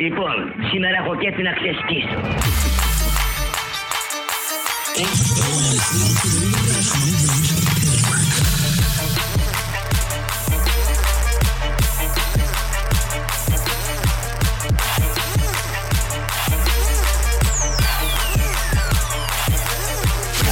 Λοιπόν, 0.00 0.54
σήμερα 0.70 0.96
έχω 1.02 1.16
και 1.16 1.32
τι 1.36 1.42
να 1.42 1.52
ξεσκίσω. 1.52 2.18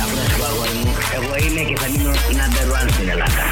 Απλά 0.03 0.25
σου 0.37 0.45
αγόρι 0.45 0.79
μου, 0.85 0.95
εγώ 1.15 1.37
είμαι 1.46 1.61
και 1.61 1.77
θα 1.77 1.91
μείνω 1.91 2.11
number 2.11 2.80
one 2.80 2.91
στην 2.93 3.09
Ελλάδα. 3.09 3.48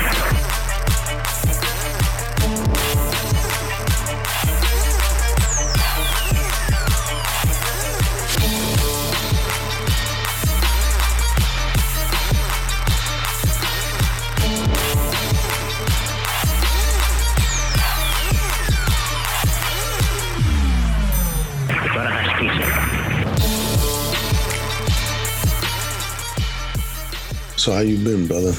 How 27.76 27.82
you 27.82 27.98
been, 27.98 28.26
brother? 28.26 28.54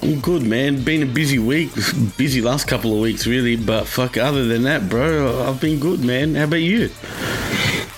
I'm 0.00 0.20
good, 0.20 0.42
man. 0.42 0.84
Been 0.84 1.02
a 1.02 1.12
busy 1.12 1.40
week, 1.40 1.74
busy 2.16 2.40
last 2.40 2.68
couple 2.68 2.94
of 2.94 3.00
weeks, 3.00 3.26
really. 3.26 3.56
But 3.56 3.86
fuck, 3.88 4.16
other 4.16 4.44
than 4.44 4.62
that, 4.62 4.88
bro, 4.88 5.42
I've 5.42 5.60
been 5.60 5.80
good, 5.80 6.04
man. 6.04 6.36
How 6.36 6.44
about 6.44 6.56
you? 6.58 6.90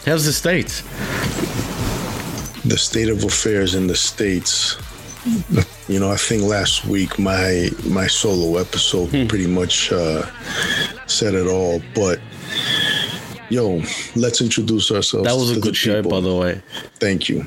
How's 0.07 0.25
the 0.25 0.33
states? 0.33 0.81
The 2.65 2.79
state 2.79 3.11
of 3.11 3.23
affairs 3.25 3.75
in 3.75 3.89
the 3.89 3.97
states. 3.97 4.79
You 5.87 6.01
know, 6.01 6.11
I 6.11 6.17
think 6.17 6.45
last 6.45 6.87
week 6.87 7.19
my 7.19 7.69
my 7.85 8.07
solo 8.07 8.59
episode 8.59 9.11
pretty 9.29 9.47
much 9.47 9.93
uh, 9.93 10.25
said 11.07 11.35
it 11.35 11.47
all. 11.47 11.83
But 11.95 12.21
yo, 13.51 13.83
let's 14.17 14.41
introduce 14.41 14.91
ourselves. 14.91 15.29
That 15.29 15.37
was 15.37 15.55
a 15.55 15.61
good 15.61 15.77
show, 15.77 16.03
by 16.03 16.21
the 16.21 16.35
way. 16.35 16.63
Thank 16.99 17.29
you. 17.29 17.47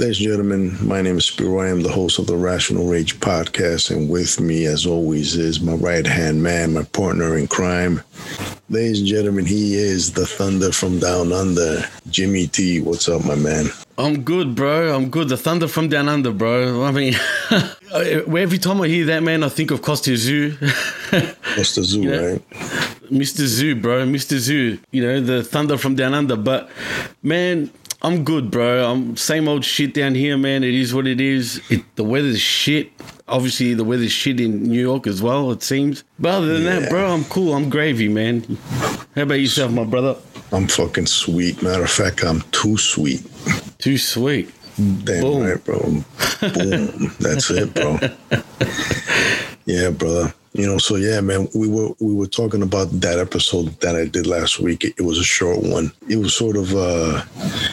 Ladies 0.00 0.18
and 0.20 0.28
gentlemen, 0.28 0.76
my 0.86 1.02
name 1.02 1.16
is 1.18 1.24
Spiro. 1.24 1.58
I 1.60 1.70
am 1.70 1.82
the 1.82 1.88
host 1.90 2.20
of 2.20 2.28
the 2.28 2.36
Rational 2.36 2.86
Rage 2.86 3.18
podcast, 3.18 3.90
and 3.90 4.08
with 4.08 4.38
me, 4.38 4.64
as 4.66 4.86
always, 4.86 5.34
is 5.34 5.60
my 5.60 5.72
right 5.72 6.06
hand 6.06 6.40
man, 6.40 6.74
my 6.74 6.84
partner 6.84 7.36
in 7.36 7.48
crime. 7.48 8.00
Ladies 8.70 9.00
and 9.00 9.08
gentlemen, 9.08 9.44
he 9.44 9.74
is 9.74 10.12
the 10.12 10.24
Thunder 10.24 10.70
from 10.70 11.00
Down 11.00 11.32
Under, 11.32 11.82
Jimmy 12.10 12.46
T. 12.46 12.80
What's 12.80 13.08
up, 13.08 13.24
my 13.24 13.34
man? 13.34 13.66
I'm 13.98 14.22
good, 14.22 14.54
bro. 14.54 14.94
I'm 14.94 15.10
good. 15.10 15.28
The 15.30 15.36
thunder 15.36 15.66
from 15.66 15.88
down 15.88 16.08
under, 16.08 16.30
bro. 16.30 16.84
I 16.84 16.92
mean, 16.92 17.14
uh, 17.50 17.64
every 17.92 18.58
time 18.58 18.80
I 18.80 18.86
hear 18.86 19.04
that, 19.06 19.24
man, 19.24 19.42
I 19.42 19.48
think 19.48 19.72
of 19.72 19.82
Costa 19.82 20.16
Zoo. 20.16 20.56
The 21.10 21.64
zoo, 21.64 22.02
Yeah. 22.02 22.16
right? 22.16 22.50
Mr. 23.10 23.46
Zoo, 23.46 23.74
bro, 23.74 24.06
Mr. 24.06 24.36
Zoo. 24.38 24.78
You 24.92 25.02
know, 25.02 25.20
the 25.20 25.42
thunder 25.42 25.76
from 25.78 25.96
down 25.96 26.14
under. 26.14 26.36
But 26.36 26.70
man, 27.24 27.70
I'm 28.00 28.22
good, 28.24 28.50
bro. 28.50 28.90
I'm 28.90 29.16
same 29.16 29.48
old 29.48 29.64
shit 29.64 29.92
down 29.94 30.14
here, 30.14 30.38
man. 30.38 30.62
It 30.62 30.74
is 30.74 30.94
what 30.94 31.06
it 31.06 31.20
is. 31.20 31.60
It, 31.68 31.82
the 31.96 32.04
weather's 32.04 32.40
shit. 32.40 32.92
Obviously, 33.26 33.74
the 33.74 33.84
weather's 33.84 34.12
shit 34.12 34.40
in 34.40 34.62
New 34.62 34.80
York 34.80 35.06
as 35.06 35.20
well. 35.20 35.50
It 35.50 35.62
seems. 35.62 36.04
But 36.18 36.30
other 36.34 36.46
than 36.54 36.62
Yeah. 36.62 36.80
that, 36.80 36.90
bro, 36.90 37.12
I'm 37.12 37.24
cool. 37.24 37.54
I'm 37.54 37.68
gravy, 37.68 38.08
man. 38.08 38.56
How 39.16 39.22
about 39.22 39.34
yourself, 39.40 39.72
my 39.72 39.84
brother? 39.84 40.16
I'm 40.52 40.68
fucking 40.68 41.06
sweet. 41.06 41.60
Matter 41.62 41.82
of 41.84 41.90
fact, 41.90 42.22
I'm 42.24 42.42
too 42.52 42.78
sweet. 42.78 43.26
Too 43.78 43.98
sweet. 43.98 44.50
Damn 44.76 45.20
Boom. 45.22 45.42
right, 45.42 45.62
bro. 45.64 45.78
Boom. 45.80 46.04
That's 47.20 47.50
it, 47.50 47.74
bro. 47.74 47.98
Yeah, 49.66 49.90
brother. 49.90 50.32
You 50.54 50.66
know, 50.66 50.78
so 50.78 50.96
yeah, 50.96 51.20
man, 51.20 51.48
we 51.54 51.68
were 51.68 51.90
we 52.00 52.14
were 52.14 52.26
talking 52.26 52.62
about 52.62 52.88
that 53.00 53.18
episode 53.18 53.78
that 53.80 53.94
I 53.94 54.06
did 54.06 54.26
last 54.26 54.58
week. 54.58 54.84
It, 54.84 54.94
it 54.98 55.02
was 55.02 55.18
a 55.18 55.24
short 55.24 55.62
one. 55.62 55.92
It 56.08 56.16
was 56.16 56.34
sort 56.34 56.56
of 56.56 56.74
uh 56.74 57.22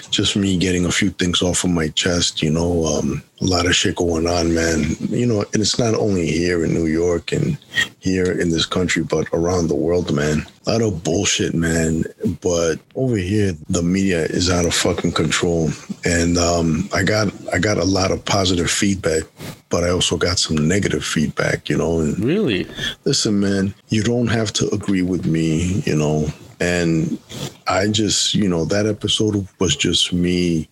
just 0.10 0.36
me 0.36 0.58
getting 0.58 0.86
a 0.86 0.92
few 0.92 1.10
things 1.10 1.42
off 1.42 1.64
of 1.64 1.70
my 1.70 1.88
chest, 1.90 2.42
you 2.42 2.52
know, 2.52 2.86
um 2.86 3.24
a 3.42 3.46
lot 3.46 3.66
of 3.66 3.76
shit 3.76 3.96
going 3.98 4.28
on, 4.28 4.54
man. 4.54 4.96
You 5.02 5.26
know, 5.26 5.42
and 5.54 5.62
it's 5.62 5.78
not 5.78 5.94
only 5.94 6.26
here 6.28 6.64
in 6.64 6.74
New 6.74 6.86
York 6.86 7.32
and 7.32 7.58
here 8.00 8.32
in 8.32 8.50
this 8.50 8.66
country, 8.66 9.04
but 9.04 9.28
around 9.34 9.68
the 9.68 9.76
world, 9.76 10.14
man. 10.14 10.46
A 10.66 10.72
lot 10.72 10.82
of 10.82 11.04
bullshit, 11.04 11.54
man. 11.54 12.04
But 12.42 12.78
over 12.96 13.18
here, 13.18 13.54
the 13.70 13.84
media 13.84 14.24
is 14.26 14.50
out 14.50 14.66
of 14.66 14.74
fucking 14.74 15.12
control. 15.12 15.70
And 16.06 16.38
um, 16.38 16.90
I 16.94 17.04
got 17.04 17.28
I 17.54 17.60
got 17.60 17.78
a 17.78 17.84
lot 17.84 18.12
of 18.12 18.24
positive 18.24 18.72
feedback, 18.72 19.24
but 19.70 19.84
I 19.84 19.90
also 19.90 20.16
got 20.18 20.40
some 20.40 20.68
negative 20.68 21.04
feedback, 21.04 21.68
you 21.70 21.78
know. 21.78 22.00
And 22.00 22.18
Really? 22.20 22.68
listen, 23.04 23.40
man, 23.40 23.74
you 23.90 24.02
don't 24.02 24.28
have 24.28 24.54
to 24.54 24.70
agree 24.74 25.02
with 25.02 25.26
me, 25.26 25.82
you 25.86 25.96
know. 25.96 26.28
And 26.60 27.20
I 27.68 27.88
just, 27.88 28.34
you 28.36 28.48
know, 28.48 28.66
that 28.66 28.86
episode 28.86 29.48
was 29.60 29.76
just 29.76 30.14
me 30.14 30.70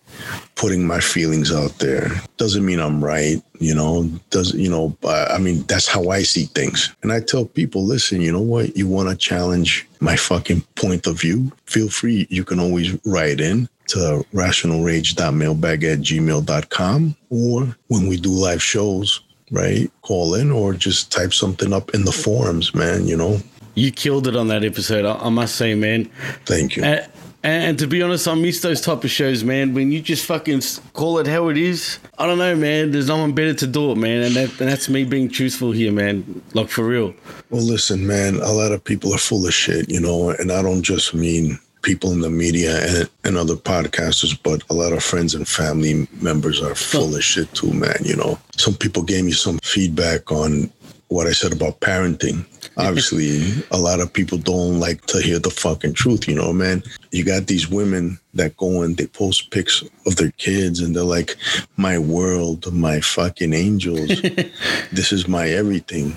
putting 0.54 0.86
my 0.86 1.00
feelings 1.00 1.52
out 1.52 1.78
there. 1.78 2.10
Doesn't 2.36 2.64
mean 2.64 2.80
I'm 2.80 3.04
right, 3.04 3.42
you 3.58 3.74
know. 3.74 4.04
Doesn't, 4.30 4.58
you 4.58 4.70
know, 4.70 4.96
I 5.06 5.38
mean, 5.38 5.62
that's 5.62 5.88
how 5.88 6.08
I 6.08 6.22
see 6.22 6.44
things. 6.44 6.94
And 7.02 7.12
I 7.12 7.20
tell 7.20 7.44
people, 7.44 7.84
listen, 7.84 8.20
you 8.20 8.32
know 8.32 8.40
what? 8.40 8.76
You 8.76 8.88
want 8.88 9.08
to 9.08 9.16
challenge 9.16 9.86
my 10.00 10.16
fucking 10.16 10.62
point 10.76 11.06
of 11.06 11.20
view? 11.20 11.52
Feel 11.66 11.88
free. 11.88 12.26
You 12.30 12.44
can 12.44 12.60
always 12.60 12.98
write 13.04 13.40
in 13.40 13.68
to 13.88 14.24
rationalrage.mailbag 14.32 15.84
at 15.84 15.98
gmail.com 15.98 17.16
or 17.30 17.76
when 17.88 18.06
we 18.06 18.16
do 18.16 18.30
live 18.30 18.62
shows, 18.62 19.20
right? 19.50 19.90
Call 20.02 20.34
in 20.34 20.50
or 20.50 20.72
just 20.72 21.12
type 21.12 21.34
something 21.34 21.72
up 21.72 21.90
in 21.94 22.04
the 22.04 22.12
forums, 22.12 22.74
man, 22.74 23.06
you 23.06 23.16
know. 23.16 23.38
You 23.74 23.90
killed 23.90 24.26
it 24.28 24.36
on 24.36 24.48
that 24.48 24.64
episode, 24.64 25.04
I, 25.04 25.16
I 25.16 25.28
must 25.28 25.56
say, 25.56 25.74
man. 25.74 26.06
Thank 26.44 26.76
you. 26.76 26.84
And, 26.84 27.10
and 27.42 27.78
to 27.78 27.86
be 27.86 28.00
honest, 28.02 28.26
I 28.26 28.34
miss 28.34 28.60
those 28.62 28.80
type 28.80 29.04
of 29.04 29.10
shows, 29.10 29.44
man. 29.44 29.74
When 29.74 29.92
you 29.92 30.00
just 30.00 30.24
fucking 30.24 30.62
call 30.94 31.18
it 31.18 31.26
how 31.26 31.48
it 31.48 31.58
is. 31.58 31.98
I 32.16 32.24
don't 32.24 32.38
know, 32.38 32.56
man. 32.56 32.90
There's 32.90 33.08
no 33.08 33.18
one 33.18 33.32
better 33.32 33.52
to 33.52 33.66
do 33.66 33.92
it, 33.92 33.96
man. 33.96 34.22
And, 34.22 34.34
that, 34.34 34.48
and 34.60 34.70
that's 34.70 34.88
me 34.88 35.04
being 35.04 35.28
truthful 35.28 35.72
here, 35.72 35.92
man. 35.92 36.42
Like 36.54 36.70
for 36.70 36.84
real. 36.84 37.14
Well, 37.50 37.62
listen, 37.62 38.06
man, 38.06 38.36
a 38.36 38.52
lot 38.52 38.72
of 38.72 38.82
people 38.82 39.12
are 39.14 39.18
full 39.18 39.46
of 39.46 39.52
shit, 39.52 39.90
you 39.90 40.00
know, 40.00 40.30
and 40.30 40.50
I 40.50 40.62
don't 40.62 40.82
just 40.82 41.12
mean 41.12 41.58
people 41.82 42.12
in 42.12 42.20
the 42.20 42.30
media 42.30 42.80
and, 42.86 43.10
and 43.24 43.36
other 43.36 43.56
podcasters, 43.56 44.38
but 44.42 44.62
a 44.70 44.74
lot 44.74 44.94
of 44.94 45.04
friends 45.04 45.34
and 45.34 45.46
family 45.46 46.08
members 46.22 46.62
are 46.62 46.74
full 46.74 47.14
of 47.14 47.22
shit 47.22 47.52
too, 47.52 47.74
man, 47.74 47.98
you 48.02 48.16
know. 48.16 48.38
Some 48.56 48.72
people 48.74 49.02
gave 49.02 49.24
me 49.26 49.32
some 49.32 49.58
feedback 49.58 50.32
on 50.32 50.72
what 51.14 51.26
I 51.26 51.32
said 51.32 51.52
about 51.52 51.80
parenting. 51.80 52.44
Obviously, 52.76 53.62
a 53.70 53.78
lot 53.78 54.00
of 54.00 54.12
people 54.12 54.36
don't 54.36 54.80
like 54.80 55.06
to 55.06 55.22
hear 55.22 55.38
the 55.38 55.50
fucking 55.50 55.94
truth, 55.94 56.26
you 56.28 56.34
know, 56.34 56.52
man. 56.52 56.82
You 57.12 57.24
got 57.24 57.46
these 57.46 57.68
women 57.68 58.18
that 58.34 58.56
go 58.56 58.82
and 58.82 58.96
they 58.96 59.06
post 59.06 59.50
pics 59.50 59.82
of 60.06 60.16
their 60.16 60.32
kids 60.32 60.80
and 60.80 60.94
they're 60.94 61.04
like, 61.04 61.36
my 61.76 61.98
world, 61.98 62.72
my 62.72 63.00
fucking 63.00 63.54
angels. 63.54 64.08
this 64.92 65.12
is 65.12 65.28
my 65.28 65.48
everything 65.48 66.16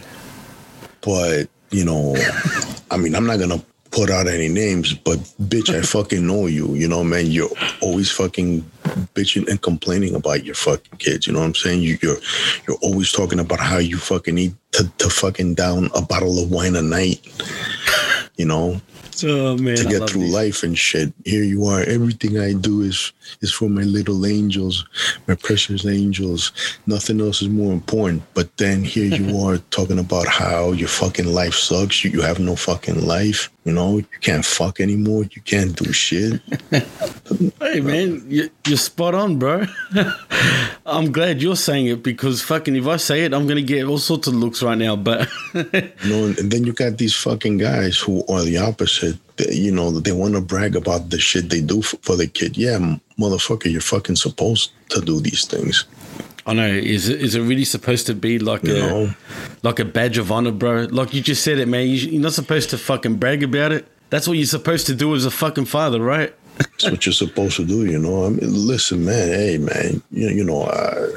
but 1.08 1.48
you 1.72 1.86
know, 1.86 2.16
I 2.92 2.98
mean, 2.98 3.16
I'm 3.16 3.26
not 3.26 3.40
gonna 3.40 3.62
put 3.92 4.10
out 4.10 4.28
any 4.28 4.50
names, 4.50 4.94
but 4.94 5.18
bitch, 5.42 5.74
I 5.74 5.82
fucking 5.96 6.26
know 6.26 6.48
you. 6.48 6.74
You 6.76 6.88
know, 6.88 7.04
man, 7.04 7.28
you're 7.28 7.50
always 7.82 8.12
fucking 8.12 8.62
bitching 9.14 9.48
and 9.50 9.62
complaining 9.62 10.16
about 10.16 10.46
your 10.46 10.56
fucking 10.56 10.98
kids. 11.00 11.28
You 11.28 11.34
know 11.34 11.40
what 11.40 11.46
I'm 11.46 11.56
saying? 11.56 11.82
You, 11.82 11.98
you're 12.02 12.18
you're 12.68 12.78
always 12.82 13.12
talking 13.12 13.40
about 13.40 13.60
how 13.60 13.78
you 13.78 13.98
fucking 13.98 14.36
need 14.36 14.56
to, 14.74 14.90
to 14.98 15.10
fucking 15.10 15.56
down 15.56 15.90
a 15.96 16.02
bottle 16.02 16.42
of 16.42 16.52
wine 16.52 16.76
a 16.76 16.82
night. 16.82 17.26
You 18.38 18.46
know, 18.46 18.82
Oh, 19.24 19.58
man. 19.58 19.78
to 19.78 19.86
get 19.86 20.10
through 20.10 20.22
this. 20.22 20.34
life 20.34 20.64
and 20.64 20.78
shit. 20.78 21.14
Here 21.26 21.44
you 21.44 21.66
are. 21.66 21.82
Everything 21.82 22.40
I 22.40 22.54
do 22.54 22.82
is 22.82 23.12
is 23.42 23.52
for 23.54 23.70
my 23.70 23.84
little 23.84 24.26
angels, 24.26 24.86
my 25.28 25.36
precious 25.36 25.86
angels. 25.86 26.52
Nothing 26.86 27.22
else 27.22 27.42
is 27.42 27.50
more 27.50 27.74
important. 27.74 28.24
But 28.34 28.56
then 28.58 28.84
here 28.84 29.06
you 29.14 29.40
are 29.46 29.58
talking 29.72 30.00
about 30.00 30.28
how 30.28 30.72
your 30.72 30.88
fucking 30.88 31.28
life 31.28 31.54
sucks. 31.56 32.04
You, 32.04 32.12
you 32.12 32.22
have 32.22 32.40
no 32.40 32.56
fucking 32.56 33.06
life. 33.06 33.50
You 33.66 33.74
know, 33.74 33.98
you 33.98 34.06
can't 34.22 34.46
fuck 34.46 34.80
anymore. 34.80 35.24
You 35.24 35.42
can't 35.42 35.76
do 35.76 35.92
shit. 35.92 36.42
Hey, 37.60 37.82
man. 37.82 38.24
You, 38.30 38.50
you're 38.66 38.78
spot 38.78 39.14
on, 39.14 39.38
bro. 39.38 39.66
I'm 40.86 41.12
glad 41.12 41.42
you're 41.42 41.56
saying 41.58 41.88
it 41.88 42.02
because 42.04 42.42
fucking 42.42 42.76
if 42.76 42.88
I 42.88 42.98
say 42.98 43.26
it, 43.26 43.34
I'm 43.34 43.46
going 43.46 43.58
to 43.58 43.64
get 43.64 43.86
all 43.86 43.98
sorts 43.98 44.28
of 44.28 44.36
looks 44.36 44.64
right 44.64 44.78
now. 44.78 44.96
But 44.96 45.28
You 45.54 45.64
know, 46.06 46.26
and 46.38 46.52
then 46.52 46.64
you 46.64 46.74
got 46.74 46.98
these 46.98 47.16
fucking 47.16 47.58
guys 47.58 47.98
who 47.98 48.24
are 48.28 48.44
the 48.44 48.58
opposite. 48.58 49.07
They, 49.38 49.54
you 49.54 49.72
know, 49.72 49.92
they 49.92 50.12
want 50.12 50.36
to 50.36 50.42
brag 50.42 50.76
about 50.76 51.10
the 51.10 51.20
shit 51.20 51.50
they 51.50 51.62
do 51.62 51.82
for, 51.82 51.98
for 51.98 52.16
the 52.16 52.28
kid. 52.28 52.58
Yeah, 52.58 52.98
motherfucker, 53.20 53.72
you're 53.72 53.82
fucking 53.82 54.16
supposed 54.18 54.72
to 54.90 55.02
do 55.02 55.20
these 55.20 55.46
things. 55.46 55.86
I 56.46 56.54
know. 56.54 56.68
Is 56.68 57.10
it, 57.10 57.22
is 57.22 57.36
it 57.36 57.42
really 57.42 57.66
supposed 57.66 58.08
to 58.08 58.14
be 58.16 58.40
like 58.40 58.64
You 58.64 58.76
a 58.76 58.80
know? 58.80 59.14
like 59.64 59.80
a 59.80 59.86
badge 59.86 60.18
of 60.18 60.32
honor, 60.32 60.52
bro? 60.52 60.88
Like 60.90 61.14
you 61.14 61.22
just 61.22 61.44
said 61.44 61.60
it, 61.60 61.68
man. 61.68 61.88
You, 61.88 61.96
you're 61.96 62.22
not 62.22 62.34
supposed 62.34 62.70
to 62.72 62.78
fucking 62.78 63.16
brag 63.18 63.44
about 63.44 63.72
it. 63.74 63.88
That's 64.10 64.28
what 64.28 64.38
you're 64.38 64.46
supposed 64.46 64.88
to 64.88 64.96
do 64.96 65.14
as 65.14 65.26
a 65.26 65.32
fucking 65.32 65.66
father, 65.66 66.00
right? 66.02 66.34
That's 66.58 66.92
what 66.92 67.06
you're 67.06 67.14
supposed 67.14 67.56
to 67.58 67.66
do, 67.66 67.86
you 67.86 68.00
know. 68.00 68.26
I 68.26 68.30
mean, 68.30 68.68
listen, 68.68 69.06
man. 69.06 69.28
Hey, 69.30 69.58
man. 69.58 70.02
You, 70.12 70.30
you 70.30 70.44
know, 70.44 70.64
I, 70.64 71.10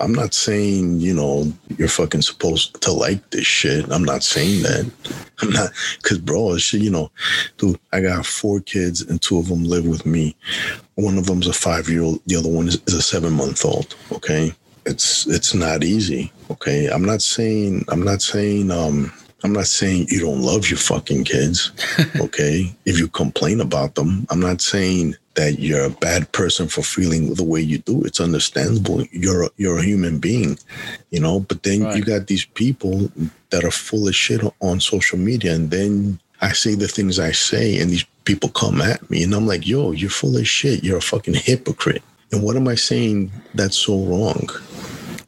I'm 0.00 0.12
not 0.12 0.34
saying 0.34 1.00
you 1.00 1.14
know 1.14 1.52
you're 1.78 1.88
fucking 1.88 2.22
supposed 2.22 2.80
to 2.82 2.92
like 2.92 3.30
this 3.30 3.46
shit. 3.46 3.90
I'm 3.90 4.04
not 4.04 4.22
saying 4.22 4.62
that. 4.62 4.90
I'm 5.42 5.50
not, 5.50 5.70
cause 6.02 6.18
bro, 6.18 6.56
shit. 6.58 6.82
You 6.82 6.90
know, 6.90 7.10
dude, 7.58 7.78
I 7.92 8.00
got 8.00 8.26
four 8.26 8.60
kids 8.60 9.00
and 9.02 9.20
two 9.20 9.38
of 9.38 9.48
them 9.48 9.64
live 9.64 9.86
with 9.86 10.06
me. 10.06 10.36
One 10.94 11.18
of 11.18 11.26
them's 11.26 11.46
a 11.46 11.52
five 11.52 11.88
year 11.88 12.02
old. 12.02 12.20
The 12.26 12.36
other 12.36 12.50
one 12.50 12.68
is, 12.68 12.80
is 12.86 12.94
a 12.94 13.02
seven 13.02 13.32
month 13.32 13.64
old. 13.64 13.94
Okay, 14.12 14.52
it's 14.86 15.26
it's 15.26 15.54
not 15.54 15.84
easy. 15.84 16.32
Okay, 16.50 16.88
I'm 16.88 17.04
not 17.04 17.22
saying 17.22 17.84
I'm 17.88 18.02
not 18.02 18.22
saying 18.22 18.70
um 18.70 19.12
I'm 19.44 19.52
not 19.52 19.66
saying 19.66 20.06
you 20.08 20.20
don't 20.20 20.42
love 20.42 20.68
your 20.70 20.78
fucking 20.78 21.24
kids, 21.24 21.72
okay? 22.20 22.74
if 22.84 22.98
you 22.98 23.08
complain 23.08 23.60
about 23.60 23.94
them, 23.96 24.26
I'm 24.30 24.40
not 24.40 24.60
saying 24.60 25.16
that 25.34 25.58
you're 25.58 25.84
a 25.84 25.90
bad 25.90 26.30
person 26.32 26.68
for 26.68 26.82
feeling 26.82 27.34
the 27.34 27.42
way 27.44 27.60
you 27.60 27.78
do. 27.78 28.02
It's 28.04 28.20
understandable. 28.20 29.02
You're 29.12 29.44
a, 29.44 29.50
you're 29.56 29.78
a 29.78 29.82
human 29.82 30.18
being, 30.18 30.58
you 31.10 31.20
know. 31.20 31.40
But 31.40 31.62
then 31.62 31.82
Right. 31.84 31.96
you 31.96 32.04
got 32.04 32.26
these 32.26 32.44
people 32.44 33.10
that 33.50 33.64
are 33.64 33.70
full 33.70 34.06
of 34.08 34.14
shit 34.14 34.42
on 34.60 34.80
social 34.80 35.18
media, 35.18 35.54
and 35.54 35.70
then 35.70 36.20
I 36.42 36.52
say 36.52 36.74
the 36.74 36.88
things 36.88 37.18
I 37.18 37.32
say, 37.32 37.78
and 37.78 37.90
these 37.90 38.04
people 38.24 38.50
come 38.50 38.80
at 38.82 39.08
me, 39.10 39.22
and 39.22 39.34
I'm 39.34 39.46
like, 39.46 39.66
"Yo, 39.66 39.92
you're 39.92 40.10
full 40.10 40.36
of 40.36 40.46
shit. 40.46 40.84
You're 40.84 40.98
a 40.98 41.02
fucking 41.02 41.34
hypocrite." 41.34 42.02
And 42.30 42.42
what 42.42 42.56
am 42.56 42.68
I 42.68 42.74
saying 42.76 43.30
that's 43.54 43.76
so 43.76 43.98
wrong? 44.04 44.48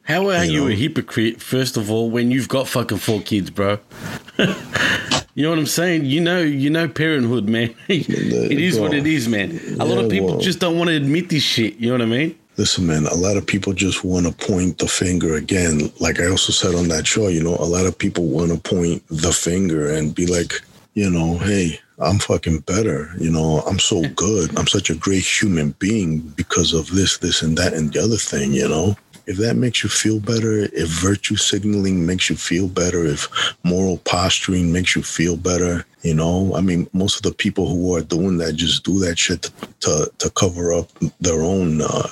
How 0.05 0.29
are 0.29 0.45
You 0.45 0.51
you, 0.51 0.59
know? 0.61 0.67
a 0.67 0.73
hypocrite, 0.73 1.41
first 1.41 1.77
of 1.77 1.89
all, 1.89 2.11
when 2.11 2.29
you've 2.29 2.47
got 2.47 2.67
fucking 2.67 2.99
four 2.99 3.21
kids, 3.21 3.49
bro? 3.49 3.79
you 4.37 5.43
know 5.43 5.49
what 5.49 5.57
I'm 5.57 5.65
saying? 5.65 6.05
You 6.05 6.21
know, 6.21 6.41
you 6.41 6.69
know 6.69 6.87
parenthood, 6.87 7.49
man. 7.49 7.73
it 7.87 8.59
is 8.59 8.79
what 8.79 8.93
it 8.93 9.07
is, 9.07 9.27
man. 9.27 9.59
A 9.79 9.85
lot 9.85 10.03
of 10.03 10.11
people 10.11 10.27
well- 10.27 10.39
just 10.39 10.59
don't 10.59 10.77
want 10.77 10.89
to 10.91 10.95
admit 10.95 11.29
this 11.29 11.41
shit. 11.41 11.77
You 11.77 11.87
know 11.87 11.93
what 11.93 12.01
I 12.03 12.05
mean? 12.05 12.39
Listen, 12.57 12.85
man, 12.85 13.05
a 13.07 13.15
lot 13.15 13.35
of 13.35 13.45
people 13.45 13.73
just 13.73 14.05
want 14.05 14.27
to 14.27 14.47
point 14.47 14.77
the 14.77 14.87
finger 14.87 15.35
again. 15.35 15.91
Like 15.99 16.21
I 16.21 16.27
also 16.27 16.53
said 16.53 16.73
on 16.73 16.87
that 16.87 17.05
show, 17.05 17.27
you 17.27 17.43
know, 17.43 17.55
a 17.55 17.65
lot 17.65 17.85
of 17.85 17.97
people 17.97 18.27
want 18.27 18.51
to 18.51 18.57
point 18.59 19.03
the 19.09 19.33
finger 19.33 19.91
and 19.91 20.15
be 20.15 20.25
like, 20.25 20.53
you 20.93 21.09
know, 21.09 21.37
hey, 21.39 21.77
I'm 21.99 22.19
fucking 22.19 22.59
better. 22.59 23.11
You 23.19 23.29
know, 23.31 23.59
I'm 23.67 23.79
so 23.79 24.03
good. 24.15 24.57
I'm 24.57 24.67
such 24.67 24.89
a 24.89 24.95
great 24.95 25.25
human 25.25 25.71
being 25.79 26.19
because 26.37 26.73
of 26.73 26.91
this, 26.91 27.17
this, 27.17 27.41
and 27.41 27.57
that, 27.57 27.73
and 27.73 27.91
the 27.91 28.01
other 28.01 28.15
thing, 28.17 28.53
you 28.53 28.69
know? 28.69 28.95
If 29.27 29.37
that 29.37 29.55
makes 29.55 29.83
you 29.83 29.89
feel 29.89 30.19
better, 30.19 30.59
if 30.73 30.89
virtue 31.01 31.35
signaling 31.35 32.05
makes 32.05 32.29
you 32.29 32.35
feel 32.35 32.67
better, 32.67 33.05
if 33.05 33.27
moral 33.63 33.97
posturing 33.99 34.71
makes 34.71 34.95
you 34.95 35.01
feel 35.01 35.35
better, 35.35 35.85
you 36.03 36.13
know, 36.13 36.53
I 36.55 36.61
mean, 36.61 36.87
most 36.93 37.15
of 37.17 37.23
the 37.23 37.33
people 37.33 37.67
who 37.67 37.95
are 37.95 38.01
doing 38.01 38.37
that 38.37 38.53
just 38.55 38.83
do 38.83 38.99
that 38.99 39.17
shit 39.17 39.41
to 39.43 39.51
to, 39.81 40.11
to 40.19 40.29
cover 40.31 40.73
up 40.73 40.89
their 41.19 41.41
own 41.41 41.81
uh, 41.81 42.07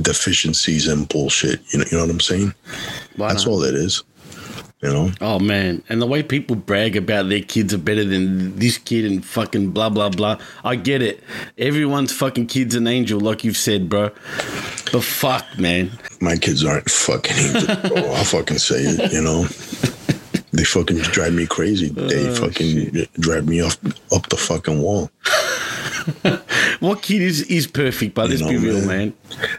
deficiencies 0.00 0.86
and 0.88 1.08
bullshit. 1.08 1.60
You 1.72 1.80
know, 1.80 1.84
you 1.90 1.96
know 1.98 2.04
what 2.04 2.10
I'm 2.10 2.20
saying? 2.20 2.54
Why 3.16 3.28
That's 3.28 3.46
not? 3.46 3.52
all 3.52 3.62
it 3.64 3.74
is. 3.74 4.02
You 4.84 4.92
know, 4.92 5.10
Oh 5.22 5.38
man, 5.38 5.82
and 5.88 6.02
the 6.02 6.06
way 6.06 6.22
people 6.22 6.56
brag 6.56 6.94
about 6.94 7.30
their 7.30 7.40
kids 7.40 7.72
are 7.72 7.78
better 7.78 8.04
than 8.04 8.54
this 8.58 8.76
kid 8.76 9.06
and 9.06 9.24
fucking 9.24 9.70
blah 9.70 9.88
blah 9.88 10.10
blah. 10.10 10.38
I 10.62 10.76
get 10.76 11.00
it. 11.00 11.22
Everyone's 11.56 12.12
fucking 12.12 12.48
kid's 12.48 12.74
an 12.74 12.86
angel, 12.86 13.18
like 13.18 13.44
you've 13.44 13.56
said, 13.56 13.88
bro. 13.88 14.10
But 14.92 15.02
fuck, 15.02 15.46
man. 15.58 15.90
my 16.20 16.36
kids 16.36 16.62
aren't 16.66 16.90
fucking 16.90 17.34
angels, 17.34 17.64
bro. 17.64 17.96
I'll 18.12 18.24
fucking 18.24 18.58
say 18.58 18.82
it. 18.82 19.10
You 19.10 19.22
know, 19.22 19.44
they 20.52 20.64
fucking 20.64 20.98
drive 20.98 21.32
me 21.32 21.46
crazy. 21.46 21.90
Oh, 21.96 22.06
they 22.06 22.28
Oh, 22.28 22.34
fucking 22.34 23.06
drive 23.18 23.48
me 23.48 23.62
off 23.62 23.78
up 24.12 24.28
the 24.28 24.36
fucking 24.36 24.82
wall. 24.82 25.10
What 26.80 27.00
kid 27.00 27.22
is 27.22 27.40
is 27.42 27.66
perfect? 27.66 28.14
But 28.14 28.28
let's 28.28 28.42
be 28.42 28.58
real, 28.58 28.80
man. 28.80 28.86
man. 28.86 29.12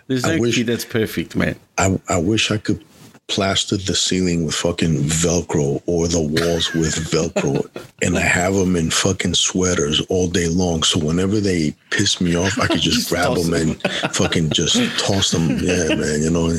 There's 0.06 0.24
no 0.28 0.38
wish- 0.38 0.56
kid 0.56 0.68
that's 0.68 0.86
perfect, 0.86 1.36
man. 1.36 1.56
I 1.80 2.00
I 2.08 2.18
wish 2.18 2.52
I 2.52 2.58
could 2.58 2.84
plaster 3.28 3.76
the 3.78 3.96
ceiling 3.96 4.46
with 4.46 4.56
fucking 4.56 4.96
Velcro 5.06 5.82
or 5.88 6.08
the 6.08 6.20
walls 6.22 6.74
with 6.74 6.96
Velcro, 7.12 7.66
and 8.02 8.18
I 8.18 8.22
have 8.22 8.54
them 8.54 8.76
in 8.76 8.92
fucking 8.92 9.34
sweaters 9.34 10.00
all 10.10 10.28
day 10.28 10.48
long. 10.48 10.84
So 10.84 11.00
whenever 11.00 11.40
they 11.40 11.76
piss 11.90 12.22
me 12.22 12.36
off, 12.36 12.58
I 12.60 12.68
could 12.68 12.82
just, 12.82 12.96
Just 12.96 13.10
grab 13.10 13.36
toss 13.36 13.46
them 13.50 13.54
and 13.70 13.82
fucking 14.16 14.50
just 14.52 14.78
toss 15.00 15.32
them. 15.32 15.50
Yeah, 15.60 15.96
man. 15.96 16.22
You 16.22 16.30
know, 16.30 16.54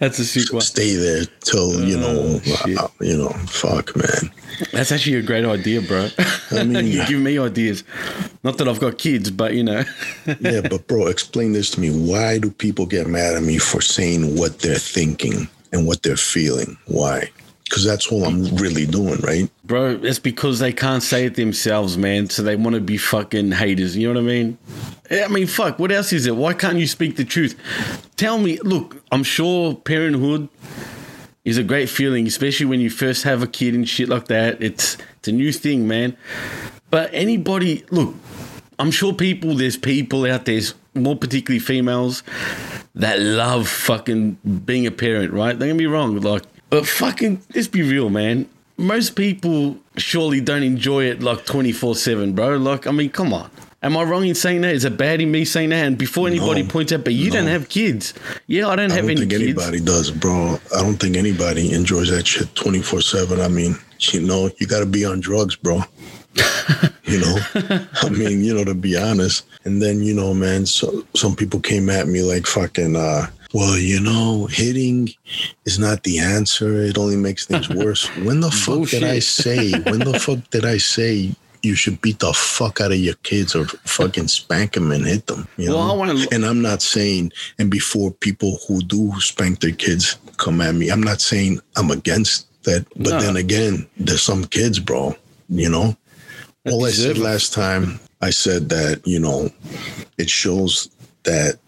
That's 0.00 0.18
a 0.18 0.52
one. 0.54 0.60
stay 0.62 0.94
there 0.96 1.24
till 1.40 1.84
you 1.84 1.96
know, 1.98 2.40
Oh, 2.44 2.74
uh, 2.78 2.88
you 3.00 3.16
know, 3.16 3.28
fuck, 3.46 3.94
man. 3.96 4.32
That's 4.72 4.92
actually 4.92 5.16
a 5.16 5.22
great 5.22 5.44
idea, 5.44 5.80
bro. 5.82 6.08
I 6.50 6.64
mean- 6.64 6.86
you 6.86 7.06
give 7.06 7.20
me 7.20 7.38
ideas. 7.38 7.84
Not 8.42 8.58
that 8.58 8.68
I've 8.68 8.80
got 8.80 8.98
kids, 8.98 9.30
but 9.30 9.54
you 9.54 9.62
know. 9.64 9.84
Yeah, 10.40 10.60
but 10.62 10.86
bro, 10.88 11.06
explain 11.08 11.52
this 11.52 11.70
to 11.70 11.80
me. 11.80 11.90
Why 11.90 12.38
do 12.38 12.50
people 12.50 12.86
get 12.86 13.06
mad 13.06 13.34
at 13.34 13.42
me 13.42 13.58
for 13.58 13.80
saying 13.80 14.36
what 14.38 14.58
they're 14.60 14.74
thinking 14.76 15.48
and 15.72 15.86
what 15.86 16.02
they're 16.02 16.16
feeling? 16.16 16.76
Why? 16.86 17.30
Because 17.64 17.84
that's 17.84 18.12
all 18.12 18.24
I'm 18.24 18.44
really 18.56 18.84
doing, 18.86 19.18
right? 19.20 19.50
Bro, 19.64 20.00
it's 20.02 20.18
because 20.18 20.58
they 20.58 20.74
can't 20.74 21.02
say 21.02 21.24
it 21.24 21.36
themselves, 21.36 21.96
man. 21.96 22.28
So 22.28 22.42
they 22.42 22.54
want 22.54 22.74
to 22.74 22.80
be 22.82 22.98
fucking 22.98 23.52
haters. 23.52 23.96
You 23.96 24.08
know 24.08 24.20
what 24.20 24.30
I 24.30 24.32
mean? 24.34 24.58
I 25.10 25.28
mean, 25.28 25.46
fuck. 25.46 25.78
What 25.78 25.90
else 25.90 26.12
is 26.12 26.26
it? 26.26 26.36
Why 26.36 26.52
can't 26.52 26.78
you 26.78 26.86
speak 26.86 27.16
the 27.16 27.24
truth? 27.24 27.58
Tell 28.16 28.38
me. 28.38 28.58
Look, 28.58 29.02
I'm 29.10 29.22
sure 29.22 29.74
parenthood 29.74 30.50
is 31.44 31.56
a 31.56 31.62
great 31.62 31.88
feeling, 31.88 32.26
especially 32.26 32.66
when 32.66 32.80
you 32.80 32.90
first 32.90 33.22
have 33.24 33.42
a 33.42 33.46
kid 33.46 33.74
and 33.74 33.88
shit 33.88 34.08
like 34.08 34.28
that. 34.28 34.62
It's 34.62 34.98
it's 35.18 35.28
a 35.28 35.32
new 35.32 35.52
thing, 35.52 35.88
man. 35.88 36.16
But 36.90 37.08
anybody, 37.14 37.84
look, 37.90 38.14
I'm 38.78 38.90
sure 38.90 39.14
people. 39.14 39.54
There's 39.54 39.78
people 39.78 40.26
out 40.26 40.44
there, 40.44 40.60
more 40.94 41.16
particularly 41.16 41.58
females, 41.58 42.22
that 42.94 43.20
love 43.20 43.68
fucking 43.68 44.32
being 44.64 44.86
a 44.86 44.90
parent, 44.90 45.32
right? 45.32 45.58
Don't 45.58 45.68
get 45.68 45.76
me 45.76 45.86
wrong, 45.86 46.20
like, 46.20 46.42
but 46.70 46.86
fucking, 46.86 47.42
let's 47.54 47.68
be 47.68 47.82
real, 47.82 48.10
man. 48.10 48.48
Most 48.78 49.16
people 49.16 49.78
surely 49.96 50.40
don't 50.40 50.62
enjoy 50.62 51.04
it 51.04 51.22
like 51.22 51.44
24 51.44 51.94
7, 51.94 52.32
bro. 52.32 52.56
Like, 52.56 52.86
I 52.86 52.90
mean, 52.90 53.10
come 53.10 53.32
on. 53.32 53.50
Am 53.82 53.96
I 53.96 54.04
wrong 54.04 54.24
in 54.24 54.34
saying 54.36 54.60
that? 54.60 54.74
Is 54.74 54.84
it 54.84 54.96
bad 54.96 55.20
in 55.20 55.30
me 55.32 55.44
saying 55.44 55.70
that? 55.70 55.84
And 55.86 55.98
before 55.98 56.28
anybody 56.28 56.62
No. 56.62 56.68
points 56.68 56.92
out, 56.92 57.02
but 57.04 57.14
you 57.14 57.30
don't 57.32 57.48
have 57.48 57.68
kids. 57.68 58.14
Yeah, 58.46 58.68
I 58.68 58.76
don't 58.76 58.92
I 58.92 58.94
have 58.94 59.02
don't 59.02 59.10
any 59.10 59.20
think 59.20 59.32
kids. 59.32 59.42
anybody 59.42 59.80
does, 59.80 60.10
bro. 60.12 60.58
I 60.74 60.82
don't 60.82 60.96
think 60.96 61.16
anybody 61.16 61.72
enjoys 61.72 62.08
that 62.10 62.26
shit 62.26 62.54
24 62.54 63.00
7. 63.02 63.40
I 63.40 63.48
mean, 63.48 63.76
you 64.00 64.20
know, 64.20 64.50
you 64.58 64.66
got 64.68 64.80
to 64.80 64.86
be 64.86 65.04
on 65.04 65.18
drugs, 65.20 65.56
bro. 65.56 65.82
you 67.04 67.20
know, 67.20 67.36
I 68.02 68.08
mean, 68.10 68.42
you 68.42 68.54
know, 68.54 68.64
to 68.64 68.74
be 68.74 68.96
honest. 68.96 69.44
And 69.64 69.80
then, 69.82 70.02
you 70.02 70.14
know, 70.14 70.34
man, 70.34 70.66
so 70.66 71.04
some 71.14 71.36
people 71.36 71.60
came 71.60 71.88
at 71.90 72.08
me 72.08 72.22
like 72.22 72.46
fucking, 72.46 72.96
uh, 72.96 73.26
well, 73.54 73.76
you 73.78 74.00
know, 74.00 74.46
hitting 74.46 75.10
is 75.66 75.78
not 75.78 76.02
the 76.04 76.18
answer. 76.18 76.82
It 76.82 76.96
only 76.98 77.16
makes 77.16 77.46
things 77.46 77.68
worse. 77.70 78.06
When 78.18 78.40
the 78.40 78.50
fuck 78.50 78.88
did 78.88 79.04
I 79.04 79.18
say? 79.18 79.72
When 79.72 79.98
the 80.00 80.18
fuck 80.18 80.38
did 80.50 80.64
I 80.64 80.78
say 80.78 81.32
you 81.62 81.74
should 81.76 82.00
beat 82.00 82.18
the 82.18 82.32
fuck 82.32 82.80
out 82.80 82.90
of 82.92 82.98
your 82.98 83.14
kids 83.22 83.54
or 83.54 83.66
fucking 83.66 84.26
spank 84.28 84.72
them 84.72 84.90
and 84.90 85.06
hit 85.06 85.26
them? 85.26 85.46
You 85.58 85.70
Well, 85.74 85.86
know? 85.86 85.92
I 85.92 85.96
wanna- 85.96 86.26
and 86.32 86.44
I'm 86.44 86.62
not 86.62 86.82
saying, 86.82 87.32
and 87.58 87.70
before 87.70 88.10
people 88.10 88.58
who 88.66 88.80
do 88.82 89.12
spank 89.20 89.60
their 89.60 89.72
kids 89.72 90.16
come 90.38 90.60
at 90.60 90.74
me, 90.74 90.88
I'm 90.88 91.02
not 91.02 91.20
saying 91.20 91.60
I'm 91.76 91.90
against 91.90 92.46
that. 92.64 92.86
But 92.96 93.10
No. 93.12 93.20
then 93.20 93.36
again, 93.36 93.86
there's 93.96 94.22
some 94.22 94.44
kids, 94.46 94.78
bro, 94.80 95.14
you 95.50 95.68
know? 95.68 95.96
All 96.70 96.84
I 96.84 96.90
said 96.90 97.18
last 97.18 97.52
time, 97.52 97.98
I 98.20 98.30
said 98.30 98.68
that, 98.68 99.02
you 99.04 99.18
know, 99.18 99.50
it 100.16 100.30
shows 100.30 100.88
that 101.24 101.58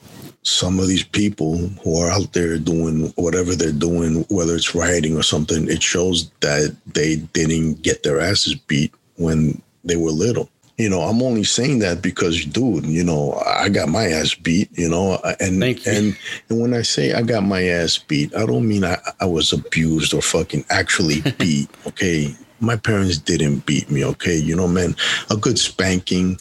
some 0.43 0.79
of 0.79 0.87
these 0.87 1.03
people 1.03 1.57
who 1.83 1.99
are 1.99 2.11
out 2.11 2.33
there 2.33 2.59
doing 2.59 3.13
whatever 3.17 3.57
they're 3.57 3.73
doing, 3.73 4.25
whether 4.29 4.55
it's 4.55 4.75
rioting 4.75 5.17
or 5.17 5.23
something, 5.23 5.69
it 5.69 5.83
shows 5.83 6.31
that 6.41 6.77
they 6.87 7.17
didn't 7.17 7.83
get 7.83 8.05
their 8.05 8.21
asses 8.21 8.55
beat 8.55 8.95
when 9.17 9.61
they 9.85 9.97
were 9.97 10.11
little. 10.11 10.49
You 10.77 10.91
know, 10.91 11.01
I'm 11.03 11.23
only 11.23 11.45
saying 11.45 11.81
that 11.81 12.03
because, 12.03 12.45
dude, 12.45 12.85
you 12.87 13.05
know, 13.05 13.41
I 13.47 13.69
got 13.69 13.89
my 13.89 14.07
ass 14.07 14.35
beat. 14.35 14.69
You 14.77 14.89
know, 14.89 15.21
and 15.41 15.63
you. 15.63 15.77
and 15.87 16.19
and 16.49 16.61
when 16.61 16.75
I 16.75 16.83
say 16.83 17.15
I 17.15 17.23
got 17.23 17.45
my 17.45 17.63
ass 17.63 17.97
beat, 17.97 18.35
I 18.35 18.45
don't 18.45 18.67
mean 18.67 18.85
I, 18.85 18.99
I 19.21 19.27
was 19.27 19.53
abused 19.53 20.15
or 20.15 20.23
fucking 20.23 20.65
actually 20.71 21.21
beat. 21.39 21.71
Okay, 21.87 22.35
my 22.65 22.77
parents 22.77 23.19
didn't 23.19 23.67
beat 23.67 23.91
me. 23.91 24.05
Okay, 24.05 24.37
you 24.37 24.57
know, 24.57 24.69
man, 24.69 24.97
a 25.31 25.37
good 25.37 25.59
spanking, 25.59 26.39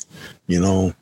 you 0.47 0.59
know, 0.59 0.93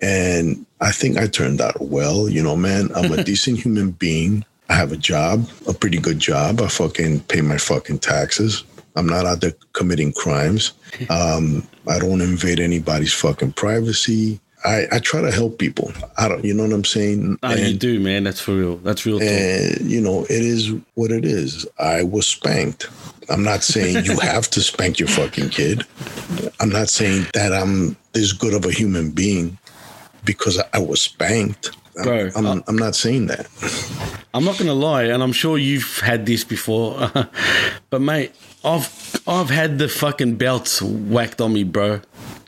and 0.00 0.66
I 0.80 0.90
think 0.90 1.16
I 1.16 1.26
turned 1.26 1.60
out 1.60 1.80
well. 1.80 2.28
You 2.28 2.42
know, 2.42 2.56
man, 2.56 2.90
I'm 2.94 3.12
a 3.12 3.22
decent 3.30 3.60
human 3.60 3.92
being. 3.92 4.44
I 4.68 4.74
have 4.74 4.92
a 4.92 4.96
job, 4.96 5.48
a 5.68 5.74
pretty 5.74 5.98
good 5.98 6.18
job. 6.18 6.60
I 6.60 6.68
fucking 6.68 7.20
pay 7.24 7.40
my 7.40 7.58
fucking 7.58 7.98
taxes. 7.98 8.64
I'm 8.96 9.06
not 9.06 9.26
out 9.26 9.40
there 9.40 9.54
committing 9.72 10.12
crimes. 10.12 10.72
Um, 11.08 11.66
I 11.88 11.98
don't 11.98 12.20
invade 12.20 12.60
anybody's 12.60 13.14
fucking 13.14 13.54
privacy. 13.54 14.38
I, 14.64 14.86
I 14.92 14.98
try 15.00 15.20
to 15.20 15.30
help 15.32 15.58
people. 15.58 15.92
I 16.16 16.28
don't, 16.28 16.44
you 16.44 16.54
know 16.54 16.62
what 16.64 16.72
I'm 16.72 16.84
saying? 16.84 17.38
No, 17.42 17.52
you 17.54 17.74
do, 17.76 17.98
man. 18.00 18.24
That's 18.24 18.40
for 18.40 18.54
real. 18.54 18.76
That's 18.76 19.04
real 19.06 19.18
talk. 19.18 19.28
and 19.28 19.90
you 19.90 20.00
know 20.00 20.24
it 20.24 20.30
is 20.30 20.72
what 20.94 21.10
it 21.10 21.24
is 21.24 21.66
i 21.78 22.02
was 22.02 22.26
spanked 22.26 22.88
I'm 23.30 23.42
not 23.44 23.62
saying 23.62 24.04
you 24.04 24.18
have 24.20 24.48
to 24.50 24.60
spank 24.60 24.98
your 24.98 25.08
fucking 25.08 25.50
kid. 25.50 25.84
I'm 26.60 26.68
not 26.70 26.88
saying 26.88 27.26
that 27.34 27.52
I'm 27.52 27.96
this 28.12 28.32
good 28.32 28.52
of 28.52 28.66
a 28.66 28.72
human 28.72 29.10
being 29.12 29.58
because 30.24 30.58
I, 30.58 30.64
I 30.74 30.78
was 30.80 31.00
spanked. 31.00 31.70
I'm- 31.96 32.04
Bro, 32.04 32.30
I'm, 32.34 32.46
uh, 32.46 32.60
I'm 32.68 32.76
not 32.76 32.94
saying 32.96 33.26
that. 33.26 33.46
I'm 34.34 34.44
not 34.44 34.58
gonna 34.58 34.74
lie, 34.74 35.04
and 35.04 35.22
I'm 35.22 35.32
sure 35.32 35.56
you've 35.58 36.00
had 36.00 36.24
this 36.26 36.42
before, 36.42 37.10
but 37.90 38.00
mate, 38.00 38.32
I've 38.64 39.22
I've 39.26 39.50
had 39.50 39.78
the 39.78 39.88
fucking 39.88 40.36
belts 40.36 40.80
whacked 40.82 41.40
on 41.40 41.52
me, 41.52 41.64
bro. 41.64 42.00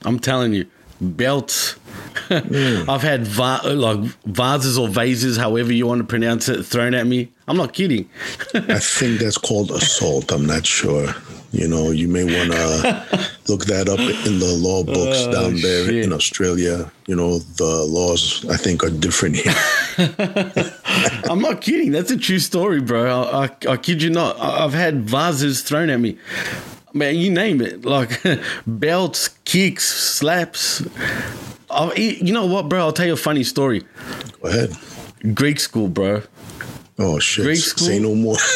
I'm 0.05 0.19
telling 0.19 0.55
you, 0.55 0.67
belts. 1.01 1.77
I've 2.31 3.03
had 3.03 3.27
va- 3.27 3.61
like 3.65 3.99
vases 4.27 4.79
or 4.79 4.89
vases, 4.89 5.37
however 5.37 5.73
you 5.73 5.87
want 5.87 6.01
to 6.01 6.07
pronounce 6.07 6.49
it, 6.49 6.65
thrown 6.65 6.95
at 6.95 7.07
me. 7.07 7.29
I'm 7.49 7.57
not 7.57 7.73
kidding. 7.73 8.09
I 8.55 8.79
think 8.79 9.21
that's 9.21 9.39
called 9.39 9.71
assault. 9.71 10.33
I'm 10.33 10.47
not 10.47 10.67
sure. 10.67 11.09
You 11.53 11.69
know, 11.69 11.91
you 11.93 12.09
may 12.09 12.25
want 12.25 12.51
to 12.51 13.31
look 13.49 13.67
that 13.67 13.89
up 13.89 14.01
in 14.01 14.39
the 14.41 14.57
law 14.59 14.83
books 14.83 15.19
Oh, 15.29 15.33
down 15.33 15.55
there 15.61 15.85
shit. 15.87 16.05
in 16.05 16.13
Australia. 16.13 16.91
You 17.07 17.15
know, 17.15 17.39
the 17.39 17.85
laws 17.85 18.45
I 18.51 18.57
think 18.57 18.83
are 18.83 18.91
different 18.91 19.37
here. 19.37 19.55
I'm 21.31 21.41
not 21.41 21.61
kidding. 21.61 21.93
That's 21.93 22.11
a 22.11 22.17
true 22.17 22.41
story, 22.41 22.81
bro. 22.81 23.09
I, 23.23 23.45
I, 23.45 23.51
I 23.73 23.77
kid 23.77 24.03
you 24.03 24.11
not. 24.11 24.37
I, 24.41 24.65
I've 24.65 24.75
had 24.75 25.09
vases 25.09 25.63
thrown 25.63 25.91
at 25.91 26.01
me. 26.01 26.19
Man, 26.93 27.17
you 27.17 27.31
name 27.31 27.61
it. 27.61 27.85
Like 27.85 28.21
belts, 28.67 29.29
kicks, 29.45 29.85
slaps. 29.85 30.83
I, 31.75 31.95
you 31.95 32.33
know 32.33 32.47
what, 32.47 32.69
bro? 32.69 32.81
I'll 32.81 32.93
tell 32.93 33.07
you 33.07 33.15
a 33.15 33.17
funny 33.17 33.45
story. 33.45 33.83
Go 34.43 34.49
ahead. 34.49 34.77
Greek 35.35 35.59
school, 35.59 35.89
bro. 35.89 36.23
Oh 36.99 37.19
shit! 37.19 37.45
Grade 37.45 37.59
Say 37.59 37.99
no 37.99 38.15
more. 38.15 38.37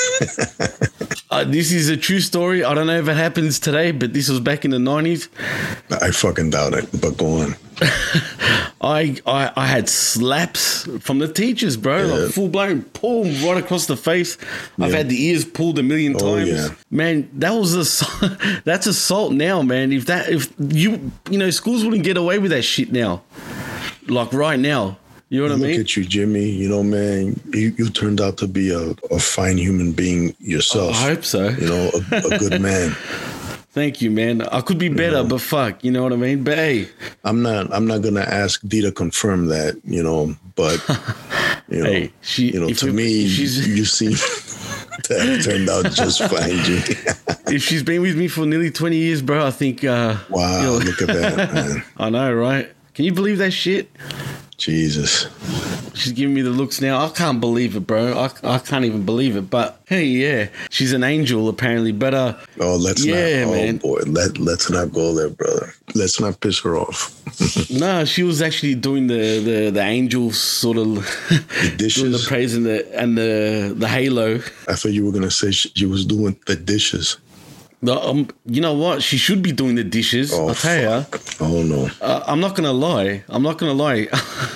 Uh, 1.30 1.44
this 1.44 1.72
is 1.72 1.90
a 1.90 1.96
true 1.96 2.20
story. 2.20 2.64
I 2.64 2.72
don't 2.72 2.86
know 2.86 2.98
if 2.98 3.06
it 3.06 3.14
happens 3.14 3.60
today, 3.60 3.90
but 3.90 4.14
this 4.14 4.30
was 4.30 4.40
back 4.40 4.64
in 4.64 4.70
the 4.70 4.78
90s. 4.78 5.28
I 5.90 6.10
fucking 6.10 6.48
doubt 6.48 6.72
it. 6.72 6.88
But 7.02 7.18
go 7.18 7.42
on. 7.42 7.54
I, 8.80 9.16
I 9.26 9.52
I 9.56 9.66
had 9.66 9.88
slaps 9.88 10.84
from 11.00 11.18
the 11.18 11.32
teachers, 11.32 11.76
bro. 11.76 11.98
Yeah. 12.06 12.12
Like 12.14 12.32
full 12.32 12.48
blown, 12.48 12.82
pull 12.82 13.24
right 13.24 13.56
across 13.62 13.86
the 13.86 13.96
face. 13.96 14.38
I've 14.78 14.92
had 14.92 15.08
the 15.08 15.20
ears 15.26 15.44
pulled 15.44 15.78
a 15.78 15.82
million 15.82 16.14
Oh, 16.16 16.36
times. 16.36 16.48
yeah. 16.48 16.68
Man, 16.90 17.28
that 17.34 17.50
was 17.50 17.74
a 17.74 18.60
That's 18.64 18.86
assault 18.86 19.32
now, 19.32 19.62
man. 19.62 19.92
If 19.92 20.06
that 20.06 20.28
if 20.28 20.52
you 20.58 21.10
you 21.30 21.38
know 21.38 21.50
schools 21.50 21.84
wouldn't 21.84 22.04
get 22.04 22.16
away 22.16 22.38
with 22.38 22.52
that 22.52 22.62
shit 22.62 22.92
now, 22.92 23.22
like 24.06 24.32
right 24.32 24.58
now. 24.58 24.98
You 25.30 25.40
know 25.46 25.54
what 25.54 25.62
I 25.62 25.68
Look 25.72 25.80
at 25.80 25.94
you, 25.94 26.04
Jimmy. 26.06 26.48
You 26.48 26.70
know, 26.70 26.82
man. 26.82 27.38
You, 27.52 27.74
you 27.76 27.90
turned 27.90 28.18
out 28.18 28.38
to 28.38 28.46
be 28.48 28.70
a, 28.70 28.94
a 29.14 29.18
fine 29.18 29.58
human 29.58 29.92
being 29.92 30.34
yourself. 30.38 30.96
I 30.96 31.10
hope 31.10 31.22
so. 31.22 31.50
You 31.50 31.66
know, 31.68 31.90
a, 32.12 32.16
a 32.16 32.38
good 32.38 32.62
man. 32.62 32.96
Thank 33.78 34.02
you, 34.02 34.10
man. 34.10 34.42
I 34.42 34.60
could 34.60 34.76
be 34.76 34.88
better, 34.88 35.22
but 35.22 35.40
fuck, 35.40 35.84
you 35.84 35.92
know 35.92 36.02
what 36.02 36.12
I 36.12 36.16
mean. 36.16 36.42
But 36.42 36.58
hey, 36.58 36.88
I'm 37.22 37.42
not. 37.42 37.72
I'm 37.72 37.86
not 37.86 38.02
gonna 38.02 38.22
ask 38.22 38.60
Dee 38.66 38.82
to 38.82 38.90
confirm 38.90 39.46
that. 39.46 39.80
You 39.84 40.02
know, 40.02 40.34
but 40.56 40.82
you 41.68 41.84
know, 41.84 41.90
Hey, 41.90 42.12
she- 42.20 42.50
you 42.52 42.58
know, 42.60 42.68
to 42.70 42.86
we- 42.86 42.92
me, 42.92 43.28
she's- 43.28 43.68
you 43.68 43.84
seem 43.84 44.14
to 45.04 45.14
have 45.20 45.44
turned 45.44 45.68
out 45.68 45.92
just 45.92 46.18
fine, 46.24 46.58
Jimmy. 46.64 46.82
if 47.54 47.62
she's 47.62 47.84
been 47.84 48.02
with 48.02 48.16
me 48.18 48.26
for 48.26 48.44
nearly 48.46 48.72
twenty 48.72 48.96
years, 48.96 49.22
bro, 49.22 49.46
I 49.46 49.52
think. 49.52 49.84
uh 49.84 50.16
wow, 50.28 50.60
you'll- 50.60 50.80
look 50.80 51.00
at 51.00 51.06
that, 51.08 51.36
man. 51.54 51.84
I 51.98 52.10
know, 52.10 52.34
right? 52.34 52.68
Can 52.94 53.04
you 53.04 53.12
believe 53.12 53.38
that 53.38 53.52
shit? 53.52 53.88
Jesus. 54.58 55.26
She's 55.94 56.12
giving 56.12 56.34
me 56.34 56.42
the 56.42 56.50
looks 56.50 56.80
now. 56.80 57.04
I 57.04 57.08
can't 57.10 57.40
believe 57.40 57.76
it, 57.76 57.86
bro. 57.86 58.18
I, 58.18 58.30
I 58.56 58.58
can't 58.58 58.84
even 58.84 59.04
believe 59.04 59.36
it. 59.36 59.48
But 59.50 59.80
hey, 59.86 60.04
yeah, 60.04 60.48
she's 60.70 60.92
an 60.92 61.02
angel 61.04 61.48
apparently. 61.48 61.92
But 61.92 62.14
uh, 62.14 62.34
Oh, 62.60 62.76
let's 62.76 63.04
Yeah, 63.04 63.44
not. 63.44 63.52
man. 63.52 63.80
Oh 63.84 63.94
boy, 63.94 64.00
let 64.06 64.36
let's 64.38 64.68
not 64.68 64.92
go 64.92 65.14
there, 65.14 65.30
brother. 65.30 65.72
Let's 65.94 66.20
not 66.20 66.40
piss 66.40 66.60
her 66.60 66.76
off. 66.76 67.14
no, 67.70 68.04
she 68.04 68.22
was 68.24 68.42
actually 68.42 68.74
doing 68.74 69.06
the 69.06 69.38
the 69.40 69.70
the 69.70 69.80
angel 69.82 70.32
sort 70.32 70.76
of 70.76 70.86
doing 71.28 71.42
the 71.70 71.74
dishes? 71.76 72.26
praise 72.26 72.54
and 72.54 72.66
the 72.66 73.00
and 73.00 73.16
the 73.16 73.74
the 73.76 73.88
halo. 73.88 74.36
I 74.66 74.74
thought 74.74 74.92
you 74.92 75.06
were 75.06 75.12
gonna 75.12 75.30
say 75.30 75.52
she, 75.52 75.70
she 75.74 75.86
was 75.86 76.04
doing 76.04 76.36
the 76.46 76.56
dishes. 76.56 77.16
The, 77.80 77.94
um, 77.96 78.28
you 78.46 78.60
know 78.60 78.74
what? 78.74 79.02
She 79.02 79.16
should 79.16 79.40
be 79.40 79.52
doing 79.52 79.76
the 79.76 79.84
dishes. 79.84 80.32
Oh, 80.34 80.48
I'll 80.48 80.54
tell 80.54 80.80
you. 81.00 81.06
Oh 81.40 81.62
no. 81.62 81.88
Uh, 82.00 82.24
I'm 82.26 82.40
not 82.40 82.56
gonna 82.56 82.72
lie. 82.72 83.22
I'm 83.28 83.42
not 83.42 83.58
gonna 83.58 83.72
lie. 83.74 84.08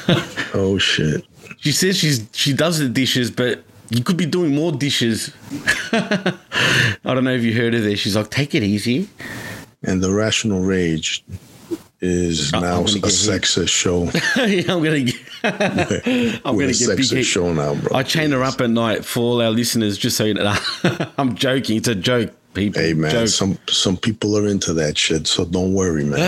Oh 0.55 0.77
shit. 0.77 1.25
she 1.61 1.73
says 1.73 1.97
she's 1.97 2.27
she 2.33 2.53
does 2.53 2.79
the 2.79 2.87
dishes, 2.89 3.31
but 3.31 3.63
you 3.89 4.05
could 4.05 4.19
be 4.19 4.27
doing 4.27 4.55
more 4.55 4.71
dishes. 4.71 5.33
I 5.93 6.35
don't 7.05 7.25
know 7.25 7.33
if 7.33 7.43
you 7.43 7.55
heard 7.55 7.75
of 7.75 7.83
this. 7.85 8.01
She's 8.01 8.17
like, 8.17 8.29
take 8.31 8.55
it 8.55 8.63
easy. 8.63 9.09
And 9.83 10.03
the 10.03 10.13
rational 10.13 10.61
rage 10.61 11.25
is 12.03 12.53
I'm 12.53 12.61
now 12.63 12.81
a 12.81 12.87
hit. 12.87 13.03
sexist 13.05 13.69
show. 13.71 14.05
yeah, 14.47 14.75
I'm 14.75 14.83
gonna 14.83 15.01
get. 15.01 15.17
I'm 16.45 16.55
We're 16.57 16.67
gonna 16.67 16.73
get 16.75 16.97
big 16.97 17.07
sexist 17.07 17.25
show 17.25 17.53
now, 17.53 17.75
bro. 17.77 17.97
I 17.97 18.03
chain 18.03 18.33
her 18.33 18.43
up 18.43 18.61
at 18.61 18.69
night 18.71 19.05
for 19.05 19.21
all 19.21 19.41
our 19.41 19.51
listeners, 19.51 19.97
just 19.97 20.17
so 20.19 20.25
you 20.25 20.35
know. 20.35 20.55
I'm 21.17 21.35
joking. 21.35 21.79
It's 21.79 21.89
a 21.89 21.95
joke, 21.95 22.33
people. 22.55 22.81
Hey 22.81 22.95
man, 22.95 23.11
Joke. 23.11 23.29
some 23.29 23.59
some 23.69 23.97
people 23.97 24.37
are 24.37 24.47
into 24.47 24.73
that 24.75 24.97
shit, 24.97 25.27
so 25.27 25.45
don't 25.45 25.75
worry, 25.75 26.05
man. 26.05 26.19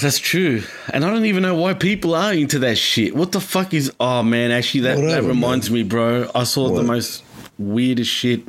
That's 0.00 0.18
true. 0.18 0.62
And 0.92 1.04
I 1.04 1.10
don't 1.10 1.26
even 1.26 1.42
know 1.42 1.54
why 1.54 1.74
people 1.74 2.14
are 2.14 2.32
into 2.32 2.58
that 2.60 2.78
shit. 2.78 3.14
What 3.14 3.32
the 3.32 3.40
fuck 3.40 3.74
is. 3.74 3.92
Oh, 4.00 4.22
man, 4.22 4.50
actually, 4.50 4.80
that, 4.82 4.96
that 4.96 5.02
Whatever, 5.02 5.28
reminds 5.28 5.70
me, 5.70 5.82
bro. 5.82 6.30
I 6.34 6.44
saw 6.44 6.68
the 6.70 6.82
most 6.82 7.24
weirdest 7.58 8.10
shit. 8.10 8.42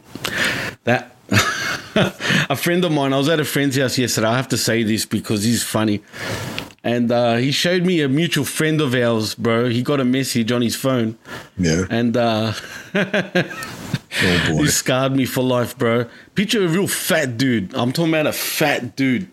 That. 0.84 1.16
a 1.96 2.56
friend 2.56 2.84
of 2.86 2.92
mine, 2.92 3.14
I 3.14 3.18
was 3.18 3.30
at 3.30 3.40
a 3.40 3.46
friend's 3.46 3.78
house 3.78 3.98
yesterday. 3.98 4.28
I 4.28 4.36
have 4.36 4.50
to 4.50 4.58
say 4.58 4.84
this 4.84 5.06
because 5.06 5.44
he's 5.44 5.64
funny. 5.64 6.02
And 6.84 7.12
uh, 7.12 7.36
he 7.36 7.52
showed 7.52 7.86
me 7.86 8.02
a 8.02 8.10
mutual 8.10 8.46
friend 8.46 8.82
of 8.82 8.94
ours, 8.94 9.36
bro. 9.36 9.70
He 9.70 9.84
got 9.84 10.00
a 10.00 10.06
message 10.06 10.52
on 10.52 10.62
his 10.62 10.76
phone. 10.76 11.18
Yeah. 11.58 11.86
And 11.90 12.18
uh, 12.18 12.54
Oh 14.22 14.52
boy. 14.52 14.64
He 14.64 14.68
scarred 14.68 15.16
me 15.16 15.26
for 15.26 15.44
life, 15.44 15.78
bro. 15.78 16.06
Picture 16.36 16.64
a 16.64 16.68
real 16.68 16.88
fat 16.88 17.38
dude. 17.38 17.74
I'm 17.76 17.92
talking 17.92 18.12
about 18.12 18.28
a 18.28 18.34
fat 18.34 18.96
dude. 18.96 19.28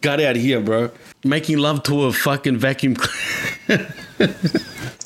Got 0.00 0.20
out 0.20 0.36
here, 0.36 0.60
bro. 0.60 0.90
Making 1.24 1.58
love 1.58 1.82
to 1.84 2.04
a 2.04 2.12
fucking 2.12 2.56
vacuum 2.58 2.94
cleaner. 2.96 3.92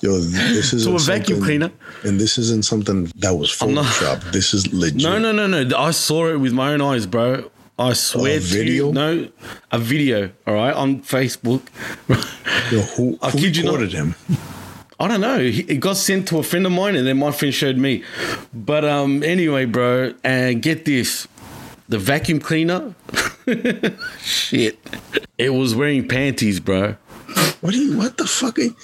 Yo, 0.02 0.18
this 0.20 0.72
is 0.72 0.84
To 0.84 0.94
a 0.96 0.98
vacuum 0.98 1.42
cleaner. 1.42 1.70
and 2.04 2.20
this 2.20 2.36
isn't 2.38 2.64
something 2.64 3.10
that 3.16 3.32
was 3.34 3.50
photoshopped. 3.50 4.32
This 4.32 4.52
is 4.52 4.72
legit. 4.72 5.02
no, 5.02 5.18
no, 5.18 5.32
no, 5.32 5.46
no. 5.46 5.76
I 5.78 5.92
saw 5.92 6.28
it 6.28 6.36
with 6.36 6.52
my 6.52 6.72
own 6.74 6.82
eyes, 6.82 7.06
bro. 7.06 7.50
I 7.78 7.92
swear 7.94 8.36
A 8.38 8.40
to 8.40 8.64
you. 8.64 8.92
No, 8.92 9.28
a 9.70 9.78
video, 9.78 10.30
all 10.46 10.54
right, 10.54 10.74
on 10.74 11.00
Facebook. 11.02 11.62
Yo, 12.72 12.80
who, 12.80 13.18
I 13.22 13.30
who 13.30 13.38
kid 13.38 13.56
you 13.56 13.64
not. 13.64 13.70
recorded 13.78 13.92
him? 13.92 14.14
I 15.00 15.06
don't 15.06 15.20
know. 15.20 15.38
It 15.38 15.78
got 15.78 15.96
sent 15.96 16.26
to 16.28 16.38
a 16.38 16.42
friend 16.42 16.66
of 16.66 16.72
mine, 16.72 16.96
and 16.96 17.06
then 17.06 17.18
my 17.18 17.30
friend 17.30 17.54
showed 17.54 17.76
me. 17.76 18.02
But 18.52 18.84
um, 18.84 19.22
anyway, 19.22 19.64
bro, 19.64 20.12
and 20.24 20.60
get 20.60 20.84
this: 20.84 21.28
the 21.88 21.98
vacuum 21.98 22.40
cleaner. 22.40 22.94
Shit, 24.20 24.78
it 25.38 25.50
was 25.50 25.74
wearing 25.74 26.08
panties, 26.08 26.58
bro. 26.58 26.96
What 27.60 27.72
do 27.72 27.78
you? 27.78 27.96
What 27.96 28.16
the 28.18 28.26
fuck? 28.26 28.58
You, 28.58 28.74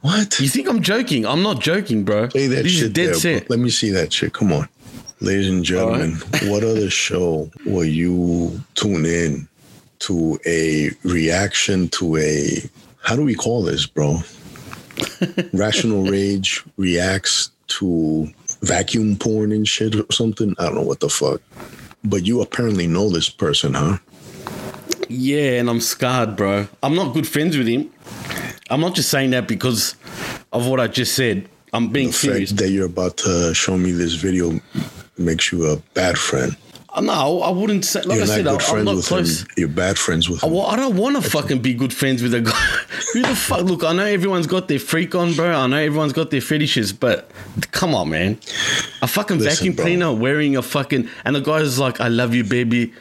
what? 0.00 0.40
You 0.40 0.48
think 0.48 0.68
I'm 0.68 0.82
joking? 0.82 1.26
I'm 1.26 1.42
not 1.42 1.60
joking, 1.60 2.04
bro. 2.04 2.28
Say 2.30 2.48
that 2.48 2.64
this 2.64 2.72
is 2.72 2.78
shit 2.78 2.92
dead 2.92 3.14
there. 3.14 3.46
Let 3.48 3.58
me 3.60 3.70
see 3.70 3.90
that 3.90 4.12
shit. 4.12 4.32
Come 4.32 4.52
on. 4.52 4.68
Ladies 5.20 5.48
and 5.48 5.64
gentlemen, 5.64 6.16
what 6.50 6.64
other 6.64 6.90
show 7.04 7.48
will 7.64 7.84
you 7.84 8.60
tune 8.74 9.06
in 9.06 9.48
to 10.00 10.40
a 10.44 10.90
reaction 11.04 11.88
to 11.90 12.16
a 12.16 12.68
how 13.02 13.14
do 13.14 13.22
we 13.22 13.36
call 13.36 13.62
this, 13.62 13.86
bro? 13.86 14.18
Rational 15.52 16.04
Rage 16.04 16.62
reacts 16.76 17.50
to 17.68 18.28
vacuum 18.62 19.16
porn 19.16 19.52
and 19.52 19.66
shit 19.66 19.94
or 19.94 20.10
something. 20.12 20.54
I 20.58 20.64
don't 20.66 20.74
know 20.76 20.82
what 20.82 21.00
the 21.00 21.08
fuck. 21.08 21.40
But 22.04 22.26
you 22.26 22.40
apparently 22.42 22.86
know 22.86 23.08
this 23.10 23.28
person, 23.28 23.74
huh? 23.74 23.98
Yeah, 25.08 25.58
and 25.60 25.68
I'm 25.70 25.80
scarred, 25.80 26.36
bro. 26.36 26.66
I'm 26.82 26.94
not 26.94 27.14
good 27.14 27.26
friends 27.28 27.56
with 27.56 27.66
him. 27.68 27.90
I'm 28.70 28.80
not 28.80 28.94
just 28.94 29.10
saying 29.10 29.30
that 29.30 29.46
because 29.46 29.94
of 30.52 30.66
what 30.66 30.80
I 30.80 30.86
just 30.88 31.14
said. 31.14 31.48
I'm 31.72 31.88
being 31.88 32.08
The 32.08 32.12
serious. 32.14 32.50
fact 32.50 32.60
that 32.62 32.70
you're 32.70 32.86
about 32.86 33.16
to 33.18 33.54
show 33.54 33.76
me 33.78 33.92
this 33.92 34.14
video 34.14 34.60
makes 35.18 35.52
you 35.52 35.66
a 35.70 35.76
bad 35.94 36.18
friend. 36.18 36.56
Uh, 36.94 37.00
no, 37.00 37.40
I 37.40 37.50
wouldn't 37.50 37.84
say. 37.86 38.02
Like 38.02 38.16
You're 38.16 38.24
I 38.24 38.26
said, 38.26 38.46
I, 38.46 38.52
I'm 38.54 38.58
friends 38.58 38.84
not 38.84 39.04
close. 39.04 39.40
him. 39.42 39.48
You're 39.56 39.68
bad 39.68 39.98
friends 39.98 40.28
with 40.28 40.42
him. 40.42 40.52
Well, 40.52 40.66
I 40.66 40.76
don't 40.76 40.96
want 40.96 41.16
to 41.22 41.22
fucking 41.30 41.60
be 41.60 41.72
good 41.72 41.92
friends 41.92 42.22
with 42.22 42.34
a 42.34 42.42
guy. 42.42 42.78
Who 43.12 43.22
the 43.22 43.34
fuck? 43.36 43.62
Look, 43.62 43.84
I 43.84 43.92
know 43.92 44.04
everyone's 44.04 44.46
got 44.46 44.68
their 44.68 44.78
freak 44.78 45.14
on, 45.14 45.34
bro. 45.34 45.50
I 45.50 45.66
know 45.66 45.76
everyone's 45.76 46.12
got 46.12 46.30
their 46.30 46.40
fetishes, 46.40 46.92
but 46.92 47.30
come 47.70 47.94
on, 47.94 48.10
man. 48.10 48.38
A 49.02 49.06
fucking 49.06 49.38
Listen, 49.38 49.56
vacuum 49.56 49.74
bro. 49.74 49.84
cleaner 49.84 50.12
wearing 50.12 50.56
a 50.56 50.62
fucking, 50.62 51.08
and 51.24 51.36
the 51.36 51.40
guy's 51.40 51.78
like, 51.78 52.00
"I 52.00 52.08
love 52.08 52.34
you, 52.34 52.44
baby," 52.44 52.92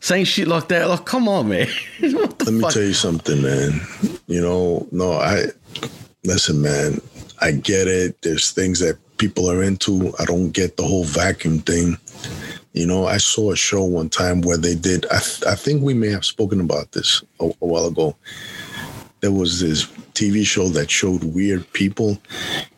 saying 0.00 0.24
shit 0.26 0.48
like 0.48 0.68
that. 0.68 0.88
Like, 0.88 1.04
come 1.04 1.28
on, 1.28 1.48
man. 1.48 1.68
Let 2.00 2.40
me 2.52 2.60
fuck? 2.60 2.72
tell 2.72 2.82
you 2.82 2.94
something, 2.94 3.42
man. 3.42 3.80
You 4.26 4.40
know, 4.40 4.86
no, 4.92 5.12
I 5.12 5.46
listen, 6.24 6.62
man. 6.62 7.00
I 7.40 7.52
get 7.52 7.88
it. 7.88 8.20
There's 8.22 8.50
things 8.50 8.80
that 8.80 8.98
people 9.18 9.50
are 9.50 9.62
into. 9.62 10.12
I 10.18 10.24
don't 10.24 10.50
get 10.50 10.76
the 10.76 10.82
whole 10.84 11.04
vacuum 11.04 11.60
thing. 11.60 11.96
You 12.72 12.86
know, 12.86 13.06
I 13.06 13.16
saw 13.16 13.50
a 13.50 13.56
show 13.56 13.82
one 13.82 14.08
time 14.08 14.42
where 14.42 14.56
they 14.56 14.74
did. 14.76 15.04
I, 15.06 15.18
th- 15.18 15.44
I 15.46 15.54
think 15.56 15.82
we 15.82 15.92
may 15.94 16.08
have 16.08 16.24
spoken 16.24 16.60
about 16.60 16.92
this 16.92 17.22
a, 17.40 17.46
a 17.46 17.66
while 17.66 17.86
ago. 17.86 18.14
There 19.20 19.32
was 19.32 19.60
this 19.60 19.84
TV 20.14 20.46
show 20.46 20.68
that 20.70 20.90
showed 20.90 21.22
weird 21.24 21.70
people, 21.72 22.18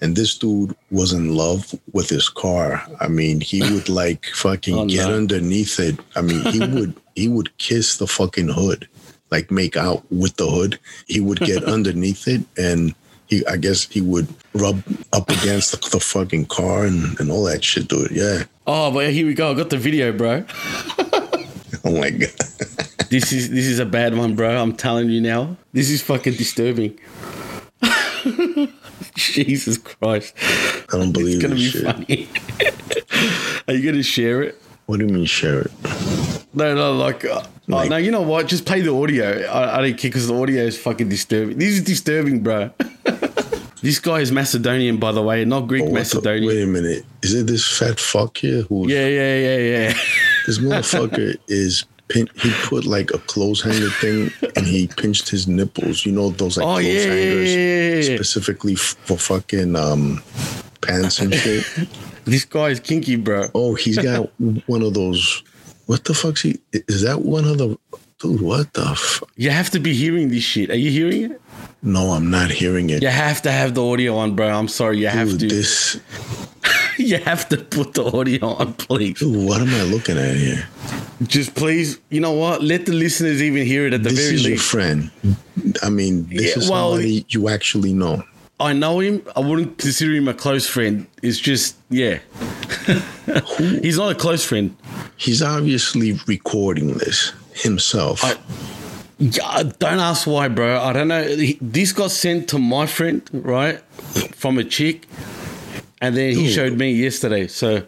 and 0.00 0.16
this 0.16 0.36
dude 0.36 0.74
was 0.90 1.12
in 1.12 1.34
love 1.36 1.74
with 1.92 2.08
his 2.08 2.28
car. 2.28 2.82
I 3.00 3.08
mean, 3.08 3.40
he 3.40 3.62
would 3.72 3.88
like 3.88 4.26
fucking 4.34 4.76
Oh, 4.78 4.86
get 4.86 5.08
no. 5.08 5.16
underneath 5.16 5.78
it. 5.78 5.98
I 6.16 6.20
mean, 6.22 6.44
he 6.46 6.58
would 6.74 6.94
he 7.14 7.28
would 7.28 7.56
kiss 7.58 7.98
the 7.98 8.06
fucking 8.06 8.48
hood, 8.48 8.88
like 9.30 9.50
make 9.50 9.76
out 9.76 10.02
with 10.10 10.36
the 10.36 10.48
hood. 10.48 10.78
He 11.06 11.20
would 11.20 11.38
get 11.40 11.64
underneath 11.76 12.26
it 12.28 12.42
and. 12.56 12.94
He, 13.28 13.46
I 13.46 13.56
guess 13.56 13.88
he 13.88 14.02
would 14.02 14.28
rub 14.52 14.82
up 15.14 15.30
against 15.30 15.70
the, 15.72 15.88
the 15.92 16.00
fucking 16.00 16.46
car 16.46 16.84
and, 16.84 17.18
and 17.18 17.30
all 17.30 17.44
that 17.44 17.64
shit, 17.64 17.88
dude. 17.88 18.10
Yeah. 18.10 18.42
Oh, 18.66 18.90
but 18.90 19.10
here 19.10 19.24
we 19.26 19.32
go. 19.32 19.52
I 19.52 19.54
got 19.54 19.70
the 19.70 19.78
video, 19.78 20.12
bro. 20.12 20.44
Oh 21.82 21.98
my 21.98 22.10
god. 22.10 22.28
This 23.12 23.30
is 23.30 23.50
this 23.50 23.66
is 23.66 23.78
a 23.78 23.84
bad 23.84 24.16
one, 24.16 24.34
bro. 24.34 24.56
I'm 24.56 24.72
telling 24.74 25.10
you 25.10 25.20
now. 25.20 25.58
This 25.74 25.90
is 25.90 26.00
fucking 26.00 26.32
disturbing. 26.32 26.98
Jesus 29.14 29.76
Christ. 29.76 30.34
I 30.40 30.96
don't 30.96 31.12
believe 31.12 31.34
It's 31.36 31.42
gonna 31.42 31.54
this 31.56 31.72
be 31.74 31.78
shit. 31.78 31.84
funny. 31.84 33.62
Are 33.68 33.74
you 33.74 33.84
gonna 33.92 34.02
share 34.02 34.42
it? 34.42 34.58
What 34.86 34.98
do 34.98 35.06
you 35.06 35.12
mean 35.12 35.26
share 35.26 35.60
it? 35.60 35.70
No, 36.54 36.74
no, 36.74 36.94
like, 36.96 37.24
uh, 37.26 37.42
Like- 37.68 37.86
oh, 37.86 37.88
no. 37.90 37.96
You 37.98 38.10
know 38.12 38.22
what? 38.22 38.46
Just 38.48 38.64
play 38.64 38.80
the 38.80 38.94
audio. 38.94 39.42
I, 39.46 39.78
I 39.78 39.82
don't 39.82 39.98
care 39.98 40.08
because 40.10 40.28
the 40.28 40.34
audio 40.34 40.62
is 40.64 40.78
fucking 40.78 41.08
disturbing. 41.10 41.58
This 41.58 41.74
is 41.74 41.82
disturbing, 41.84 42.42
bro. 42.42 42.70
this 43.82 43.98
guy 43.98 44.20
is 44.20 44.32
Macedonian, 44.32 44.96
by 44.96 45.12
the 45.12 45.22
way, 45.22 45.44
not 45.44 45.68
Greek 45.68 45.82
Oh, 45.82 45.84
what 45.86 45.92
the- 45.92 45.98
Macedonian. 46.00 46.46
wait 46.46 46.62
a 46.62 46.66
minute. 46.66 47.04
Is 47.22 47.34
it 47.34 47.46
this 47.46 47.66
fat 47.78 48.00
fuck 48.00 48.38
here 48.38 48.62
who 48.62 48.88
Yeah, 48.88 49.06
yeah, 49.06 49.36
yeah, 49.36 49.56
yeah. 49.58 49.94
this 50.46 50.58
motherfucker 50.58 51.36
is 51.48 51.84
pin, 52.12 52.28
he 52.36 52.50
put 52.64 52.84
like 52.84 53.10
a 53.12 53.18
clothes 53.18 53.62
hanger 53.62 53.90
thing 53.90 54.30
and 54.56 54.66
he 54.66 54.86
pinched 54.86 55.28
his 55.28 55.48
nipples. 55.48 56.04
You 56.06 56.12
know 56.12 56.30
those 56.30 56.56
like 56.58 56.66
Oh, 56.66 56.72
clothes 56.80 56.84
yeah, 56.86 57.00
hangers 57.14 57.54
yeah, 57.54 57.94
yeah. 58.10 58.16
specifically 58.16 58.74
for 58.74 59.16
fucking 59.16 59.74
um 59.76 60.22
pants 60.80 61.18
and 61.20 61.34
shit. 61.34 61.64
This 62.24 62.44
guy 62.44 62.68
is 62.68 62.78
kinky, 62.78 63.16
bro. 63.16 63.50
Oh, 63.52 63.74
he's 63.74 63.98
got 63.98 64.30
one 64.68 64.82
of 64.82 64.94
those 64.94 65.42
what 65.86 66.04
the 66.04 66.14
fuck's 66.14 66.42
he 66.42 66.60
is 66.72 67.02
that 67.02 67.22
one 67.22 67.44
of 67.44 67.58
the 67.58 67.76
dude, 68.22 68.40
what 68.40 68.72
the 68.72 68.94
fuck? 68.94 69.28
You 69.36 69.50
have 69.50 69.70
to 69.70 69.80
be 69.80 69.92
hearing 69.94 70.28
this 70.28 70.44
shit. 70.44 70.70
Are 70.70 70.76
you 70.76 70.90
hearing 70.90 71.32
it? 71.32 71.40
No, 71.82 72.10
I'm 72.12 72.30
not 72.30 72.50
hearing 72.50 72.90
it. 72.90 73.02
You 73.02 73.08
have 73.08 73.42
to 73.42 73.50
have 73.52 73.74
the 73.74 73.84
audio 73.84 74.16
on, 74.16 74.36
bro. 74.36 74.48
I'm 74.48 74.68
sorry. 74.68 74.98
You 74.98 75.08
have 75.08 75.30
to. 75.38 75.46
this 75.48 76.00
You 76.98 77.18
have 77.18 77.48
to 77.48 77.56
put 77.56 77.94
the 77.94 78.04
audio 78.04 78.46
on, 78.54 78.74
please. 78.74 79.18
dude, 79.18 79.48
what 79.48 79.60
am 79.60 79.68
I 79.74 79.82
looking 79.82 80.16
at 80.18 80.36
here? 80.36 80.68
Just 81.26 81.54
please, 81.54 81.98
you 82.10 82.20
know 82.20 82.32
what? 82.32 82.62
Let 82.62 82.86
the 82.86 82.92
listeners 82.92 83.42
even 83.42 83.66
hear 83.66 83.86
it 83.86 83.94
at 83.94 84.02
the 84.02 84.10
this 84.10 84.18
very 84.20 84.34
is 84.34 84.46
your 84.46 84.58
friend. 84.58 85.10
I 85.82 85.90
mean, 85.90 86.28
this 86.28 86.56
Yeah, 86.56 86.62
is 86.62 86.70
well- 86.70 86.90
somebody 86.92 87.26
you 87.30 87.48
actually 87.48 87.92
know. 87.94 88.22
I 88.60 88.72
know 88.74 89.00
him. 89.00 89.22
I 89.34 89.40
wouldn't 89.40 89.78
consider 89.78 90.12
him 90.14 90.28
a 90.28 90.34
close 90.34 90.68
friend. 90.68 91.08
It's 91.20 91.40
just, 91.40 91.74
yeah. 91.90 92.18
He's 93.58 93.98
not 93.98 94.12
a 94.12 94.14
close 94.14 94.44
friend. 94.44 94.76
He's 95.16 95.42
obviously 95.42 96.12
recording 96.28 96.94
this 96.98 97.32
himself. 97.54 98.24
I- 98.24 98.36
Yeah, 99.18 99.62
don't 99.78 100.00
ask 100.00 100.26
why, 100.26 100.48
bro. 100.48 100.80
I 100.80 100.92
don't 100.92 101.08
know. 101.08 101.22
He- 101.24 101.58
This 101.60 101.92
got 101.92 102.10
sent 102.10 102.48
to 102.48 102.58
my 102.58 102.86
friend, 102.86 103.22
right, 103.32 103.80
from 104.34 104.58
a 104.58 104.64
chick, 104.64 105.06
and 106.00 106.16
then 106.16 106.34
he 106.34 106.46
Dude. 106.46 106.54
showed 106.54 106.76
me 106.78 106.92
yesterday. 106.92 107.46
So 107.46 107.82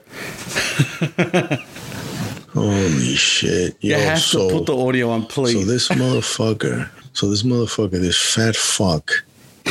Holy 2.52 3.14
shit! 3.16 3.76
you 3.80 3.92
Yo, 3.92 3.99
have 3.99 4.21
so, 4.21 4.49
to 4.49 4.54
put 4.59 4.66
the 4.66 4.76
audio 4.76 5.11
on, 5.11 5.26
please. 5.26 5.54
so 5.59 5.64
this 5.64 5.88
motherfucker, 5.88 6.88
so 7.12 7.28
this 7.28 7.42
motherfucker, 7.42 8.00
this 8.00 8.16
fat 8.16 8.54
fuck, 8.54 9.25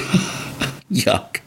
Yuck. 0.92 1.38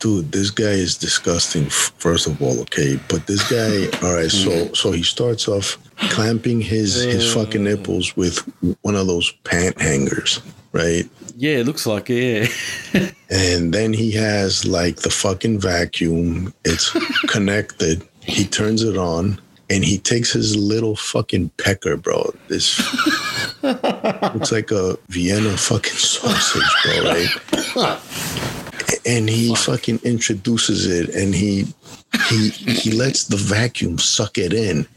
dude, 0.00 0.30
this 0.32 0.50
guy 0.50 0.64
is 0.86 0.98
disgusting. 0.98 1.64
First 1.70 2.26
of 2.26 2.42
all, 2.42 2.60
okay, 2.60 3.00
but 3.08 3.26
this 3.26 3.42
guy, 3.50 3.88
all 4.06 4.14
right, 4.14 4.30
so 4.30 4.70
so 4.74 4.92
he 4.92 5.02
starts 5.02 5.48
off 5.48 5.78
clamping 6.08 6.60
his 6.60 7.02
his 7.02 7.24
mm. 7.24 7.34
fucking 7.34 7.64
nipples 7.64 8.16
with 8.16 8.38
one 8.82 8.96
of 8.96 9.06
those 9.06 9.30
pant 9.44 9.80
hangers, 9.80 10.40
right? 10.72 11.08
Yeah, 11.36 11.58
it 11.58 11.66
looks 11.66 11.86
like 11.86 12.10
it. 12.10 12.50
Yeah. 12.92 13.10
And 13.32 13.72
then 13.72 13.92
he 13.92 14.10
has 14.12 14.66
like 14.66 14.96
the 14.96 15.08
fucking 15.08 15.60
vacuum. 15.60 16.52
It's 16.64 16.90
connected. 17.28 18.02
He 18.22 18.44
turns 18.44 18.82
it 18.82 18.96
on 18.96 19.40
and 19.70 19.84
he 19.84 19.98
takes 19.98 20.32
his 20.32 20.56
little 20.56 20.96
fucking 20.96 21.50
pecker, 21.50 21.96
bro. 21.96 22.34
This 22.48 22.80
looks 23.62 24.50
like 24.50 24.72
a 24.72 24.98
Vienna 25.08 25.56
fucking 25.56 25.92
sausage, 25.92 26.74
bro, 26.82 27.04
right? 27.04 28.00
And 29.06 29.30
he 29.30 29.54
fucking 29.54 30.00
introduces 30.02 30.88
it 30.88 31.14
and 31.14 31.32
he 31.32 31.66
he 32.28 32.48
he 32.48 32.90
lets 32.90 33.24
the 33.24 33.36
vacuum 33.36 33.98
suck 33.98 34.38
it 34.38 34.52
in. 34.52 34.88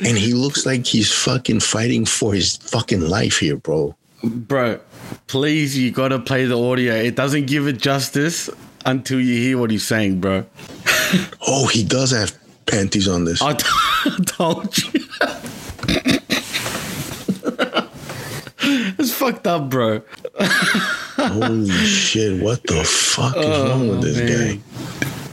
And 0.00 0.16
he 0.18 0.34
looks 0.34 0.66
like 0.66 0.86
he's 0.86 1.10
fucking 1.12 1.60
fighting 1.60 2.04
for 2.04 2.34
his 2.34 2.56
fucking 2.56 3.00
life 3.00 3.38
here, 3.38 3.56
bro. 3.56 3.94
Bro, 4.22 4.80
please, 5.26 5.76
you 5.78 5.90
gotta 5.90 6.18
play 6.18 6.44
the 6.46 6.58
audio. 6.60 6.94
It 6.94 7.14
doesn't 7.16 7.46
give 7.46 7.66
it 7.66 7.78
justice 7.78 8.50
until 8.84 9.20
you 9.20 9.34
hear 9.36 9.58
what 9.58 9.70
he's 9.70 9.86
saying, 9.86 10.20
bro. 10.20 10.44
Oh, 11.46 11.68
he 11.68 11.84
does 11.84 12.10
have 12.10 12.36
panties 12.66 13.06
on 13.06 13.24
this. 13.24 13.40
I 13.40 13.52
t- 13.54 13.64
told 14.26 14.76
you. 14.76 15.00
it's 18.98 19.12
fucked 19.12 19.46
up, 19.46 19.70
bro. 19.70 20.02
Holy 21.16 21.68
shit! 21.70 22.42
What 22.42 22.62
the 22.64 22.82
fuck 22.84 23.36
is 23.36 23.46
wrong 23.46 23.88
with 23.88 24.02
this 24.02 24.18
Oh, 24.18 24.24
man. 24.24 24.56
guy? 24.56 24.62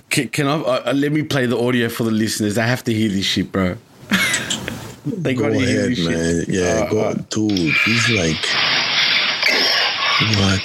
Can, 0.09 0.27
can 0.29 0.47
I 0.47 0.53
uh, 0.61 0.93
let 0.93 1.11
me 1.11 1.23
play 1.23 1.45
the 1.47 1.57
audio 1.59 1.89
for 1.89 2.03
the 2.03 2.11
listeners? 2.11 2.57
I 2.57 2.65
have 2.67 2.83
to 2.85 2.93
hear 2.93 3.09
this 3.09 3.25
shit, 3.25 3.51
bro. 3.51 3.77
They 5.05 5.33
Go 5.33 5.45
ahead, 5.45 5.89
man. 5.89 5.95
shit. 5.95 6.49
Yeah, 6.49 6.85
Uh, 6.85 6.89
go, 6.89 6.99
uh, 7.01 7.13
dude. 7.29 7.51
He's 7.85 8.09
like, 8.11 8.45
what? 10.39 10.61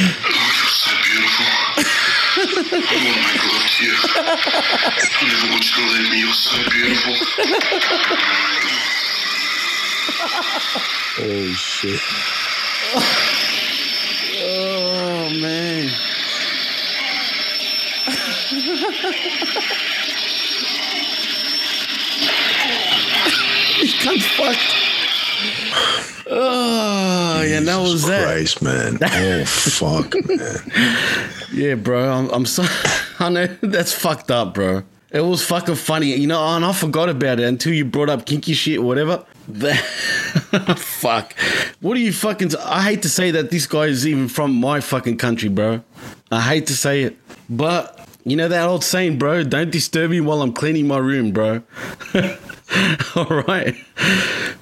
You're 0.00 0.74
so 0.80 0.90
beautiful. 1.04 1.46
I 2.36 2.94
want 3.04 3.16
to 3.16 3.22
make 3.26 3.42
love 3.44 3.68
to 3.70 3.84
you. 3.84 3.96
I 4.00 5.24
never 5.28 5.46
want 5.52 5.64
you 5.68 5.74
to 5.76 5.84
leave 5.92 6.08
me. 6.10 6.18
You're 6.20 6.32
so 6.32 6.56
beautiful. 6.70 7.14
Oh 11.22 11.52
shit! 11.52 12.00
Oh 14.42 15.28
man. 15.40 15.88
This 23.80 24.02
cunt's 24.02 24.26
fucked. 24.26 24.58
Oh, 26.32 27.42
yeah, 27.46 27.60
that 27.60 27.78
was 27.80 27.92
Jesus 28.02 28.08
that. 28.08 28.24
Christ, 28.24 28.62
man. 28.62 28.98
Oh 29.02 29.44
fuck, 29.46 30.14
man. 30.28 31.30
Yeah, 31.52 31.74
bro. 31.76 32.10
I'm, 32.10 32.28
I'm 32.30 32.46
sorry. 32.46 32.68
I 33.18 33.28
know 33.30 33.46
that's 33.62 33.92
fucked 33.92 34.30
up, 34.30 34.54
bro. 34.54 34.82
It 35.10 35.20
was 35.22 35.44
fucking 35.44 35.74
funny, 35.74 36.14
you 36.14 36.26
know, 36.28 36.40
and 36.54 36.64
I 36.64 36.72
forgot 36.72 37.08
about 37.08 37.40
it 37.40 37.44
until 37.46 37.72
you 37.72 37.84
brought 37.84 38.08
up 38.10 38.26
kinky 38.26 38.52
shit 38.52 38.78
or 38.78 38.82
whatever. 38.82 39.24
That- 39.48 39.84
Fuck. 40.78 41.34
What 41.80 41.96
are 41.96 42.00
you 42.00 42.12
fucking? 42.12 42.52
I 42.56 42.82
hate 42.82 43.02
to 43.02 43.08
say 43.08 43.30
that 43.32 43.50
this 43.50 43.66
guy 43.66 43.86
is 43.86 44.06
even 44.06 44.28
from 44.28 44.54
my 44.54 44.80
fucking 44.80 45.16
country, 45.16 45.48
bro. 45.48 45.82
I 46.30 46.40
hate 46.40 46.66
to 46.68 46.74
say 46.76 47.02
it, 47.02 47.16
but 47.48 47.99
you 48.30 48.36
know 48.36 48.48
that 48.48 48.68
old 48.68 48.84
saying, 48.84 49.18
bro. 49.18 49.42
Don't 49.42 49.70
disturb 49.70 50.12
me 50.12 50.20
while 50.20 50.40
I'm 50.40 50.52
cleaning 50.52 50.86
my 50.86 50.98
room, 50.98 51.32
bro. 51.32 51.62
All 53.16 53.42
right, 53.48 53.74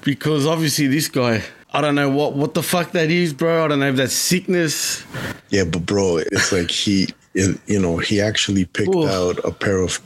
because 0.01 0.47
obviously 0.47 0.87
this 0.87 1.07
guy. 1.07 1.43
I 1.71 1.81
don't 1.81 1.93
know 1.93 2.09
what 2.09 2.33
what 2.33 2.55
the 2.55 2.63
fuck 2.63 2.93
that 2.93 3.11
is, 3.11 3.31
bro. 3.31 3.65
I 3.65 3.67
don't 3.67 3.79
know 3.79 3.89
if 3.89 3.95
that's 3.95 4.13
sickness. 4.13 5.05
Yeah, 5.49 5.65
but 5.65 5.85
bro, 5.85 6.17
it's 6.17 6.51
like 6.51 6.71
he, 6.71 7.09
you 7.33 7.79
know, 7.79 7.97
he 7.97 8.19
actually 8.19 8.65
picked 8.65 8.95
Oof. 8.95 9.07
out 9.07 9.37
a 9.45 9.51
pair 9.51 9.77
of 9.77 9.99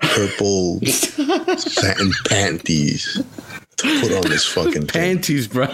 purple 0.00 0.80
satin 0.86 2.12
panties 2.28 3.20
to 3.78 4.00
put 4.00 4.12
on 4.12 4.30
this 4.30 4.44
fucking 4.46 4.86
thing. 4.86 5.16
Panties, 5.16 5.46
bro. 5.48 5.66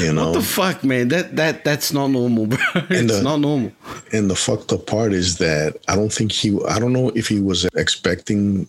You 0.00 0.12
know, 0.12 0.30
What 0.30 0.34
the 0.34 0.42
fuck, 0.42 0.84
man? 0.84 1.08
That 1.08 1.36
that 1.36 1.64
that's 1.64 1.92
not 1.92 2.08
normal, 2.08 2.46
bro. 2.46 2.58
It's 2.90 3.12
the- 3.16 3.22
not 3.22 3.40
normal. 3.40 3.72
And 4.12 4.30
the 4.30 4.36
fucked 4.36 4.72
up 4.72 4.86
part 4.86 5.12
is 5.12 5.38
that 5.38 5.76
I 5.88 5.94
don't 5.96 6.12
think 6.12 6.32
he, 6.32 6.58
I 6.68 6.78
don't 6.78 6.92
know 6.94 7.10
if 7.14 7.28
he 7.28 7.40
was 7.40 7.64
expecting 7.76 8.68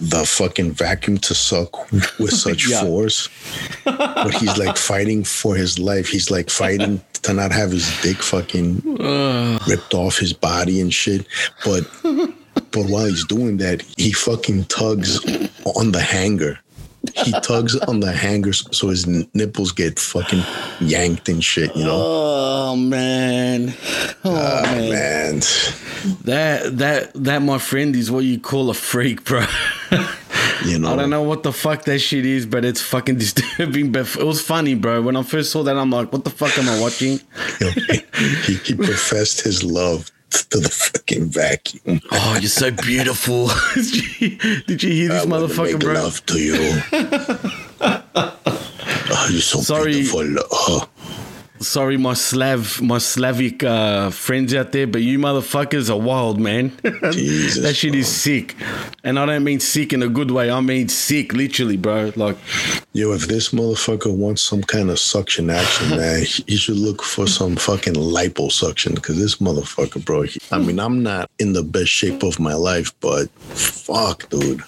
the 0.00 0.24
fucking 0.26 0.72
vacuum 0.72 1.18
to 1.18 1.34
suck 1.34 1.90
with 2.18 2.32
such 2.46 2.68
Yeah. 2.68 2.82
force. 2.82 3.28
But 3.84 4.34
he's 4.34 4.56
like 4.58 4.76
fighting 4.76 5.22
for 5.24 5.54
his 5.54 5.78
life. 5.78 6.08
He's 6.08 6.30
like 6.30 6.50
fighting 6.50 7.00
to 7.22 7.32
not 7.34 7.52
have 7.52 7.70
his 7.70 7.88
dick 8.02 8.16
fucking 8.16 8.80
ripped 9.68 9.94
off 9.94 10.18
his 10.18 10.32
body 10.32 10.80
and 10.80 10.92
shit. 10.92 11.26
But 11.64 11.84
but 12.72 12.86
while 12.86 13.06
he's 13.06 13.24
doing 13.26 13.58
that, 13.58 13.82
he 13.96 14.12
fucking 14.12 14.64
tugs 14.64 15.20
on 15.64 15.92
the 15.92 16.00
hanger. 16.00 16.58
He 17.16 17.32
tugs 17.40 17.76
on 17.80 18.00
the 18.00 18.12
hanger 18.12 18.52
so 18.52 18.88
his 18.88 19.06
nipples 19.06 19.72
get 19.72 19.98
fucking 19.98 20.42
yanked 20.80 21.28
and 21.28 21.42
shit, 21.42 21.74
you 21.76 21.84
know? 21.84 22.02
Oh 22.04 22.76
man. 22.76 23.74
Oh 24.24 24.34
ah, 24.34 24.62
man. 24.64 24.90
Man. 24.90 25.40
That 26.24 26.78
that 26.78 27.12
that 27.14 27.42
my 27.42 27.58
friend 27.58 27.94
is 27.96 28.10
what 28.10 28.24
you 28.24 28.38
call 28.38 28.70
a 28.70 28.74
freak, 28.74 29.24
bro. 29.24 29.44
You 30.64 30.78
know. 30.78 30.88
I 30.92 30.96
don't 30.96 31.10
know 31.10 31.22
what 31.22 31.42
the 31.42 31.52
fuck 31.52 31.84
that 31.84 31.98
shit 31.98 32.26
is, 32.26 32.46
but 32.46 32.64
it's 32.64 32.80
fucking 32.80 33.16
disturbing. 33.24 33.92
But 33.92 34.16
it 34.16 34.24
was 34.24 34.40
funny, 34.40 34.74
bro. 34.74 35.02
When 35.02 35.16
I 35.16 35.22
first 35.22 35.50
saw 35.52 35.62
that, 35.62 35.76
I'm 35.76 35.90
like, 35.90 36.12
what 36.12 36.24
the 36.24 36.30
fuck 36.30 36.56
am 36.58 36.68
I 36.68 36.80
watching? 36.80 37.20
You 37.60 37.70
he, 38.46 38.54
he 38.54 38.74
professed 38.74 39.42
his 39.42 39.62
love 39.62 40.10
to 40.30 40.60
the 40.60 40.68
fucking 40.68 41.26
vacuum. 41.26 42.00
Oh, 42.12 42.38
you're 42.40 42.48
so 42.48 42.70
beautiful. 42.70 43.48
Did 43.74 44.20
you, 44.20 44.38
did 44.66 44.82
you 44.82 44.90
hear 44.92 45.08
this 45.08 45.22
I 45.24 45.26
motherfucker, 45.26 45.72
make 45.72 45.80
bro? 45.80 45.94
love 45.94 46.24
to 46.26 46.38
you. 46.38 46.82
oh, 49.10 49.28
you're 49.30 49.40
so 49.40 49.60
Sorry. 49.60 49.92
beautiful. 49.92 50.36
Oh, 50.50 50.88
Sorry, 51.60 51.96
my 51.96 52.14
Slav, 52.14 52.80
my 52.80 52.98
Slavic 52.98 53.64
uh, 53.64 54.10
friends 54.10 54.54
out 54.54 54.72
there, 54.72 54.86
but 54.86 55.02
you 55.02 55.18
motherfuckers 55.18 55.90
are 55.90 55.98
wild, 55.98 56.38
man. 56.40 56.72
Jesus, 57.10 57.62
that 57.62 57.74
shit 57.74 57.94
is 57.94 58.06
sick, 58.08 58.54
and 59.02 59.18
I 59.18 59.26
don't 59.26 59.42
mean 59.44 59.58
sick 59.60 59.92
in 59.92 60.02
a 60.02 60.08
good 60.08 60.30
way. 60.30 60.50
I 60.50 60.60
mean 60.60 60.88
sick, 60.88 61.32
literally, 61.32 61.76
bro. 61.76 62.12
Like, 62.14 62.36
yo, 62.92 63.12
if 63.12 63.26
this 63.26 63.48
motherfucker 63.50 64.14
wants 64.14 64.42
some 64.42 64.62
kind 64.62 64.88
of 64.88 64.98
suction 65.00 65.50
action, 65.50 65.90
man, 65.96 66.20
he 66.46 66.56
should 66.56 66.76
look 66.78 67.02
for 67.02 67.26
some 67.26 67.56
fucking 67.56 67.94
liposuction 67.94 68.94
because 68.94 69.18
this 69.18 69.36
motherfucker, 69.36 70.04
bro. 70.04 70.22
he- 70.22 70.40
I 70.52 70.58
mean, 70.58 70.78
I'm 70.78 71.02
not 71.02 71.28
in 71.40 71.52
the 71.54 71.62
best 71.64 71.88
shape 71.90 72.22
of 72.22 72.38
my 72.38 72.54
life, 72.54 72.92
but 73.00 73.30
fuck, 73.30 74.28
dude. 74.30 74.62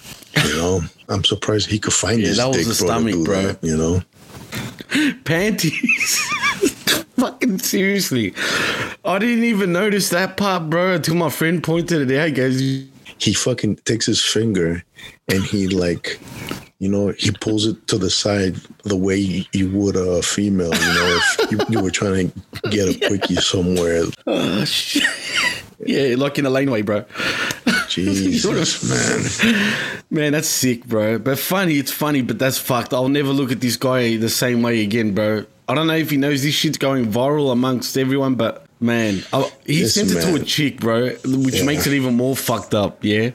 You 0.45 0.55
know, 0.57 0.81
I'm 1.09 1.23
surprised 1.23 1.69
he 1.69 1.79
could 1.79 1.93
find 1.93 2.19
Yeah, 2.21 2.27
his 2.29 2.37
that 2.37 2.47
was 2.47 2.57
dick, 2.57 2.67
the 2.67 2.83
bro, 2.83 2.87
stomach, 2.87 3.25
bro. 3.25 3.41
that, 3.43 3.63
you 3.63 3.77
know. 3.77 4.01
panties. 5.23 6.19
Fucking 7.21 7.59
seriously, 7.59 8.33
I 9.05 9.19
didn't 9.19 9.43
even 9.43 9.71
notice 9.71 10.09
that 10.09 10.37
part, 10.37 10.71
bro, 10.71 10.95
until 10.95 11.13
my 11.13 11.29
friend 11.29 11.63
pointed 11.63 12.09
it 12.09 12.17
out. 12.19 12.29
He 12.29 12.33
goes, 12.33 12.59
he 13.19 13.33
fucking 13.33 13.75
takes 13.85 14.07
his 14.07 14.25
finger 14.25 14.83
and 15.27 15.43
he 15.43 15.67
like 15.67 16.19
you 16.79 16.89
know 16.89 17.09
he 17.19 17.31
pulls 17.31 17.67
it 17.67 17.87
to 17.87 17.99
the 17.99 18.09
side 18.09 18.55
the 18.85 18.97
way 18.97 19.17
you, 19.17 19.45
you 19.53 19.69
would 19.69 19.95
a 19.95 20.23
female 20.23 20.73
you 20.73 20.93
know 20.93 21.19
if 21.19 21.51
you, 21.51 21.59
you 21.69 21.83
were 21.83 21.91
trying 21.91 22.31
to 22.31 22.69
get 22.71 22.89
a 22.89 23.07
quickie 23.07 23.35
somewhere 23.35 24.03
oh, 24.25 24.65
shit. 24.65 25.03
Yeah, 25.85 26.15
like 26.15 26.39
in 26.39 26.45
a 26.47 26.49
laneway, 26.49 26.81
bro. 26.81 27.05
jesus 27.87 28.83
man 29.53 30.01
Man, 30.13 30.33
that's 30.33 30.49
sick, 30.49 30.85
bro. 30.85 31.19
But 31.19 31.39
funny, 31.39 31.77
it's 31.77 31.89
funny, 31.89 32.21
but 32.21 32.37
that's 32.37 32.57
fucked. 32.57 32.93
I'll 32.93 33.07
never 33.07 33.29
look 33.29 33.49
at 33.49 33.61
this 33.61 33.77
guy 33.77 34.17
the 34.17 34.27
same 34.27 34.61
way 34.61 34.83
again, 34.83 35.15
bro. 35.15 35.45
I 35.71 35.73
don't 35.73 35.87
know 35.87 35.95
if 35.95 36.09
he 36.09 36.17
knows 36.17 36.43
this 36.43 36.53
shit's 36.53 36.77
going 36.77 37.05
viral 37.09 37.53
amongst 37.53 37.97
everyone, 37.97 38.35
but 38.35 38.65
man, 38.81 39.23
I, 39.31 39.49
he 39.65 39.83
This 39.83 39.93
sent 39.93 40.11
it 40.11 40.21
to 40.21 40.35
a 40.35 40.43
chick, 40.43 40.81
bro, 40.81 41.11
which 41.23 41.55
Yeah. 41.55 41.63
makes 41.63 41.87
it 41.87 41.93
even 41.93 42.15
more 42.15 42.35
fucked 42.35 42.73
up. 42.75 43.05
Yeah, 43.05 43.31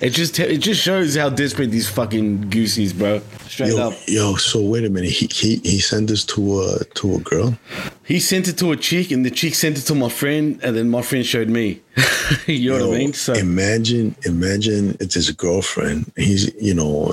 it 0.00 0.10
just 0.10 0.38
it 0.40 0.56
just 0.58 0.80
shows 0.80 1.16
how 1.16 1.28
desperate 1.28 1.70
these 1.70 1.86
fucking 1.86 2.48
goose 2.48 2.78
is, 2.78 2.94
bro. 2.94 3.20
Straight 3.46 3.74
yo 3.74 3.88
up. 3.88 3.94
yo 4.08 4.36
so 4.36 4.62
wait 4.62 4.84
a 4.86 4.88
minute 4.90 5.10
he 5.10 5.26
he, 5.30 5.56
he 5.56 5.78
sent 5.80 6.08
this 6.08 6.24
to 6.24 6.62
a 6.62 6.84
to 6.94 7.16
a 7.16 7.18
girl 7.20 7.58
He 8.04 8.20
sent 8.20 8.48
it 8.48 8.56
to 8.58 8.72
a 8.72 8.76
chick, 8.76 9.10
and 9.10 9.26
the 9.26 9.30
chick 9.30 9.54
sent 9.54 9.76
it 9.76 9.82
to 9.82 9.94
my 9.94 10.08
friend, 10.08 10.58
and 10.62 10.74
then 10.76 10.88
my 10.88 11.02
friend 11.02 11.26
showed 11.26 11.48
me. 11.50 11.82
you 12.46 12.70
know 12.70 12.78
Yo, 12.78 12.88
what 12.88 12.94
I 12.96 12.98
mean? 13.00 13.12
So 13.12 13.34
imagine 13.34 14.14
imagine 14.24 14.96
it's 15.00 15.14
his 15.14 15.30
girlfriend 15.30 16.10
he's 16.16 16.50
you 16.58 16.72
know 16.72 17.12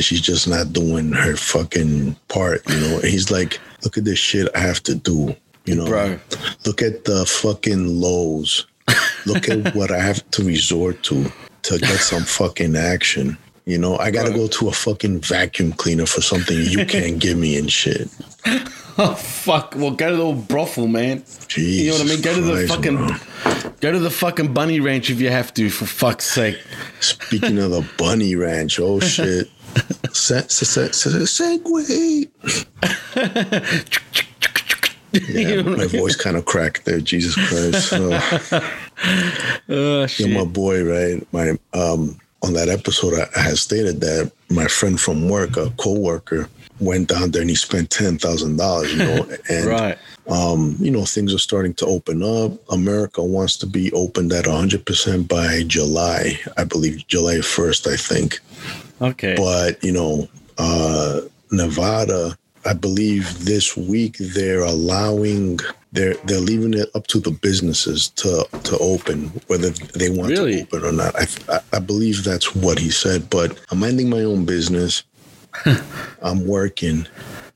she's 0.00 0.20
just 0.20 0.48
not 0.48 0.72
doing 0.72 1.12
her 1.12 1.36
fucking 1.36 2.16
part 2.26 2.62
you 2.68 2.80
know 2.80 2.98
he's 3.00 3.30
like 3.30 3.60
look 3.88 3.96
at 3.96 4.04
this 4.04 4.18
shit 4.18 4.54
i 4.54 4.58
have 4.58 4.82
to 4.82 4.94
do 4.94 5.34
you 5.64 5.74
know 5.74 5.86
Bro. 5.86 6.18
look 6.66 6.82
at 6.82 7.06
the 7.06 7.24
fucking 7.24 7.86
lows 7.86 8.66
look 9.24 9.48
at 9.48 9.74
what 9.74 9.90
i 9.90 9.98
have 9.98 10.30
to 10.32 10.44
resort 10.44 11.02
to 11.04 11.32
to 11.62 11.78
get 11.78 11.98
some 11.98 12.24
fucking 12.24 12.76
action 12.76 13.38
you 13.64 13.78
know 13.78 13.96
i 13.96 14.10
gotta 14.10 14.28
Bro. 14.28 14.40
go 14.40 14.48
to 14.48 14.68
a 14.68 14.72
fucking 14.72 15.20
vacuum 15.20 15.72
cleaner 15.72 16.04
for 16.04 16.20
something 16.20 16.58
you 16.58 16.84
can't 16.84 17.18
give 17.24 17.38
me 17.38 17.56
and 17.56 17.72
shit 17.72 18.10
oh 18.98 19.14
fuck, 19.14 19.74
well 19.76 19.92
go 19.92 20.10
to 20.10 20.16
the 20.16 20.22
old 20.22 20.48
brothel, 20.48 20.88
man. 20.88 21.24
you 21.56 21.86
know 21.86 21.98
what 21.98 22.02
I 22.02 22.04
mean? 22.04 22.20
Go 22.20 22.34
to 22.34 22.40
the 22.40 22.54
Jesus 22.56 22.70
fucking 22.70 22.96
Christ, 22.98 23.80
go 23.80 23.92
to 23.92 23.98
the 23.98 24.10
fucking 24.10 24.52
bunny 24.52 24.80
ranch 24.80 25.08
if 25.08 25.20
you 25.20 25.30
have 25.30 25.54
to, 25.54 25.70
for 25.70 25.86
fuck's 25.86 26.26
sake. 26.26 26.60
Speaking 27.00 27.58
of 27.58 27.70
the 27.70 27.88
bunny 27.96 28.34
ranch, 28.34 28.78
oh 28.80 29.00
shit. 29.14 29.48
Se- 30.12 30.48
se- 30.48 30.64
se- 30.66 30.92
se- 30.92 31.58
segue. 31.60 32.28
Yeah, 35.12 35.62
my 35.62 35.86
voice 35.86 36.16
kind 36.16 36.36
of 36.36 36.44
cracked 36.44 36.84
there. 36.84 37.00
Jesus 37.00 37.34
Christ. 37.48 37.92
Oh, 39.70 40.02
Oh 40.02 40.06
shit. 40.08 40.30
my 40.30 40.44
boy, 40.44 40.82
right? 40.84 41.26
My 41.32 41.50
um 41.72 42.18
on 42.42 42.52
that 42.54 42.68
episode, 42.68 43.14
I, 43.14 43.26
I 43.38 43.42
had 43.42 43.58
stated 43.58 44.00
that 44.00 44.30
my 44.50 44.66
friend 44.66 45.00
from 45.00 45.28
work, 45.28 45.56
a 45.56 45.70
coworker, 45.78 46.48
went 46.80 47.08
down 47.08 47.30
there 47.30 47.40
and 47.42 47.48
he 47.50 47.56
spent 47.56 47.90
ten 47.90 48.18
thousand 48.18 48.56
dollars. 48.58 48.92
You 48.92 48.98
know, 48.98 49.28
and 49.48 49.66
right. 49.66 49.98
um, 50.28 50.76
you 50.78 50.90
know, 50.90 51.04
things 51.04 51.32
are 51.32 51.38
starting 51.38 51.74
to 51.74 51.86
open 51.86 52.22
up. 52.22 52.52
America 52.70 53.22
wants 53.22 53.56
to 53.58 53.66
be 53.66 53.90
opened 53.92 54.32
at 54.32 54.44
100% 54.44 55.26
by 55.28 55.62
July, 55.66 56.38
I 56.56 56.64
believe, 56.64 57.06
July 57.06 57.36
1st, 57.36 57.92
I 57.92 57.96
think. 57.96 58.40
Okay. 59.00 59.34
But, 59.36 59.82
you 59.82 59.92
know, 59.92 60.28
uh, 60.58 61.20
Nevada, 61.50 62.36
I 62.64 62.72
believe 62.74 63.44
this 63.44 63.76
week 63.76 64.16
they're 64.18 64.62
allowing, 64.62 65.60
they're, 65.92 66.14
they're 66.24 66.40
leaving 66.40 66.74
it 66.74 66.88
up 66.94 67.06
to 67.08 67.20
the 67.20 67.30
businesses 67.30 68.08
to, 68.10 68.46
to 68.64 68.78
open, 68.78 69.28
whether 69.46 69.70
they 69.70 70.10
want 70.10 70.30
Really? 70.30 70.56
to 70.56 70.62
open 70.62 70.84
or 70.84 70.92
not. 70.92 71.14
I, 71.16 71.26
I, 71.48 71.60
I 71.74 71.78
believe 71.78 72.24
that's 72.24 72.54
what 72.54 72.78
he 72.78 72.90
said, 72.90 73.30
but 73.30 73.58
I'm 73.70 73.78
minding 73.80 74.10
my 74.10 74.22
own 74.22 74.44
business. 74.44 75.04
I'm 76.22 76.46
working 76.46 77.06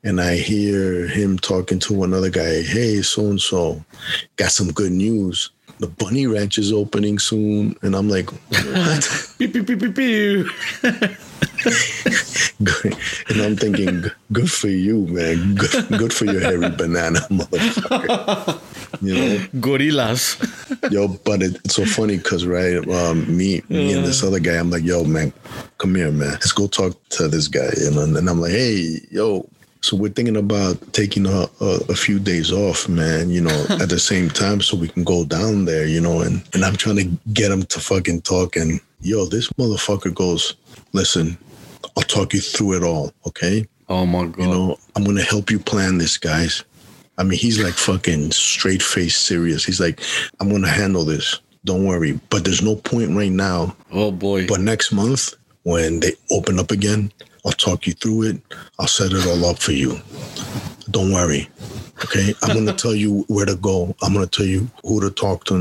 and 0.05 0.21
I 0.21 0.37
hear 0.37 1.07
him 1.07 1.39
talking 1.39 1.79
to 1.81 2.05
another 2.05 2.31
guy. 2.31 2.63
Hey, 2.63 3.03
so 3.03 3.27
and 3.27 3.41
so, 3.41 3.85
got 4.37 4.51
some 4.51 4.73
good 4.73 4.93
news. 4.93 5.51
The 5.83 5.89
Bunny 5.89 6.29
Ranch 6.29 6.59
is 6.59 6.73
opening 6.73 7.19
soon, 7.19 7.75
and 7.83 7.97
I'm 7.97 8.09
like, 8.09 8.31
what? 8.31 9.35
Pew, 9.39 9.49
pew, 9.49 9.65
pew, 9.65 9.77
pew, 9.77 9.93
pew. 9.93 10.49
And 13.29 13.41
I'm 13.43 13.57
thinking, 13.57 14.05
good 14.31 14.49
for 14.49 14.69
you, 14.69 15.09
man. 15.09 15.57
Good, 15.57 15.89
good 15.99 16.13
for 16.13 16.27
your 16.27 16.41
hairy 16.41 16.71
banana, 16.71 17.19
motherfucker. 17.31 18.61
You 19.03 19.15
know, 19.15 19.47
Gorillas. 19.61 20.37
yo, 20.93 21.09
but 21.09 21.43
it, 21.43 21.57
it's 21.65 21.75
so 21.75 21.85
funny 21.85 22.19
because 22.19 22.47
right, 22.47 22.77
um, 22.89 23.37
me, 23.37 23.63
me 23.69 23.93
and 23.93 24.05
this 24.05 24.23
other 24.23 24.39
guy, 24.39 24.55
I'm 24.55 24.71
like, 24.71 24.85
yo, 24.85 25.03
man, 25.03 25.33
come 25.79 25.97
here, 25.97 26.13
man. 26.13 26.31
Let's 26.31 26.53
go 26.53 26.69
talk 26.69 26.97
to 27.11 27.27
this 27.27 27.49
guy, 27.49 27.71
you 27.81 27.91
know. 27.91 28.03
And 28.03 28.15
then 28.15 28.29
I'm 28.29 28.41
like, 28.41 28.53
hey, 28.53 29.01
yo. 29.11 29.49
So 29.83 29.97
we're 29.97 30.11
thinking 30.11 30.37
about 30.37 30.93
taking 30.93 31.27
a, 31.27 31.47
a, 31.61 31.81
a 31.89 31.95
few 31.95 32.19
days 32.21 32.53
off, 32.53 32.89
man. 32.89 33.31
You 33.31 33.43
know, 33.43 33.67
at 33.81 33.89
the 33.89 33.99
same 33.99 34.31
time, 34.31 34.61
so 34.61 34.77
we 34.77 34.89
can 34.89 35.05
go 35.05 35.25
down 35.25 35.65
there, 35.65 35.87
you 35.87 36.01
know. 36.01 36.21
And 36.21 36.43
and 36.55 36.65
I'm 36.65 36.77
trying 36.77 36.97
to 36.97 37.05
get 37.33 37.51
him 37.51 37.65
to 37.65 37.81
fucking 37.81 38.23
talk. 38.23 38.57
And 38.57 38.81
yo, 39.01 39.27
this 39.27 39.49
motherfucker 39.51 40.15
goes, 40.15 40.55
listen, 40.93 41.37
I'll 41.97 42.05
talk 42.05 42.33
you 42.33 42.41
through 42.41 42.77
it 42.77 42.83
all, 42.85 43.13
okay? 43.27 43.67
Oh 43.89 44.07
my 44.07 44.27
god. 44.27 44.39
You 44.39 44.47
know, 44.47 44.79
I'm 44.97 45.05
gonna 45.05 45.23
help 45.23 45.51
you 45.51 45.59
plan 45.59 45.99
this, 45.99 46.17
guys. 46.17 46.65
I 47.19 47.25
mean, 47.25 47.39
he's 47.39 47.63
like 47.63 47.75
fucking 47.75 48.31
straight 48.31 48.83
face 48.83 49.17
serious. 49.17 49.65
He's 49.65 49.81
like, 49.81 50.01
I'm 50.41 50.49
gonna 50.49 50.69
handle 50.69 51.05
this. 51.05 51.41
Don't 51.65 51.85
worry. 51.85 52.19
But 52.31 52.45
there's 52.45 52.63
no 52.63 52.77
point 52.77 53.17
right 53.17 53.31
now. 53.31 53.77
oh 53.93 54.11
boy. 54.11 54.47
But 54.47 54.61
next 54.61 54.93
month, 54.93 55.35
when 55.65 56.01
they 56.01 56.13
open 56.31 56.59
up 56.59 56.71
again, 56.71 57.13
I'll 57.45 57.53
talk 57.53 57.87
you 57.87 57.93
through 57.95 58.23
it. 58.23 58.41
I'll 58.79 58.87
set 58.87 59.13
it 59.13 59.27
all 59.27 59.45
up 59.45 59.59
for 59.59 59.73
you. 59.73 59.99
Don't 60.91 61.13
worry. 61.13 61.49
Okay, 62.05 62.35
I'm 62.43 62.57
gonna 62.57 62.73
tell 62.77 62.95
you 62.95 63.25
where 63.29 63.47
to 63.47 63.57
go. 63.57 63.95
I'm 64.03 64.13
gonna 64.15 64.27
tell 64.27 64.47
you 64.47 64.69
who 64.83 65.01
to 65.01 65.11
talk 65.11 65.45
to, 65.45 65.55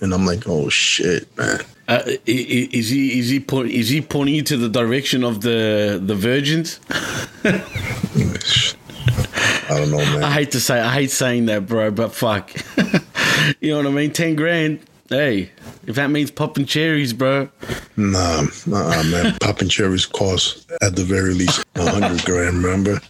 and 0.00 0.14
I'm 0.14 0.26
like, 0.26 0.46
oh 0.46 0.68
shit, 0.68 1.34
man. 1.36 1.60
Uh, 1.88 2.02
is 2.26 2.88
he 2.88 3.18
is 3.18 3.28
he 3.28 3.38
point, 3.38 3.70
is 3.70 3.88
he 3.88 4.00
pointing 4.00 4.34
you 4.34 4.42
to 4.42 4.56
the 4.56 4.68
direction 4.68 5.22
of 5.22 5.40
the 5.42 6.00
the 6.04 6.14
virgins? 6.14 6.80
I 9.68 9.78
don't 9.78 9.90
know, 9.90 9.98
man. 9.98 10.24
I 10.24 10.30
hate 10.30 10.52
to 10.52 10.60
say 10.60 10.80
I 10.80 10.92
hate 10.92 11.10
saying 11.10 11.46
that, 11.46 11.66
bro, 11.66 11.90
but 11.90 12.12
fuck. 12.12 12.50
you 13.60 13.70
know 13.70 13.78
what 13.78 13.86
I 13.86 13.90
mean? 13.90 14.12
Ten 14.12 14.34
grand. 14.36 14.80
Hey, 15.08 15.50
If 15.86 15.94
that 15.96 16.10
means 16.10 16.32
popping 16.32 16.66
cherries, 16.66 17.12
bro. 17.12 17.48
Nah, 17.96 18.46
nah, 18.66 19.02
man. 19.04 19.36
Popping 19.40 19.68
cherries 19.68 20.04
cost 20.04 20.68
at 20.82 20.96
the 20.96 21.04
very 21.04 21.32
least 21.32 21.64
a 21.76 21.88
hundred 21.88 22.24
grand. 22.24 22.62
Remember? 22.62 23.00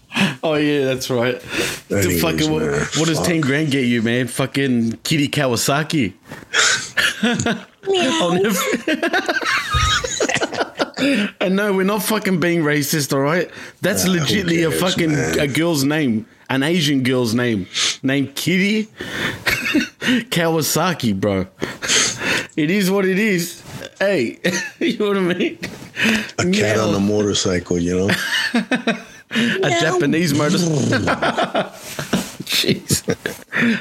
Oh 0.42 0.54
yeah, 0.54 0.84
that's 0.84 1.08
right. 1.08 1.40
The 1.88 1.98
Anyways, 1.98 2.20
fucking, 2.22 2.52
what, 2.52 2.62
man, 2.62 2.80
what 2.96 3.06
does 3.06 3.18
fuck. 3.18 3.26
ten 3.26 3.40
grand 3.40 3.70
get 3.70 3.86
you, 3.86 4.02
man? 4.02 4.26
Fucking 4.26 4.98
Kitty 5.04 5.28
Kawasaki. 5.28 6.12
I'll 10.98 11.04
never- 11.04 11.34
and 11.40 11.56
no, 11.56 11.72
we're 11.72 11.84
not 11.84 12.02
fucking 12.02 12.40
being 12.40 12.62
racist, 12.62 13.12
all 13.12 13.20
right? 13.20 13.50
That's 13.82 14.04
Nah, 14.06 14.12
who 14.14 14.18
legitly 14.20 14.66
a 14.66 14.70
fucking 14.70 15.12
man? 15.12 15.38
a 15.38 15.46
girl's 15.46 15.84
name, 15.84 16.26
an 16.48 16.62
Asian 16.62 17.02
girl's 17.02 17.34
name, 17.34 17.66
named 18.02 18.34
Kitty 18.34 18.84
Kawasaki, 20.30 21.18
bro. 21.18 21.46
It 22.56 22.70
is 22.70 22.90
what 22.90 23.04
it 23.04 23.18
is. 23.18 23.62
Hey, 23.98 24.38
you 24.80 24.96
know 24.96 25.08
what 25.08 25.18
I 25.18 25.20
mean? 25.20 25.58
A 26.38 26.50
cat 26.50 26.78
on 26.78 26.94
a 26.94 27.00
motorcycle, 27.00 27.76
you 27.78 27.98
know? 28.08 28.10
a 28.54 29.70
Japanese 29.78 30.32
motorcycle. 30.32 30.80
Jeez. 32.56 33.02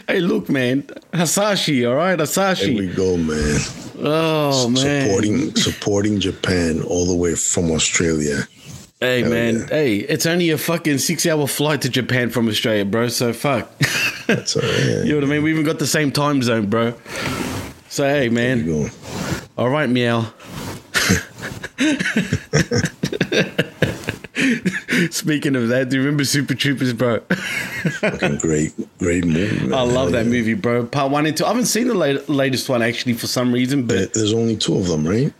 Hey, 0.07 0.19
look, 0.19 0.49
man. 0.49 0.87
Hasashi, 1.13 1.85
all 1.85 1.93
right? 1.95 2.15
There 2.15 2.75
we 2.75 2.87
go, 2.87 3.15
man. 3.15 3.59
Oh, 3.99 4.67
man. 4.69 5.05
Supporting 5.05 5.55
supporting 5.55 6.19
Japan 6.19 6.81
all 6.81 7.05
the 7.05 7.13
way 7.15 7.35
from 7.35 7.69
Australia. 7.71 8.47
Hey, 8.99 9.21
Hell 9.21 9.29
man. 9.29 9.55
yeah. 9.59 9.65
Hey, 9.67 9.97
it's 9.97 10.25
only 10.25 10.49
a 10.49 10.57
fucking 10.57 10.97
six 10.97 11.27
hour 11.27 11.45
flight 11.47 11.83
to 11.83 11.89
Japan 11.89 12.31
from 12.31 12.47
Australia, 12.47 12.85
bro. 12.85 13.07
So, 13.09 13.33
fuck. 13.33 13.69
That's 14.25 14.55
all 14.55 14.63
right. 14.63 14.71
you 15.05 15.09
know 15.09 15.15
what 15.15 15.23
I 15.25 15.27
mean? 15.27 15.43
We 15.43 15.51
even 15.51 15.63
got 15.63 15.77
the 15.77 15.85
same 15.85 16.11
time 16.11 16.41
zone, 16.41 16.65
bro. 16.67 16.95
So, 17.89 18.03
hey, 18.03 18.29
man. 18.29 18.89
All 19.57 19.69
right, 19.69 19.89
meow. 19.89 20.25
Speaking 25.11 25.55
of 25.55 25.67
that, 25.69 25.89
do 25.89 25.97
you 25.97 26.01
remember 26.03 26.25
Super 26.25 26.53
Troopers, 26.55 26.93
bro? 26.93 27.19
Fucking 27.19 28.37
great, 28.37 28.73
great 28.97 29.25
movie. 29.25 29.67
Man. 29.67 29.73
I 29.73 29.81
love 29.81 30.11
that 30.13 30.25
movie, 30.25 30.53
bro. 30.53 30.85
Part 30.85 31.11
one 31.11 31.25
and 31.25 31.35
two. 31.35 31.45
I 31.45 31.49
haven't 31.49 31.65
seen 31.65 31.87
the 31.87 31.93
late, 31.93 32.27
latest 32.29 32.69
one 32.69 32.81
actually 32.81 33.13
for 33.13 33.27
some 33.27 33.51
reason, 33.53 33.85
but 33.87 34.13
There's 34.13 34.33
only 34.33 34.55
two 34.55 34.77
of 34.77 34.87
them, 34.87 35.07
right? 35.07 35.33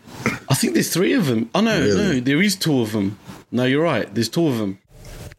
I 0.48 0.54
think 0.54 0.74
there's 0.74 0.92
three 0.92 1.12
of 1.12 1.26
them. 1.26 1.50
Oh 1.54 1.60
no, 1.60 1.78
Really? 1.80 2.14
no, 2.14 2.20
there 2.20 2.42
is 2.42 2.56
two 2.56 2.80
of 2.80 2.92
them. 2.92 3.18
No, 3.50 3.64
you're 3.64 3.82
right. 3.82 4.12
There's 4.14 4.28
two 4.28 4.46
of 4.46 4.58
them. 4.58 4.78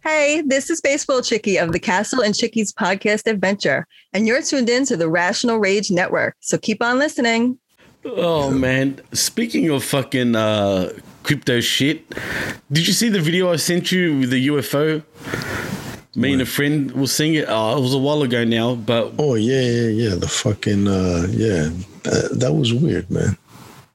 Hey, 0.04 0.42
this 0.46 0.70
is 0.70 0.80
Baseball 0.80 1.22
Chicky 1.22 1.58
of 1.58 1.74
the 1.74 1.80
Castle 1.80 2.22
and 2.22 2.34
Chickies 2.34 2.72
podcast 2.72 3.28
adventure, 3.30 3.86
and 4.13 4.26
you're 4.26 4.42
tuned 4.42 4.70
in 4.70 4.86
to 4.86 4.96
the 4.96 5.10
Rational 5.10 5.58
Rage 5.58 5.92
Network. 5.92 6.38
So 6.40 6.58
keep 6.58 6.82
on 6.82 6.98
listening. 6.98 7.60
Oh 8.06 8.50
man, 8.52 9.02
speaking 9.12 9.70
of 9.70 9.84
fucking 9.84 10.34
uh, 10.36 10.94
crypto 11.28 11.60
shit, 11.60 12.08
did 12.72 12.88
you 12.88 12.94
see 12.94 13.10
the 13.10 13.20
video 13.20 13.52
I 13.52 13.58
sent 13.58 13.92
you 13.92 14.20
with 14.20 14.30
the 14.32 14.48
UFO? 14.48 15.04
Me 16.16 16.34
and 16.34 16.42
a 16.42 16.46
friend 16.46 16.92
will 16.94 17.06
sing 17.06 17.36
it. 17.36 17.46
Oh, 17.48 17.78
it 17.78 17.82
was 17.82 17.94
a 17.94 17.98
while 18.00 18.24
ago 18.24 18.44
now, 18.44 18.74
but 18.74 19.13
Oh 19.20 19.36
yeah, 19.36 19.62
yeah, 19.62 19.90
yeah. 20.10 20.16
The 20.16 20.28
fucking 20.28 20.88
uh, 20.88 21.28
yeah. 21.30 21.70
That, 22.04 22.40
that 22.40 22.54
was 22.54 22.74
weird, 22.74 23.12
man. 23.12 23.38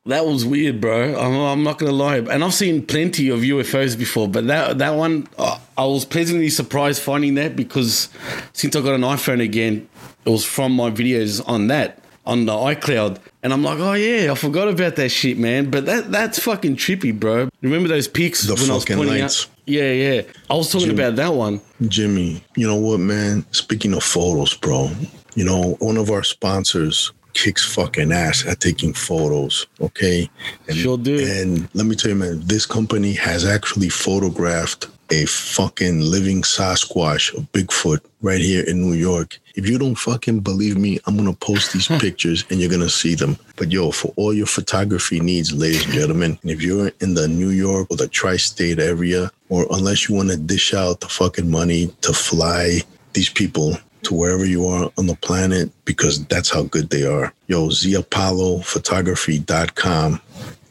that 0.07 0.25
was 0.27 0.45
weird, 0.45 0.81
bro. 0.81 1.19
I'm, 1.19 1.35
I'm 1.35 1.63
not 1.65 1.79
gonna 1.79 1.91
lie, 1.93 2.19
and 2.19 2.45
I've 2.45 2.55
seen 2.55 2.85
plenty 2.87 3.29
of 3.31 3.41
UFOs 3.41 3.99
before, 3.99 4.29
but 4.29 4.47
that 4.47 4.79
that 4.79 4.91
one, 4.91 5.27
uh, 5.39 5.59
I 5.77 5.87
was 5.87 6.05
pleasantly 6.05 6.51
surprised 6.51 7.03
finding 7.03 7.35
that 7.37 7.57
because 7.57 8.09
since 8.53 8.77
I 8.77 8.83
got 8.83 8.95
an 8.95 9.01
iPhone 9.01 9.43
again, 9.43 9.89
it 10.25 10.31
was 10.31 10.45
from 10.45 10.73
my 10.73 10.91
videos 10.91 11.43
on 11.49 11.67
that 11.69 12.02
on 12.25 12.47
the 12.47 12.53
iCloud, 12.53 13.19
and 13.43 13.53
I'm 13.53 13.63
like, 13.65 13.79
oh 13.81 13.95
yeah, 13.95 14.31
I 14.33 14.35
forgot 14.35 14.69
about 14.69 14.97
that 14.97 15.09
shit, 15.09 15.39
man. 15.39 15.71
But 15.71 15.87
that 15.87 16.11
that's 16.13 16.39
fucking 16.39 16.77
trippy, 16.77 17.19
bro. 17.19 17.49
Remember 17.63 17.89
those 17.89 18.09
pics 18.09 18.43
The 18.43 18.55
when 18.55 18.71
I 18.71 18.75
was 18.75 18.85
fucking 18.85 18.97
pointing 18.97 19.21
lights. 19.23 19.45
out? 19.45 19.51
Yeah, 19.67 19.93
yeah. 19.93 20.23
I 20.51 20.55
was 20.55 20.71
talking 20.71 20.89
Jim- 20.89 20.99
about 20.99 21.17
that 21.17 21.35
one. 21.35 21.61
Jimmy, 21.89 22.43
you 22.57 22.67
know 22.67 22.77
what, 22.77 22.99
man? 23.01 23.45
Speaking 23.53 23.95
of 23.95 24.03
photos, 24.05 24.55
bro, 24.55 24.91
you 25.35 25.45
know, 25.45 25.77
one 25.81 25.97
of 25.97 26.11
our 26.11 26.23
sponsors 26.23 27.13
kicks 27.35 27.65
fucking 27.75 28.13
ass 28.13 28.45
at 28.47 28.61
taking 28.61 28.93
photos, 28.93 29.67
okay? 29.81 30.29
And, 30.69 30.77
Sure 30.77 30.99
do. 30.99 31.19
And 31.27 31.67
let 31.75 31.87
me 31.87 31.97
tell 31.97 32.11
you, 32.11 32.17
man, 32.17 32.41
this 32.45 32.67
company 32.67 33.15
has 33.15 33.47
actually 33.47 33.89
photographed 33.89 34.89
a 35.13 35.27
fucking 35.27 36.01
living 36.01 36.41
Sasquatch, 36.41 37.37
a 37.37 37.43
Bigfoot, 37.53 38.01
right 38.23 38.41
here 38.41 38.65
in 38.65 38.81
New 38.81 38.95
York. 38.95 39.39
If 39.55 39.69
you 39.69 39.79
don't 39.79 39.95
fucking 39.95 40.41
believe 40.41 40.79
me, 40.79 40.99
I'm 41.07 41.19
gonna 41.19 41.35
post 41.35 41.75
these 41.75 41.87
hmm. 41.87 41.99
pictures 41.99 42.47
and 42.49 42.59
you're 42.59 42.71
gonna 42.71 42.89
see 42.89 43.15
them. 43.15 43.37
But 43.57 43.71
yo, 43.71 43.91
for 43.91 44.15
all 44.17 44.33
your 44.33 44.47
photography 44.47 45.21
needs, 45.21 45.53
ladies 45.53 45.85
and 45.85 45.93
gentlemen, 45.93 46.39
and 46.41 46.51
if 46.51 46.63
you're 46.63 46.93
in 47.01 47.13
the 47.13 47.29
New 47.29 47.51
York 47.51 47.89
or 47.91 47.99
the 47.99 48.09
tri-state 48.09 48.79
area, 48.79 49.31
or 49.51 49.67
unless 49.71 50.09
you 50.09 50.15
want 50.15 50.31
to 50.31 50.39
dish 50.39 50.73
out 50.73 51.01
the 51.01 51.09
fucking 51.09 51.51
money 51.51 51.95
to 52.01 52.15
fly 52.15 52.81
these 53.13 53.29
people 53.29 53.77
to 54.05 54.15
wherever 54.15 54.47
you 54.47 54.67
are 54.67 54.91
on 54.97 55.07
the 55.07 55.17
planet, 55.17 55.71
because 55.85 56.25
that's 56.27 56.49
how 56.49 56.63
good 56.63 56.89
they 56.89 57.05
are. 57.05 57.35
Yo, 57.49 57.69
ziapollphotography.com. 57.69 60.21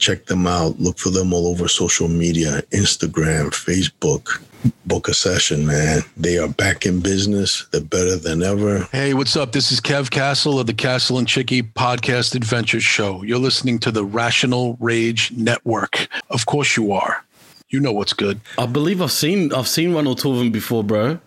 Check 0.02 0.26
them 0.26 0.48
out. 0.48 0.80
Look 0.80 0.98
for 0.98 1.12
them 1.12 1.32
all 1.32 1.48
over 1.48 1.68
social 1.68 2.08
media, 2.08 2.64
Instagram, 2.72 3.52
Facebook. 3.52 4.42
Book 4.88 5.08
a 5.08 5.14
session, 5.14 5.66
man. 5.66 6.02
They 6.18 6.40
are 6.40 6.48
back 6.48 6.88
in 6.88 7.02
business. 7.02 7.68
They're 7.72 7.82
better 7.82 8.16
than 8.16 8.42
ever. 8.42 8.88
Hey, 8.92 9.14
what's 9.14 9.36
up? 9.36 9.52
This 9.52 9.72
is 9.72 9.80
Kev 9.80 10.10
Castle 10.10 10.60
of 10.60 10.66
the 10.66 10.74
Castle 10.74 11.20
and 11.20 11.28
Chicky 11.28 11.62
Podcast 11.62 12.36
Adventure 12.36 12.82
Show. 12.82 13.24
You're 13.24 13.40
listening 13.40 13.78
to 13.80 13.92
the 13.92 14.04
Rational 14.04 14.76
Rage 14.80 15.32
Network. 15.34 16.08
Of 16.32 16.48
course 16.48 16.76
you 16.76 16.92
are. 16.94 17.24
You 17.72 17.80
know 17.80 17.94
what's 17.94 18.12
good. 18.12 18.42
I 18.58 18.66
believe 18.66 19.02
I've 19.02 19.14
seen 19.14 19.54
I've 19.54 19.68
seen 19.68 19.94
one 19.94 20.06
or 20.06 20.14
two 20.14 20.30
of 20.30 20.38
them 20.40 20.52
before, 20.52 20.84
bro. 20.84 21.20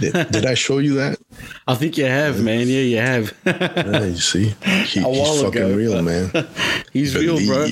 Did, 0.00 0.30
did 0.30 0.46
I 0.46 0.54
show 0.54 0.78
you 0.78 0.94
that? 0.94 1.18
I 1.68 1.74
think 1.74 1.98
you 1.98 2.06
have, 2.06 2.42
man. 2.42 2.66
Yeah, 2.66 2.80
you 2.80 2.96
have. 2.96 3.34
Yeah, 3.46 4.04
you 4.04 4.16
see, 4.16 4.54
he, 4.86 5.00
A 5.00 5.02
while 5.02 5.14
he's 5.14 5.42
fucking 5.42 5.62
ago, 5.62 5.76
real, 5.76 6.02
man. 6.02 6.30
He's 6.92 7.14
real, 7.14 7.44
bro. 7.46 7.66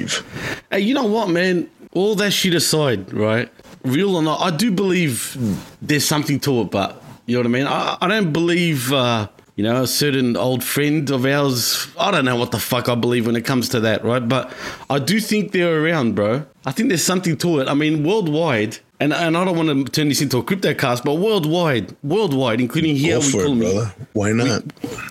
Hey, 0.70 0.80
you 0.80 0.92
know 0.94 1.06
what, 1.06 1.28
man? 1.30 1.68
All 1.92 2.14
that 2.16 2.32
shit 2.32 2.54
aside, 2.54 3.12
right? 3.12 3.50
Real 3.84 4.16
or 4.16 4.22
not, 4.22 4.40
I 4.40 4.54
do 4.54 4.70
believe 4.70 5.36
there's 5.80 6.04
something 6.06 6.38
to 6.40 6.60
it, 6.62 6.70
but 6.70 7.02
you 7.26 7.34
know 7.34 7.40
what 7.40 7.46
I 7.46 7.50
mean? 7.50 7.66
I, 7.66 7.96
I 8.00 8.08
don't 8.08 8.32
believe, 8.32 8.92
uh, 8.92 9.28
you 9.56 9.62
know, 9.64 9.82
a 9.82 9.86
certain 9.86 10.36
old 10.36 10.64
friend 10.64 11.08
of 11.10 11.24
ours. 11.24 11.86
I 11.98 12.10
don't 12.10 12.24
know 12.24 12.36
what 12.36 12.50
the 12.50 12.58
fuck 12.58 12.88
I 12.88 12.94
believe 12.94 13.26
when 13.26 13.36
it 13.36 13.44
comes 13.44 13.68
to 13.70 13.80
that, 13.80 14.04
right? 14.04 14.26
But 14.26 14.52
I 14.90 14.98
do 14.98 15.20
think 15.20 15.52
they're 15.52 15.84
around, 15.84 16.14
bro. 16.14 16.44
I 16.66 16.72
think 16.72 16.88
there's 16.88 17.04
something 17.04 17.36
to 17.38 17.60
it. 17.60 17.68
I 17.68 17.74
mean, 17.74 18.04
worldwide, 18.04 18.78
and, 19.00 19.12
and 19.12 19.36
I 19.36 19.44
don't 19.44 19.56
want 19.56 19.86
to 19.86 19.92
turn 19.92 20.08
this 20.08 20.20
into 20.22 20.38
a 20.38 20.42
crypto 20.42 20.74
cast, 20.74 21.04
but 21.04 21.14
worldwide, 21.14 21.94
worldwide, 22.02 22.60
including 22.60 22.96
here, 22.96 23.18
Go 23.18 23.20
we 23.20 23.30
for 23.30 23.42
call 23.44 23.44
it, 23.44 23.48
them 23.48 23.58
brother. 23.58 23.94
Why 24.12 24.32
not? 24.32 24.62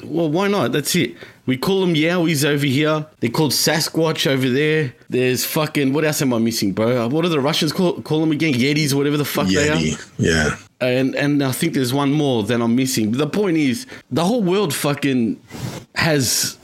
well, 0.03 0.29
why 0.29 0.47
not? 0.47 0.71
That's 0.71 0.95
it. 0.95 1.15
We 1.45 1.57
call 1.57 1.81
them 1.81 1.93
Yowies 1.93 2.45
over 2.45 2.65
here. 2.65 3.05
They're 3.19 3.29
called 3.29 3.51
Sasquatch 3.51 4.27
over 4.27 4.49
there. 4.49 4.93
There's 5.09 5.43
fucking 5.45 5.91
what 5.93 6.05
else 6.05 6.21
am 6.21 6.33
I 6.33 6.37
missing, 6.39 6.71
bro? 6.71 7.07
What 7.09 7.23
do 7.23 7.29
the 7.29 7.41
Russians 7.41 7.73
call 7.73 8.01
call 8.01 8.21
them 8.21 8.31
again? 8.31 8.53
Yetis 8.53 8.93
whatever 8.93 9.17
the 9.17 9.25
fuck 9.25 9.47
they 9.47 9.67
are. 9.69 9.75
Yeti. 9.75 10.11
Yeah. 10.17 10.55
And 10.83 11.15
and 11.15 11.43
I 11.43 11.51
think 11.51 11.73
there's 11.73 11.93
one 11.93 12.11
more 12.11 12.43
that 12.43 12.61
I'm 12.61 12.75
missing. 12.75 13.11
But 13.11 13.19
the 13.19 13.27
point 13.27 13.57
is, 13.57 13.85
the 14.11 14.23
whole 14.25 14.43
world 14.43 14.73
fucking 14.73 15.41
has 15.95 16.57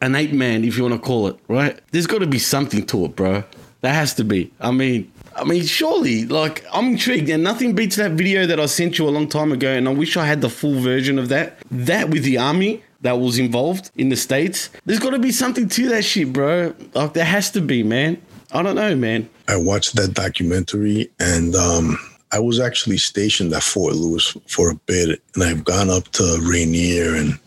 an 0.00 0.14
ape 0.14 0.32
man, 0.32 0.64
if 0.64 0.76
you 0.76 0.84
want 0.84 0.94
to 0.94 1.00
call 1.00 1.26
it, 1.26 1.36
right? 1.48 1.78
There's 1.90 2.06
got 2.06 2.18
to 2.18 2.26
be 2.26 2.38
something 2.38 2.86
to 2.86 3.04
it, 3.04 3.16
bro. 3.16 3.44
There 3.80 3.92
has 3.92 4.14
to 4.14 4.24
be. 4.24 4.52
I 4.60 4.70
mean, 4.70 5.10
I 5.36 5.44
mean, 5.44 5.64
surely, 5.64 6.26
like, 6.26 6.64
I'm 6.72 6.88
intrigued, 6.88 7.28
and 7.28 7.44
nothing 7.44 7.74
beats 7.74 7.96
that 7.96 8.12
video 8.12 8.46
that 8.46 8.58
I 8.58 8.66
sent 8.66 8.98
you 8.98 9.08
a 9.08 9.10
long 9.10 9.28
time 9.28 9.52
ago, 9.52 9.70
and 9.72 9.88
I 9.88 9.92
wish 9.92 10.16
I 10.16 10.26
had 10.26 10.40
the 10.40 10.50
full 10.50 10.80
version 10.80 11.18
of 11.18 11.28
that. 11.28 11.58
That 11.70 12.10
with 12.10 12.24
the 12.24 12.38
army 12.38 12.82
that 13.02 13.20
was 13.20 13.38
involved 13.38 13.90
in 13.96 14.08
the 14.08 14.16
states. 14.16 14.70
There's 14.84 14.98
got 14.98 15.10
to 15.10 15.18
be 15.18 15.30
something 15.30 15.68
to 15.68 15.88
that 15.90 16.04
shit, 16.04 16.32
bro. 16.32 16.74
Like, 16.94 17.12
there 17.12 17.24
has 17.24 17.50
to 17.52 17.60
be, 17.60 17.82
man. 17.82 18.20
I 18.50 18.62
don't 18.62 18.74
know, 18.74 18.96
man. 18.96 19.28
I 19.46 19.56
watched 19.56 19.94
that 19.96 20.14
documentary 20.14 21.10
and 21.20 21.54
um, 21.54 21.98
I 22.30 22.38
was 22.40 22.60
actually 22.60 22.98
stationed 22.98 23.52
at 23.54 23.62
Fort 23.62 23.94
Lewis 23.94 24.36
for 24.46 24.70
a 24.70 24.74
bit 24.74 25.22
and 25.34 25.42
I've 25.44 25.64
gone 25.64 25.88
up 25.90 26.08
to 26.12 26.38
Rainier 26.42 27.14
and 27.14 27.38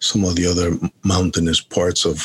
some 0.00 0.24
of 0.24 0.34
the 0.36 0.46
other 0.46 0.72
mountainous 1.04 1.60
parts 1.60 2.04
of 2.04 2.18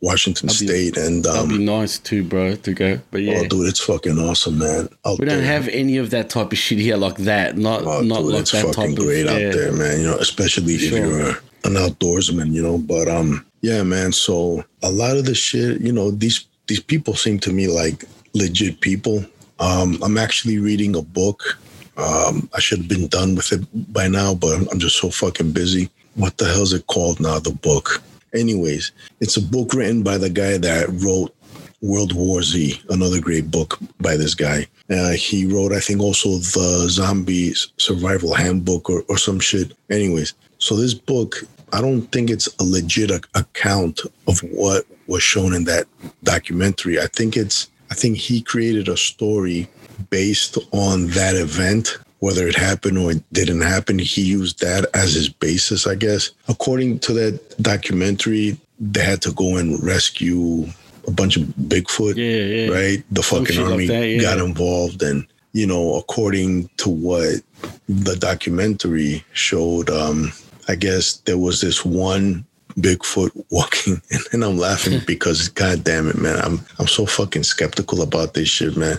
Washington 0.00 0.48
That'd 0.48 0.60
be- 0.60 0.66
State. 0.66 0.96
And 0.96 1.24
That'd 1.24 1.48
be 1.48 1.54
um, 1.56 1.64
nice 1.64 1.98
too, 1.98 2.24
bro, 2.24 2.56
to 2.56 2.72
go. 2.74 3.00
But 3.10 3.22
yeah. 3.22 3.42
oh, 3.44 3.48
dude, 3.48 3.68
it's 3.68 3.80
fucking 3.80 4.18
awesome, 4.18 4.58
man. 4.58 4.88
Out 5.04 5.18
We 5.18 5.26
don't 5.26 5.38
there. 5.38 5.46
have 5.46 5.68
any 5.68 5.98
of 5.98 6.10
that 6.10 6.30
type 6.30 6.50
of 6.52 6.58
shit 6.58 6.78
here 6.78 6.96
like 6.96 7.16
that. 7.18 7.56
Not 7.56 7.82
Oh, 7.84 8.00
not 8.02 8.22
dude, 8.22 8.32
like 8.32 8.40
it's 8.42 8.52
that 8.52 8.66
fucking 8.74 8.96
type 8.96 9.04
great 9.04 9.26
of 9.26 9.32
out 9.34 9.40
yeah. 9.40 9.50
there, 9.52 9.72
man. 9.72 10.00
You 10.00 10.06
know, 10.08 10.16
especially 10.18 10.74
if 10.74 10.80
Sure. 10.80 10.98
you're 10.98 11.28
an 11.64 11.74
outdoorsman, 11.74 12.52
you 12.52 12.62
know. 12.62 12.78
But 12.78 13.08
um, 13.08 13.46
yeah, 13.62 13.82
man. 13.84 14.12
So 14.12 14.64
a 14.82 14.90
lot 14.90 15.16
of 15.16 15.24
the 15.26 15.34
shit, 15.34 15.80
you 15.80 15.92
know, 15.92 16.10
these 16.10 16.44
these 16.66 16.80
people 16.80 17.14
seem 17.14 17.38
to 17.40 17.52
me 17.52 17.68
like 17.68 18.04
legit 18.34 18.80
people. 18.80 19.24
Um, 19.58 19.98
I'm 20.02 20.18
actually 20.18 20.58
reading 20.58 20.96
a 20.96 21.02
book. 21.02 21.58
Um, 21.96 22.48
I 22.54 22.60
should 22.60 22.78
have 22.78 22.88
been 22.88 23.08
done 23.08 23.34
with 23.34 23.52
it 23.52 23.62
by 23.92 24.06
now, 24.08 24.34
but 24.34 24.52
I'm- 24.52 24.68
I'm 24.70 24.78
just 24.78 24.98
so 24.98 25.10
fucking 25.10 25.52
busy. 25.52 25.88
What 26.14 26.36
the 26.36 26.46
hell 26.46 26.62
is 26.62 26.72
it 26.72 26.86
called 26.86 27.20
now? 27.20 27.38
The 27.38 27.50
book. 27.52 28.02
Anyways, 28.34 28.92
it's 29.20 29.36
a 29.36 29.42
book 29.42 29.72
written 29.72 30.02
by 30.02 30.18
the 30.18 30.28
guy 30.28 30.58
that 30.58 30.88
wrote 31.02 31.34
World 31.80 32.12
War 32.12 32.42
Z, 32.42 32.80
another 32.90 33.20
great 33.20 33.50
book 33.50 33.78
by 34.00 34.16
this 34.16 34.34
guy. 34.34 34.66
Uh, 34.90 35.10
he 35.12 35.46
wrote, 35.46 35.72
I 35.72 35.80
think, 35.80 36.00
also 36.00 36.36
the 36.38 36.86
Zombie 36.88 37.54
Survival 37.78 38.34
Handbook 38.34 38.88
or, 38.90 39.02
or 39.08 39.16
some 39.18 39.40
shit. 39.40 39.72
Anyways, 39.90 40.34
so 40.58 40.76
this 40.76 40.94
book, 40.94 41.44
I 41.72 41.80
don't 41.80 42.02
think 42.12 42.30
it's 42.30 42.48
a 42.60 42.64
legit 42.64 43.10
account 43.34 44.00
of 44.26 44.38
what 44.40 44.84
was 45.06 45.22
shown 45.22 45.54
in 45.54 45.64
that 45.64 45.86
documentary. 46.24 47.00
I 47.00 47.06
think 47.06 47.36
it's, 47.36 47.68
I 47.90 47.94
think 47.94 48.16
he 48.16 48.40
created 48.42 48.88
a 48.88 48.96
story 48.96 49.68
based 50.10 50.58
on 50.72 51.08
that 51.08 51.34
event. 51.36 51.98
Whether 52.20 52.48
it 52.48 52.56
happened 52.56 52.98
or 52.98 53.12
it 53.12 53.22
didn't 53.32 53.60
happen, 53.60 53.98
he 53.98 54.22
used 54.22 54.60
that 54.60 54.88
as 54.94 55.12
his 55.12 55.28
basis, 55.28 55.86
I 55.86 55.94
guess. 55.94 56.30
According 56.48 57.00
to 57.00 57.12
that 57.12 57.62
documentary, 57.62 58.56
they 58.80 59.04
had 59.04 59.22
to 59.22 59.32
go 59.32 59.56
and 59.56 59.82
rescue 59.82 60.66
a 61.06 61.10
bunch 61.10 61.36
of 61.36 61.44
Bigfoot, 61.44 62.16
Yeah, 62.16 62.72
yeah. 62.74 62.74
right? 62.74 63.04
The 63.10 63.22
fucking 63.22 63.58
army 63.58 63.86
that, 63.86 64.08
yeah. 64.08 64.20
got 64.20 64.38
involved, 64.38 65.02
and 65.02 65.26
you 65.52 65.66
know, 65.66 65.94
according 65.94 66.68
to 66.78 66.88
what 66.88 67.42
the 67.88 68.16
documentary 68.16 69.24
showed, 69.32 69.88
um, 69.88 70.32
I 70.68 70.74
guess 70.74 71.18
there 71.26 71.38
was 71.38 71.60
this 71.60 71.84
one 71.84 72.44
Bigfoot 72.78 73.30
walking, 73.50 74.00
and 74.10 74.20
then 74.30 74.42
I'm 74.42 74.58
laughing 74.58 75.00
because, 75.06 75.48
god 75.48 75.84
damn 75.84 76.08
it, 76.08 76.18
man, 76.18 76.38
I'm 76.40 76.60
I'm 76.78 76.86
so 76.86 77.06
fucking 77.06 77.44
skeptical 77.44 78.02
about 78.02 78.34
this 78.34 78.48
shit, 78.48 78.76
man. 78.76 78.98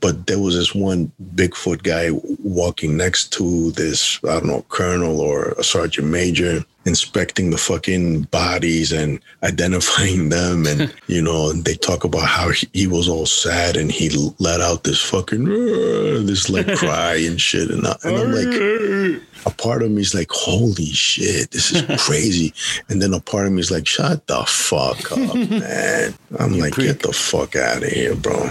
But 0.00 0.26
there 0.26 0.38
was 0.38 0.54
this 0.54 0.74
one 0.74 1.12
Bigfoot 1.34 1.82
guy 1.82 2.10
walking 2.42 2.96
next 2.96 3.32
to 3.34 3.72
this, 3.72 4.18
I 4.24 4.34
don't 4.34 4.46
know, 4.46 4.64
colonel 4.68 5.20
or 5.20 5.50
a 5.52 5.64
sergeant 5.64 6.08
major, 6.08 6.64
inspecting 6.88 7.50
the 7.50 7.58
fucking 7.58 8.22
bodies 8.22 8.92
and 8.92 9.20
identifying 9.42 10.30
them. 10.30 10.66
And, 10.66 10.92
you 11.06 11.22
know, 11.22 11.52
they 11.52 11.74
talk 11.74 12.04
about 12.04 12.26
how 12.26 12.50
he, 12.50 12.68
he 12.72 12.86
was 12.86 13.08
all 13.08 13.26
sad 13.26 13.76
and 13.76 13.92
he 13.92 14.10
let 14.38 14.60
out 14.60 14.84
this 14.84 15.00
fucking, 15.00 15.44
this 15.44 16.48
like 16.48 16.66
cry 16.76 17.16
and 17.16 17.40
shit. 17.40 17.70
And, 17.70 17.86
I, 17.86 17.96
and 18.04 18.16
I'm 18.16 18.32
like, 18.32 19.22
a 19.48 19.54
part 19.54 19.82
of 19.82 19.90
me 19.90 20.02
is 20.02 20.14
like, 20.14 20.30
holy 20.30 20.86
shit, 20.86 21.50
this 21.50 21.72
is 21.72 21.82
crazy. 22.06 22.52
and 22.88 23.00
then 23.00 23.14
a 23.14 23.20
part 23.20 23.46
of 23.46 23.52
me 23.52 23.60
is 23.60 23.70
like, 23.70 23.86
shut 23.86 24.26
the 24.26 24.44
fuck 24.46 25.10
up, 25.12 25.34
man. 25.50 26.14
I'm 26.38 26.58
like, 26.58 26.74
get 26.76 27.00
the 27.02 27.12
fuck 27.12 27.56
out 27.56 27.82
of 27.82 27.88
here, 27.88 28.14
bro. 28.14 28.50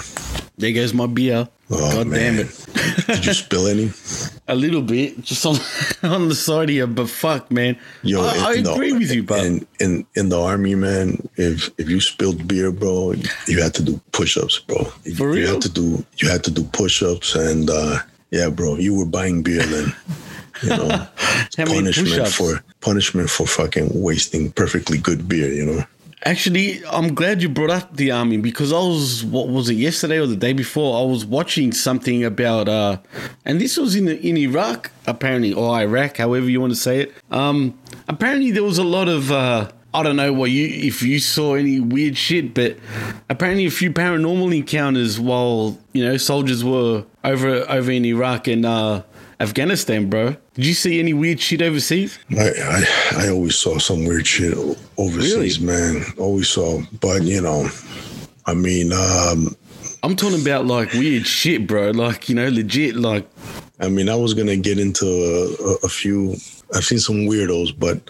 There 0.57 0.71
goes 0.73 0.93
my 0.93 1.05
beer. 1.05 1.47
Oh, 1.69 1.93
God 1.95 2.07
man. 2.07 2.35
damn 2.37 2.45
it. 2.45 2.65
Did 3.07 3.25
you 3.25 3.33
spill 3.33 3.67
any? 3.67 3.91
A 4.47 4.55
little 4.55 4.81
bit, 4.81 5.21
just 5.21 5.45
on, 5.45 5.57
on 6.09 6.29
the 6.29 6.35
side 6.35 6.69
here, 6.69 6.87
but 6.87 7.09
fuck, 7.09 7.51
man. 7.51 7.77
Yo, 8.01 8.21
I, 8.23 8.37
I 8.37 8.53
in 8.53 8.63
the- 8.63 8.73
agree 8.73 8.93
with 8.93 9.11
you, 9.11 9.23
bro. 9.23 9.37
in, 9.37 9.67
in 9.81 10.05
in 10.15 10.29
the 10.29 10.39
army, 10.39 10.73
man, 10.75 11.27
if 11.35 11.69
if 11.77 11.89
you 11.89 11.99
spilled 11.99 12.47
beer, 12.47 12.71
bro, 12.71 13.13
you 13.47 13.61
had 13.61 13.73
to 13.75 13.83
do 13.83 13.99
push-ups, 14.13 14.59
bro. 14.59 14.85
For 14.85 15.09
You 15.09 15.33
real? 15.33 15.53
had 15.55 15.61
to 15.63 15.69
do 15.69 16.05
you 16.17 16.29
had 16.29 16.43
to 16.45 16.51
do 16.51 16.63
push-ups, 16.63 17.35
and 17.35 17.69
uh, 17.69 17.99
yeah, 18.31 18.49
bro, 18.49 18.77
you 18.77 18.95
were 18.97 19.05
buying 19.05 19.43
beer 19.43 19.63
then. 19.63 19.93
You 20.63 20.69
know, 20.69 21.07
punishment 21.55 22.27
for 22.27 22.63
punishment 22.81 23.29
for 23.29 23.47
fucking 23.47 23.89
wasting 23.93 24.51
perfectly 24.51 24.97
good 24.97 25.27
beer. 25.27 25.51
You 25.51 25.65
know. 25.65 25.83
Actually, 26.25 26.83
I'm 26.87 27.13
glad 27.13 27.43
you 27.43 27.47
brought 27.47 27.69
up 27.69 27.95
the 27.95 28.11
army 28.11 28.37
because 28.37 28.73
I 28.73 28.79
was 28.79 29.23
what 29.23 29.49
was 29.49 29.69
it 29.69 29.75
yesterday 29.75 30.17
or 30.17 30.25
the 30.25 30.35
day 30.35 30.51
before? 30.51 30.99
I 30.99 31.05
was 31.05 31.25
watching 31.25 31.71
something 31.71 32.23
about 32.23 32.67
uh 32.67 32.97
and 33.45 33.61
this 33.61 33.77
was 33.77 33.95
in 33.95 34.07
in 34.07 34.35
Iraq 34.35 34.91
apparently 35.05 35.53
or 35.53 35.77
Iraq, 35.77 36.17
however 36.17 36.49
you 36.49 36.59
want 36.59 36.73
to 36.73 36.79
say 36.79 37.01
it. 37.01 37.13
Um 37.29 37.79
apparently 38.07 38.49
there 38.51 38.63
was 38.63 38.79
a 38.79 38.83
lot 38.83 39.07
of 39.07 39.31
uh 39.31 39.71
I 39.93 40.03
don't 40.03 40.15
know 40.15 40.33
what 40.33 40.49
you 40.49 40.67
if 40.67 41.01
you 41.03 41.19
saw 41.19 41.53
any 41.53 41.79
weird 41.79 42.17
shit, 42.17 42.55
but 42.55 42.77
apparently 43.29 43.65
a 43.67 43.71
few 43.71 43.91
paranormal 43.91 44.55
encounters 44.55 45.19
while, 45.19 45.77
you 45.93 46.03
know, 46.03 46.17
soldiers 46.17 46.63
were 46.63 47.05
over 47.23 47.63
over 47.69 47.91
in 47.91 48.03
Iraq 48.05 48.47
and 48.47 48.65
uh 48.65 49.03
Afghanistan, 49.39 50.09
bro. 50.09 50.35
Did 50.55 50.65
you 50.65 50.73
see 50.73 50.99
any 50.99 51.13
weird 51.13 51.39
shit 51.39 51.61
overseas? 51.61 52.17
I, 52.31 52.49
I 52.49 53.25
I 53.25 53.29
always 53.29 53.55
saw 53.55 53.77
some 53.77 54.05
weird 54.05 54.25
shit 54.25 54.57
overseas, 54.97 55.59
man. 55.59 56.03
Always 56.17 56.49
saw, 56.49 56.81
but 57.01 57.21
you 57.23 57.41
know, 57.41 57.69
I 58.45 58.53
mean, 58.53 58.91
um, 58.93 59.55
I'm 60.03 60.15
talking 60.15 60.41
about 60.41 60.65
like 60.65 60.91
weird 60.93 61.27
shit, 61.27 61.67
bro. 61.67 61.91
Like, 61.91 62.29
you 62.29 62.35
know, 62.35 62.49
legit 62.49 62.95
like 62.95 63.27
I 63.79 63.89
mean, 63.89 64.09
I 64.09 64.15
was 64.15 64.33
gonna 64.33 64.57
get 64.57 64.79
into 64.79 65.05
a, 65.05 65.69
a, 65.69 65.73
a 65.83 65.89
few. 65.89 66.35
I've 66.73 66.83
seen 66.83 66.99
some 66.99 67.27
weirdos, 67.27 67.77
but 67.77 68.01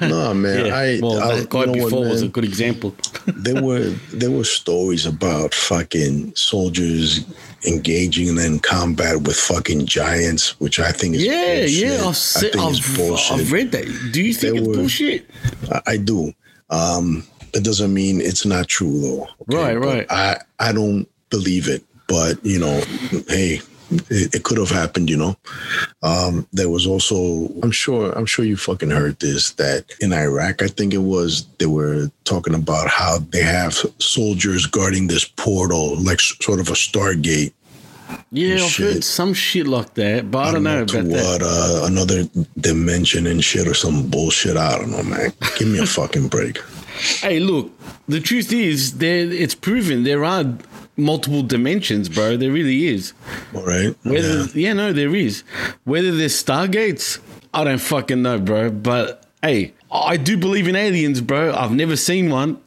no, 0.00 0.32
man. 0.34 0.66
Yeah, 0.66 0.74
I, 0.74 0.98
well, 1.00 1.22
I 1.22 1.40
that 1.40 1.50
guy 1.50 1.66
know 1.66 1.72
what, 1.72 1.84
before 1.84 2.00
was 2.00 2.22
a 2.22 2.28
good 2.28 2.44
example. 2.44 2.94
there 3.26 3.62
were 3.62 3.90
there 4.12 4.30
were 4.30 4.44
stories 4.44 5.04
about 5.04 5.52
fucking 5.52 6.34
soldiers 6.34 7.24
engaging 7.66 8.38
in 8.38 8.58
combat 8.60 9.22
with 9.22 9.36
fucking 9.36 9.86
giants, 9.86 10.58
which 10.60 10.78
I 10.80 10.92
think 10.92 11.16
is 11.16 11.24
yeah, 11.24 11.60
bullshit. 11.60 11.70
yeah, 11.70 11.94
I've, 12.00 12.06
I 12.08 12.12
se- 12.12 12.50
I've, 12.58 12.96
bullshit. 12.96 13.38
I've 13.38 13.52
read 13.52 13.72
that. 13.72 14.10
Do 14.12 14.22
you 14.22 14.32
think 14.34 14.52
There 14.54 14.60
it's 14.62 14.68
were- 14.68 14.74
bullshit? 14.74 15.30
I, 15.72 15.82
I 15.86 15.96
do. 15.96 16.32
Um, 16.70 17.26
that 17.52 17.62
doesn't 17.64 17.92
mean 17.94 18.20
it's 18.20 18.44
not 18.44 18.68
true 18.68 19.00
though. 19.00 19.28
Right, 19.56 19.78
But 19.78 19.86
right. 19.86 20.06
I 20.10 20.36
I 20.58 20.72
don't 20.72 21.08
believe 21.30 21.68
it, 21.68 21.82
but 22.08 22.44
you 22.44 22.58
know, 22.58 22.80
hey, 23.28 23.60
it, 24.10 24.34
it 24.34 24.42
could 24.42 24.58
have 24.58 24.68
happened. 24.70 25.08
You 25.08 25.16
know, 25.16 25.36
um, 26.02 26.46
there 26.52 26.68
was 26.68 26.86
also 26.86 27.48
I'm 27.62 27.70
sure 27.70 28.10
I'm 28.12 28.26
sure 28.26 28.44
you 28.44 28.56
fucking 28.56 28.90
heard 28.90 29.18
this 29.20 29.52
that 29.52 29.84
in 30.00 30.12
Iraq 30.12 30.60
I 30.62 30.66
think 30.66 30.92
it 30.92 30.98
was 30.98 31.46
they 31.58 31.66
were 31.66 32.10
talking 32.24 32.52
about 32.54 32.88
how 32.88 33.18
they 33.30 33.42
have 33.42 33.74
soldiers 34.00 34.66
guarding 34.66 35.06
this 35.06 35.24
portal 35.24 35.96
like 36.02 36.20
sort 36.20 36.60
of 36.60 36.68
a 36.68 36.72
Stargate. 36.72 37.52
Yeah, 38.32 38.54
I've 38.56 38.60
Shit. 38.70 38.94
heard 38.94 39.04
some 39.04 39.34
shit 39.34 39.66
like 39.66 39.94
that, 39.94 40.30
but 40.30 40.38
I 40.46 40.52
don't 40.52 40.62
know 40.64 40.84
to 40.84 40.98
about 41.00 41.10
that. 41.12 41.42
uh, 41.42 41.86
another 41.86 42.24
dimension 42.60 43.26
and 43.26 43.42
shit 43.42 43.66
or 43.68 43.74
some 43.74 44.08
bullshit. 44.08 44.56
I 44.56 44.78
don't 44.78 44.90
know, 44.90 45.02
man. 45.02 45.32
Give 45.58 45.68
me 45.68 45.78
a 45.78 45.86
fucking 45.86 46.28
break. 46.28 46.58
Hey, 47.20 47.40
look, 47.40 47.70
the 48.08 48.20
truth 48.20 48.52
is, 48.52 48.98
there 48.98 49.30
it's 49.30 49.54
proven 49.54 50.04
there 50.04 50.24
are 50.24 50.44
multiple 50.96 51.42
dimensions, 51.42 52.08
bro. 52.08 52.36
There 52.36 52.50
really 52.50 52.86
is. 52.88 53.12
All 53.54 53.62
right. 53.64 53.94
Whether 54.02 54.38
Yeah. 54.40 54.46
yeah. 54.54 54.72
no, 54.72 54.92
there 54.92 55.14
is. 55.14 55.42
Whether 55.84 56.10
there's 56.16 56.42
stargates, 56.42 57.18
I 57.54 57.64
don't 57.64 57.78
fucking 57.80 58.22
know, 58.22 58.38
bro. 58.38 58.70
But 58.70 59.24
hey, 59.42 59.72
I 59.92 60.16
do 60.16 60.36
believe 60.36 60.66
in 60.68 60.74
aliens, 60.76 61.20
bro. 61.20 61.54
I've 61.54 61.72
never 61.72 61.96
seen 61.96 62.30
one. 62.30 62.58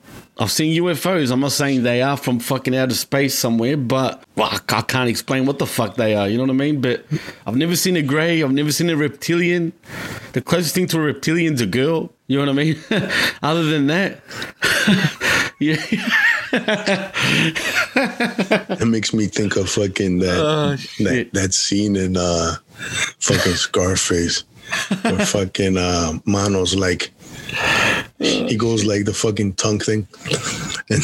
I've 0.41 0.51
seen 0.51 0.81
UFOs. 0.81 1.31
I'm 1.31 1.41
not 1.41 1.51
saying 1.51 1.83
they 1.83 2.01
are 2.01 2.15
from 2.15 2.39
fucking 2.39 2.73
outer 2.73 2.95
space 2.95 3.37
somewhere, 3.37 3.75
but 3.75 4.23
well, 4.37 4.49
I 4.69 4.81
can't 4.81 5.09
explain 5.09 5.45
what 5.45 5.59
the 5.59 5.65
fuck 5.67 5.95
they 5.95 6.15
are. 6.15 6.29
You 6.29 6.37
know 6.37 6.43
what 6.43 6.51
I 6.51 6.53
mean? 6.53 6.79
But 6.79 7.05
I've 7.45 7.57
never 7.57 7.75
seen 7.75 7.97
a 7.97 8.01
grey. 8.01 8.41
I've 8.41 8.53
never 8.53 8.71
seen 8.71 8.89
a 8.89 8.95
reptilian. 8.95 9.73
The 10.31 10.41
closest 10.41 10.73
thing 10.75 10.87
to 10.87 10.97
a 10.97 11.01
reptilian's 11.01 11.59
a 11.59 11.65
girl. 11.65 12.13
You 12.27 12.37
know 12.37 12.45
what 12.45 12.59
I 12.59 12.63
mean? 12.63 12.77
Other 13.43 13.63
than 13.65 13.87
that, 13.87 14.21
yeah. 15.59 15.75
It 18.79 18.87
makes 18.87 19.13
me 19.13 19.25
think 19.27 19.55
of 19.57 19.69
fucking 19.69 20.19
that 20.19 20.37
Oh, 20.39 20.75
that, 21.03 21.29
that 21.33 21.53
scene 21.53 21.95
in 21.95 22.15
uh 22.17 22.55
fucking 23.19 23.53
Scarface 23.55 24.43
where 25.01 25.25
fucking 25.25 25.77
uh 25.77 26.13
Mano's 26.25 26.75
like 26.75 27.11
he 28.19 28.55
goes 28.55 28.85
like 28.85 29.05
the 29.05 29.13
fucking 29.13 29.53
tongue 29.53 29.79
thing 29.79 30.07
and 30.89 31.03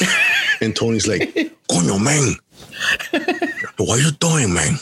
and 0.62 0.76
Tony's 0.76 1.08
like 1.08 1.22
Coño 1.70 2.02
man 2.02 2.36
what 3.78 4.00
are 4.00 4.02
you 4.02 4.12
doing 4.12 4.54
man 4.54 4.78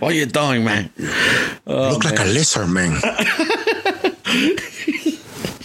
What 0.00 0.12
are 0.12 0.14
you 0.14 0.26
doing, 0.26 0.64
man? 0.64 0.90
you 0.98 1.04
look 1.66 2.04
like 2.04 2.18
a 2.18 2.24
lizard 2.24 2.68
man 2.68 3.00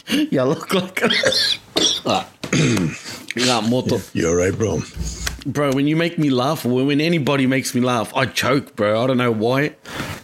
You 0.08 0.44
look 0.44 0.72
like 0.74 1.02
a. 1.02 1.10
Ah. 2.06 2.30
Nah, 3.36 3.62
moto. 3.62 4.00
you 4.14 4.30
all 4.30 4.36
right 4.36 4.56
bro 4.56 4.82
Bro, 5.46 5.74
when 5.74 5.88
you 5.88 5.96
make 5.96 6.18
me 6.18 6.30
laugh, 6.30 6.66
or 6.66 6.86
when 6.86 7.02
anybody 7.02 7.48
makes 7.48 7.76
me 7.76 7.82
laugh, 7.82 8.16
I 8.16 8.26
choke, 8.26 8.76
bro. 8.76 9.04
I 9.04 9.08
don't 9.08 9.18
know 9.18 9.32
why. 9.32 9.76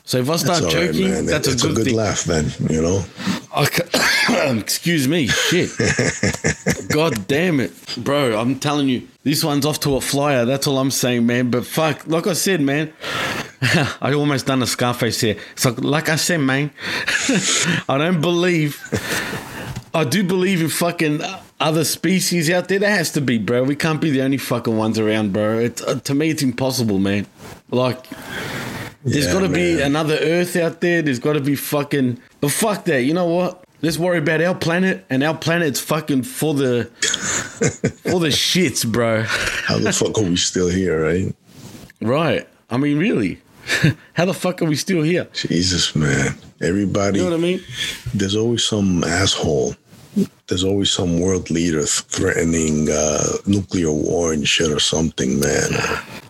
So 0.05 0.17
if 0.17 0.29
I 0.29 0.38
start 0.38 0.62
That's 0.63 0.73
choking, 0.73 1.10
man 1.12 1.25
that's 1.25 1.47
it's 1.47 1.63
a 1.63 1.73
good, 1.73 1.86
thing. 1.86 1.95
laugh 1.95 2.23
then 2.23 2.51
you 2.67 2.82
know 2.82 3.05
Excuse 4.60 5.08
me, 5.08 5.27
shit. 5.27 5.69
God 6.89 7.27
damn 7.27 7.60
it, 7.60 7.71
bro. 7.98 8.39
I'm 8.39 8.60
telling 8.60 8.87
you, 8.89 9.08
this 9.23 9.44
one's 9.44 9.65
off 9.65 9.79
to 9.81 9.96
a 9.98 10.02
flyer. 10.02 10.46
That's 10.46 10.67
all 10.67 10.77
I'm 10.77 10.91
saying, 10.91 11.25
man. 11.25 11.52
But 11.52 11.65
fuck, 11.65 12.08
like 12.08 12.25
I 12.27 12.33
said, 12.33 12.62
man. 12.62 12.94
I 13.62 14.13
almost 14.13 14.46
done 14.46 14.62
a 14.62 14.67
Scarface 14.67 15.19
here. 15.21 15.35
So, 15.56 15.71
like 15.71 16.10
I 16.10 16.15
said, 16.15 16.37
man, 16.39 16.71
I 17.89 17.98
don't 17.98 18.21
believe. 18.21 18.79
I 19.94 20.04
do 20.06 20.23
believe 20.23 20.62
in 20.62 20.69
fucking 20.69 21.21
other 21.60 21.83
species 21.83 22.49
out 22.49 22.67
there. 22.67 22.79
There 22.79 22.89
has 22.89 23.12
to 23.13 23.21
be, 23.21 23.37
bro. 23.37 23.63
We 23.63 23.75
can't 23.75 23.99
be 24.01 24.12
the 24.12 24.21
only 24.21 24.37
fucking 24.37 24.75
ones 24.77 24.97
around, 24.99 25.33
bro. 25.33 25.60
It's, 25.60 25.81
uh, 25.81 25.95
to 26.01 26.15
me, 26.15 26.29
it's 26.29 26.41
impossible, 26.43 26.99
man. 26.99 27.27
Like, 27.69 28.05
there's 29.03 29.25
Yeah, 29.27 29.33
got 29.33 29.39
to 29.41 29.49
be 29.49 29.81
another 29.81 30.17
Earth 30.21 30.55
out 30.55 30.81
there. 30.81 31.01
There's 31.01 31.19
got 31.19 31.33
to 31.33 31.41
be 31.41 31.55
fucking. 31.55 32.19
But 32.41 32.51
fuck 32.51 32.85
that. 32.85 33.03
You 33.03 33.13
know 33.13 33.25
what? 33.25 33.63
Let's 33.81 33.97
worry 33.97 34.17
about 34.17 34.41
our 34.41 34.55
planet, 34.55 35.05
and 35.10 35.23
our 35.23 35.35
planet's 35.37 35.79
fucking 35.79 36.23
for 36.23 36.53
the 36.53 36.85
for 38.12 38.19
the 38.19 38.27
shits, 38.27 38.85
bro. 38.89 39.23
How 39.23 39.77
the 39.79 39.93
fuck 39.93 40.17
are 40.17 40.23
we 40.23 40.35
still 40.35 40.67
here, 40.67 41.01
right? 41.01 41.33
Right. 42.01 42.47
I 42.69 42.77
mean, 42.77 42.97
really. 42.99 43.39
How 44.13 44.25
the 44.25 44.33
fuck 44.33 44.62
are 44.62 44.65
we 44.65 44.75
still 44.75 45.01
here? 45.03 45.29
Jesus, 45.33 45.95
man. 45.95 46.35
Everybody, 46.62 47.19
You 47.19 47.25
know 47.25 47.31
what 47.31 47.39
I 47.39 47.41
mean? 47.41 47.62
there's 48.13 48.35
always 48.35 48.65
some 48.65 49.03
asshole. 49.03 49.75
There's 50.47 50.63
always 50.63 50.91
some 50.91 51.19
world 51.19 51.49
leader 51.49 51.83
threatening 51.83 52.89
uh, 52.89 53.23
nuclear 53.45 53.91
war 53.91 54.33
and 54.33 54.47
shit 54.47 54.71
or 54.71 54.79
something, 54.79 55.39
man. 55.39 55.71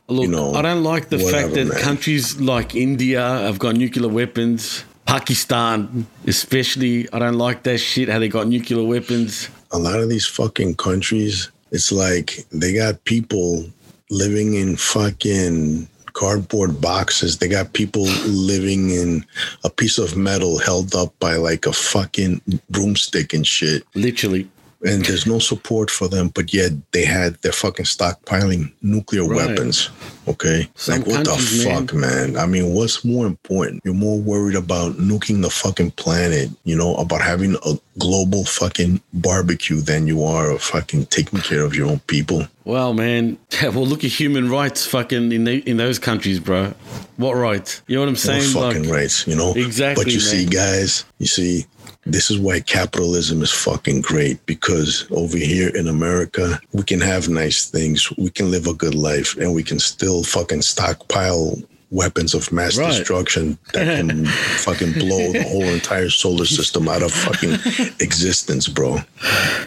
Look, 0.07 0.23
you 0.23 0.27
know, 0.31 0.53
I 0.53 0.61
don't 0.61 0.83
like 0.83 1.09
the 1.09 1.17
whatever, 1.17 1.41
fact 1.43 1.53
that 1.55 1.65
man. 1.67 1.77
countries 1.79 2.39
like 2.41 2.75
India 2.75 3.21
have 3.21 3.59
got 3.59 3.75
nuclear 3.75 4.09
weapons. 4.09 4.83
Pakistan, 5.05 6.05
especially, 6.27 7.11
I 7.11 7.17
don't 7.19 7.37
like 7.37 7.63
that 7.63 7.79
shit. 7.79 8.09
How 8.09 8.19
they 8.19 8.27
got 8.29 8.47
nuclear 8.47 8.83
weapons. 8.85 9.49
a 9.71 9.79
lot 9.79 9.99
of 9.99 10.09
these 10.09 10.25
fucking 10.27 10.75
countries, 10.75 11.49
it's 11.71 11.91
like 11.91 12.45
they 12.51 12.73
got 12.73 13.03
people 13.05 13.65
living 14.11 14.53
in 14.53 14.75
fucking 14.77 15.87
cardboard 16.19 16.81
boxes. 16.81 17.37
They 17.37 17.47
got 17.47 17.71
people 17.71 18.03
living 18.27 18.89
in 18.89 19.25
a 19.63 19.69
piece 19.69 19.97
of 19.97 20.17
metal 20.17 20.59
held 20.59 20.93
up 20.93 21.17
by 21.19 21.37
like 21.37 21.65
a 21.65 21.71
fucking 21.71 22.41
broomstick 22.69 23.33
and 23.33 23.47
shit. 23.47 23.83
Literally. 23.95 24.49
And 24.81 25.03
there's 25.03 25.25
no 25.27 25.39
support 25.39 25.91
for 25.91 26.07
them, 26.07 26.29
but 26.29 26.53
yet 26.53 26.71
they 26.93 27.03
had 27.03 27.35
they're 27.41 27.51
fucking 27.51 27.85
stockpiling 27.85 28.71
nuclear 28.81 29.25
Right. 29.25 29.47
weapons. 29.49 29.89
Okay. 30.27 30.69
Some 30.75 30.99
like 30.99 31.07
what 31.07 31.23
the 31.25 31.31
countries, 31.31 31.65
man. 31.65 31.87
fuck, 31.87 31.95
man? 31.95 32.37
I 32.37 32.45
mean, 32.45 32.73
what's 32.73 33.03
more 33.03 33.25
important? 33.27 33.81
You're 33.83 33.93
more 33.93 34.17
worried 34.19 34.55
about 34.55 34.93
nuking 34.97 35.41
the 35.41 35.49
fucking 35.49 35.91
planet, 35.91 36.49
you 36.63 36.77
know, 36.77 36.95
about 36.95 37.21
having 37.21 37.57
a 37.65 37.73
global 37.97 38.45
fucking 38.45 39.01
barbecue 39.13 39.81
than 39.81 40.07
you 40.07 40.23
are 40.23 40.49
of 40.51 40.61
fucking 40.61 41.07
taking 41.07 41.39
care 41.39 41.63
of 41.63 41.75
your 41.75 41.87
own 41.87 41.99
people. 42.07 42.47
Well, 42.63 42.93
man. 42.93 43.37
Well, 43.63 43.85
look 43.85 44.03
at 44.05 44.11
human 44.11 44.49
rights, 44.49 44.85
fucking 44.85 45.31
in 45.33 45.43
the, 45.43 45.57
in 45.69 45.75
those 45.77 45.99
countries, 45.99 46.39
bro. 46.39 46.73
What 47.17 47.33
rights? 47.33 47.81
You 47.87 47.95
know 47.95 48.01
what 48.03 48.09
I'm 48.09 48.15
saying? 48.15 48.43
fucking 48.53 48.83
Like, 48.83 48.91
rights, 48.93 49.27
you 49.27 49.35
know? 49.35 49.53
Exactly, 49.55 50.05
But 50.05 50.13
you 50.13 50.19
see, 50.21 50.45
guys, 50.45 51.03
you 51.17 51.25
see, 51.27 51.65
this 52.05 52.31
is 52.31 52.39
why 52.39 52.59
capitalism 52.59 53.41
is 53.41 53.51
fucking 53.51 54.01
great 54.01 54.43
because 54.45 55.05
over 55.11 55.37
here 55.37 55.69
in 55.75 55.87
America, 55.87 56.59
we 56.73 56.83
can 56.83 57.01
have 57.01 57.29
nice 57.29 57.69
things, 57.69 58.11
we 58.17 58.29
can 58.29 58.49
live 58.49 58.67
a 58.67 58.73
good 58.73 58.95
life, 58.95 59.37
and 59.37 59.53
we 59.53 59.63
can 59.63 59.79
still 59.79 60.23
fucking 60.23 60.61
stockpile 60.61 61.57
weapons 61.91 62.33
of 62.35 62.51
mass 62.51 62.77
Right. 62.77 62.91
destruction 62.91 63.57
that 63.73 63.85
can 64.07 64.25
fucking 64.65 64.93
blow 64.93 65.31
the 65.31 65.43
whole 65.43 65.63
entire 65.63 66.09
solar 66.09 66.45
system 66.45 66.87
out 66.87 67.01
of 67.01 67.11
fucking 67.11 67.53
existence, 67.99 68.67
bro. 68.67 68.97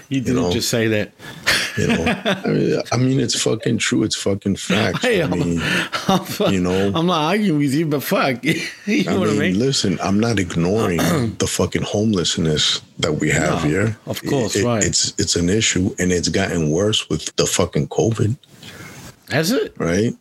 you 0.09 0.20
didn't 0.20 0.37
know. 0.43 0.53
just 0.53 0.68
say 0.68 0.87
that. 0.89 1.12
You 1.79 1.87
know, 1.89 2.05
I 2.05 2.49
mean, 2.49 2.83
I 2.93 2.97
mean, 2.99 3.18
it's 3.20 3.41
fucking 3.43 3.79
true. 3.79 4.03
It's 4.05 4.14
fucking 4.14 4.57
fact. 4.57 5.05
I 5.05 5.23
I'm, 5.23 5.31
mean, 5.31 5.61
I'm, 6.07 6.53
you 6.53 6.61
know. 6.61 6.93
I'm 6.95 7.07
not 7.07 7.23
arguing 7.23 7.59
with 7.59 7.73
you, 7.75 7.87
but 7.87 8.03
fuck. 8.03 8.45
you 8.87 9.05
know 9.05 9.16
I 9.16 9.18
what 9.18 9.29
I 9.29 9.33
mean, 9.33 9.41
mean? 9.41 9.59
listen, 9.59 9.99
I'm 10.03 10.20
not 10.20 10.39
ignoring 10.39 10.99
the 11.39 11.47
fucking 11.49 11.83
homelessness 11.83 12.83
that 12.99 13.14
we 13.14 13.31
have 13.31 13.64
No, 13.64 13.68
here. 13.70 13.97
of 14.07 14.23
course, 14.25 14.55
It- 14.55 14.64
right. 14.64 14.85
It's 14.85 15.14
it's 15.18 15.35
an 15.35 15.49
issue, 15.49 15.95
and 15.99 16.12
it's 16.12 16.29
gotten 16.29 16.70
worse 16.70 17.09
with 17.09 17.35
the 17.37 17.47
fucking 17.47 17.89
COVID, 17.89 18.37
Has 19.31 19.51
it? 19.51 19.75
right? 19.79 20.12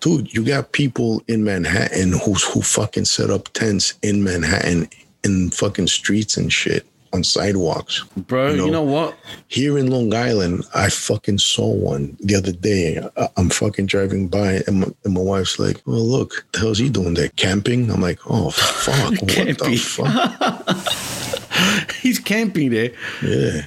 Dude, 0.00 0.32
you 0.34 0.44
got 0.44 0.72
people 0.72 1.22
in 1.28 1.44
Manhattan 1.44 2.12
who 2.12 2.34
who 2.34 2.62
fucking 2.62 3.04
set 3.06 3.30
up 3.30 3.48
tents 3.52 3.94
in 4.02 4.22
Manhattan 4.24 4.88
in 5.24 5.50
fucking 5.50 5.86
streets 5.88 6.36
and 6.36 6.52
shit 6.52 6.86
on 7.12 7.24
sidewalks. 7.24 8.04
Bro, 8.16 8.50
you 8.50 8.66
You 8.66 8.70
know, 8.70 8.72
know. 8.72 8.82
what? 8.82 9.16
Here 9.48 9.76
in 9.78 9.90
Long 9.90 10.14
Island, 10.14 10.64
I 10.74 10.88
fucking 10.90 11.38
saw 11.38 11.68
one 11.72 12.16
the 12.20 12.36
other 12.36 12.52
day. 12.52 13.00
I- 13.16 13.28
I'm 13.36 13.50
fucking 13.50 13.86
driving 13.86 14.28
by, 14.28 14.62
and 14.66 14.80
my, 14.80 14.86
and 15.04 15.14
my 15.14 15.20
wife's 15.20 15.58
like, 15.58 15.80
"Oh, 15.86 15.90
look, 15.90 16.46
the 16.52 16.60
hell's 16.60 16.78
he 16.78 16.88
doing 16.88 17.14
there? 17.14 17.28
Camping?" 17.36 17.90
I'm 17.90 18.00
like, 18.00 18.20
"Oh, 18.28 18.50
fuck, 18.50 19.10
what 19.22 19.58
the 19.58 19.76
fuck?" 19.76 21.36
He's 22.02 22.18
camping 22.18 22.70
there. 22.70 22.92
Yeah, 23.22 23.66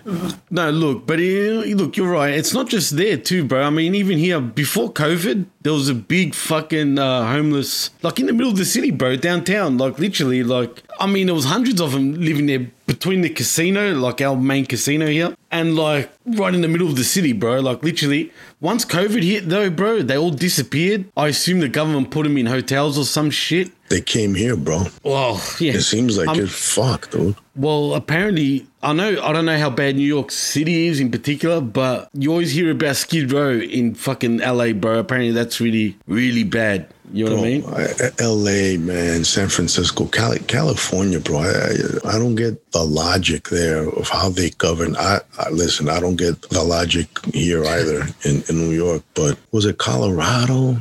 No, 0.49 0.69
look, 0.69 1.05
but 1.05 1.19
uh, 1.19 1.65
look, 1.75 1.97
you're 1.97 2.11
right. 2.11 2.33
It's 2.33 2.53
not 2.53 2.67
just 2.69 2.97
there 2.97 3.17
too, 3.17 3.43
bro. 3.45 3.63
I 3.63 3.69
mean, 3.69 3.95
even 3.95 4.17
here 4.17 4.39
before 4.39 4.91
COVID, 4.91 5.45
there 5.61 5.73
was 5.73 5.89
a 5.89 5.95
big 5.95 6.33
fucking 6.35 6.99
uh, 6.99 7.25
homeless, 7.31 7.89
like 8.01 8.19
in 8.19 8.25
the 8.25 8.33
middle 8.33 8.51
of 8.51 8.57
the 8.57 8.65
city, 8.65 8.91
bro, 8.91 9.15
downtown. 9.15 9.77
Like 9.77 9.99
literally, 9.99 10.43
like 10.43 10.83
I 10.99 11.07
mean, 11.07 11.27
there 11.27 11.35
was 11.35 11.45
hundreds 11.45 11.81
of 11.81 11.91
them 11.91 12.13
living 12.13 12.45
there 12.47 12.67
between 12.85 13.21
the 13.21 13.29
casino, 13.29 13.93
like 13.93 14.21
our 14.21 14.35
main 14.35 14.65
casino 14.65 15.07
here, 15.07 15.35
and 15.53 15.75
like 15.75 16.11
right 16.25 16.53
in 16.53 16.61
the 16.61 16.67
middle 16.67 16.87
of 16.89 16.95
the 16.97 17.03
city, 17.03 17.31
bro. 17.31 17.59
Like 17.61 17.83
literally, 17.83 18.31
once 18.59 18.83
COVID 18.83 19.23
hit, 19.23 19.47
though, 19.47 19.69
bro, 19.69 20.01
they 20.01 20.17
all 20.17 20.31
disappeared. 20.31 21.05
I 21.15 21.27
assume 21.29 21.59
the 21.59 21.69
government 21.69 22.11
put 22.11 22.23
them 22.23 22.37
in 22.37 22.47
hotels 22.47 22.97
or 22.97 23.05
some 23.05 23.29
shit. 23.29 23.71
they 23.89 24.01
came 24.01 24.33
here, 24.35 24.55
bro. 24.57 24.85
Well, 25.03 25.39
yeah, 25.59 25.73
It 25.73 25.81
seems 25.83 26.17
like 26.17 26.35
it's 26.37 26.73
fucked, 26.73 27.11
dude. 27.11 27.35
Well, 27.55 27.93
apparently, 27.93 28.65
I 28.81 28.93
know 28.93 29.21
I 29.21 29.31
don't 29.31 29.45
know 29.45 29.57
how 29.59 29.69
bad 29.69 29.95
New 29.95 30.07
York 30.07 30.31
City 30.31 30.87
is 30.87 30.99
in 30.99 31.11
particular, 31.11 31.61
but 31.61 32.09
you 32.13 32.31
always 32.31 32.51
hear 32.51 32.71
about 32.71 32.95
Skid 32.95 33.31
Row 33.31 33.59
in 33.59 33.93
fucking 33.93 34.37
LA, 34.39 34.73
bro. 34.73 34.97
Apparently, 34.99 35.31
that's 35.31 35.61
really, 35.61 35.95
really 36.07 36.43
bad. 36.43 36.87
You 37.13 37.25
know 37.25 37.35
what 37.35 37.39
I 37.41 37.47
mean? 37.47 37.63
I- 37.67 38.09
L.A., 38.17 38.77
man, 38.77 39.23
San 39.23 39.47
Francisco, 39.47 40.05
Cali- 40.07 40.39
California, 40.39 41.19
bro. 41.19 41.41
I, 41.41 41.73
I 42.05 42.17
don't 42.17 42.33
get 42.35 42.71
the 42.71 42.83
logic 42.83 43.49
there 43.49 43.87
of 43.87 44.09
how 44.09 44.29
they 44.29 44.49
govern. 44.49 44.95
I, 44.97 45.19
I 45.37 45.49
listen. 45.51 45.89
I 45.89 45.99
don't 45.99 46.15
get 46.15 46.41
the 46.49 46.63
logic 46.63 47.07
here 47.31 47.63
either 47.63 48.07
in, 48.23 48.43
in 48.49 48.57
New 48.57 48.71
York. 48.71 49.03
But 49.13 49.37
was 49.51 49.65
it 49.65 49.77
Colorado? 49.77 50.77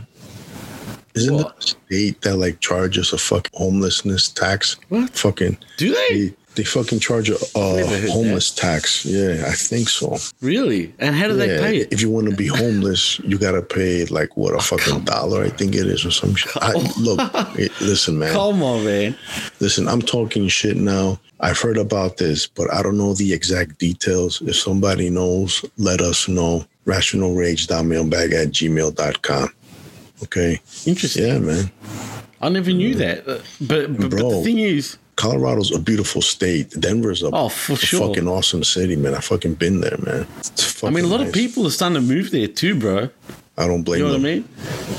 Isn't 1.15 1.41
it 1.41 1.47
the 1.61 1.61
state 1.61 2.23
that 2.23 2.37
like 2.37 2.61
charges 2.61 3.13
a 3.13 3.19
fucking 3.19 3.51
homelessness 3.53 4.31
tax? 4.31 4.79
What? 4.89 5.11
Fucking 5.11 5.59
Do 5.77 5.93
they 5.95 6.33
they, 6.55 6.65
fucking 6.65 7.01
charge 7.01 7.31
a, 7.31 7.35
a 7.35 7.83
that. 7.85 8.09
homeless 8.11 8.51
tax. 8.51 9.05
Yeah, 9.05 9.45
I 9.47 9.53
think 9.53 9.89
so. 9.89 10.19
really? 10.41 10.95
And 10.99 11.15
how 11.15 11.29
do 11.29 11.35
they 11.35 11.59
pay 11.59 11.79
it? 11.79 11.93
If 11.93 12.01
you 12.01 12.11
want 12.11 12.29
to 12.31 12.37
be 12.37 12.47
homeless, 12.47 13.19
you 13.21 13.39
gotta 13.39 13.63
pay 13.63 14.05
like 14.07 14.37
what 14.37 14.55
a 14.55 14.57
oh, 14.57 14.61
fucking 14.61 15.05
dollar, 15.05 15.43
I 15.45 15.49
think 15.51 15.75
it 15.75 15.87
is, 15.87 16.05
or 16.05 16.11
some 16.11 16.35
shit. 16.35 16.53
I, 16.57 16.73
look, 16.99 17.21
listen, 17.81 18.19
man. 18.19 18.33
Come 18.33 18.63
on, 18.63 18.85
man. 18.85 19.17
Listen, 19.61 19.89
I'm 19.89 20.03
talking 20.03 20.49
shit 20.49 20.77
now. 20.77 21.19
I've 21.41 21.59
heard 21.59 21.79
about 21.79 22.19
this, 22.19 22.47
but 22.47 22.73
I 22.73 22.83
don't 22.83 22.97
know 22.97 23.15
the 23.15 23.33
exact 23.33 23.79
details. 23.79 24.41
If 24.43 24.57
somebody 24.57 25.11
knows, 25.11 25.65
let 25.77 26.01
us 26.01 26.29
know. 26.29 26.65
Rationalrage.mailbag 26.87 28.33
at 28.33 28.49
gmail.com. 28.49 29.49
Okay. 30.23 30.61
Interesting. 30.87 31.27
Yeah, 31.27 31.39
man. 31.39 31.71
I 32.41 32.49
never 32.49 32.73
knew 32.73 32.95
that. 32.97 33.25
But, 33.25 33.43
but, 33.61 33.99
but 33.99 34.11
the 34.11 34.43
thing 34.45 34.59
is, 34.59 34.99
Colorado's 35.17 35.71
a 35.75 35.79
beautiful 35.79 36.23
state. 36.23 36.71
Denver's 36.79 37.23
a, 37.23 37.31
Oh, 37.33 37.49
for 37.49 37.75
a 37.75 37.77
sure. 37.77 38.09
fucking 38.09 38.27
awesome 38.27 38.65
city, 38.65 38.97
man. 38.97 39.15
I 39.15 39.21
fucking 39.21 39.55
been 39.55 39.81
there, 39.81 39.99
man. 39.99 40.27
I 40.83 40.91
mean, 40.91 41.05
a 41.05 41.09
lot 41.09 41.21
of 41.21 41.33
people 41.33 41.67
are 41.67 41.71
starting 41.71 41.95
to 41.97 42.01
move 42.01 42.31
there 42.31 42.49
too, 42.49 42.75
bro. 42.79 43.11
I 43.59 43.67
don't 43.67 43.83
blame 43.83 44.01
You 44.01 44.07
know 44.07 44.13
what 44.15 44.21
I 44.21 44.23
them. 44.23 44.45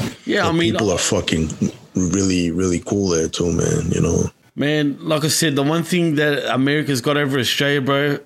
mean? 0.04 0.16
Yeah, 0.26 0.48
I 0.48 0.52
mean, 0.52 0.74
people 0.74 0.92
are 0.92 0.98
fucking 1.00 1.50
really, 1.96 2.52
really 2.52 2.80
cool 2.80 3.10
there 3.10 3.28
too, 3.28 3.52
man. 3.52 3.92
You 3.92 4.02
know, 4.02 4.24
Man, 4.56 4.98
like 5.02 5.24
I 5.24 5.30
said, 5.30 5.56
the 5.56 5.64
one 5.64 5.82
thing 5.84 6.16
that 6.16 6.54
America's 6.54 7.02
got 7.02 7.18
over 7.18 7.40
Australia, 7.40 7.82
bro, 7.82 8.20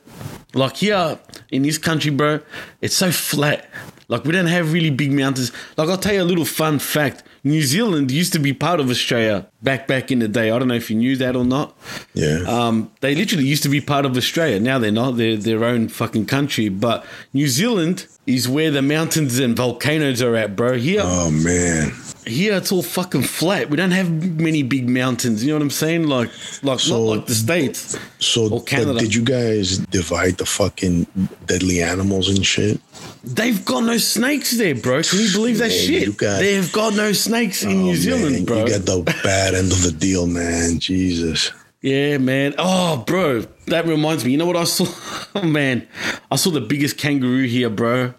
like 0.54 0.76
here 0.78 1.18
in 1.52 1.62
this 1.64 1.78
country, 1.78 2.12
bro, 2.12 2.42
it's 2.82 2.96
so 2.96 3.12
flat. 3.12 3.70
Like 4.10 4.26
we 4.26 4.34
don't 4.34 4.48
have 4.48 4.74
really 4.74 4.90
big 4.90 5.12
mountains. 5.14 5.52
Like 5.78 5.88
I'll 5.90 5.98
tell 5.98 6.14
you 6.14 6.22
a 6.22 6.26
little 6.26 6.46
fun 6.46 6.80
fact. 6.80 7.24
New 7.48 7.62
Zealand 7.64 8.12
used 8.12 8.34
to 8.34 8.40
be 8.40 8.54
part 8.54 8.80
of 8.80 8.90
Australia 8.90 9.48
back 9.62 9.88
back 9.88 10.12
in 10.12 10.20
the 10.20 10.28
day. 10.28 10.52
I 10.52 10.60
don't 10.60 10.68
know 10.68 10.76
if 10.76 10.90
you 10.90 10.96
knew 10.98 11.16
that 11.18 11.36
or 11.36 11.46
not. 11.46 11.76
yeah. 12.14 12.40
Um, 12.48 12.92
they 13.02 13.16
literally 13.16 13.46
used 13.46 13.64
to 13.64 13.70
be 13.70 13.82
part 13.82 14.06
of 14.06 14.18
Australia. 14.18 14.60
Now 14.60 14.80
they're 14.80 14.92
not. 14.92 15.18
They're 15.18 15.38
their 15.38 15.64
own 15.64 15.88
fucking 15.88 16.26
country. 16.26 16.70
But 16.70 17.06
New 17.34 17.48
Zealand 17.48 18.08
is 18.28 18.48
where 18.48 18.70
the 18.70 18.82
mountains 18.82 19.40
and 19.40 19.56
volcanoes 19.56 20.22
are 20.22 20.36
at, 20.36 20.56
bro. 20.56 20.78
Here, 20.78 21.02
oh 21.04 21.32
man, 21.32 21.94
here 22.26 22.54
it's 22.56 22.72
all 22.74 22.84
fucking 22.84 23.24
flat. 23.24 23.70
We 23.70 23.78
don't 23.78 23.92
have 23.92 24.12
many 24.40 24.62
big 24.64 24.90
mountains. 24.90 25.44
You 25.44 25.50
know 25.52 25.56
what 25.56 25.62
I'm 25.64 25.70
saying? 25.70 26.08
Like, 26.08 26.30
like 26.62 26.80
So- 26.82 26.98
not 27.06 27.16
like 27.18 27.26
the 27.28 27.36
states. 27.36 27.98
so 28.20 28.50
Or 28.50 28.62
Canada. 28.64 29.00
did 29.00 29.16
you 29.16 29.24
guys 29.24 29.78
divide 29.78 30.38
the 30.38 30.46
fucking 30.46 31.08
deadly 31.46 31.82
animals 31.82 32.28
and 32.30 32.46
shit? 32.46 32.82
They've 33.24 33.64
got 33.64 33.84
no 33.86 33.98
snakes 33.98 34.52
there, 34.58 34.76
bro. 34.76 35.02
Can 35.04 35.20
you 35.20 35.32
believe 35.32 35.58
that 35.60 35.70
Man, 35.70 35.78
shit? 35.86 36.18
got- 36.18 36.40
They've 36.40 36.72
got 36.72 36.96
no 36.96 37.14
snakes 37.14 37.64
in 37.64 37.70
Oh, 37.72 37.74
New 37.84 37.96
Zealand, 37.96 38.34
man, 38.36 38.46
bro. 38.46 38.66
You 38.66 38.70
got 38.78 38.86
the 38.86 39.02
bad 39.24 39.54
end 39.56 39.72
of 39.72 39.82
the 39.84 39.92
deal, 39.92 40.28
man. 40.28 40.80
Jesus. 40.80 41.52
Yeah, 41.88 42.18
man. 42.18 42.54
Oh, 42.58 43.04
bro, 43.08 43.42
that 43.68 43.86
reminds 43.86 44.26
me. 44.26 44.32
You 44.32 44.38
know 44.38 44.46
what 44.46 44.58
I 44.58 44.66
saw? 44.66 44.86
Oh, 45.36 45.44
man, 45.44 45.88
I 46.32 46.36
saw 46.36 46.50
the 46.50 46.62
biggest 46.62 46.98
kangaroo 46.98 47.46
here, 47.46 47.70
bro. 47.70 48.14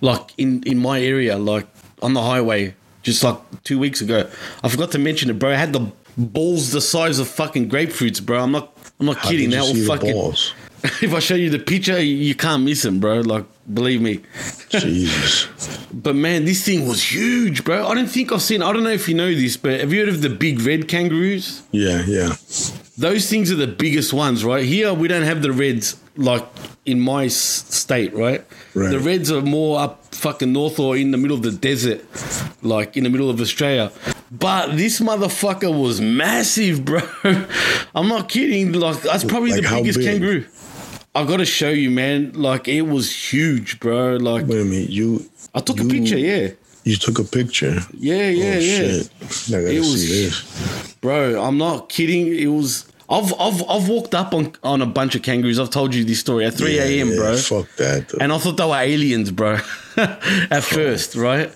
Like 0.00 0.32
in 0.38 0.62
in 0.64 0.78
my 0.78 1.00
area, 1.00 1.38
like 1.38 1.66
on 2.02 2.14
the 2.14 2.22
highway, 2.22 2.74
just 3.02 3.22
like 3.22 3.38
two 3.62 3.78
weeks 3.78 4.00
ago. 4.00 4.28
I 4.64 4.68
forgot 4.68 4.90
to 4.92 4.98
mention 4.98 5.30
it, 5.30 5.38
bro. 5.38 5.50
I 5.52 5.54
had 5.56 5.72
the 5.72 5.92
balls 6.16 6.72
the 6.72 6.80
size 6.80 7.20
of 7.20 7.28
fucking 7.28 7.68
grapefruits, 7.70 8.20
bro. 8.24 8.42
I'm 8.42 8.50
not. 8.52 8.76
I'm 8.98 9.06
not 9.06 9.18
How 9.18 9.28
kidding. 9.30 9.50
did 9.50 9.58
That 9.60 9.72
will 9.72 9.86
fucking. 9.86 10.12
balls? 10.12 10.52
if 11.02 11.12
I 11.14 11.20
show 11.20 11.36
you 11.36 11.50
the 11.50 11.58
picture, 11.60 12.00
you 12.00 12.34
can't 12.34 12.64
miss 12.64 12.84
him, 12.84 12.98
bro. 12.98 13.20
Like, 13.20 13.44
believe 13.72 14.00
me. 14.02 14.20
Jesus. 14.70 15.46
But 15.92 16.14
man, 16.16 16.44
this 16.44 16.64
thing 16.64 16.86
was 16.86 17.00
huge, 17.12 17.64
bro. 17.64 17.86
I 17.88 17.94
don't 17.94 18.10
think 18.10 18.30
I've 18.32 18.42
seen. 18.42 18.62
I 18.62 18.72
don't 18.72 18.84
know 18.84 18.90
if 19.00 19.08
you 19.08 19.14
know 19.14 19.32
this, 19.34 19.56
but 19.56 19.80
have 19.80 19.90
you 19.92 20.00
heard 20.00 20.08
of 20.10 20.20
the 20.22 20.28
big 20.28 20.60
red 20.60 20.86
kangaroos? 20.86 21.62
Yeah, 21.72 22.02
yeah. 22.06 22.34
Those 22.98 23.30
things 23.30 23.50
are 23.52 23.56
the 23.56 23.66
biggest 23.68 24.12
ones, 24.12 24.44
right? 24.44 24.64
Here 24.64 24.92
we 24.92 25.06
don't 25.08 25.22
have 25.22 25.40
the 25.42 25.52
reds 25.52 25.96
like 26.16 26.44
in 26.84 26.98
my 26.98 27.26
s- 27.26 27.34
state, 27.36 28.12
right? 28.12 28.44
Right. 28.74 28.90
The 28.90 28.98
reds 28.98 29.30
are 29.30 29.40
more 29.40 29.78
up 29.78 30.04
fucking 30.14 30.52
north 30.52 30.80
or 30.80 30.96
in 30.96 31.12
the 31.12 31.16
middle 31.18 31.36
of 31.36 31.42
the 31.44 31.52
desert, 31.52 32.04
like 32.62 32.96
in 32.96 33.04
the 33.04 33.10
middle 33.10 33.30
of 33.30 33.40
Australia. 33.40 33.92
But 34.32 34.76
this 34.76 34.98
motherfucker 35.00 35.72
was 35.72 36.00
massive, 36.00 36.84
bro. 36.84 37.00
I'm 37.94 38.08
not 38.08 38.28
kidding. 38.28 38.72
Like 38.72 39.00
that's 39.02 39.22
probably 39.24 39.52
Like 39.52 39.62
the 39.62 39.76
biggest 39.76 39.98
big? 40.00 40.06
kangaroo. 40.20 40.44
I 41.14 41.24
gotta 41.24 41.46
show 41.46 41.70
you, 41.70 41.90
man. 41.90 42.32
Like 42.34 42.66
it 42.68 42.82
was 42.82 43.14
huge, 43.32 43.78
bro. 43.80 44.16
Like 44.16 44.46
Wait 44.46 44.60
a 44.60 44.64
minute. 44.64 44.90
You 44.90 45.24
I 45.54 45.60
took 45.60 45.80
a 45.80 45.84
picture, 45.84 46.18
yeah. 46.18 46.48
You 46.84 46.96
took 46.96 47.18
a 47.18 47.24
picture. 47.24 47.80
Yeah, 47.98 48.28
yeah, 48.28 48.44
oh, 48.54 48.58
yeah. 48.58 48.60
Shit. 48.60 49.10
I 49.20 49.50
gotta 49.50 49.72
It 49.74 49.78
was- 49.80 50.00
see 50.06 50.24
this. 50.26 50.94
Bro, 51.00 51.42
I'm 51.42 51.58
not 51.58 51.88
kidding. 51.88 52.34
It 52.34 52.46
was. 52.48 52.84
I've 53.10 53.32
I've 53.40 53.62
I've 53.70 53.88
walked 53.88 54.14
up 54.14 54.34
on 54.34 54.52
on 54.62 54.82
a 54.82 54.86
bunch 54.86 55.14
of 55.14 55.22
kangaroos. 55.22 55.58
I've 55.58 55.70
told 55.70 55.94
you 55.94 56.04
this 56.04 56.20
story 56.20 56.44
at 56.44 56.52
3 56.54 56.78
a.m., 56.78 57.08
yeah, 57.08 57.16
bro. 57.16 57.36
Fuck 57.38 57.74
that. 57.76 58.08
though. 58.08 58.18
And 58.20 58.30
I 58.34 58.36
thought 58.38 58.58
they 58.58 58.66
were 58.66 58.76
aliens, 58.76 59.30
bro. 59.30 59.58
at 59.96 60.60
first, 60.62 61.14
right? 61.16 61.50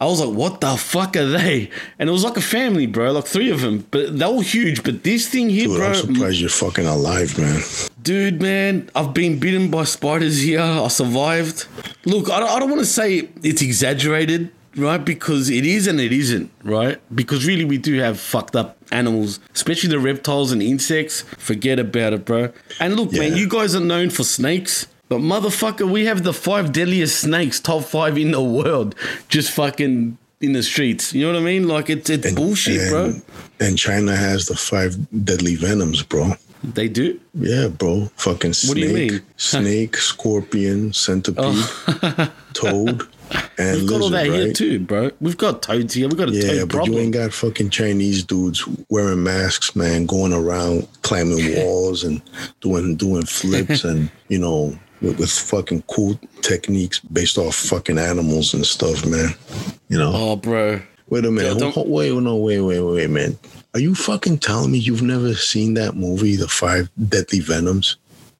I 0.00 0.06
was 0.06 0.20
like, 0.24 0.34
"What 0.34 0.60
the 0.62 0.74
fuck 0.78 1.14
are 1.16 1.26
they?" 1.26 1.70
And 1.98 2.08
it 2.08 2.12
was 2.12 2.24
like 2.24 2.38
a 2.38 2.40
family, 2.40 2.86
bro. 2.86 3.12
Like 3.12 3.26
three 3.26 3.50
of 3.50 3.60
them, 3.60 3.86
but 3.90 4.18
they 4.18 4.26
were 4.26 4.42
huge. 4.42 4.82
But 4.84 5.02
this 5.04 5.28
thing 5.28 5.50
here, 5.50 5.66
Dude, 5.68 5.76
bro, 5.76 5.88
I'm 5.88 5.94
surprised 5.94 6.40
you're 6.40 6.48
fucking 6.48 6.86
alive, 6.86 7.36
man. 7.38 7.60
dude, 8.02 8.40
man, 8.40 8.88
I've 8.94 9.12
been 9.12 9.38
bitten 9.38 9.70
by 9.70 9.84
spiders 9.84 10.40
here. 10.40 10.60
I 10.62 10.88
survived. 10.88 11.66
Look, 12.06 12.30
I 12.30 12.40
don't, 12.40 12.48
I 12.48 12.58
don't 12.58 12.70
want 12.70 12.80
to 12.80 12.86
say 12.86 13.28
it's 13.42 13.60
exaggerated, 13.60 14.50
right? 14.76 15.04
Because 15.04 15.48
it 15.50 15.64
is 15.66 15.86
and 15.86 16.00
it 16.00 16.12
isn't, 16.12 16.50
right? 16.62 17.00
Because 17.14 17.46
really, 17.46 17.64
we 17.64 17.78
do 17.78 17.98
have 18.00 18.18
fucked 18.20 18.54
up 18.56 18.76
animals, 18.92 19.40
especially 19.54 19.90
the 19.90 19.98
reptiles 19.98 20.52
and 20.52 20.62
insects. 20.62 21.22
Forget 21.38 21.78
about 21.78 22.12
it, 22.12 22.24
bro. 22.24 22.52
And 22.80 22.96
look, 22.96 23.12
man, 23.12 23.36
you 23.36 23.48
guys 23.48 23.74
are 23.74 23.80
known 23.80 24.10
for 24.10 24.24
snakes. 24.24 24.86
But 25.08 25.18
motherfucker, 25.20 25.88
we 25.90 26.06
have 26.06 26.24
the 26.24 26.32
five 26.32 26.72
deadliest 26.72 27.20
snakes, 27.20 27.60
top 27.60 27.84
five 27.84 28.18
in 28.18 28.32
the 28.32 28.42
world, 28.42 28.96
just 29.28 29.52
fucking 29.52 30.18
in 30.40 30.52
the 30.52 30.62
streets. 30.64 31.12
You 31.14 31.26
know 31.26 31.32
what 31.34 31.40
I 31.40 31.44
mean? 31.44 31.68
Like 31.68 31.88
it's 31.90 32.10
it's 32.10 32.32
bullshit, 32.32 32.90
bro. 32.90 33.04
and, 33.04 33.22
And 33.60 33.78
China 33.78 34.16
has 34.16 34.46
the 34.46 34.56
five 34.56 34.96
deadly 35.24 35.54
venoms, 35.54 36.02
bro. 36.02 36.32
They 36.64 36.88
do. 36.88 37.20
Yeah, 37.34 37.68
bro. 37.68 38.10
Fucking 38.16 38.54
snake, 38.54 38.68
What 38.68 38.74
do 38.74 38.80
you 39.00 39.10
mean? 39.12 39.22
snake, 39.36 39.96
scorpion, 39.96 40.92
centipede, 40.92 41.38
oh. 41.46 42.32
toad, 42.54 43.02
and 43.58 43.80
We've 43.80 43.88
got 43.88 44.00
all 44.02 44.10
that 44.10 44.28
right? 44.28 44.32
here 44.32 44.52
too, 44.52 44.78
bro. 44.80 45.10
We've 45.20 45.36
got 45.36 45.62
toads 45.62 45.94
here. 45.94 46.08
We've 46.08 46.16
got 46.18 46.28
a 46.28 46.32
Yeah, 46.32 46.48
toad 46.48 46.68
but 46.68 46.74
problem. 46.76 46.94
you 46.94 47.00
ain't 47.00 47.14
got 47.14 47.32
fucking 47.32 47.70
Chinese 47.70 48.22
dudes 48.22 48.66
wearing 48.90 49.22
masks, 49.22 49.74
man, 49.74 50.06
going 50.06 50.32
around 50.32 50.86
climbing 51.02 51.54
walls 51.64 52.04
and 52.04 52.20
doing 52.60 52.96
doing 52.96 53.24
flips 53.26 53.84
and 53.84 54.10
you 54.28 54.38
know 54.38 54.78
with, 55.00 55.18
with 55.18 55.30
fucking 55.30 55.82
cool 55.82 56.18
techniques 56.42 56.98
based 57.00 57.38
off 57.38 57.54
fucking 57.54 57.98
animals 57.98 58.54
and 58.54 58.64
stuff, 58.66 59.04
man. 59.06 59.30
You 59.88 59.98
know. 59.98 60.12
oh, 60.14 60.36
bro. 60.36 60.80
Wait 61.08 61.24
a 61.24 61.30
minute. 61.30 61.58
Don't- 61.58 61.88
wait, 61.88 62.12
no, 62.14 62.36
wait, 62.36 62.60
wait, 62.60 62.80
wait, 62.80 63.10
man. 63.10 63.38
Are 63.74 63.80
you 63.80 63.94
fucking 63.94 64.38
telling 64.38 64.72
me 64.72 64.78
you've 64.78 65.02
never 65.02 65.34
seen 65.34 65.74
that 65.74 65.94
movie, 65.94 66.34
The 66.34 66.48
Five 66.48 66.90
Deadly 67.08 67.40
Venoms? 67.40 67.96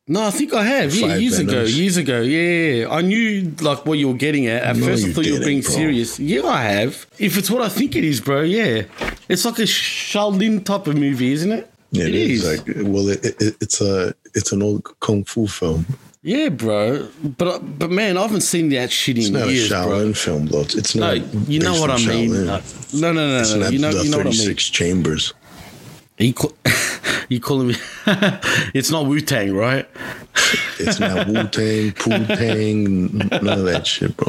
No, 0.08 0.22
I 0.24 0.30
think 0.30 0.54
I 0.54 0.62
have. 0.62 0.94
Yeah, 0.94 1.16
years 1.16 1.38
ago. 1.40 1.62
Years 1.64 1.96
ago. 1.96 2.20
Yeah. 2.20 2.88
I 2.88 3.02
knew 3.02 3.52
like 3.60 3.84
what 3.84 3.98
you 3.98 4.06
were 4.08 4.14
getting 4.14 4.46
at. 4.46 4.62
At 4.62 4.76
No, 4.76 4.86
first, 4.86 5.04
I 5.04 5.12
thought 5.12 5.26
you 5.26 5.38
were 5.38 5.44
being 5.44 5.62
bro. 5.62 5.70
serious. 5.70 6.20
Yeah, 6.20 6.44
I 6.44 6.62
have. 6.62 7.06
If 7.18 7.36
it's 7.36 7.50
what 7.50 7.60
I 7.62 7.68
think 7.68 7.96
it 7.96 8.04
is, 8.04 8.20
bro. 8.20 8.42
Yeah, 8.42 8.84
it's 9.28 9.44
like 9.44 9.58
a 9.58 9.62
Shaolin 9.62 10.64
type 10.64 10.86
of 10.86 10.96
movie, 10.96 11.32
isn't 11.32 11.50
it? 11.50 11.68
Yeah, 11.90 12.04
it 12.06 12.14
is. 12.14 12.44
Like, 12.46 12.66
well, 12.86 13.08
it, 13.08 13.24
it, 13.24 13.56
it's 13.60 13.80
a 13.80 14.14
it's 14.34 14.52
an 14.52 14.62
old 14.62 14.84
kung 15.00 15.24
fu 15.24 15.48
film. 15.48 15.86
yeah, 16.22 16.50
bro. 16.50 17.08
But 17.36 17.78
but 17.78 17.90
man, 17.90 18.16
I 18.16 18.22
haven't 18.22 18.42
seen 18.42 18.68
that 18.70 18.92
shit 18.92 19.16
in 19.16 19.22
It's 19.22 19.30
not 19.30 19.48
years, 19.48 19.72
a 19.72 19.82
bro. 19.82 19.88
Shaolin 19.88 20.16
film, 20.16 20.46
though. 20.46 20.60
It's, 20.60 20.74
it's 20.76 20.94
No, 20.94 21.14
not. 21.16 21.48
you 21.48 21.58
know 21.58 21.80
what 21.80 21.90
I 21.90 21.98
mean. 22.06 22.30
No, 22.32 22.60
no, 22.94 23.12
no, 23.12 23.42
no. 23.42 23.56
not 23.58 23.72
You 23.72 23.78
know, 23.80 23.90
you 23.90 24.10
know 24.10 24.18
what 24.18 24.26
I 24.26 24.30
mean. 24.30 24.38
36 24.38 24.68
chambers. 24.70 25.34
You 26.18 26.32
call, 26.32 26.52
you 27.28 27.40
calling 27.40 27.68
me? 27.68 27.74
it's 28.74 28.90
not 28.90 29.06
Wu 29.06 29.20
Tang, 29.20 29.54
right? 29.54 29.86
It's 30.78 30.98
not 30.98 31.26
Wu 31.26 31.46
Tang, 31.48 31.92
Poo 31.92 32.26
Tang, 32.26 33.18
none 33.18 33.48
of 33.48 33.64
that 33.64 33.86
shit, 33.86 34.16
bro. 34.16 34.28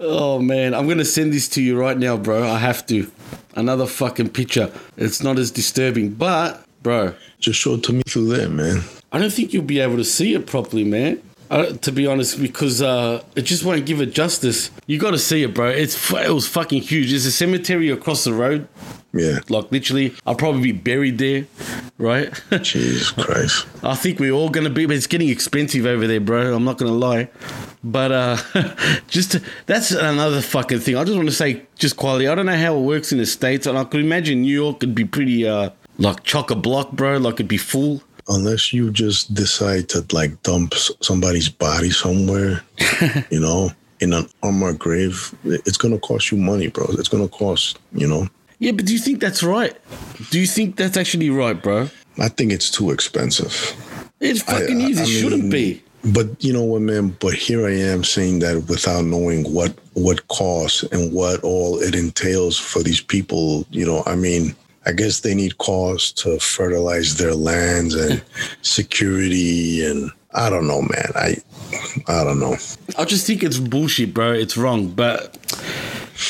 Oh 0.00 0.38
man, 0.38 0.74
I'm 0.74 0.86
gonna 0.86 1.04
send 1.04 1.32
this 1.32 1.48
to 1.50 1.62
you 1.62 1.80
right 1.80 1.96
now, 1.96 2.16
bro. 2.16 2.46
I 2.46 2.58
have 2.58 2.86
to. 2.88 3.10
Another 3.54 3.86
fucking 3.86 4.28
picture. 4.30 4.70
It's 4.96 5.22
not 5.22 5.38
as 5.38 5.50
disturbing, 5.50 6.10
but 6.10 6.64
bro, 6.82 7.14
Just 7.40 7.58
show 7.58 7.74
it 7.74 7.84
to 7.84 7.92
me 7.92 8.02
through 8.06 8.28
there, 8.36 8.48
man. 8.48 8.82
I 9.10 9.18
don't 9.18 9.32
think 9.32 9.52
you'll 9.52 9.64
be 9.64 9.80
able 9.80 9.96
to 9.96 10.04
see 10.04 10.34
it 10.34 10.46
properly, 10.46 10.84
man. 10.84 11.20
Uh, 11.50 11.72
to 11.78 11.90
be 11.90 12.06
honest, 12.06 12.40
because 12.42 12.82
uh, 12.82 13.22
it 13.34 13.42
just 13.42 13.64
won't 13.64 13.86
give 13.86 14.00
it 14.02 14.12
justice. 14.12 14.70
You 14.86 14.98
got 14.98 15.12
to 15.12 15.18
see 15.18 15.42
it, 15.44 15.54
bro. 15.54 15.68
It's 15.68 16.10
it 16.12 16.30
was 16.30 16.46
fucking 16.46 16.82
huge. 16.82 17.08
There's 17.10 17.24
a 17.24 17.32
cemetery 17.32 17.88
across 17.88 18.24
the 18.24 18.34
road, 18.34 18.68
Yeah. 19.14 19.38
like 19.48 19.72
literally. 19.72 20.14
I'll 20.26 20.34
probably 20.34 20.60
be 20.60 20.72
buried 20.72 21.16
there, 21.16 21.46
right? 21.96 22.30
Jesus 22.62 23.10
Christ. 23.24 23.66
I 23.82 23.94
think 23.94 24.20
we're 24.20 24.32
all 24.32 24.50
gonna 24.50 24.68
be, 24.68 24.84
but 24.84 24.94
it's 24.96 25.06
getting 25.06 25.30
expensive 25.30 25.86
over 25.86 26.06
there, 26.06 26.20
bro. 26.20 26.54
I'm 26.54 26.64
not 26.64 26.76
gonna 26.76 26.92
lie. 26.92 27.28
But 27.82 28.12
uh 28.12 28.36
just 29.08 29.38
that's 29.66 29.90
another 29.92 30.42
fucking 30.42 30.80
thing. 30.80 30.96
I 30.96 31.04
just 31.04 31.16
want 31.16 31.28
to 31.30 31.34
say, 31.34 31.62
just 31.76 31.96
quality. 31.96 32.28
I 32.28 32.34
don't 32.34 32.44
know 32.46 32.56
how 32.58 32.76
it 32.76 32.82
works 32.82 33.10
in 33.12 33.16
the 33.18 33.26
states, 33.26 33.66
and 33.66 33.78
I 33.78 33.84
could 33.84 34.00
imagine 34.00 34.42
New 34.42 34.52
York 34.54 34.80
could 34.80 34.94
be 34.94 35.04
pretty 35.06 35.46
uh 35.48 35.70
like 35.98 36.24
chock 36.24 36.50
a 36.50 36.54
block, 36.56 36.92
bro. 36.92 37.16
Like 37.16 37.34
it'd 37.34 37.48
be 37.48 37.56
full. 37.56 38.02
Unless 38.28 38.72
you 38.72 38.90
just 38.90 39.32
decide 39.34 39.88
to 39.90 40.04
like 40.12 40.42
dump 40.42 40.74
somebody's 40.74 41.48
body 41.48 41.90
somewhere, 41.90 42.62
you 43.30 43.40
know, 43.40 43.70
in 44.00 44.12
an 44.12 44.28
unmarked 44.42 44.78
grave, 44.78 45.34
it's 45.44 45.76
gonna 45.78 45.98
cost 45.98 46.30
you 46.30 46.38
money, 46.38 46.68
bro. 46.68 46.86
It's 46.90 47.08
gonna 47.08 47.28
cost, 47.28 47.78
you 47.92 48.06
know. 48.06 48.28
Yeah, 48.58 48.72
but 48.72 48.86
do 48.86 48.92
you 48.92 48.98
think 48.98 49.20
that's 49.20 49.42
right? 49.42 49.76
Do 50.30 50.40
you 50.40 50.46
think 50.46 50.76
that's 50.76 50.96
actually 50.96 51.30
right, 51.30 51.60
bro? 51.60 51.88
I 52.18 52.28
think 52.28 52.52
it's 52.52 52.70
too 52.70 52.90
expensive. 52.90 53.74
It's 54.20 54.42
fucking 54.42 54.82
I- 54.82 54.88
is. 54.88 54.98
I 54.98 55.02
It 55.02 55.06
shouldn't 55.06 55.50
be. 55.50 55.82
But 56.04 56.42
you 56.42 56.52
know 56.52 56.62
what, 56.62 56.82
man? 56.82 57.16
But 57.20 57.34
here 57.34 57.66
I 57.66 57.72
am 57.72 58.04
saying 58.04 58.38
that 58.40 58.68
without 58.68 59.04
knowing 59.04 59.52
what 59.52 59.74
what 59.94 60.26
costs 60.28 60.84
and 60.84 61.12
what 61.12 61.40
all 61.42 61.80
it 61.80 61.94
entails 61.94 62.56
for 62.56 62.82
these 62.82 63.00
people. 63.00 63.66
You 63.70 63.84
know, 63.84 64.02
I 64.06 64.14
mean, 64.14 64.54
I 64.88 64.92
guess 64.92 65.20
they 65.20 65.34
need 65.34 65.58
costs 65.58 66.10
to 66.22 66.38
fertilize 66.40 67.18
their 67.18 67.34
lands 67.34 67.94
and 67.94 68.22
security, 68.62 69.84
and 69.84 70.10
I 70.32 70.48
don't 70.48 70.66
know, 70.66 70.80
man. 70.80 71.12
I 71.14 71.36
I 72.06 72.24
don't 72.24 72.40
know. 72.40 72.56
I 72.96 73.04
just 73.04 73.26
think 73.26 73.42
it's 73.42 73.58
bullshit, 73.58 74.14
bro. 74.14 74.32
It's 74.32 74.56
wrong. 74.56 74.88
But 74.88 75.36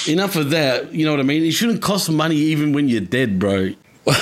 enough 0.09 0.35
of 0.37 0.51
that. 0.51 0.93
You 0.93 1.05
know 1.07 1.13
what 1.13 1.21
I 1.21 1.23
mean? 1.23 1.45
It 1.45 1.53
shouldn't 1.53 1.83
cost 1.83 2.11
money 2.11 2.37
even 2.37 2.73
when 2.73 2.89
you're 2.89 3.01
dead, 3.01 3.39
bro. 3.39 3.71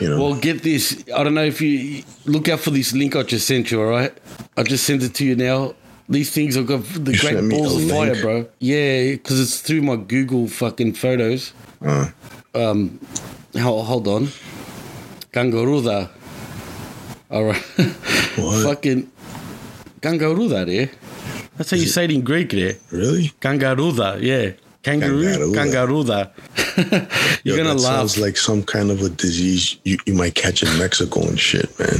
You 0.00 0.08
know, 0.08 0.22
Well, 0.22 0.34
get 0.40 0.62
this. 0.62 1.02
I 1.14 1.24
don't 1.24 1.34
know 1.34 1.42
if 1.44 1.60
you 1.60 2.04
look 2.24 2.48
out 2.48 2.60
for 2.60 2.70
this 2.70 2.92
link 2.94 3.16
I 3.16 3.24
just 3.24 3.48
sent 3.48 3.70
you. 3.72 3.82
All 3.82 3.90
right, 3.90 4.12
I 4.56 4.62
just 4.62 4.84
sent 4.84 5.02
it 5.02 5.12
to 5.14 5.24
you 5.24 5.34
now. 5.34 5.74
These 6.08 6.30
things 6.30 6.54
have 6.54 6.66
got 6.66 6.84
the 6.84 7.12
You 7.12 7.18
great 7.18 7.50
balls 7.50 7.82
of 7.82 7.90
fire, 7.90 8.14
bro. 8.22 8.46
Yeah, 8.60 9.10
because 9.12 9.40
it's 9.40 9.60
through 9.60 9.82
my 9.82 9.96
Google 9.96 10.46
fucking 10.46 10.94
photos. 10.94 11.52
uh, 11.84 12.10
Hold, 13.58 13.86
hold 13.86 14.08
on, 14.08 14.28
Kangaruda. 15.32 16.08
All 17.30 17.44
right, 17.44 17.62
What? 18.36 18.64
fucking 18.64 19.10
Kangaruda 20.00 20.66
there. 20.66 20.82
Eh? 20.84 20.86
That's 21.56 21.70
how 21.72 21.76
you 21.76 21.86
say 21.86 22.04
it 22.04 22.10
in 22.10 22.22
Greek 22.22 22.50
there. 22.50 22.74
really? 22.90 23.32
Kangaruda, 23.40 24.20
yeah. 24.22 24.52
Kangaroo, 24.82 25.52
Kangaruda. 25.52 26.30
kangaruda. 26.56 27.40
You're 27.44 27.56
Yo, 27.58 27.62
gonna 27.64 27.74
that 27.76 27.82
laugh. 27.82 27.96
Sounds 27.98 28.18
like 28.18 28.36
some 28.38 28.62
kind 28.62 28.90
of 28.90 29.02
a 29.02 29.10
disease 29.10 29.76
you, 29.84 29.98
you 30.06 30.14
might 30.14 30.34
catch 30.34 30.62
in 30.62 30.78
Mexico 30.78 31.20
and 31.20 31.38
shit, 31.38 31.68
man. 31.78 31.98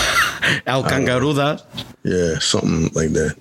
El 0.66 0.84
kangaruda. 0.84 1.60
Yeah, 2.04 2.38
something 2.38 2.84
like 2.94 3.10
that. 3.14 3.34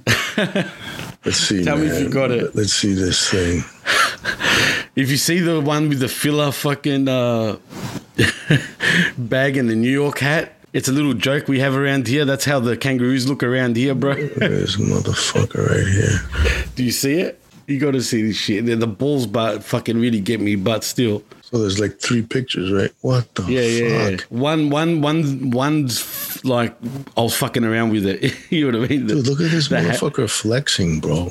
Let's 1.25 1.37
see. 1.37 1.63
Tell 1.63 1.77
me 1.77 1.85
if 1.87 2.01
you 2.01 2.09
got 2.09 2.31
it. 2.31 2.55
Let's 2.55 2.73
see 2.73 2.93
this 2.93 3.29
thing. 3.29 3.63
If 4.99 5.09
you 5.09 5.15
see 5.15 5.39
the 5.39 5.61
one 5.61 5.87
with 5.87 6.01
the 6.01 6.09
filler 6.09 6.51
fucking 6.51 7.07
uh, 7.07 7.55
bag 9.17 9.55
and 9.55 9.69
the 9.69 9.75
New 9.75 9.89
York 9.89 10.19
hat, 10.19 10.55
it's 10.73 10.89
a 10.89 10.91
little 10.91 11.13
joke 11.13 11.47
we 11.47 11.61
have 11.61 11.73
around 11.73 12.05
here. 12.05 12.25
That's 12.25 12.43
how 12.43 12.59
the 12.59 12.75
kangaroos 12.75 13.25
look 13.25 13.41
around 13.41 13.77
here, 13.77 13.95
bro. 13.95 14.15
This 14.39 14.75
motherfucker 14.75 15.69
right 15.69 15.87
here. 15.87 16.67
Do 16.75 16.83
you 16.83 16.91
see 16.91 17.21
it? 17.21 17.41
You 17.65 17.79
got 17.79 17.91
to 17.91 18.01
see 18.01 18.23
this 18.23 18.35
shit. 18.35 18.65
The, 18.65 18.75
the 18.75 18.87
balls, 18.87 19.25
but 19.25 19.63
fucking 19.63 19.97
really 19.97 20.19
get 20.19 20.41
me. 20.41 20.57
But 20.57 20.83
still, 20.83 21.23
So 21.43 21.59
there's 21.59 21.79
like 21.79 22.01
three 22.01 22.21
pictures, 22.21 22.69
right? 22.69 22.91
What 22.99 23.33
the 23.35 23.43
yeah, 23.43 23.61
yeah. 23.61 24.09
yeah. 24.09 24.17
One, 24.27 24.69
one, 24.69 24.99
one, 24.99 25.51
one's 25.51 26.43
like 26.43 26.75
I 27.15 27.21
was 27.21 27.37
fucking 27.37 27.63
around 27.63 27.91
with 27.91 28.05
it. 28.05 28.35
you 28.51 28.69
know 28.69 28.79
what 28.79 28.91
I 28.91 28.93
mean? 28.93 29.07
Dude, 29.07 29.25
look 29.27 29.39
at 29.39 29.49
this 29.49 29.69
The 29.69 29.77
motherfucker 29.77 30.29
flexing, 30.29 30.99
bro. 30.99 31.29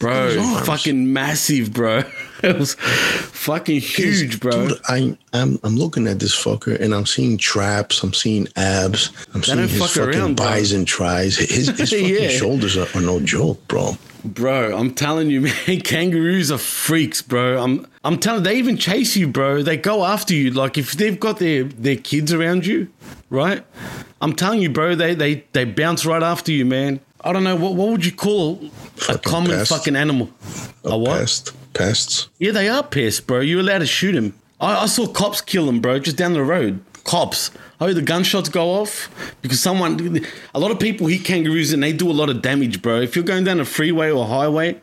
Bro, 0.00 0.60
fucking 0.64 1.12
massive, 1.12 1.72
bro. 1.72 2.02
it 2.42 2.58
was 2.58 2.74
fucking 2.74 3.80
huge, 3.80 4.40
bro. 4.40 4.68
Dude, 4.68 4.78
I, 4.88 5.16
I'm 5.32 5.60
I'm 5.62 5.76
looking 5.76 6.08
at 6.08 6.18
this 6.18 6.34
fucker 6.34 6.78
and 6.80 6.92
I'm 6.92 7.06
seeing 7.06 7.38
traps, 7.38 8.02
I'm 8.02 8.12
seeing 8.12 8.48
abs, 8.56 9.12
I'm 9.34 9.42
seeing 9.44 9.58
his 9.58 9.78
fuck 9.78 9.90
fucking 9.90 10.20
around, 10.20 10.36
bro. 10.36 10.46
and 10.46 10.86
tries. 10.86 11.36
His 11.36 11.68
his 11.68 11.90
fucking 11.90 12.06
Yeah. 12.06 12.28
shoulders 12.30 12.76
are, 12.76 12.88
are 12.96 13.00
no 13.00 13.20
joke, 13.20 13.66
bro. 13.68 13.92
Bro, 14.24 14.76
I'm 14.76 14.92
telling 14.92 15.30
you, 15.30 15.40
man, 15.66 15.80
kangaroos 15.82 16.50
are 16.50 16.58
freaks, 16.58 17.22
bro. 17.22 17.62
I'm 17.62 17.86
I'm 18.04 18.18
telling 18.18 18.42
they 18.42 18.56
even 18.56 18.76
chase 18.76 19.16
you, 19.16 19.28
bro. 19.28 19.62
They 19.62 19.76
go 19.76 20.04
after 20.04 20.34
you. 20.34 20.50
Like 20.50 20.76
if 20.76 20.92
they've 20.92 21.18
got 21.20 21.38
their 21.38 21.64
their 21.64 21.96
kids 21.96 22.32
around 22.32 22.66
you, 22.66 22.88
right? 23.30 23.64
I'm 24.22 24.34
telling 24.34 24.60
you, 24.60 24.70
bro, 24.70 24.94
they 24.94 25.14
they 25.14 25.44
they 25.52 25.64
bounce 25.64 26.04
right 26.04 26.22
after 26.22 26.52
you, 26.52 26.64
man. 26.66 27.00
I 27.22 27.32
don't 27.32 27.44
know 27.44 27.56
what 27.56 27.74
what 27.74 27.88
would 27.90 28.04
you 28.04 28.12
call 28.12 28.60
a 29.08 29.18
common 29.18 29.50
pest. 29.50 29.70
fucking 29.70 29.96
animal? 29.96 30.30
A 30.84 30.96
what? 30.96 31.18
Pest, 31.20 31.52
pests. 31.74 32.28
Yeah, 32.38 32.52
they 32.52 32.68
are 32.68 32.82
pests, 32.82 33.20
bro. 33.20 33.40
You're 33.40 33.60
allowed 33.60 33.78
to 33.80 33.86
shoot 33.86 34.12
them. 34.12 34.34
I, 34.60 34.82
I 34.82 34.86
saw 34.86 35.06
cops 35.06 35.40
kill 35.40 35.66
them, 35.66 35.80
bro, 35.80 35.98
just 35.98 36.16
down 36.16 36.32
the 36.32 36.42
road. 36.42 36.80
Cops. 37.04 37.50
Oh, 37.80 37.92
the 37.92 38.02
gunshots 38.02 38.48
go 38.50 38.70
off 38.70 39.10
because 39.42 39.58
someone. 39.60 40.24
A 40.54 40.60
lot 40.60 40.70
of 40.70 40.78
people 40.78 41.06
hit 41.06 41.24
kangaroos 41.24 41.72
and 41.72 41.82
they 41.82 41.92
do 41.92 42.10
a 42.10 42.12
lot 42.12 42.28
of 42.30 42.42
damage, 42.42 42.82
bro. 42.82 43.00
If 43.00 43.16
you're 43.16 43.24
going 43.24 43.44
down 43.44 43.58
a 43.60 43.64
freeway 43.64 44.10
or 44.10 44.26
highway, 44.26 44.80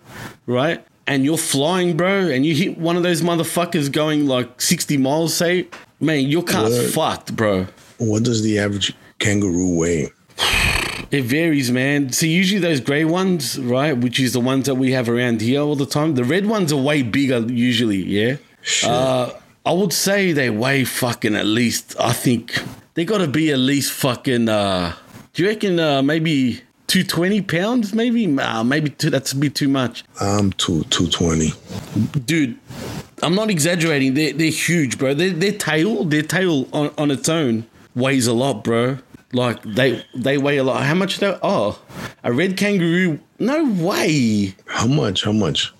right, 0.48 0.84
and 1.06 1.24
you're 1.24 1.38
flying, 1.38 1.96
bro, 1.96 2.28
and 2.30 2.46
you 2.46 2.56
hit 2.56 2.78
one 2.78 2.98
of 2.98 3.04
those 3.04 3.22
motherfuckers 3.22 3.92
going 3.92 4.26
like 4.28 4.60
60 4.62 4.98
miles, 4.98 5.36
say, 5.36 5.68
man, 6.00 6.26
your 6.26 6.44
car's 6.44 6.72
Word. 6.78 6.92
fucked, 6.94 7.36
bro. 7.36 7.68
What 8.00 8.24
does 8.24 8.42
the 8.42 8.60
average 8.60 8.94
kangaroo 9.20 9.78
weigh? 9.78 10.10
It 11.10 11.24
varies, 11.24 11.72
man. 11.72 12.12
So 12.12 12.26
usually 12.26 12.60
those 12.60 12.82
grey 12.82 13.06
ones, 13.06 13.58
right, 13.60 13.94
which 13.98 14.20
is 14.20 14.34
the 14.34 14.40
ones 14.40 14.66
that 14.66 14.76
we 14.76 14.92
have 14.92 15.08
around 15.08 15.42
here 15.42 15.62
all 15.62 15.76
the 15.76 15.86
time. 15.86 16.16
The 16.16 16.24
red 16.24 16.46
ones 16.46 16.74
are 16.74 16.82
way 16.82 17.02
bigger 17.02 17.40
usually, 17.40 18.04
yeah. 18.04 18.38
Shit. 18.62 18.90
Uh, 18.90 19.32
I 19.66 19.72
would 19.72 19.94
say 19.94 20.34
they 20.34 20.50
weigh 20.50 20.84
fucking 20.84 21.36
at 21.36 21.46
least. 21.46 21.96
I 22.00 22.14
think 22.14 22.62
they 22.96 23.06
got 23.06 23.20
to 23.20 23.28
be 23.28 23.52
at 23.52 23.60
least 23.60 23.94
fucking. 23.94 24.50
Uh, 24.50 24.94
do 25.34 25.44
you 25.44 25.50
reckon 25.50 25.80
uh, 25.80 26.02
maybe 26.02 26.62
two 26.88 27.04
twenty 27.04 27.42
pounds? 27.42 27.94
Maybe, 27.94 28.26
uh, 28.40 28.64
maybe 28.64 28.90
two, 28.90 29.10
that's 29.10 29.32
a 29.32 29.36
bit 29.38 29.56
too 29.56 29.70
much, 29.70 30.04
I'm 30.20 30.52
two 30.54 30.84
two 30.86 31.08
twenty. 31.08 31.54
dude. 32.26 32.58
I'm 33.24 33.34
not 33.34 33.50
exaggerating. 33.50 34.14
They're 34.14 34.34
they're 34.34 34.52
huge, 34.52 34.98
bro. 34.98 35.14
Their 35.14 35.32
their 35.32 35.52
tail, 35.54 36.04
their 36.04 36.22
tail 36.22 36.68
on, 36.72 36.92
on 36.98 37.12
its 37.12 37.28
own 37.30 37.66
weighs 37.96 38.28
a 38.28 38.34
lot, 38.34 38.64
bro. 38.64 39.00
Like 39.34 39.62
they 39.64 40.04
they 40.16 40.38
weigh 40.38 40.58
a 40.58 40.64
lot. 40.64 40.84
How 40.84 40.96
much 40.96 41.20
though? 41.20 41.38
Oh, 41.44 41.80
a 42.24 42.32
red 42.32 42.56
kangaroo? 42.58 43.20
No 43.40 43.70
way. 43.70 44.56
How 44.66 44.88
much? 44.88 45.24
How 45.24 45.32
much? 45.34 45.74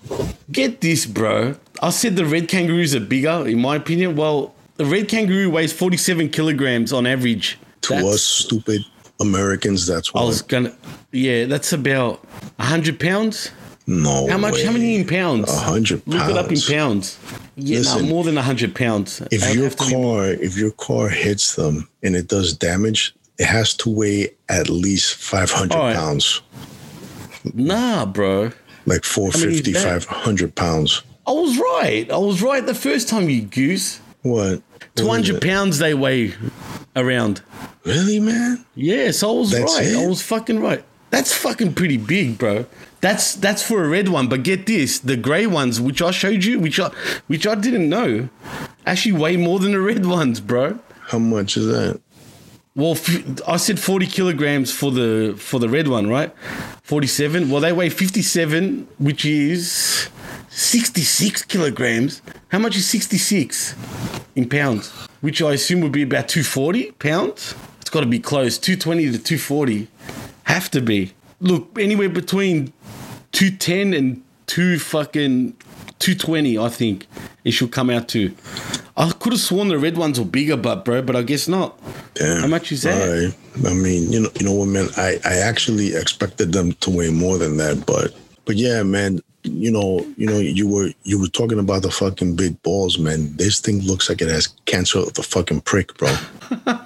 Get 0.52 0.80
this, 0.80 1.06
bro. 1.06 1.56
I 1.82 1.90
said 1.90 2.16
the 2.16 2.26
red 2.26 2.48
kangaroos 2.48 2.94
are 2.94 3.00
bigger, 3.00 3.46
in 3.48 3.60
my 3.60 3.76
opinion. 3.76 4.16
Well, 4.16 4.54
the 4.76 4.84
red 4.84 5.08
kangaroo 5.08 5.50
weighs 5.50 5.72
47 5.72 6.28
kilograms 6.30 6.92
on 6.92 7.06
average. 7.06 7.58
To 7.82 7.94
That's- 7.94 8.14
us 8.14 8.22
stupid 8.22 8.82
Americans, 9.20 9.86
that's 9.86 10.12
what 10.12 10.22
I 10.22 10.24
was 10.26 10.42
gonna, 10.42 10.72
yeah, 11.12 11.46
that's 11.46 11.72
about 11.72 12.24
100 12.58 13.00
pounds. 13.00 13.50
no. 13.86 14.28
How 14.28 14.36
much? 14.38 14.62
How 14.62 14.70
many 14.72 14.94
way. 14.94 15.00
in 15.00 15.06
pounds? 15.06 15.50
A 15.50 15.56
hundred 15.58 16.02
Look 16.06 16.28
it 16.28 16.36
up 16.36 16.52
in 16.52 16.60
pounds. 16.60 16.68
pounds. 16.70 17.18
Yeah, 17.56 17.78
Listen, 17.78 18.08
more 18.08 18.22
than 18.24 18.36
100 18.36 18.74
pounds. 18.74 19.20
If 19.32 19.42
It'd 19.42 19.54
your 19.56 19.70
to 19.70 19.84
be- 19.86 19.92
car, 19.92 20.26
if 20.26 20.56
your 20.56 20.70
car 20.72 21.08
hits 21.08 21.54
them 21.56 21.88
and 22.02 22.14
it 22.14 22.28
does 22.28 22.52
damage, 22.52 23.14
it 23.38 23.46
has 23.46 23.74
to 23.76 23.90
weigh 23.90 24.30
at 24.48 24.68
least 24.68 25.14
five 25.16 25.50
hundred 25.50 25.76
All 25.76 25.84
right. 25.86 25.96
pounds, 25.96 26.42
nah, 27.54 28.04
bro. 28.06 28.50
like 28.86 29.04
450, 29.04 29.72
that? 29.72 30.02
500 30.04 30.54
pounds. 30.54 31.02
I 31.26 31.32
was 31.32 31.58
right. 31.58 32.10
I 32.10 32.16
was 32.16 32.42
right 32.42 32.64
the 32.64 32.74
first 32.74 33.08
time, 33.08 33.28
you 33.28 33.42
goose. 33.42 34.00
What? 34.22 34.62
What 34.62 34.62
is 34.96 35.02
200 35.28 35.36
it? 35.36 35.42
pounds 35.42 35.78
they 35.78 35.94
weigh 35.94 36.34
around. 36.96 37.42
Really, 37.84 38.18
man? 38.18 38.64
Yes, 38.74 39.22
I 39.22 39.26
was 39.26 39.50
That's 39.50 39.74
right. 39.78 39.94
I 39.94 40.06
was 40.06 40.22
fucking 40.22 40.60
right. 40.60 40.84
That's 41.10 41.32
fucking 41.34 41.74
pretty 41.74 41.96
big, 41.96 42.36
bro. 42.38 42.66
That's 43.00 43.34
that's 43.34 43.62
for 43.62 43.84
a 43.84 43.88
red 43.88 44.08
one, 44.08 44.28
but 44.28 44.42
get 44.42 44.66
this: 44.66 44.98
the 44.98 45.16
grey 45.16 45.46
ones, 45.46 45.80
which 45.80 46.02
I 46.02 46.10
showed 46.10 46.44
you, 46.44 46.58
which 46.60 46.78
I 46.80 46.88
which 47.28 47.46
I 47.46 47.54
didn't 47.54 47.88
know, 47.88 48.28
actually 48.84 49.12
weigh 49.12 49.36
more 49.36 49.58
than 49.58 49.72
the 49.72 49.80
red 49.80 50.04
ones, 50.04 50.40
bro. 50.40 50.78
How 51.06 51.18
much 51.18 51.56
is 51.56 51.66
that? 51.66 52.00
Well, 52.78 52.96
I 53.48 53.56
said 53.56 53.80
forty 53.80 54.06
kilograms 54.06 54.70
for 54.70 54.92
the 54.92 55.34
for 55.36 55.58
the 55.58 55.68
red 55.68 55.88
one, 55.88 56.08
right? 56.08 56.32
Forty-seven. 56.84 57.50
Well, 57.50 57.60
they 57.60 57.72
weigh 57.72 57.90
fifty-seven, 57.90 58.86
which 58.98 59.24
is 59.24 60.08
sixty-six 60.48 61.42
kilograms. 61.42 62.22
How 62.50 62.60
much 62.60 62.76
is 62.76 62.88
sixty-six 62.88 63.74
in 64.36 64.48
pounds? 64.48 64.90
Which 65.22 65.42
I 65.42 65.54
assume 65.54 65.80
would 65.80 65.90
be 65.90 66.04
about 66.04 66.28
two 66.28 66.44
forty 66.44 66.92
pounds. 66.92 67.56
It's 67.80 67.90
got 67.90 68.02
to 68.02 68.06
be 68.06 68.20
close, 68.20 68.58
two 68.58 68.76
twenty 68.76 69.10
to 69.10 69.18
two 69.18 69.38
forty. 69.38 69.88
Have 70.44 70.70
to 70.70 70.80
be. 70.80 71.14
Look, 71.40 71.76
anywhere 71.80 72.08
between 72.08 72.72
two 73.32 73.50
ten 73.50 73.92
and 73.92 74.22
two 74.46 74.78
fucking 74.78 75.56
two 75.98 76.14
twenty. 76.14 76.56
I 76.56 76.68
think 76.68 77.08
it 77.42 77.50
should 77.50 77.72
come 77.72 77.90
out 77.90 78.06
to. 78.10 78.32
I 78.98 79.12
could 79.12 79.32
have 79.32 79.40
sworn 79.40 79.68
the 79.68 79.78
red 79.78 79.96
ones 79.96 80.18
were 80.18 80.26
bigger, 80.26 80.56
but 80.56 80.84
bro, 80.84 81.02
but 81.02 81.14
I 81.14 81.22
guess 81.22 81.46
not. 81.46 81.78
Damn. 82.14 82.40
How 82.40 82.46
much 82.48 82.72
is 82.72 82.82
that? 82.82 82.98
Right. 82.98 83.70
I 83.70 83.74
mean, 83.74 84.10
you 84.12 84.20
know, 84.20 84.30
you 84.38 84.44
know 84.44 84.52
what, 84.52 84.66
man? 84.66 84.88
I, 84.96 85.18
I 85.24 85.36
actually 85.36 85.94
expected 85.94 86.52
them 86.52 86.72
to 86.72 86.90
weigh 86.90 87.10
more 87.10 87.38
than 87.38 87.56
that, 87.58 87.86
but 87.86 88.14
but 88.44 88.56
yeah, 88.56 88.82
man. 88.82 89.20
You 89.44 89.70
know, 89.70 90.04
you 90.16 90.26
know, 90.26 90.38
you 90.38 90.68
were 90.68 90.90
you 91.04 91.18
were 91.18 91.28
talking 91.28 91.60
about 91.60 91.82
the 91.82 91.90
fucking 91.90 92.34
big 92.34 92.60
balls, 92.62 92.98
man. 92.98 93.34
This 93.36 93.60
thing 93.60 93.80
looks 93.80 94.08
like 94.08 94.20
it 94.20 94.28
has 94.28 94.48
cancer 94.66 94.98
of 94.98 95.14
the 95.14 95.22
fucking 95.22 95.60
prick, 95.62 95.96
bro. 95.96 96.14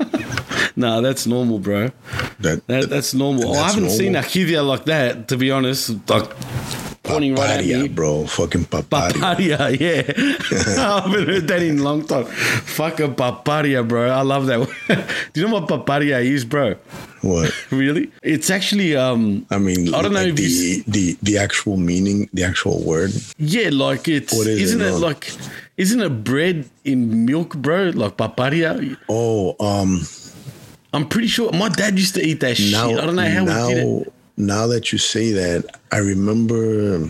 Nah, 0.77 1.01
that's 1.01 1.27
normal, 1.27 1.59
bro. 1.59 1.91
That, 2.41 2.67
That, 2.67 2.89
that's 2.89 3.13
normal. 3.15 3.49
Oh, 3.49 3.61
I 3.61 3.69
haven't 3.69 3.91
seen 3.91 4.17
a 4.17 4.23
normal. 4.23 4.65
Like 4.65 4.85
that, 4.87 5.29
to 5.29 5.37
be 5.37 5.51
honest. 5.51 6.09
Like 6.09 6.31
pointing 7.03 7.35
right 7.35 7.51
at 7.51 7.61
paparia, 7.65 7.83
me. 7.83 7.89
bro. 7.89 8.27
Fucking 8.27 8.65
paparia. 8.67 9.13
Paparia, 9.13 9.59
yeah. 9.81 10.83
I 10.83 11.01
haven't 11.03 11.27
heard 11.27 11.49
that 11.49 11.63
in 11.63 11.79
a 11.79 11.83
long 11.83 12.07
time. 12.07 12.25
Fuck 12.27 13.01
a 13.01 13.09
paparia, 13.09 13.87
bro. 13.87 14.09
I 14.11 14.23
love 14.23 14.47
that. 14.47 14.59
Do 15.33 15.41
you 15.41 15.49
know 15.49 15.55
what 15.61 15.69
paparia 15.69 16.23
is, 16.25 16.45
bro? 16.45 16.75
What? 17.23 17.53
Really? 17.71 18.11
It's 18.23 18.51
actually 18.51 18.97
um 18.97 19.47
I 19.51 19.59
mean, 19.59 19.95
I 19.95 20.03
don't 20.03 20.13
know 20.13 20.21
like 20.21 20.29
if 20.31 20.37
the, 20.37 20.85
the 20.87 21.17
the 21.23 21.39
actual 21.39 21.77
meaning, 21.77 22.29
the 22.33 22.45
actual 22.45 22.83
word. 22.83 23.13
yeah, 23.39 23.71
like 23.73 24.09
it's 24.09 24.33
What 24.33 24.47
is 24.47 24.59
it, 24.59 24.63
isn't 24.63 24.81
it, 24.81 24.91
no? 24.91 24.99
like 24.99 25.31
isn't 25.77 26.01
it 26.01 26.25
bread 26.25 26.69
in 26.85 27.25
milk, 27.25 27.57
bro? 27.57 27.91
Like 27.95 28.17
paparia? 28.17 28.97
Oh, 29.09 29.57
um, 29.59 30.03
I'm 30.93 31.09
pretty 31.09 31.29
sure 31.29 31.51
my 31.53 31.69
dad 31.71 31.99
used 31.99 32.15
to 32.17 32.23
eat 32.27 32.41
that 32.41 32.59
now 32.71 32.89
shit. 32.91 32.99
I 33.01 33.07
don't 33.07 33.17
know 33.17 33.29
how 33.29 33.45
now, 33.45 33.69
we 33.69 33.75
did 33.75 33.87
it. 34.07 34.13
Now 34.37 34.67
that 34.67 34.93
you 34.93 34.99
say 34.99 35.33
that, 35.33 35.65
I 35.93 35.99
remember 35.99 37.09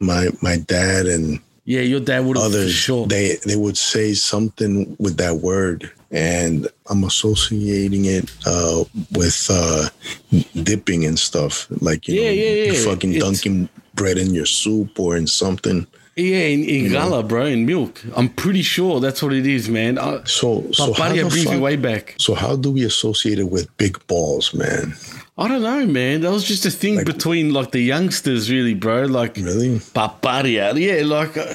my 0.00 0.28
my 0.42 0.56
dad 0.58 1.06
and 1.06 1.40
Yeah, 1.64 1.80
your 1.82 2.00
dad 2.00 2.24
would 2.24 2.36
others. 2.38 2.72
sure. 2.72 3.06
They 3.06 3.36
they 3.44 3.56
would 3.56 3.76
say 3.76 4.14
something 4.14 4.96
with 4.98 5.16
that 5.18 5.36
word, 5.42 5.90
and 6.10 6.66
I'm 6.90 7.04
associating 7.04 8.04
it 8.06 8.30
uh, 8.46 8.84
with 9.12 9.48
uh, 9.50 9.88
dipping 10.62 11.04
and 11.04 11.18
stuff. 11.18 11.66
Like 11.82 12.08
you 12.08 12.14
Yeah, 12.20 12.28
know, 12.30 12.34
yeah, 12.42 12.72
yeah. 12.72 12.84
fucking 12.84 13.12
It's- 13.14 13.22
dunking 13.24 13.68
bread 13.94 14.16
in 14.18 14.32
your 14.34 14.46
soup 14.46 14.98
or 15.00 15.16
in 15.16 15.26
something. 15.26 15.86
Yeah, 16.16 16.46
in, 16.50 16.64
in 16.64 16.90
gala, 16.90 17.22
bro, 17.22 17.46
in 17.46 17.64
milk. 17.64 18.02
I'm 18.16 18.28
pretty 18.28 18.62
sure 18.62 18.98
that's 18.98 19.22
what 19.22 19.32
it 19.32 19.46
is, 19.46 19.68
man. 19.68 19.98
I, 19.98 20.18
So 20.24 20.66
so 20.72 20.92
how 20.92 21.12
brings 21.14 21.44
fuck- 21.44 21.60
way 21.62 21.76
back. 21.76 22.14
So 22.18 22.34
how 22.34 22.56
do 22.56 22.72
we 22.72 22.82
associate 22.84 23.38
it 23.38 23.48
with 23.50 23.68
big 23.76 23.94
balls, 24.08 24.52
man? 24.52 24.94
I 25.40 25.46
don't 25.46 25.62
know, 25.62 25.86
man. 25.86 26.22
That 26.22 26.32
was 26.32 26.42
just 26.42 26.66
a 26.66 26.70
thing 26.70 26.96
Like- 26.96 27.06
between 27.06 27.52
like 27.52 27.70
the 27.70 27.78
youngsters, 27.80 28.50
really, 28.50 28.74
bro. 28.74 29.04
Like 29.04 29.36
Really? 29.36 29.78
paparia, 29.94 30.74
yeah. 30.76 31.04
Like 31.06 31.36
uh, 31.36 31.54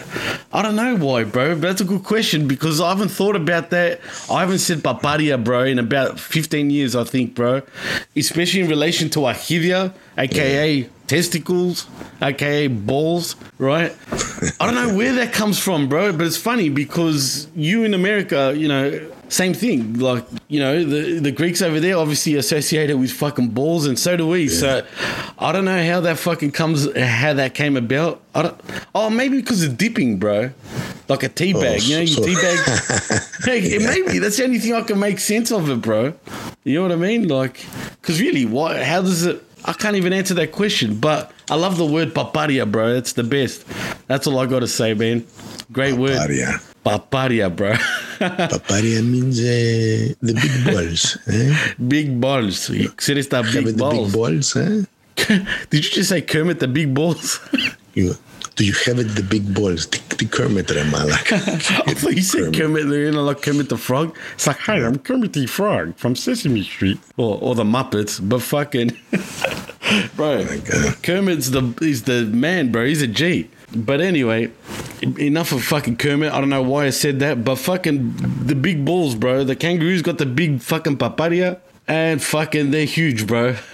I 0.54 0.62
don't 0.62 0.78
know 0.78 0.96
why, 0.96 1.26
bro. 1.26 1.56
But 1.56 1.62
that's 1.62 1.82
a 1.82 1.84
good 1.84 2.04
question 2.04 2.48
because 2.48 2.80
I 2.80 2.90
haven't 2.90 3.10
thought 3.10 3.36
about 3.36 3.72
that. 3.72 4.00
I 4.32 4.40
haven't 4.40 4.60
said 4.60 4.80
paparia, 4.84 5.38
bro, 5.44 5.64
in 5.64 5.80
about 5.80 6.18
15 6.18 6.70
years, 6.70 6.96
I 6.96 7.04
think, 7.04 7.36
bro. 7.36 7.62
Especially 8.16 8.62
in 8.62 8.70
relation 8.70 9.10
to 9.12 9.20
achivia, 9.20 9.92
aka 10.18 10.88
testicles, 11.08 11.86
aka 12.22 12.68
balls, 12.68 13.36
right? 13.58 13.94
I 14.62 14.66
don't 14.66 14.76
know 14.76 14.96
where 14.96 15.12
that 15.16 15.34
comes 15.34 15.60
from, 15.60 15.90
bro. 15.90 16.14
But 16.14 16.26
it's 16.28 16.38
funny 16.38 16.70
because 16.70 17.48
you 17.54 17.84
in 17.84 17.94
America, 17.94 18.54
you 18.56 18.70
know, 18.70 19.02
same 19.34 19.54
thing. 19.54 20.00
Like, 20.00 20.26
you 20.48 20.60
know, 20.60 20.84
the, 20.84 21.20
the 21.20 21.32
Greeks 21.32 21.62
over 21.62 21.80
there 21.80 21.98
obviously 21.98 22.36
associated 22.36 22.98
with 22.98 23.12
fucking 23.12 23.50
balls, 23.50 23.86
and 23.88 23.98
so 23.98 24.16
do 24.16 24.28
we. 24.28 24.48
So 24.48 24.86
I 25.40 25.52
don't 25.52 25.66
know 25.66 25.84
how 25.84 26.00
that 26.02 26.20
fucking 26.20 26.52
comes, 26.52 26.86
how 26.96 27.34
that 27.34 27.56
came 27.56 27.76
about. 27.76 28.22
I 28.36 28.44
don't, 28.44 28.62
oh, 28.94 29.10
maybe 29.10 29.38
because 29.38 29.64
of 29.64 29.78
dipping, 29.78 30.20
bro. 30.20 30.52
Like 31.10 31.24
a 31.24 31.30
tea 31.30 31.54
oh, 31.54 31.62
bag, 31.62 31.84
you 31.84 31.96
know, 31.96 32.02
you 32.02 32.16
tea 32.16 32.36
bag. 32.36 33.22
hey, 33.44 33.78
Maybe 33.80 34.20
that's 34.20 34.38
the 34.38 34.44
only 34.46 34.60
thing 34.60 34.74
I 34.74 34.82
can 34.82 35.00
make 35.00 35.20
sense 35.20 35.52
of 35.52 35.70
it, 35.70 35.82
bro. 35.82 36.14
You 36.64 36.76
know 36.76 36.84
what 36.84 36.92
I 36.92 36.96
mean? 36.96 37.28
Like, 37.28 37.66
because 38.02 38.22
really, 38.22 38.46
what? 38.46 38.82
How 38.82 39.02
does 39.02 39.26
it? 39.26 39.44
I 39.66 39.74
can't 39.74 39.96
even 39.96 40.14
answer 40.14 40.34
that 40.36 40.52
question. 40.52 41.00
But 41.00 41.32
I 41.50 41.56
love 41.56 41.78
the 41.78 41.86
word 41.86 42.14
paparia, 42.14 42.70
bro. 42.70 42.96
It's 42.96 43.14
the 43.14 43.24
best. 43.24 43.66
That's 44.08 44.28
all 44.28 44.40
I 44.40 44.46
got 44.46 44.60
to 44.60 44.68
say, 44.68 44.94
man. 44.94 45.26
Great 45.72 45.96
word, 45.96 46.30
Paparia. 46.84 47.50
bro. 47.56 47.74
Paparia 48.20 49.02
means 49.02 49.40
uh, 49.40 50.14
the 50.22 50.34
big 50.34 50.66
balls. 50.74 51.18
Eh? 51.28 51.74
big 51.88 52.20
balls. 52.20 52.70
Having 53.32 53.54
big 53.54 53.66
the 53.66 53.72
big 53.74 53.78
balls. 53.80 54.14
balls, 54.14 54.56
eh? 54.56 54.84
Did 55.70 55.86
you 55.86 55.92
just 55.92 56.10
say 56.10 56.22
Kermit 56.22 56.60
the 56.60 56.68
big 56.68 56.94
balls? 56.94 57.40
You, 57.96 58.16
do 58.56 58.66
you 58.66 58.74
have 58.86 59.00
it, 59.00 59.16
the 59.16 59.24
big 59.24 59.54
balls? 59.54 59.88
The, 59.88 60.00
the 60.18 60.26
Kermit 60.26 60.68
Remala. 60.68 61.14
I 61.14 61.94
thought 61.94 62.06
oh, 62.06 62.10
you 62.10 62.22
said 62.22 62.54
Kermit, 62.54 62.86
you 62.86 63.12
know, 63.12 63.24
like 63.24 63.42
Kermit 63.42 63.70
the 63.70 63.78
Frog. 63.78 64.16
It's 64.36 64.46
like, 64.46 64.58
hi, 64.58 64.76
I'm 64.76 65.00
Kermit 65.00 65.34
the 65.34 65.48
Frog 65.48 65.96
from 65.98 66.16
Sesame 66.16 66.64
Street, 66.64 67.00
or 67.18 67.40
or 67.42 67.56
the 67.56 67.64
Muppets, 67.64 68.20
but 68.22 68.42
fucking, 68.42 68.90
bro, 70.16 70.46
oh 70.48 70.62
God. 70.70 71.02
Kermit's 71.02 71.52
the 71.52 71.74
he's 71.80 72.04
the 72.04 72.26
man, 72.26 72.72
bro. 72.72 72.86
He's 72.86 73.02
a 73.02 73.08
G. 73.08 73.50
But 73.76 74.02
anyway, 74.02 74.52
enough 75.02 75.52
of 75.52 75.64
fucking 75.64 75.98
Kermit. 75.98 76.32
I 76.32 76.40
don't 76.40 76.50
know 76.50 76.62
why 76.62 76.86
I 76.86 76.92
said 76.92 77.20
that, 77.22 77.44
but 77.44 77.56
fucking 77.56 78.46
the 78.46 78.56
big 78.56 78.86
balls, 78.86 79.16
bro. 79.16 79.44
The 79.44 79.56
kangaroo's 79.56 80.04
got 80.04 80.20
the 80.20 80.28
big 80.28 80.62
fucking 80.62 80.98
paparia. 80.98 81.60
And 81.86 82.24
fucking, 82.24 82.72
they're 82.72 82.86
huge, 82.86 83.28
bro. 83.28 83.58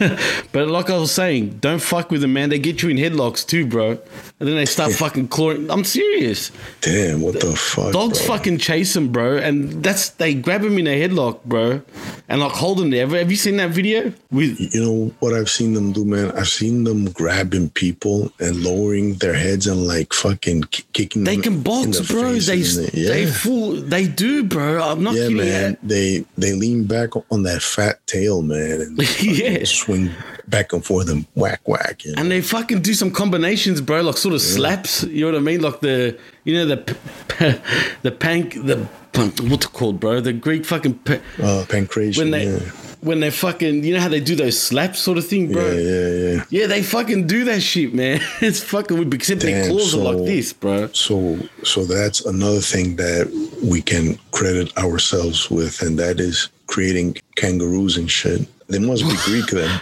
but 0.52 0.68
like 0.68 0.90
I 0.90 0.98
was 0.98 1.12
saying, 1.12 1.60
don't 1.60 1.82
fuck 1.82 2.10
with 2.10 2.22
them, 2.22 2.34
man. 2.34 2.50
They 2.50 2.58
get 2.58 2.82
you 2.82 2.90
in 2.90 2.98
headlocks 2.98 3.46
too, 3.46 3.68
bro. 3.68 4.00
And 4.40 4.48
then 4.48 4.56
they 4.56 4.66
start 4.66 4.94
fucking 4.94 5.28
clawing. 5.28 5.70
I'm 5.70 5.84
serious. 5.84 6.52
Damn, 6.82 7.22
what 7.22 7.40
the 7.40 7.56
fuck? 7.56 7.94
Dogs 7.94 8.26
bro? 8.26 8.36
fucking 8.38 8.58
chase 8.58 8.94
them, 8.94 9.12
bro, 9.12 9.38
and 9.38 9.84
that's 9.84 10.10
they 10.10 10.34
grab 10.34 10.64
him 10.64 10.80
in 10.80 10.88
a 10.88 11.08
headlock, 11.08 11.44
bro, 11.44 11.82
and 12.28 12.40
like 12.42 12.54
hold 12.54 12.82
him 12.82 12.90
there. 12.90 13.06
Have- 13.08 13.30
you 13.30 13.38
seen 13.38 13.58
that 13.58 13.72
video? 13.72 14.12
With 14.32 14.60
You 14.74 14.82
know 14.82 15.12
what 15.20 15.34
I've 15.34 15.50
seen 15.50 15.74
them 15.74 15.92
do, 15.92 16.04
man? 16.04 16.32
I've 16.32 16.48
seen 16.48 16.86
them 16.86 17.12
grabbing 17.12 17.70
people 17.72 18.32
and 18.40 18.64
lowering 18.64 19.16
their 19.16 19.34
heads 19.34 19.68
and 19.68 19.86
like 19.86 20.14
fucking 20.14 20.64
ki- 20.64 20.86
kicking 20.94 21.26
they 21.26 21.36
them 21.36 21.44
can 21.44 21.62
box, 21.62 22.00
the 22.00 22.12
bro. 22.12 22.34
They 22.34 22.62
they 22.62 23.26
yeah. 23.26 23.32
fool. 23.32 23.74
They 23.74 24.08
do, 24.08 24.44
bro. 24.44 24.82
I'm 24.82 25.04
not 25.04 25.14
yeah, 25.14 25.28
kidding. 25.28 25.38
man. 25.38 25.78
They 25.84 26.26
they 26.38 26.54
lean 26.54 26.86
back 26.86 27.10
on 27.30 27.44
that 27.44 27.62
fat 27.62 28.00
tail, 28.10 28.42
man, 28.42 28.82
and 28.82 28.98
Yeah. 29.22 29.64
swing 29.66 30.12
back 30.48 30.74
and 30.74 30.84
forth 30.84 31.10
and 31.10 31.26
whack 31.36 31.62
whack. 31.68 32.04
You 32.06 32.14
know? 32.16 32.22
And 32.22 32.32
they 32.32 32.42
fucking 32.42 32.82
do 32.82 32.94
some 32.94 33.12
combinations, 33.12 33.82
bro, 33.82 34.02
like 34.02 34.18
sort 34.18 34.34
of 34.34 34.42
slaps. 34.42 35.04
You 35.04 35.26
know 35.26 35.32
what 35.34 35.38
I 35.38 35.44
mean? 35.44 35.62
Like 35.62 35.80
the, 35.82 36.18
you 36.44 36.54
know, 36.56 36.66
the, 36.66 36.78
p- 36.78 37.62
the 38.02 38.12
pank, 38.12 38.54
the 38.56 38.78
what's 39.14 39.66
it 39.66 39.74
called, 39.74 40.00
bro? 40.00 40.22
The 40.22 40.34
Greek 40.34 40.66
fucking 40.66 40.96
pa- 41.00 41.14
uh, 41.40 41.66
pankration. 41.68 42.18
when 42.18 42.32
they 42.32 42.46
yeah. 42.48 42.60
when 43.02 43.20
they 43.20 43.32
fucking, 43.32 43.84
you 43.84 43.94
know 43.94 44.00
how 44.00 44.08
they 44.10 44.20
do 44.20 44.36
those 44.36 44.62
slaps 44.62 45.00
sort 45.00 45.18
of 45.18 45.28
thing, 45.28 45.52
bro. 45.52 45.66
yeah, 45.72 45.80
yeah, 45.80 46.08
yeah. 46.34 46.44
Yeah, 46.50 46.68
they 46.68 46.82
fucking 46.84 47.28
do 47.28 47.44
that 47.46 47.62
shit, 47.62 47.94
man. 47.94 48.20
It's 48.42 48.62
fucking 48.64 48.98
weird, 48.98 49.14
except 49.14 49.42
their 49.42 49.62
Damn, 49.62 49.72
claws 49.72 49.94
are 49.96 49.98
like 50.14 50.26
this, 50.26 50.54
bro. 50.54 50.88
So 50.94 51.38
so 51.64 51.86
that's 51.86 52.26
another 52.26 52.62
thing 52.62 52.96
that 52.98 53.26
we 53.64 53.82
can 53.82 54.18
credit 54.32 54.76
ourselves 54.78 55.50
with, 55.52 55.82
and 55.82 56.00
that 56.00 56.20
is 56.20 56.50
creating 56.80 57.18
kangaroos 57.36 57.98
and 57.98 58.10
shit. 58.10 58.42
They 58.68 58.80
must 58.80 59.04
be 59.04 59.14
Greek 59.26 59.48
then. 59.48 59.82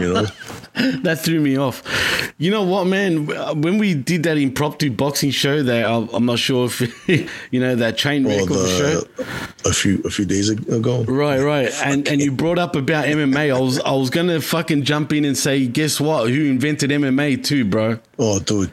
You 0.00 0.12
know? 0.14 0.26
That 1.02 1.18
threw 1.18 1.40
me 1.40 1.58
off. 1.58 1.82
You 2.38 2.50
know 2.52 2.62
what, 2.62 2.84
man? 2.86 3.26
When 3.60 3.76
we 3.78 3.92
did 3.92 4.22
that 4.22 4.38
impromptu 4.38 4.90
boxing 4.92 5.32
show, 5.32 5.64
there, 5.64 5.84
I'm 5.86 6.08
I'm 6.10 6.24
not 6.24 6.38
sure 6.38 6.66
if 6.66 6.80
you 7.50 7.58
know 7.60 7.74
that 7.74 7.98
train 7.98 8.24
Or 8.24 8.28
wreck 8.28 8.48
of 8.50 8.56
a 8.56 8.68
show. 8.68 9.02
a 9.68 9.72
few 9.72 10.00
a 10.04 10.10
few 10.10 10.24
days 10.24 10.48
ago. 10.48 11.02
Right, 11.04 11.40
right, 11.42 11.70
and 11.84 12.06
and 12.08 12.20
you 12.20 12.30
brought 12.30 12.58
up 12.60 12.76
about 12.76 13.04
MMA. 13.06 13.54
I 13.54 13.58
was 13.60 13.80
I 13.80 13.90
was 13.92 14.10
gonna 14.10 14.40
fucking 14.40 14.84
jump 14.84 15.12
in 15.12 15.24
and 15.24 15.36
say, 15.36 15.66
guess 15.66 16.00
what? 16.00 16.30
Who 16.30 16.44
invented 16.44 16.90
MMA 16.90 17.42
too, 17.44 17.64
bro? 17.64 17.98
Oh, 18.18 18.38
dude. 18.38 18.72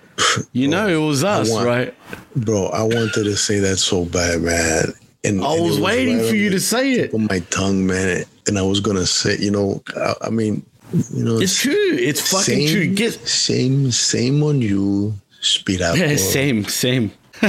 You 0.53 0.69
Bro, 0.69 0.77
know 0.77 0.87
it 0.87 1.07
was 1.07 1.23
us, 1.23 1.49
want- 1.49 1.65
right? 1.65 1.93
Bro, 2.35 2.67
I 2.67 2.83
wanted 2.83 3.23
to 3.23 3.35
say 3.35 3.57
that 3.59 3.77
so 3.77 4.05
bad, 4.05 4.41
man. 4.41 4.93
And, 5.27 5.43
I 5.43 5.55
and 5.55 5.65
was 5.65 5.79
waiting 5.79 6.17
right 6.19 6.29
for 6.29 6.35
you 6.35 6.49
to 6.51 6.59
say 6.59 6.93
it. 6.93 7.13
on 7.13 7.25
my 7.27 7.39
tongue, 7.49 7.85
man. 7.85 8.23
And 8.47 8.57
I 8.57 8.61
was 8.61 8.79
gonna 8.79 9.05
say, 9.05 9.37
you 9.37 9.51
know, 9.51 9.81
I, 9.95 10.13
I 10.23 10.29
mean, 10.29 10.65
you 11.13 11.23
know, 11.25 11.37
It's 11.39 11.59
true. 11.61 11.73
It's 11.99 12.21
fucking 12.31 12.67
same, 12.67 12.69
true. 12.69 12.87
Get 12.93 13.13
same, 13.27 13.91
same 13.91 14.41
on 14.43 14.61
you. 14.61 15.13
Speed 15.41 15.81
up. 15.81 15.97
Yeah, 15.97 16.15
same, 16.15 16.63
same. 16.65 17.11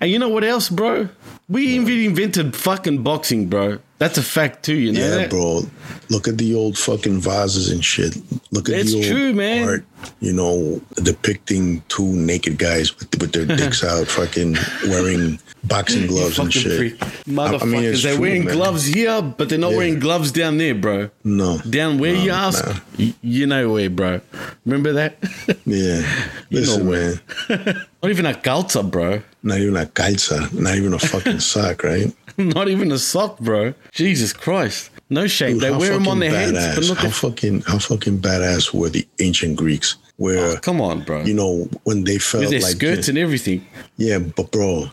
and 0.00 0.10
you 0.10 0.18
know 0.18 0.28
what 0.30 0.44
else, 0.44 0.68
bro? 0.70 1.08
We 1.48 1.62
even 1.76 1.92
invented 2.00 2.56
fucking 2.56 3.02
boxing, 3.02 3.48
bro. 3.48 3.78
That's 3.98 4.18
a 4.18 4.22
fact 4.22 4.64
too, 4.64 4.74
you 4.74 4.92
know 4.92 5.00
Yeah, 5.00 5.08
that? 5.16 5.30
bro. 5.30 5.62
Look 6.10 6.26
at 6.28 6.38
the 6.38 6.54
old 6.54 6.76
fucking 6.78 7.20
vases 7.20 7.70
and 7.70 7.84
shit. 7.84 8.16
Look 8.50 8.68
at 8.68 8.76
It's 8.76 8.92
the 8.92 8.96
old 8.98 9.06
true, 9.06 9.32
man. 9.32 9.68
art, 9.68 9.84
you 10.20 10.32
know, 10.32 10.80
depicting 11.02 11.82
two 11.88 12.04
naked 12.14 12.58
guys 12.58 12.96
with, 12.98 13.20
with 13.20 13.32
their 13.32 13.44
dicks 13.56 13.84
out, 13.84 14.06
fucking 14.08 14.56
wearing 14.88 15.38
boxing 15.68 16.06
gloves 16.06 16.38
and 16.38 16.52
shit. 16.52 16.76
freak. 16.76 16.98
Motherfuckers, 17.26 17.62
I 17.62 17.66
mean, 17.66 17.82
they're 17.82 17.96
true, 18.14 18.20
wearing 18.20 18.44
man. 18.44 18.54
gloves 18.54 18.84
here, 18.86 19.22
but 19.22 19.48
they're 19.48 19.58
not 19.58 19.72
Yeah. 19.72 19.76
wearing 19.78 19.98
gloves 19.98 20.32
down 20.32 20.58
there, 20.58 20.74
bro. 20.74 21.10
No. 21.24 21.58
Down 21.68 21.98
where 21.98 22.14
No, 22.14 22.22
you 22.22 22.30
ask, 22.30 22.64
nah. 22.66 22.74
y- 22.98 23.14
you 23.22 23.46
know 23.46 23.72
where, 23.72 23.90
bro. 23.90 24.20
Remember 24.64 24.92
that? 24.94 25.18
Yeah. 25.66 26.02
You 26.50 26.64
know 26.66 26.84
where. 26.84 27.20
man. 27.48 27.84
not 28.02 28.10
even 28.10 28.26
a 28.26 28.32
calza, 28.34 28.88
bro. 28.88 29.22
Not 29.42 29.58
even 29.58 29.76
a 29.76 29.86
calza, 29.86 30.52
not 30.52 30.74
even 30.76 30.94
a 30.94 30.98
fucking 30.98 31.40
sock, 31.52 31.82
right? 31.84 32.12
Not 32.38 32.68
even 32.68 32.92
a 32.92 32.98
sock, 32.98 33.38
bro. 33.40 33.74
Jesus 33.92 34.32
Christ. 34.32 34.90
No 35.08 35.26
shame. 35.26 35.54
Dude, 35.58 35.62
they 35.62 35.70
wear 35.70 35.92
them 35.94 36.08
on 36.08 36.18
their 36.18 36.30
heads, 36.30 36.52
badass. 36.52 36.74
but 36.74 36.88
not 36.88 36.96
how 36.98 37.02
their 37.04 37.12
fucking 37.12 37.60
how 37.62 37.78
fucking 37.78 38.18
badass 38.18 38.74
were 38.74 38.88
the 38.90 39.06
ancient 39.20 39.56
Greeks? 39.56 39.96
Where 40.18 40.52
Oh, 40.52 40.56
come 40.56 40.80
on, 40.80 41.02
bro. 41.04 41.24
you 41.24 41.34
know 41.34 41.68
when 41.84 42.04
they 42.04 42.16
felt 42.18 42.42
With 42.44 42.50
their 42.50 42.60
like 42.60 42.76
skirts 42.76 43.08
and 43.08 43.18
everything. 43.18 43.66
yeah, 43.98 44.18
but 44.18 44.50
bro, 44.50 44.86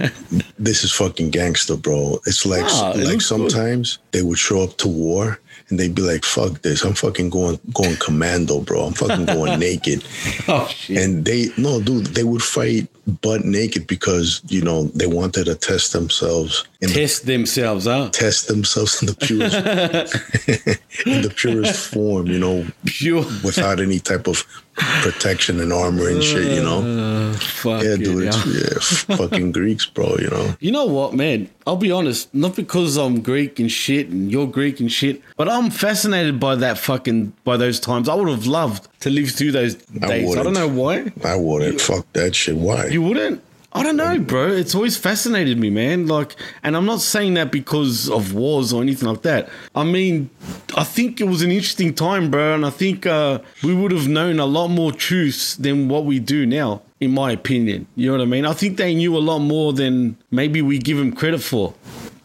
this 0.58 0.84
is 0.84 0.92
fucking 0.92 1.30
gangster, 1.30 1.76
bro. 1.76 2.20
It's 2.26 2.44
like 2.44 2.64
Ah, 2.66 2.90
it 2.92 2.98
like 2.98 3.06
looks 3.06 3.28
good. 3.30 3.50
sometimes 3.50 3.98
they 4.12 4.22
would 4.22 4.38
show 4.38 4.62
up 4.62 4.76
to 4.78 4.88
war 4.88 5.40
and 5.68 5.80
they'd 5.80 5.94
be 5.94 6.02
like, 6.02 6.24
"Fuck 6.24 6.60
this! 6.62 6.84
I'm 6.84 6.92
fucking 6.94 7.30
going 7.30 7.58
going 7.72 7.96
commando, 7.96 8.60
bro. 8.60 8.84
I'm 8.86 8.92
fucking 8.92 9.24
going 9.26 9.58
naked." 9.68 10.04
Oh, 10.46 10.68
shit. 10.68 10.98
And 10.98 11.24
they 11.24 11.48
no, 11.56 11.80
dude, 11.80 12.06
they 12.08 12.22
would 12.22 12.42
fight 12.42 12.86
butt 13.22 13.44
naked 13.44 13.86
because 13.86 14.42
you 14.48 14.60
know 14.60 14.84
they 14.94 15.06
wanted 15.06 15.44
to 15.46 15.54
test 15.54 15.92
themselves 15.92 16.66
in 16.82 16.88
the 16.88 16.94
Test 16.94 17.24
themselves, 17.26 17.86
huh? 17.86 18.10
test 18.12 18.48
themselves 18.48 19.00
in 19.00 19.06
the 19.06 19.14
purest 19.14 19.56
in 21.06 21.22
the 21.22 21.30
purest 21.34 21.92
form, 21.92 22.26
you 22.26 22.38
know, 22.38 22.66
Pure. 22.84 23.24
without 23.42 23.80
any 23.80 23.98
type 24.00 24.26
of 24.28 24.44
protection 24.76 25.60
and 25.60 25.72
armor 25.72 26.08
and 26.08 26.22
shit, 26.22 26.52
you 26.54 26.62
know. 26.62 27.30
Uh, 27.30 27.32
fuck 27.34 27.82
Yeah, 27.82 27.94
it, 27.94 27.98
dude, 27.98 28.24
yeah. 28.24 28.42
yeah, 28.46 28.78
fucking 29.16 29.52
Greeks, 29.52 29.86
bro, 29.86 30.16
you 30.18 30.28
know. 30.28 30.54
You 30.60 30.70
know 30.72 30.84
what, 30.86 31.14
man? 31.14 31.48
I'll 31.66 31.76
be 31.76 31.90
honest, 31.90 32.32
not 32.34 32.54
because 32.56 32.96
I'm 32.96 33.20
Greek 33.22 33.58
and 33.58 33.70
shit 33.70 34.08
and 34.08 34.30
you're 34.30 34.46
Greek 34.46 34.78
and 34.80 34.90
shit, 34.92 35.20
but 35.36 35.48
I'm 35.48 35.70
fascinated 35.70 36.38
by 36.38 36.54
that 36.56 36.78
fucking 36.78 37.32
by 37.44 37.56
those 37.56 37.80
times. 37.80 38.08
I 38.08 38.14
would 38.14 38.28
have 38.28 38.46
loved 38.46 38.88
to 39.00 39.10
live 39.10 39.30
through 39.30 39.52
those 39.52 39.74
days. 39.74 40.02
I, 40.02 40.08
don't 40.08 40.26
wouldn't. 40.28 40.54
know 40.54 40.68
why. 40.68 41.12
I 41.24 41.36
wouldn't 41.36 41.80
fuck 41.80 42.06
that 42.12 42.34
shit. 42.34 42.56
Why? 42.56 42.86
You 42.86 43.02
wouldn't? 43.02 43.42
I 43.76 43.82
don't 43.82 43.96
know, 43.96 44.18
bro. 44.18 44.48
It's 44.48 44.74
always 44.74 44.96
fascinated 44.96 45.58
me, 45.58 45.68
man. 45.68 46.06
Like, 46.06 46.34
and 46.62 46.74
I'm 46.76 46.86
not 46.86 47.00
saying 47.02 47.34
that 47.34 47.52
because 47.52 48.08
of 48.08 48.32
wars 48.32 48.72
or 48.72 48.80
anything 48.80 49.06
like 49.08 49.20
that. 49.22 49.50
I 49.74 49.84
mean, 49.84 50.30
I 50.76 50.82
think 50.84 51.20
it 51.20 51.24
was 51.24 51.42
an 51.42 51.50
interesting 51.50 51.92
time, 51.94 52.30
bro, 52.30 52.54
and 52.54 52.64
I 52.64 52.70
think 52.70 53.04
uh, 53.04 53.40
we 53.62 53.74
would 53.74 53.92
have 53.92 54.08
known 54.08 54.38
a 54.40 54.46
lot 54.46 54.68
more 54.68 54.92
truths 54.92 55.56
than 55.56 55.88
what 55.88 56.06
we 56.06 56.18
do 56.18 56.46
now, 56.46 56.80
in 57.00 57.10
my 57.12 57.32
opinion. 57.32 57.86
You 57.96 58.06
know 58.06 58.12
what 58.16 58.22
I 58.22 58.26
mean? 58.26 58.46
I 58.46 58.54
think 58.54 58.78
they 58.78 58.94
knew 58.94 59.14
a 59.14 59.18
lot 59.20 59.40
more 59.40 59.74
than 59.74 60.16
maybe 60.30 60.62
we 60.62 60.78
give 60.78 60.96
them 60.96 61.12
credit 61.14 61.42
for. 61.42 61.74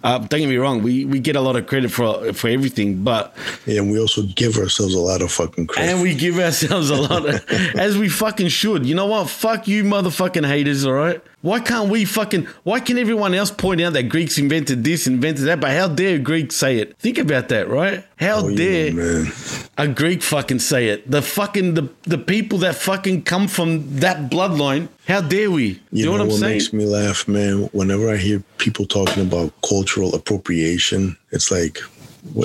Uh, 0.03 0.17
don't 0.17 0.39
get 0.39 0.49
me 0.49 0.57
wrong, 0.57 0.81
we, 0.81 1.05
we 1.05 1.19
get 1.19 1.35
a 1.35 1.41
lot 1.41 1.55
of 1.55 1.67
credit 1.67 1.91
for 1.91 2.33
for 2.33 2.47
everything, 2.47 3.03
but 3.03 3.35
Yeah, 3.67 3.81
and 3.81 3.91
we 3.91 3.99
also 3.99 4.23
give 4.23 4.57
ourselves 4.57 4.95
a 4.95 4.99
lot 4.99 5.21
of 5.21 5.31
fucking 5.31 5.67
credit. 5.67 5.91
and 5.91 6.01
we 6.01 6.15
give 6.15 6.39
ourselves 6.39 6.89
a 6.89 6.95
lot 6.95 7.29
of, 7.29 7.47
as 7.75 7.99
we 7.99 8.09
fucking 8.09 8.47
should. 8.47 8.83
You 8.87 8.95
know 8.95 9.05
what? 9.05 9.29
Fuck 9.29 9.67
you, 9.67 9.83
motherfucking 9.83 10.47
haters. 10.47 10.85
All 10.87 10.93
right. 10.93 11.21
Why 11.41 11.59
can't 11.59 11.89
we 11.89 12.05
fucking? 12.05 12.45
Why 12.63 12.79
can 12.79 12.97
everyone 12.99 13.33
else 13.33 13.49
point 13.49 13.81
out 13.81 13.93
that 13.93 14.03
Greeks 14.03 14.37
invented 14.37 14.83
this, 14.83 15.07
invented 15.07 15.45
that? 15.45 15.59
But 15.59 15.71
how 15.71 15.87
dare 15.87 16.19
Greeks 16.19 16.55
say 16.55 16.77
it? 16.77 16.95
Think 16.99 17.17
about 17.17 17.49
that, 17.49 17.67
right? 17.67 18.05
How 18.17 18.41
Oh, 18.45 18.47
yeah, 18.49 18.57
dare 18.57 18.93
man. 18.93 19.31
a 19.77 19.87
Greek 19.87 20.21
fucking 20.21 20.59
say 20.59 20.89
it? 20.89 21.09
The 21.09 21.21
fucking 21.23 21.73
the 21.73 21.89
the 22.03 22.19
people 22.19 22.59
that 22.59 22.75
fucking 22.75 23.23
come 23.23 23.47
from 23.47 23.97
that 23.99 24.29
bloodline. 24.29 24.87
How 25.07 25.21
dare 25.21 25.49
we? 25.49 25.81
You, 25.91 26.05
know, 26.05 26.11
what 26.11 26.21
I'm 26.21 26.31
saying? 26.31 26.53
makes 26.53 26.73
me 26.73 26.85
laugh, 26.85 27.27
man? 27.27 27.63
Whenever 27.73 28.09
I 28.11 28.17
hear 28.17 28.43
people 28.59 28.85
talking 28.85 29.23
about 29.23 29.51
cultural 29.67 30.13
appropriation, 30.13 31.17
it's 31.31 31.49
like, 31.51 31.79
What, 31.79 32.00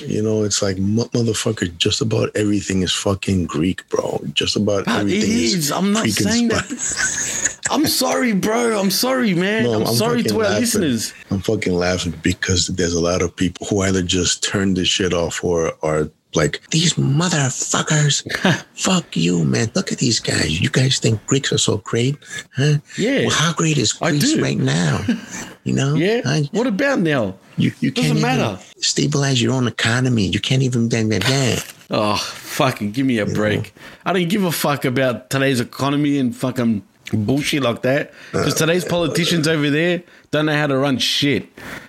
you 0.07 0.22
know, 0.22 0.43
it's 0.43 0.62
like 0.62 0.77
motherfucker. 0.77 1.77
Just 1.77 2.01
about 2.01 2.31
everything 2.35 2.83
is 2.83 2.93
fucking 2.93 3.47
Greek, 3.47 3.89
bro. 3.89 4.20
Just 4.33 4.57
about 4.57 4.89
everything 4.89 5.31
is. 5.31 5.70
I'm 5.70 5.93
not 5.93 6.09
saying 6.09 6.49
that. 6.49 7.59
I'm 7.70 7.87
sorry, 7.87 8.33
bro. 8.33 8.79
I'm 8.79 8.91
sorry, 8.91 9.35
man. 9.35 9.64
No, 9.64 9.81
I'm, 9.83 9.95
sorry 9.95 10.22
to 10.22 10.35
our 10.37 10.43
laughing. 10.43 10.61
listeners. 10.61 11.14
I'm 11.31 11.41
fucking 11.41 11.74
laughing 11.74 12.14
because 12.22 12.68
there's 12.68 12.95
a 12.95 13.01
lot 13.01 13.22
of 13.22 13.35
people 13.35 13.66
who 13.66 13.81
either 13.83 14.03
just 14.03 14.43
turn 14.43 14.74
this 14.74 14.89
shit 14.89 15.12
off 15.12 15.43
or 15.43 15.72
are 15.83 16.09
like, 16.35 16.61
these 16.70 16.95
motherfuckers. 16.95 18.22
Fuck 18.74 19.16
you, 19.16 19.45
man. 19.45 19.70
Look 19.74 19.91
at 19.91 19.99
these 19.99 20.20
guys. 20.20 20.61
You 20.61 20.70
guys 20.70 20.99
think 20.99 21.24
Greeks 21.27 21.53
are 21.53 21.59
so 21.59 21.79
great? 21.79 22.16
Huh? 22.55 22.77
Yeah. 22.97 23.22
Well, 23.22 23.31
how 23.31 23.53
great 23.55 23.79
is 23.79 23.93
Greece 23.93 24.39
right 24.39 24.59
now? 24.59 25.05
You 25.64 25.72
know? 25.72 25.97
Yeah. 25.97 26.20
Huh? 26.24 26.43
What 26.53 26.68
about 26.68 27.01
now? 27.01 27.35
You, 27.59 27.73
you 27.81 27.91
Doesn't 27.91 28.17
can't 28.17 28.19
even 28.19 28.23
matter. 28.23 28.59
stabilize 28.81 29.41
your 29.43 29.53
own 29.55 29.67
economy. 29.67 30.27
You 30.27 30.41
can't 30.41 30.63
even 30.63 30.89
blah, 30.89 31.05
blah, 31.05 31.19
blah. 31.21 31.57
Oh, 31.91 32.17
fucking 32.17 32.93
give 32.93 33.07
me 33.07 33.19
a 33.19 33.27
break. 33.27 33.73
I 34.05 34.13
don't 34.13 34.29
give 34.29 34.45
a 34.45 34.53
fuck 34.53 34.85
about 34.85 35.31
today's 35.31 35.61
economy 35.61 36.19
and 36.19 36.35
fucking 36.37 36.83
bullshit 37.13 37.63
like 37.63 37.83
that. 37.83 38.13
Because 38.33 38.55
Uh, 38.55 38.59
today's 38.59 38.85
politicians 38.85 39.47
over 39.49 39.71
there 39.71 40.03
don't 40.33 40.47
know 40.47 40.53
how 40.57 40.67
to 40.67 40.77
run 40.77 40.99
shit. 40.99 41.47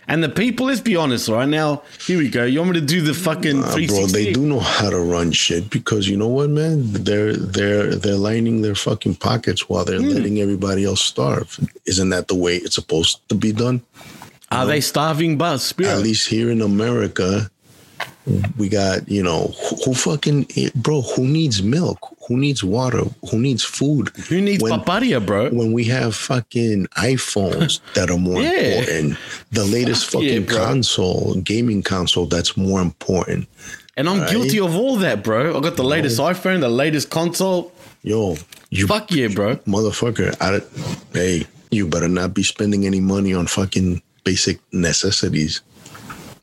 And 0.07 0.23
the 0.23 0.29
people, 0.29 0.67
let's 0.67 0.79
be 0.79 0.95
honest, 0.95 1.27
right 1.27 1.49
now, 1.49 1.81
here 2.05 2.19
we 2.19 2.29
go. 2.29 2.45
You 2.45 2.59
want 2.59 2.71
me 2.75 2.79
to 2.79 2.85
do 2.85 3.01
the 3.01 3.13
fucking 3.15 3.61
Uh, 3.63 3.75
bro, 3.87 4.05
they 4.07 4.31
do 4.31 4.41
know 4.45 4.59
how 4.61 4.89
to 4.89 4.99
run 4.99 5.31
shit 5.33 5.69
because 5.69 6.07
you 6.07 6.15
know 6.15 6.27
what, 6.29 6.49
man? 6.49 6.93
They're 6.93 7.33
they're 7.35 7.95
they're 7.95 8.15
lining 8.15 8.61
their 8.61 8.75
fucking 8.75 9.15
pockets 9.15 9.67
while 9.67 9.83
they're 9.83 9.99
Hmm. 9.99 10.09
letting 10.15 10.39
everybody 10.39 10.85
else 10.85 11.01
starve. 11.01 11.59
Isn't 11.85 12.09
that 12.11 12.27
the 12.29 12.35
way 12.35 12.55
it's 12.57 12.75
supposed 12.75 13.27
to 13.29 13.35
be 13.35 13.51
done? 13.51 13.81
Are 14.51 14.65
they 14.65 14.81
starving 14.81 15.37
bus? 15.37 15.73
At 15.79 15.99
least 15.99 16.27
here 16.29 16.49
in 16.49 16.61
America, 16.61 17.49
we 18.57 18.69
got 18.69 19.07
you 19.09 19.23
know 19.23 19.53
who, 19.59 19.75
who 19.85 19.93
fucking 19.93 20.47
bro 20.75 21.01
who 21.01 21.27
needs 21.27 21.61
milk, 21.63 21.99
who 22.27 22.37
needs 22.37 22.63
water, 22.63 23.03
who 23.29 23.39
needs 23.39 23.63
food. 23.63 24.09
Who 24.29 24.41
needs 24.41 24.63
when, 24.63 24.71
paparia, 24.73 25.25
bro? 25.25 25.49
when 25.49 25.71
we 25.73 25.85
have 25.85 26.15
fucking 26.15 26.87
iPhones 26.97 27.79
that 27.95 28.09
are 28.09 28.17
more 28.17 28.41
Yeah. 28.41 28.51
important, 28.79 29.17
the 29.51 29.65
latest 29.65 30.05
Fuck 30.05 30.21
fucking 30.21 30.45
bro. 30.45 30.57
console, 30.57 31.35
gaming 31.35 31.83
console 31.83 32.25
that's 32.25 32.55
more 32.57 32.81
important. 32.81 33.47
And 33.95 34.07
I'm 34.07 34.19
Right. 34.21 34.29
guilty 34.29 34.59
of 34.59 34.75
all 34.75 34.97
that, 34.97 35.23
bro. 35.23 35.57
I 35.57 35.59
got 35.61 35.75
the 35.75 35.83
latest 35.83 36.19
iPhone, 36.19 36.59
the 36.61 36.69
latest 36.69 37.09
console. 37.09 37.71
Yo, 38.03 38.37
you 38.69 38.87
Fuck 38.87 39.11
yeah, 39.11 39.27
bro. 39.27 39.55
motherfucker, 39.67 40.35
I, 40.39 40.61
hey, 41.17 41.47
you 41.71 41.87
better 41.87 42.07
not 42.07 42.33
be 42.33 42.43
spending 42.43 42.85
any 42.85 42.99
money 42.99 43.33
on 43.33 43.47
fucking 43.47 44.01
basic 44.27 44.59
necessities 44.73 45.61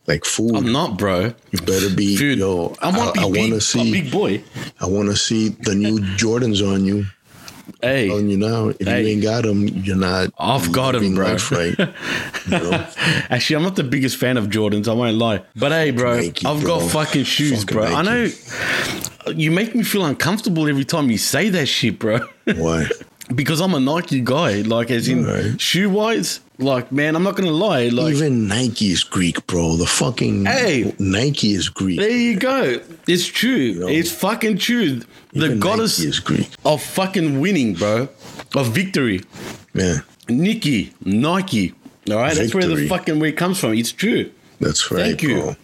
like 0.06 0.24
food. 0.24 0.54
I'm 0.56 0.72
not, 0.72 0.96
bro. 0.98 1.32
You 1.50 1.58
better 1.72 1.94
be, 1.94 2.16
Dude, 2.22 2.38
yo. 2.38 2.74
I 2.80 2.90
want 2.96 3.14
to 3.14 3.20
I, 3.20 3.30
be 3.30 3.38
want 3.40 3.52
to 3.52 3.60
see. 3.60 3.92
big 3.92 4.10
boy. 4.10 4.42
I 4.80 4.86
want 4.86 5.08
to 5.10 5.16
see 5.16 5.50
the 5.50 5.74
new 5.74 5.98
Jordans 6.22 6.60
on 6.66 6.84
you. 6.84 7.04
Hey, 7.82 8.08
telling 8.08 8.28
you 8.28 8.36
now, 8.36 8.68
if 8.68 8.86
Hey. 8.86 9.02
you 9.02 9.08
ain't 9.14 9.22
got 9.22 9.42
them, 9.44 9.66
you're 9.68 9.96
not. 9.96 10.30
I've 10.38 10.70
got 10.72 10.94
'em, 10.94 11.00
living 11.02 11.14
bro. 11.14 11.26
life 11.32 11.50
right. 11.50 11.78
You 11.78 11.86
know? 12.70 12.86
Actually, 13.30 13.56
I'm 13.56 13.62
not 13.62 13.76
the 13.76 13.84
biggest 13.84 14.16
fan 14.16 14.36
of 14.36 14.46
Jordans. 14.48 14.86
I 14.88 14.92
won't 14.92 15.16
lie. 15.16 15.42
But 15.56 15.72
hey, 15.72 15.90
bro, 15.90 16.16
Nike, 16.20 16.46
I've 16.46 16.60
bro. 16.62 16.78
got 16.80 16.90
fucking 16.90 17.24
shoes, 17.24 17.60
Fucking 17.64 17.76
bro. 17.76 17.84
I 17.86 18.02
know 18.02 18.28
you 19.34 19.50
make 19.50 19.74
me 19.74 19.82
feel 19.82 20.04
uncomfortable 20.04 20.68
every 20.68 20.84
time 20.84 21.10
you 21.10 21.18
say 21.18 21.48
that 21.50 21.66
shit, 21.66 21.98
bro. 21.98 22.20
Why? 22.56 22.88
because 23.34 23.60
I'm 23.62 23.72
a 23.72 23.80
Nike 23.80 24.20
guy. 24.20 24.60
Like, 24.60 24.90
as 24.90 25.08
in 25.08 25.24
Alright. 25.26 25.58
shoe 25.58 25.88
wise, 25.88 26.40
like, 26.58 26.92
man, 26.92 27.16
I'm 27.16 27.22
not 27.22 27.36
gonna 27.36 27.50
lie. 27.50 27.88
Like, 27.88 28.14
Even 28.14 28.46
Nike 28.48 28.90
is 28.92 29.02
Greek, 29.04 29.46
bro. 29.46 29.76
The 29.76 29.86
fucking 29.86 30.46
Hey. 30.46 30.94
Nike 30.98 31.52
is 31.54 31.68
Greek. 31.68 31.98
there 31.98 32.10
you 32.10 32.36
go. 32.36 32.80
It's 33.08 33.26
true. 33.26 33.74
know, 33.74 33.88
it's 33.88 34.10
fucking 34.12 34.58
true. 34.58 35.00
The 35.32 35.56
goddess 35.56 35.98
Nike 35.98 36.08
is 36.08 36.20
Greek. 36.20 36.48
of 36.64 36.82
fucking 36.82 37.40
winning, 37.40 37.74
bro, 37.74 38.08
of 38.54 38.68
victory. 38.68 39.22
Man, 39.72 40.02
Nikki, 40.28 40.92
Nike. 41.04 41.74
All 42.10 42.16
right, 42.16 42.36
that's 42.36 42.54
where 42.54 42.66
the 42.68 42.86
fucking 42.88 43.22
it 43.24 43.36
comes 43.36 43.58
from. 43.58 43.74
It's 43.74 43.90
true. 43.92 44.30
that's 44.60 44.90
right, 44.90 45.16
Thank 45.18 45.22
you. 45.22 45.56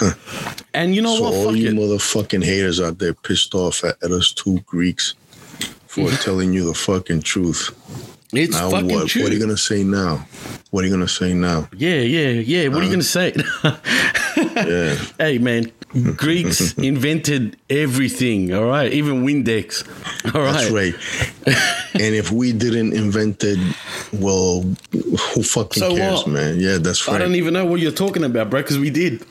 bro. 0.00 0.10
And 0.74 0.94
you 0.94 1.00
know 1.00 1.16
So 1.16 1.22
what? 1.22 1.34
all 1.34 1.44
Fuck 1.46 1.56
you 1.56 1.68
it. 1.68 1.74
motherfucking 1.74 2.44
haters 2.44 2.80
out 2.82 2.98
there 2.98 3.14
pissed 3.14 3.54
off 3.54 3.82
at, 3.82 3.96
at 4.02 4.10
us 4.10 4.30
two 4.32 4.58
Greeks 4.66 5.14
for 5.86 6.10
telling 6.22 6.52
you 6.52 6.66
the 6.66 6.74
fucking 6.74 7.22
truth. 7.22 7.70
It's 8.32 8.52
Now 8.52 8.70
fucking 8.70 8.88
what? 8.88 9.08
true. 9.08 9.22
What 9.22 9.30
are 9.30 9.34
you 9.34 9.40
gonna 9.40 9.56
say 9.56 9.84
now? 9.84 10.26
What 10.70 10.82
are 10.82 10.86
you 10.88 10.92
gonna 10.92 11.06
say 11.08 11.32
now? 11.32 11.68
Yeah, 11.76 12.00
yeah, 12.00 12.28
yeah. 12.30 12.68
What 12.68 12.82
are 12.82 12.84
you 12.84 12.90
gonna 12.90 13.02
say? 13.02 13.34
Yeah, 14.36 14.94
hey, 15.18 15.38
man, 15.38 15.70
Greeks 16.16 16.74
invented 16.74 17.56
everything. 17.70 18.52
All 18.52 18.64
right, 18.66 18.92
even 18.92 19.24
Windex. 19.24 19.82
All 20.34 20.42
right, 20.42 20.52
that's 20.52 20.70
right. 20.70 20.94
and 21.94 22.14
if 22.14 22.30
we 22.30 22.52
didn't 22.52 22.92
invent 22.92 23.42
it, 23.44 23.58
well, 24.12 24.62
who 24.92 25.42
fucking 25.42 25.80
So 25.82 25.96
cares, 25.96 26.18
what? 26.20 26.28
man? 26.28 26.58
Yeah, 26.60 26.76
that's 26.78 27.06
right. 27.08 27.16
I 27.16 27.18
don't 27.18 27.34
even 27.34 27.54
know 27.54 27.64
what 27.64 27.80
you're 27.80 27.92
talking 27.92 28.24
about, 28.24 28.50
bro, 28.50 28.60
because 28.62 28.78
we 28.78 28.90
did. 28.90 29.24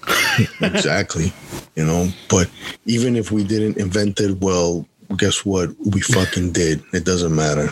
exactly. 0.61 1.31
You 1.75 1.85
know, 1.85 2.07
but 2.29 2.49
even 2.85 3.15
if 3.15 3.31
we 3.31 3.43
didn't 3.43 3.77
invent 3.77 4.19
it, 4.19 4.39
well, 4.41 4.85
guess 5.17 5.45
what? 5.45 5.69
We 5.85 6.01
fucking 6.01 6.51
did. 6.51 6.83
It 6.93 7.03
doesn't 7.05 7.35
matter. 7.35 7.71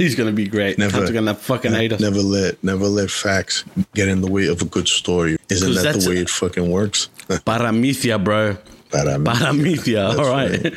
He's 0.00 0.14
gonna 0.14 0.32
be 0.32 0.46
great. 0.48 0.78
Never- 0.78 1.00
Never, 1.00 1.12
gonna 1.12 1.34
fucking 1.34 1.72
hate 1.72 1.92
us. 1.92 2.00
Never 2.00 2.22
let 2.22 2.62
never 2.64 2.86
let 2.86 3.10
facts 3.10 3.64
get 3.94 4.08
in 4.08 4.22
the 4.22 4.30
way 4.30 4.46
of 4.46 4.62
a 4.62 4.64
good 4.64 4.88
story. 4.88 5.36
Isn't 5.50 5.74
that 5.74 6.00
the 6.00 6.08
way 6.08 6.16
it 6.16 6.30
fucking 6.30 6.70
works? 6.70 7.10
Paramithia, 7.28 8.22
bro. 8.22 8.56
Paramithia. 8.90 10.16
That's 10.16 10.18
All 10.18 10.32
right. 10.32 10.72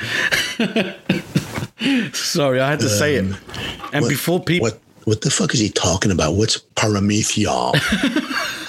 Sorry, 2.16 2.60
I 2.60 2.70
had 2.70 2.80
to 2.82 2.90
say 2.90 3.16
it. 3.16 3.24
Um, 3.26 3.38
and 3.94 4.02
What- 4.04 4.10
before 4.10 4.44
people, 4.44 4.68
What 4.68 4.80
what 5.06 5.22
the 5.22 5.30
fuck 5.30 5.54
is 5.54 5.60
he 5.60 5.70
talking 5.70 6.12
about? 6.12 6.36
What's 6.36 6.58
paramethia? 6.76 7.74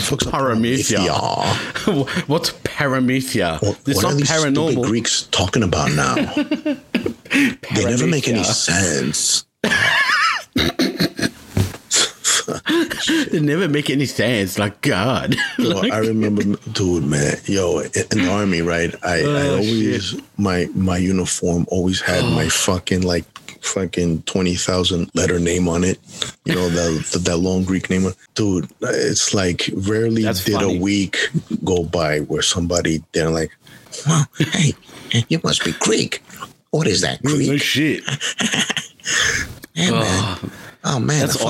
fuck's 0.00 0.26
a 0.26 0.30
Paramethia. 0.30 1.06
paramethia? 1.08 2.26
what's 2.28 2.50
paramithia? 2.64 3.62
What, 3.62 3.78
it's 3.86 3.96
what 3.96 4.02
not 4.02 4.12
are 4.12 4.16
these 4.16 4.28
stupid. 4.72 4.82
Greeks 4.84 5.22
talking 5.30 5.62
about 5.62 5.90
now? 5.92 6.14
they 7.74 7.84
never 7.84 8.06
make 8.06 8.28
any 8.28 8.44
sense. 8.44 9.44
They 13.30 13.40
never 13.40 13.68
make 13.68 13.90
any 13.90 14.06
sense. 14.06 14.58
Like 14.58 14.80
God. 14.80 15.34
Well, 15.58 15.78
Like- 15.82 15.92
I 15.92 15.98
remember, 15.98 16.42
dude, 16.72 17.04
man, 17.04 17.36
yo, 17.46 17.78
in 17.80 17.90
the 17.90 18.28
army, 18.30 18.60
right? 18.62 18.94
I, 19.02 19.18
I 19.20 19.22
Oh, 19.24 19.50
always 19.56 20.14
my 20.36 20.68
my 20.74 20.96
uniform 20.98 21.64
always 21.68 22.00
had 22.00 22.22
my 22.24 22.48
fucking 22.66 23.02
like 23.02 23.24
fucking 23.64 24.22
twenty 24.22 24.54
thousand 24.54 25.10
letter 25.14 25.38
name 25.38 25.68
on 25.68 25.84
it. 25.84 25.98
You 26.44 26.54
know 26.54 26.68
the, 26.68 27.06
the 27.12 27.18
that 27.20 27.38
long 27.38 27.64
Greek 27.64 27.90
name, 27.90 28.06
dude. 28.34 28.68
It's 28.82 29.34
like 29.34 29.70
rarely 29.74 30.22
That's 30.22 30.44
did 30.44 30.54
funny. 30.54 30.76
a 30.76 30.80
week 30.80 31.16
go 31.64 31.84
by 31.84 32.20
where 32.20 32.42
somebody 32.42 33.02
they're 33.12 33.30
like, 33.30 33.50
well, 34.06 34.26
hey, 34.38 34.74
you 35.28 35.40
must 35.42 35.64
be 35.64 35.72
Greek. 35.80 36.22
What 36.70 36.86
is 36.86 37.00
that, 37.02 37.22
no 37.24 37.34
Greek? 37.34 37.62
shit. 37.62 38.02
Yeah, 39.74 39.90
man. 39.90 40.38
Oh 40.86 41.00
man, 41.00 41.26
That's 41.26 41.42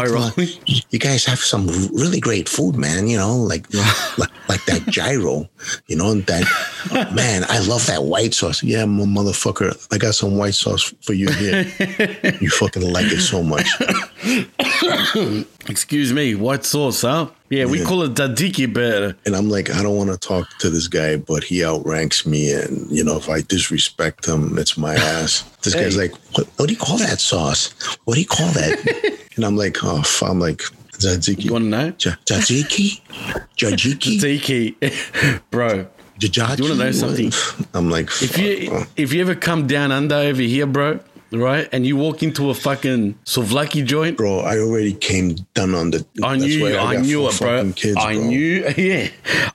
You 0.90 0.98
guys 0.98 1.24
have 1.24 1.40
some 1.40 1.66
really 1.92 2.20
great 2.20 2.48
food, 2.48 2.76
man. 2.76 3.08
You 3.08 3.16
know, 3.16 3.36
like 3.36 3.66
like, 4.18 4.30
like 4.48 4.64
that 4.66 4.86
gyro. 4.88 5.48
You 5.88 5.96
know 5.96 6.14
that 6.14 7.10
man. 7.14 7.44
I 7.48 7.58
love 7.60 7.84
that 7.86 8.04
white 8.04 8.32
sauce. 8.32 8.62
Yeah, 8.62 8.84
mo- 8.84 9.06
motherfucker. 9.06 9.88
I 9.92 9.98
got 9.98 10.14
some 10.14 10.36
white 10.36 10.54
sauce 10.54 10.94
for 11.02 11.14
you 11.14 11.28
here. 11.32 11.64
you 12.40 12.48
fucking 12.48 12.92
like 12.92 13.06
it 13.10 13.20
so 13.22 13.42
much. 13.42 13.68
Excuse 15.68 16.12
me, 16.12 16.36
white 16.36 16.64
sauce, 16.64 17.02
huh? 17.02 17.28
Yeah, 17.56 17.66
we 17.66 17.78
Yeah. 17.78 17.84
call 17.84 18.02
it 18.02 18.14
tzatziki, 18.14 18.66
but 18.72 19.16
And 19.26 19.34
I'm 19.36 19.48
like, 19.48 19.70
I 19.70 19.82
don't 19.82 19.96
want 19.96 20.10
to 20.10 20.18
talk 20.18 20.46
to 20.58 20.70
this 20.70 20.88
guy, 20.88 21.16
but 21.16 21.44
he 21.44 21.64
outranks 21.64 22.26
me. 22.26 22.52
And 22.52 22.86
you 22.90 23.04
know, 23.04 23.16
if 23.16 23.28
I 23.28 23.42
disrespect 23.42 24.26
him, 24.26 24.58
it's 24.58 24.76
my 24.76 24.94
ass. 25.14 25.44
This 25.62 25.74
guy's 25.74 25.96
like, 25.96 26.12
what, 26.36 26.46
what 26.56 26.66
do 26.68 26.72
you 26.74 26.78
call 26.80 26.98
that 26.98 27.20
sauce? 27.20 27.72
What 28.04 28.14
do 28.14 28.20
you 28.20 28.26
call 28.26 28.48
that? 28.60 29.18
and 29.36 29.44
I'm 29.44 29.56
like, 29.56 29.78
oh, 29.82 30.02
I'm 30.22 30.40
like, 30.40 30.62
tzatziki. 30.98 31.44
you 31.44 31.52
want 31.52 31.64
to 31.64 31.70
know? 31.70 31.92
Tzatziki? 31.92 33.00
Jajiki? 33.56 34.18
Tzatziki, 34.20 35.40
bro. 35.50 35.86
Jajachi? 36.20 36.58
You 36.58 36.64
wanna 36.64 36.84
know 36.84 36.92
something? 36.92 37.32
I'm 37.74 37.90
like, 37.90 38.08
If 38.22 38.38
you 38.38 38.68
bro. 38.70 38.84
if 38.96 39.12
you 39.12 39.20
ever 39.20 39.34
come 39.34 39.66
down 39.66 39.90
under 39.92 40.14
over 40.14 40.42
here, 40.42 40.66
bro, 40.66 41.00
right, 41.38 41.68
and 41.72 41.86
you 41.86 41.96
walk 41.96 42.22
into 42.22 42.50
a 42.50 42.54
fucking 42.54 43.14
souvlaki 43.24 43.84
joint, 43.84 44.16
bro, 44.16 44.40
I 44.40 44.58
already 44.58 44.92
came 44.92 45.34
down 45.54 45.74
on 45.74 45.90
the. 45.90 46.06
I 46.22 46.36
knew, 46.36 46.66
I, 46.66 46.94
got 46.94 47.02
knew 47.04 47.28
it, 47.28 47.38
bro. 47.38 47.72
Kids, 47.74 47.96
I 47.96 48.14
bro. 48.14 48.24
knew, 48.24 48.68
yeah. 48.76 49.08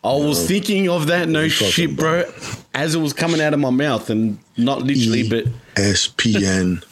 I 0.03 0.13
was 0.13 0.47
thinking 0.47 0.89
of 0.89 1.07
that, 1.07 1.29
no 1.29 1.47
shit, 1.47 1.95
bro, 1.95 2.23
as 2.73 2.95
it 2.95 2.99
was 2.99 3.13
coming 3.13 3.41
out 3.41 3.53
of 3.53 3.59
my 3.59 3.69
mouth, 3.69 4.09
and 4.09 4.39
not 4.57 4.81
literally, 4.83 5.21
E 5.21 5.29
but 5.29 5.45
SPN. 5.75 6.83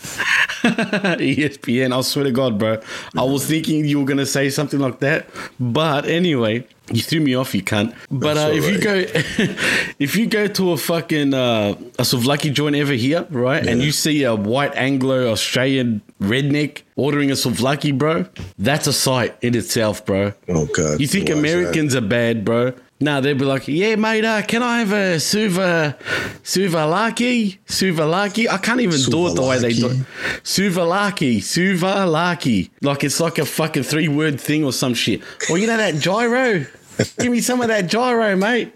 ESPN. 0.63 1.97
I 1.97 2.01
swear 2.01 2.25
to 2.25 2.31
God, 2.31 2.57
bro. 2.57 2.81
I 3.17 3.23
was 3.23 3.45
thinking 3.45 3.85
you 3.85 3.99
were 3.99 4.05
gonna 4.05 4.25
say 4.25 4.49
something 4.49 4.79
like 4.79 4.99
that, 4.99 5.27
but 5.59 6.05
anyway, 6.05 6.67
You 6.91 7.01
threw 7.01 7.19
me 7.19 7.35
off, 7.35 7.53
you 7.53 7.61
cunt. 7.61 7.93
But 8.09 8.37
uh, 8.37 8.49
if 8.53 8.65
you 8.69 8.79
go, 8.79 8.95
if 9.99 10.15
you 10.15 10.25
go 10.27 10.47
to 10.47 10.71
a 10.71 10.77
fucking 10.77 11.33
uh, 11.33 11.75
a 11.99 12.03
souvlaki 12.03 12.53
joint 12.53 12.75
ever 12.75 12.93
here, 12.93 13.27
right, 13.29 13.65
and 13.65 13.81
you 13.81 13.91
see 13.91 14.23
a 14.23 14.35
white 14.35 14.75
Anglo 14.75 15.29
Australian 15.31 16.01
redneck 16.21 16.83
ordering 16.95 17.29
a 17.29 17.33
souvlaki, 17.33 17.97
bro, 17.97 18.25
that's 18.57 18.87
a 18.87 18.93
sight 18.93 19.35
in 19.41 19.55
itself, 19.55 20.05
bro. 20.05 20.33
Oh 20.47 20.65
God! 20.67 21.01
You 21.01 21.07
think 21.07 21.29
why? 21.29 21.35
Americans 21.35 21.95
are 21.95 22.01
bad, 22.01 22.45
bro? 22.45 22.73
Nah, 22.99 23.21
they'd 23.21 23.37
be 23.37 23.45
like, 23.45 23.67
yeah, 23.67 23.95
mate, 23.95 24.25
uh, 24.25 24.41
can 24.41 24.63
I 24.63 24.79
have 24.79 24.91
a 24.91 25.19
suva, 25.19 25.95
suvalaki, 26.43 27.59
suvalaki? 27.67 28.49
I 28.49 28.57
can't 28.57 28.81
even 28.81 28.99
do 28.99 29.27
it 29.27 29.35
the 29.35 29.43
way 29.43 29.59
they 29.59 29.73
do 29.73 29.89
it. 29.89 29.97
Suvalaki, 30.43 31.37
suvalaki. 31.37 32.71
Like 32.81 33.03
it's 33.03 33.19
like 33.19 33.37
a 33.37 33.45
fucking 33.45 33.83
three 33.83 34.07
word 34.07 34.41
thing 34.41 34.63
or 34.63 34.73
some 34.73 34.95
shit. 34.95 35.21
Or 35.49 35.59
you 35.59 35.67
know 35.67 35.77
that 35.77 35.99
gyro? 36.01 36.65
Give 37.19 37.31
me 37.31 37.41
some 37.41 37.61
of 37.61 37.67
that 37.67 37.87
gyro, 37.87 38.35
mate. 38.35 38.73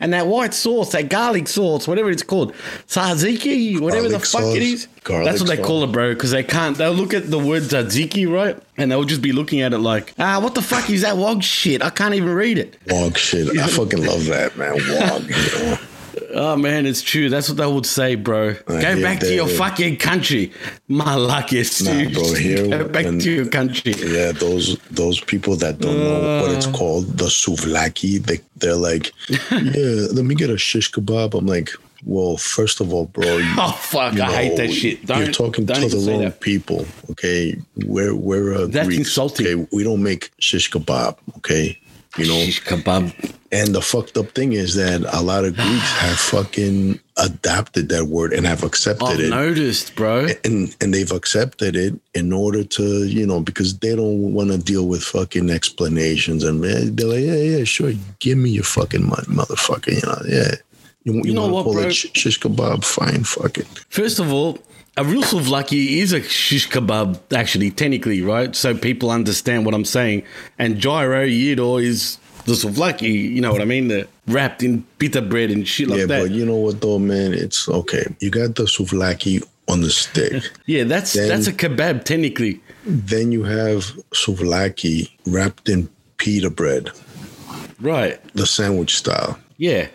And 0.00 0.12
that 0.12 0.26
white 0.26 0.52
sauce, 0.52 0.92
that 0.92 1.08
garlic 1.08 1.46
sauce, 1.48 1.86
whatever 1.86 2.10
it's 2.10 2.22
called. 2.24 2.54
Tzatziki, 2.88 3.80
whatever 3.80 4.08
the 4.08 4.18
fuck 4.18 4.42
it 4.42 4.44
sauce. 4.44 4.56
is. 4.56 4.88
Garlic 5.04 5.26
That's 5.26 5.40
what 5.40 5.48
they 5.48 5.56
sauce. 5.56 5.66
call 5.66 5.84
it, 5.84 5.92
bro, 5.92 6.12
because 6.14 6.32
they 6.32 6.42
can't. 6.42 6.76
They'll 6.76 6.92
look 6.92 7.14
at 7.14 7.30
the 7.30 7.38
word 7.38 7.62
tzatziki, 7.64 8.30
right? 8.30 8.58
And 8.76 8.90
they'll 8.90 9.04
just 9.04 9.22
be 9.22 9.32
looking 9.32 9.60
at 9.60 9.72
it 9.72 9.78
like, 9.78 10.14
ah, 10.18 10.40
what 10.40 10.54
the 10.54 10.62
fuck 10.62 10.90
is 10.90 11.02
that 11.02 11.16
wog 11.16 11.42
shit? 11.42 11.82
I 11.82 11.90
can't 11.90 12.14
even 12.14 12.30
read 12.30 12.58
it. 12.58 12.76
Wog 12.88 13.16
shit. 13.16 13.56
I 13.58 13.66
fucking 13.68 14.04
love 14.04 14.26
that, 14.26 14.56
man. 14.56 14.74
Wog. 14.74 15.78
Know? 16.32 16.52
Oh 16.52 16.56
man, 16.56 16.86
it's 16.86 17.02
true. 17.02 17.28
That's 17.28 17.48
what 17.48 17.58
they 17.58 17.66
would 17.66 17.86
say, 17.86 18.14
bro. 18.14 18.54
Go 18.54 18.78
hear 18.78 19.00
back 19.02 19.20
to 19.20 19.34
your 19.34 19.48
fucking 19.48 19.96
country. 19.98 20.52
My 20.88 21.14
luckiest 21.14 21.84
Nah, 21.84 21.92
dude. 21.92 22.14
bro, 22.14 22.32
here 22.46 22.68
Go 22.68 22.88
back 22.88 23.04
when- 23.04 23.18
to 23.20 23.30
your 23.30 23.46
country. 23.46 23.92
Yeah, 23.98 24.32
those 24.32 24.76
those 24.90 25.20
people 25.20 25.56
that 25.56 25.78
don't 25.78 25.98
know 25.98 26.42
what 26.42 26.50
it's 26.52 26.66
Uh. 26.66 26.72
called, 26.72 27.18
the 27.18 27.26
souvlaki, 27.26 28.24
they 28.24 28.40
they're 28.56 28.74
like, 28.76 29.12
yeah, 29.28 30.06
let 30.12 30.24
me 30.24 30.34
get 30.34 30.50
a 30.50 30.58
shish 30.58 30.90
kebab. 30.92 31.34
I'm 31.34 31.46
like, 31.46 31.70
well, 32.04 32.36
first 32.36 32.80
of 32.80 32.92
all, 32.92 33.06
bro, 33.06 33.36
you, 33.36 33.54
Oh 33.58 33.72
fuck, 33.72 34.14
you 34.14 34.22
I 34.22 34.32
hate 34.32 34.56
that 34.56 34.72
shit. 34.72 35.06
Don't, 35.06 35.18
you're 35.22 35.32
talking 35.32 35.66
to 35.66 35.72
the 35.74 36.10
wrong 36.10 36.20
that. 36.22 36.40
people. 36.40 36.86
Okay, 37.10 37.56
we're 37.86 38.14
we're 38.14 38.54
uh, 38.54 38.66
That's 38.66 38.86
Greeks, 38.86 38.98
insulting. 39.08 39.46
Okay, 39.46 39.66
we 39.72 39.84
don't 39.84 40.02
make 40.02 40.30
shish 40.38 40.70
kebab. 40.70 41.16
Okay, 41.38 41.78
you 42.16 42.26
know. 42.26 43.10
And 43.54 43.74
the 43.74 43.82
fucked 43.82 44.16
up 44.16 44.30
thing 44.30 44.54
is 44.54 44.76
that 44.76 45.04
a 45.12 45.20
lot 45.20 45.44
of 45.44 45.54
Greeks 45.54 45.92
have 46.00 46.18
fucking 46.18 46.98
adapted 47.18 47.90
that 47.90 48.06
word 48.06 48.32
and 48.32 48.46
have 48.46 48.62
accepted 48.64 49.04
I've 49.04 49.20
it. 49.20 49.28
noticed, 49.28 49.94
bro. 49.94 50.28
and 50.42 50.74
and 50.80 50.94
they've 50.94 51.12
accepted 51.12 51.76
it 51.76 51.94
in 52.14 52.32
order 52.32 52.64
to 52.64 53.04
you 53.04 53.26
know 53.26 53.40
because 53.40 53.78
they 53.78 53.94
don't 53.94 54.32
want 54.32 54.50
to 54.50 54.58
deal 54.58 54.88
with 54.88 55.02
fucking 55.02 55.50
explanations 55.50 56.44
and 56.44 56.64
eh, 56.64 56.84
they're 56.84 57.06
like 57.06 57.20
yeah 57.20 57.34
yeah 57.58 57.64
sure 57.64 57.92
give 58.20 58.38
me 58.38 58.50
your 58.50 58.64
fucking 58.64 59.06
money 59.06 59.26
motherfucker 59.28 59.92
you 59.92 60.00
know 60.06 60.18
yeah 60.26 60.54
you, 61.04 61.20
you, 61.24 61.34
know 61.34 61.42
want 61.42 61.50
to 61.50 61.54
what, 61.54 61.64
call 61.64 61.72
bro? 61.74 61.82
it 61.82 61.92
sh- 61.94 62.06
shish 62.14 62.40
kebab 62.40 62.82
fine 62.84 63.22
fuck 63.24 63.58
it 63.58 63.66
First 63.90 64.18
of 64.18 64.32
all, 64.32 64.58
a 64.96 65.04
real 65.04 65.22
souvlaki 65.22 65.98
is 65.98 66.12
a 66.12 66.22
shish 66.22 66.68
kebab, 66.68 67.18
actually, 67.34 67.70
technically, 67.70 68.20
right? 68.22 68.54
So 68.54 68.74
people 68.76 69.10
understand 69.10 69.64
what 69.64 69.74
I'm 69.74 69.84
saying. 69.84 70.22
And 70.58 70.78
gyro 70.78 71.26
yiro 71.26 71.82
is 71.82 72.18
the 72.44 72.52
souvlaki, 72.52 73.10
you 73.10 73.40
know 73.40 73.52
what 73.52 73.62
I 73.62 73.64
mean? 73.64 73.88
The 73.88 74.06
wrapped 74.26 74.62
in 74.62 74.82
pita 74.98 75.22
bread 75.22 75.50
and 75.50 75.66
shit 75.66 75.88
like 75.88 76.00
yeah 76.00 76.06
that. 76.06 76.22
but 76.22 76.30
you 76.30 76.44
know 76.46 76.54
what 76.56 76.80
though 76.80 76.96
man 76.98 77.32
it's 77.34 77.68
okay 77.68 78.04
you 78.20 78.30
got 78.30 78.54
the 78.54 78.62
souvlaki 78.64 79.42
on 79.66 79.80
the 79.80 79.90
stick 79.90 80.44
yeah, 80.66 80.84
that's 80.84 81.12
Then- 81.14 81.28
that's 81.28 81.48
a 81.48 81.52
kebab, 81.52 82.04
technically. 82.04 82.60
then 82.86 83.32
you 83.32 83.42
have 83.42 83.84
souvlaki 84.14 85.10
wrapped 85.26 85.68
in 85.68 85.88
pita 86.18 86.50
bread 86.50 86.90
Right. 87.80 88.20
the 88.34 88.46
sandwich 88.46 88.96
style 88.96 89.38
Yeah. 89.62 89.86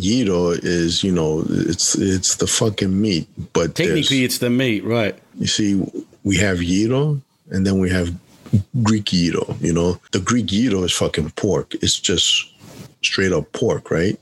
Gyro 0.00 0.50
is, 0.50 1.04
you 1.04 1.12
know, 1.12 1.44
it's 1.48 1.94
it's 1.94 2.34
the 2.42 2.48
fucking 2.48 3.00
meat, 3.00 3.28
but 3.52 3.76
Technically, 3.76 4.24
it's 4.24 4.38
the 4.38 4.50
meat, 4.50 4.82
right? 4.82 5.16
You 5.38 5.46
see, 5.46 5.80
we 6.24 6.36
have 6.38 6.58
gyro 6.58 7.22
and 7.52 7.64
then 7.64 7.78
we 7.78 7.88
have 7.90 8.12
Greek 8.82 9.04
gyro. 9.04 9.54
You 9.60 9.74
know, 9.74 10.00
the 10.10 10.18
Greek 10.18 10.46
gyro 10.46 10.82
is 10.82 10.90
fucking 10.92 11.30
pork. 11.36 11.72
It's 11.76 12.00
just 12.00 12.50
straight 13.02 13.30
up 13.30 13.52
pork, 13.52 13.92
right? 13.92 14.18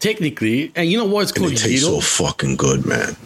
Technically, 0.00 0.70
and 0.76 0.90
you 0.90 0.98
know 0.98 1.06
what 1.06 1.22
it's 1.22 1.32
And 1.32 1.40
called 1.40 1.52
it 1.52 1.56
tastes 1.56 1.86
gyro? 1.86 2.00
so 2.00 2.24
fucking 2.24 2.56
good, 2.56 2.84
man. 2.84 3.16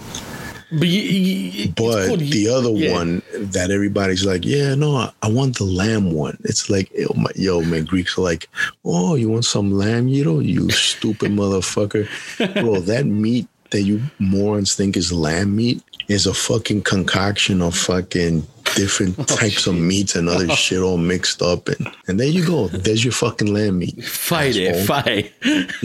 But 0.79 0.89
you, 0.89 1.03
you, 1.03 1.69
But 1.69 2.09
called 2.09 2.21
the 2.21 2.49
other 2.49 2.71
yeah. 2.71 2.93
one 2.93 3.23
that 3.35 3.71
everybody's 3.71 4.25
like, 4.25 4.45
yeah, 4.45 4.75
no, 4.75 4.97
I, 4.97 5.13
I 5.23 5.31
want 5.31 5.59
the 5.59 5.65
lamb 5.65 6.13
one. 6.13 6.37
It's 6.45 6.69
like, 6.69 6.93
yo, 6.93 7.13
my, 7.17 7.31
yo, 7.35 7.63
man, 7.63 7.85
Greeks 7.85 8.19
are 8.19 8.23
like, 8.23 8.49
oh, 8.85 9.15
you 9.15 9.29
want 9.31 9.45
some 9.45 9.73
lamb 9.73 10.09
you 10.09 10.25
know, 10.25 10.41
You 10.41 10.71
stupid 10.71 11.33
motherfucker, 11.33 12.07
bro. 12.61 12.81
That 12.81 13.07
meat 13.07 13.49
that 13.71 13.83
you 13.83 14.03
morons 14.19 14.75
think 14.75 14.97
is 14.97 15.13
lamb 15.13 15.57
meat 15.57 15.83
is 16.09 16.27
a 16.27 16.35
fucking 16.35 16.83
concoction 16.83 17.63
of 17.63 17.75
fucking 17.75 18.47
different 18.75 19.19
oh, 19.19 19.25
types 19.25 19.67
of 19.67 19.75
meats 19.75 20.15
and 20.15 20.29
other 20.29 20.49
shit 20.57 20.81
all 20.81 20.99
mixed 20.99 21.43
up 21.43 21.69
and 21.69 21.91
and 22.07 22.21
there 22.21 22.29
you 22.29 22.47
go. 22.47 22.69
There's 22.69 23.05
your 23.05 23.13
fucking 23.13 23.53
lamb 23.53 23.79
meat. 23.79 24.05
Fight 24.05 24.57
it, 24.57 24.87
fight. 24.87 25.33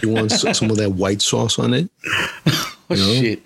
You 0.03 0.09
want 0.09 0.31
some 0.31 0.69
of 0.69 0.77
that 0.77 0.91
white 0.91 1.21
sauce 1.21 1.57
on 1.57 1.73
it? 1.73 1.89
Oh, 2.99 3.13
know? 3.13 3.13
shit. 3.21 3.41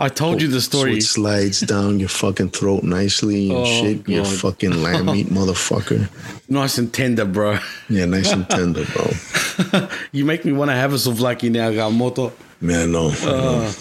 I 0.00 0.08
told 0.08 0.40
you 0.42 0.48
the 0.48 0.60
So 0.60 0.78
story. 0.78 0.98
it 0.98 1.02
slides 1.02 1.60
down 1.60 2.00
your 2.00 2.08
fucking 2.08 2.50
throat 2.50 2.82
nicely 2.84 3.50
and 3.50 3.58
Oh, 3.58 3.64
shit. 3.64 4.08
Your 4.08 4.24
God. 4.24 4.32
fucking 4.36 4.82
lamb 4.82 5.06
meat, 5.06 5.26
motherfucker. 5.28 6.08
Nice 6.48 6.78
and 6.78 6.92
tender, 6.92 7.24
bro. 7.24 7.58
Yeah, 7.88 8.06
nice 8.06 8.32
and 8.32 8.48
tender, 8.48 8.84
bro. 8.86 9.10
You 10.12 10.24
make 10.24 10.44
me 10.44 10.52
want 10.52 10.70
to 10.70 10.74
have 10.76 10.92
a 10.92 10.96
souvlaki 10.96 11.50
now, 11.50 11.70
Gamoto. 11.70 12.32
Man, 12.60 12.92
no. 12.92 13.10
Uh. 13.22 13.72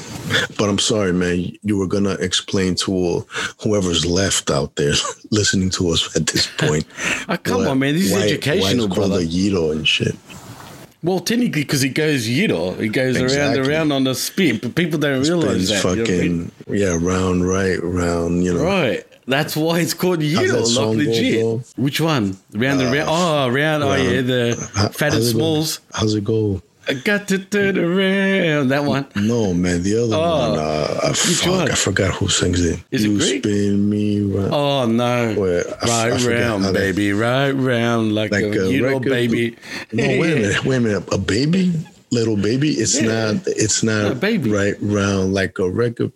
But 0.58 0.70
I'm 0.70 0.78
sorry, 0.80 1.14
man. 1.14 1.52
You 1.64 1.78
were 1.78 1.88
gonna 1.88 2.16
explain 2.20 2.76
to 2.76 3.26
whoever's 3.62 4.06
left 4.06 4.52
out 4.52 4.76
there 4.76 4.94
listening 5.32 5.70
to 5.72 5.90
us 5.90 6.16
at 6.16 6.28
this 6.28 6.48
point. 6.58 6.86
Ah, 7.30 7.38
come 7.38 7.62
why- 7.64 7.68
on, 7.70 7.80
man. 7.80 7.94
This 7.96 8.08
is 8.08 8.12
why- 8.14 8.22
educational, 8.24 8.88
why 8.90 8.96
brother. 8.96 9.20
a 9.20 9.24
Yito 9.26 9.72
and 9.72 9.88
shit. 9.88 10.16
Well, 11.04 11.20
technically, 11.20 11.62
because 11.62 11.84
it 11.84 11.90
goes 11.90 12.28
yiddo. 12.28 12.80
It 12.80 12.90
goes 12.90 13.18
around 13.18 13.26
Exactly. 13.26 13.70
around 13.74 13.92
on 13.92 14.04
the 14.04 14.16
spit, 14.16 14.62
but 14.62 14.76
people 14.76 15.00
don't 15.00 15.22
realize 15.22 15.70
It's 15.70 15.84
that. 15.84 15.96
you 15.96 16.04
know 16.04 16.04
I 16.04 16.18
mean? 16.28 16.52
fucking 16.68 16.76
yeah, 16.76 16.98
round 17.00 17.48
right, 17.48 17.78
round. 17.84 18.44
You 18.44 18.56
know, 18.56 18.64
Right. 18.64 19.04
That's 19.28 19.58
why 19.58 19.80
it's 19.82 19.94
called 19.94 20.20
Yiddo, 20.20 20.64
like 20.76 20.98
legit. 20.98 21.74
Which 21.76 22.00
one? 22.00 22.38
Round 22.54 22.80
and 22.82 22.90
uh, 22.90 22.98
round. 22.98 23.10
Oh, 23.10 23.50
round. 23.50 23.84
Oh, 23.84 23.94
yeah, 23.96 24.22
the 24.22 24.56
Fat 24.94 25.14
and 25.14 25.14
how's 25.16 25.30
it 25.30 25.34
go? 25.34 25.38
Smalls. 25.38 25.80
How's 25.94 26.16
it 26.16 26.24
go? 26.24 26.62
I 26.90 26.94
got 26.94 27.28
to 27.30 27.40
turn 27.40 27.78
around. 27.78 28.70
That 28.70 28.84
one. 28.86 29.06
No, 29.16 29.54
man, 29.54 29.84
the 29.84 30.04
other 30.04 30.16
Oh, 30.16 30.50
one. 30.52 30.60
Uh, 30.60 31.00
I, 31.04 31.14
fuck? 31.14 31.70
I 31.72 31.76
forgot 31.76 32.14
who 32.16 32.30
sings 32.30 32.64
it. 32.64 32.80
Is 32.92 33.04
it 33.04 33.10
you 33.10 33.18
Greek? 33.18 33.44
spin 33.44 33.90
me 33.90 34.22
round. 34.22 34.54
Oh, 34.54 34.86
no. 34.86 35.36
Wait, 35.38 35.66
I 35.68 36.06
I 36.06 36.10
right 36.12 36.22
forget 36.22 36.40
round, 36.42 36.74
baby. 36.74 37.12
Right 37.14 37.52
round. 37.52 38.16
Like, 38.16 38.32
like 38.32 38.44
a, 38.44 38.48
a 38.48 38.52
Yiddo 38.72 38.84
record- 39.00 39.10
baby. 39.10 39.58
No, 39.92 40.04
wait 40.08 40.20
a 40.20 40.36
minute, 40.36 40.66
wait 40.66 40.76
a 40.78 40.80
minute. 40.80 41.14
A 41.14 41.18
baby, 41.18 41.74
little 42.12 42.38
baby. 42.38 42.70
It's 42.72 43.00
Yeah. 43.02 43.32
not. 43.34 43.44
It's 43.48 43.84
not 43.84 44.12
A 44.12 44.16
baby. 44.16 44.50
right 44.50 44.76
round 44.82 45.34
like 45.34 45.60
a 45.60 45.70
record. 45.70 46.12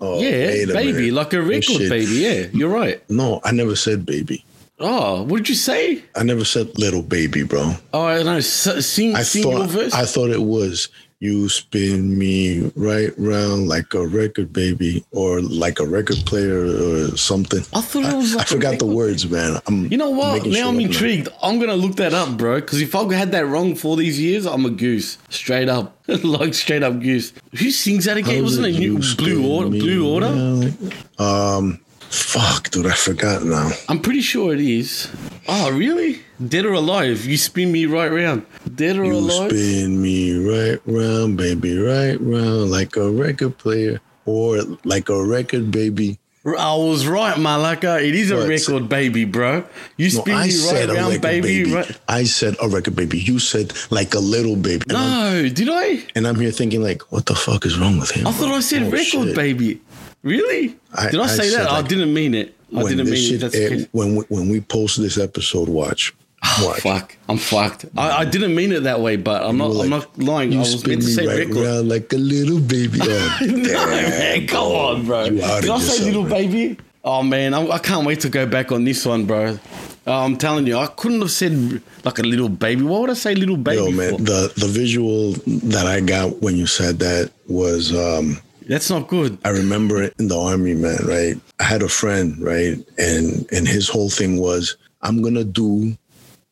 Oh, 0.00 0.18
Yeah, 0.20 0.66
baby. 0.66 1.12
Like 1.12 1.32
a 1.32 1.40
record 1.40 1.78
baby. 1.88 2.12
Yeah, 2.12 2.46
you're 2.52 2.70
right. 2.70 3.00
No, 3.08 3.40
I 3.44 3.52
never 3.52 3.76
said 3.76 4.04
baby. 4.04 4.44
Oh, 4.78 5.22
what 5.22 5.38
did 5.38 5.48
you 5.48 5.54
say? 5.54 6.02
I 6.16 6.22
never 6.24 6.44
said 6.44 6.76
little 6.78 7.02
baby, 7.02 7.44
bro. 7.44 7.74
Oh, 7.92 8.04
I 8.04 8.16
don't 8.16 8.26
know. 8.26 8.36
S- 8.36 8.86
Sing, 8.86 9.14
I 9.14 9.18
your 9.18 9.24
thought 9.58 9.68
verse. 9.70 9.94
I 9.94 10.04
thought 10.04 10.30
it 10.30 10.42
was 10.42 10.88
you 11.20 11.48
spin 11.48 12.18
me 12.18 12.72
right 12.74 13.10
round 13.16 13.68
like 13.68 13.94
a 13.94 14.04
record 14.04 14.52
baby 14.52 15.04
or 15.12 15.40
like 15.40 15.78
a 15.78 15.86
record 15.86 16.16
player 16.26 16.64
or 16.64 17.16
something. 17.16 17.60
I 17.72 17.80
thought 17.80 18.12
it 18.12 18.16
was 18.16 18.34
I 18.34 18.38
like 18.38 18.46
a 18.50 18.54
forgot 18.54 18.80
the 18.80 18.86
words, 18.86 19.30
man. 19.30 19.60
I'm 19.68 19.86
You 19.86 19.98
know 19.98 20.10
what? 20.10 20.44
Now 20.46 20.68
I'm 20.68 20.80
intrigued. 20.80 21.28
I'm 21.40 21.60
gonna 21.60 21.76
look 21.76 21.94
that 21.96 22.12
up, 22.12 22.36
bro. 22.36 22.56
Because 22.60 22.80
if 22.80 22.96
I 22.96 23.14
had 23.14 23.30
that 23.32 23.46
wrong 23.46 23.76
for 23.76 23.96
these 23.96 24.18
years, 24.18 24.46
I'm 24.46 24.66
a 24.66 24.70
goose. 24.70 25.16
Straight 25.28 25.68
up, 25.68 25.96
like 26.08 26.54
straight 26.54 26.82
up 26.82 26.98
goose. 26.98 27.32
Who 27.52 27.70
sings 27.70 28.06
that 28.06 28.16
again? 28.16 28.38
How 28.38 28.42
Wasn't 28.42 28.66
it 28.66 28.76
new 28.80 28.98
Blue 29.16 29.48
Order? 29.48 29.68
Blue 29.70 30.12
Order? 30.12 30.72
Um, 31.20 31.78
fuck, 32.12 32.70
dude, 32.70 32.86
I 32.86 32.94
forgot 32.94 33.44
now. 33.44 33.70
I'm 33.88 34.00
pretty 34.00 34.20
sure 34.20 34.52
it 34.54 34.60
is. 34.60 35.10
Oh, 35.48 35.70
really? 35.72 36.20
Dead 36.46 36.64
or 36.66 36.72
alive? 36.74 37.24
You 37.24 37.36
spin 37.36 37.72
me 37.72 37.86
right 37.86 38.10
round. 38.10 38.44
Dead 38.74 38.96
or 38.98 39.04
You 39.04 39.14
alive? 39.14 39.52
You 39.52 39.58
spin 39.58 40.02
me 40.02 40.32
right 40.36 40.80
round, 40.86 41.36
baby, 41.36 41.76
right 41.78 42.20
round, 42.20 42.70
like 42.70 42.96
a 42.96 43.10
record 43.10 43.58
player 43.58 44.00
or 44.26 44.60
like 44.84 45.08
a 45.08 45.24
record 45.24 45.70
baby. 45.70 46.18
I 46.44 46.74
was 46.74 47.06
right, 47.06 47.36
Malaka. 47.36 48.02
It 48.02 48.16
is 48.16 48.32
a 48.32 48.48
record 48.48 48.88
baby, 48.88 49.24
bro. 49.24 49.62
You 49.96 50.06
No, 50.12 50.20
spin 50.22 50.34
I 50.34 50.46
me 50.48 50.72
right 50.72 50.88
round, 50.88 51.20
baby. 51.22 51.62
baby. 51.62 51.72
Right? 51.72 52.00
I 52.08 52.24
said 52.24 52.56
a 52.60 52.68
record 52.68 52.96
baby. 52.96 53.20
You 53.20 53.38
said 53.38 53.72
like 53.90 54.14
a 54.14 54.18
little 54.18 54.56
baby. 54.56 54.82
And, 54.88 54.98
I'm, 54.98 55.42
No, 55.44 55.48
did 55.48 55.68
I? 55.70 56.02
and 56.16 56.26
I'm 56.26 56.34
here 56.34 56.50
thinking 56.50 56.82
like, 56.82 57.02
what 57.12 57.26
the 57.26 57.36
fuck 57.36 57.64
is 57.64 57.78
wrong 57.78 58.00
with 58.00 58.10
him? 58.10 58.26
I 58.26 58.32
thought? 58.32 58.48
I 58.50 58.58
said 58.58 58.82
Oh, 58.82 58.90
record 58.90 59.26
shit. 59.28 59.36
baby. 59.36 59.80
Really? 60.22 60.76
I- 60.94 61.10
did 61.10 61.20
I, 61.20 61.26
say 61.26 61.50
that? 61.50 61.70
I 61.70 61.82
didn't 61.82 62.12
mean 62.14 62.34
it. 62.34 62.54
I 62.76 62.82
didn't 62.84 63.10
mean 63.10 63.34
it. 63.34 63.38
That's 63.38 63.54
okay. 63.54 63.86
when 63.92 64.16
we, 64.16 64.24
when 64.28 64.48
we 64.48 64.60
post 64.60 65.00
this 65.00 65.18
episode, 65.18 65.68
watch. 65.68 66.14
Watch. 66.62 66.80
Fuck, 66.80 67.16
I'm 67.28 67.36
fucked. 67.38 67.84
I, 67.96 68.18
I 68.20 68.24
didn't 68.24 68.54
mean 68.54 68.72
it 68.72 68.82
that 68.82 69.00
way, 69.00 69.14
but 69.16 69.44
I'm 69.44 69.56
not. 69.58 69.70
were 69.70 69.84
I'm 69.84 69.90
not 69.90 70.18
lying. 70.18 70.52
I 70.54 70.58
was 70.58 70.84
meant 70.84 71.02
to 71.02 71.06
say 71.08 71.24
right 71.24 71.48
around 71.48 71.88
like 71.88 72.12
a 72.12 72.16
little 72.16 72.58
baby. 72.60 72.98
Oh, 73.02 73.38
No, 73.42 73.62
damn, 73.62 73.90
man, 73.90 74.46
come 74.48 74.64
on, 74.66 75.06
bro. 75.06 75.30
Did 75.30 75.40
I 75.40 75.60
say 75.60 75.66
yourself, 75.68 76.00
little 76.00 76.22
man. 76.24 76.30
baby? 76.30 76.78
Oh 77.04 77.22
man, 77.22 77.54
I, 77.54 77.68
I 77.68 77.78
can't 77.78 78.04
wait 78.06 78.20
to 78.20 78.28
go 78.28 78.44
back 78.46 78.72
on 78.72 78.84
this 78.84 79.06
one, 79.06 79.24
bro. 79.24 79.58
Uh, 80.04 80.24
I'm 80.24 80.36
telling 80.36 80.66
you, 80.66 80.76
I 80.78 80.88
couldn't 80.88 81.20
have 81.20 81.30
said 81.30 81.80
like 82.04 82.18
a 82.18 82.22
little 82.22 82.48
baby. 82.48 82.82
Why 82.82 82.98
would 82.98 83.10
I 83.10 83.14
say 83.14 83.34
little 83.36 83.56
baby? 83.56 83.76
Yo, 83.76 83.90
man, 83.92 84.16
for? 84.18 84.22
the 84.22 84.52
the 84.56 84.66
visual 84.66 85.32
that 85.70 85.86
I 85.86 86.00
got 86.00 86.42
when 86.42 86.56
you 86.56 86.66
said 86.66 86.98
that 86.98 87.30
was 87.46 87.94
um 87.94 88.38
That's 88.68 88.90
not 88.90 89.08
good. 89.08 89.38
I 89.44 89.50
remember 89.50 90.02
it 90.02 90.14
in 90.18 90.28
the 90.28 90.38
army, 90.38 90.74
man, 90.74 90.98
right? 91.06 91.36
I 91.60 91.64
had 91.64 91.82
a 91.82 91.88
friend, 91.88 92.40
right? 92.42 92.78
And 92.98 93.46
and 93.52 93.66
his 93.68 93.88
whole 93.88 94.10
thing 94.10 94.38
was, 94.38 94.76
I'm 95.02 95.22
gonna 95.22 95.44
do 95.44 95.96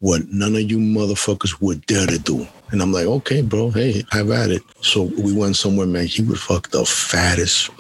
what 0.01 0.29
none 0.29 0.55
of 0.55 0.63
you 0.63 0.79
motherfuckers 0.79 1.61
would 1.61 1.85
dare 1.87 2.07
to 2.07 2.19
do. 2.19 2.47
And 2.73 2.81
I'm 2.81 2.93
like, 2.93 3.07
okay, 3.07 3.43
bro, 3.43 3.71
hey, 3.71 4.05
I've 4.13 4.31
at 4.31 4.51
it. 4.51 4.63
So 4.81 5.05
we 5.19 5.33
went 5.33 5.57
somewhere, 5.57 5.87
man. 5.87 6.07
He 6.07 6.23
would 6.23 6.39
fuck 6.39 6.71
the 6.71 6.85
fattest, 6.85 7.71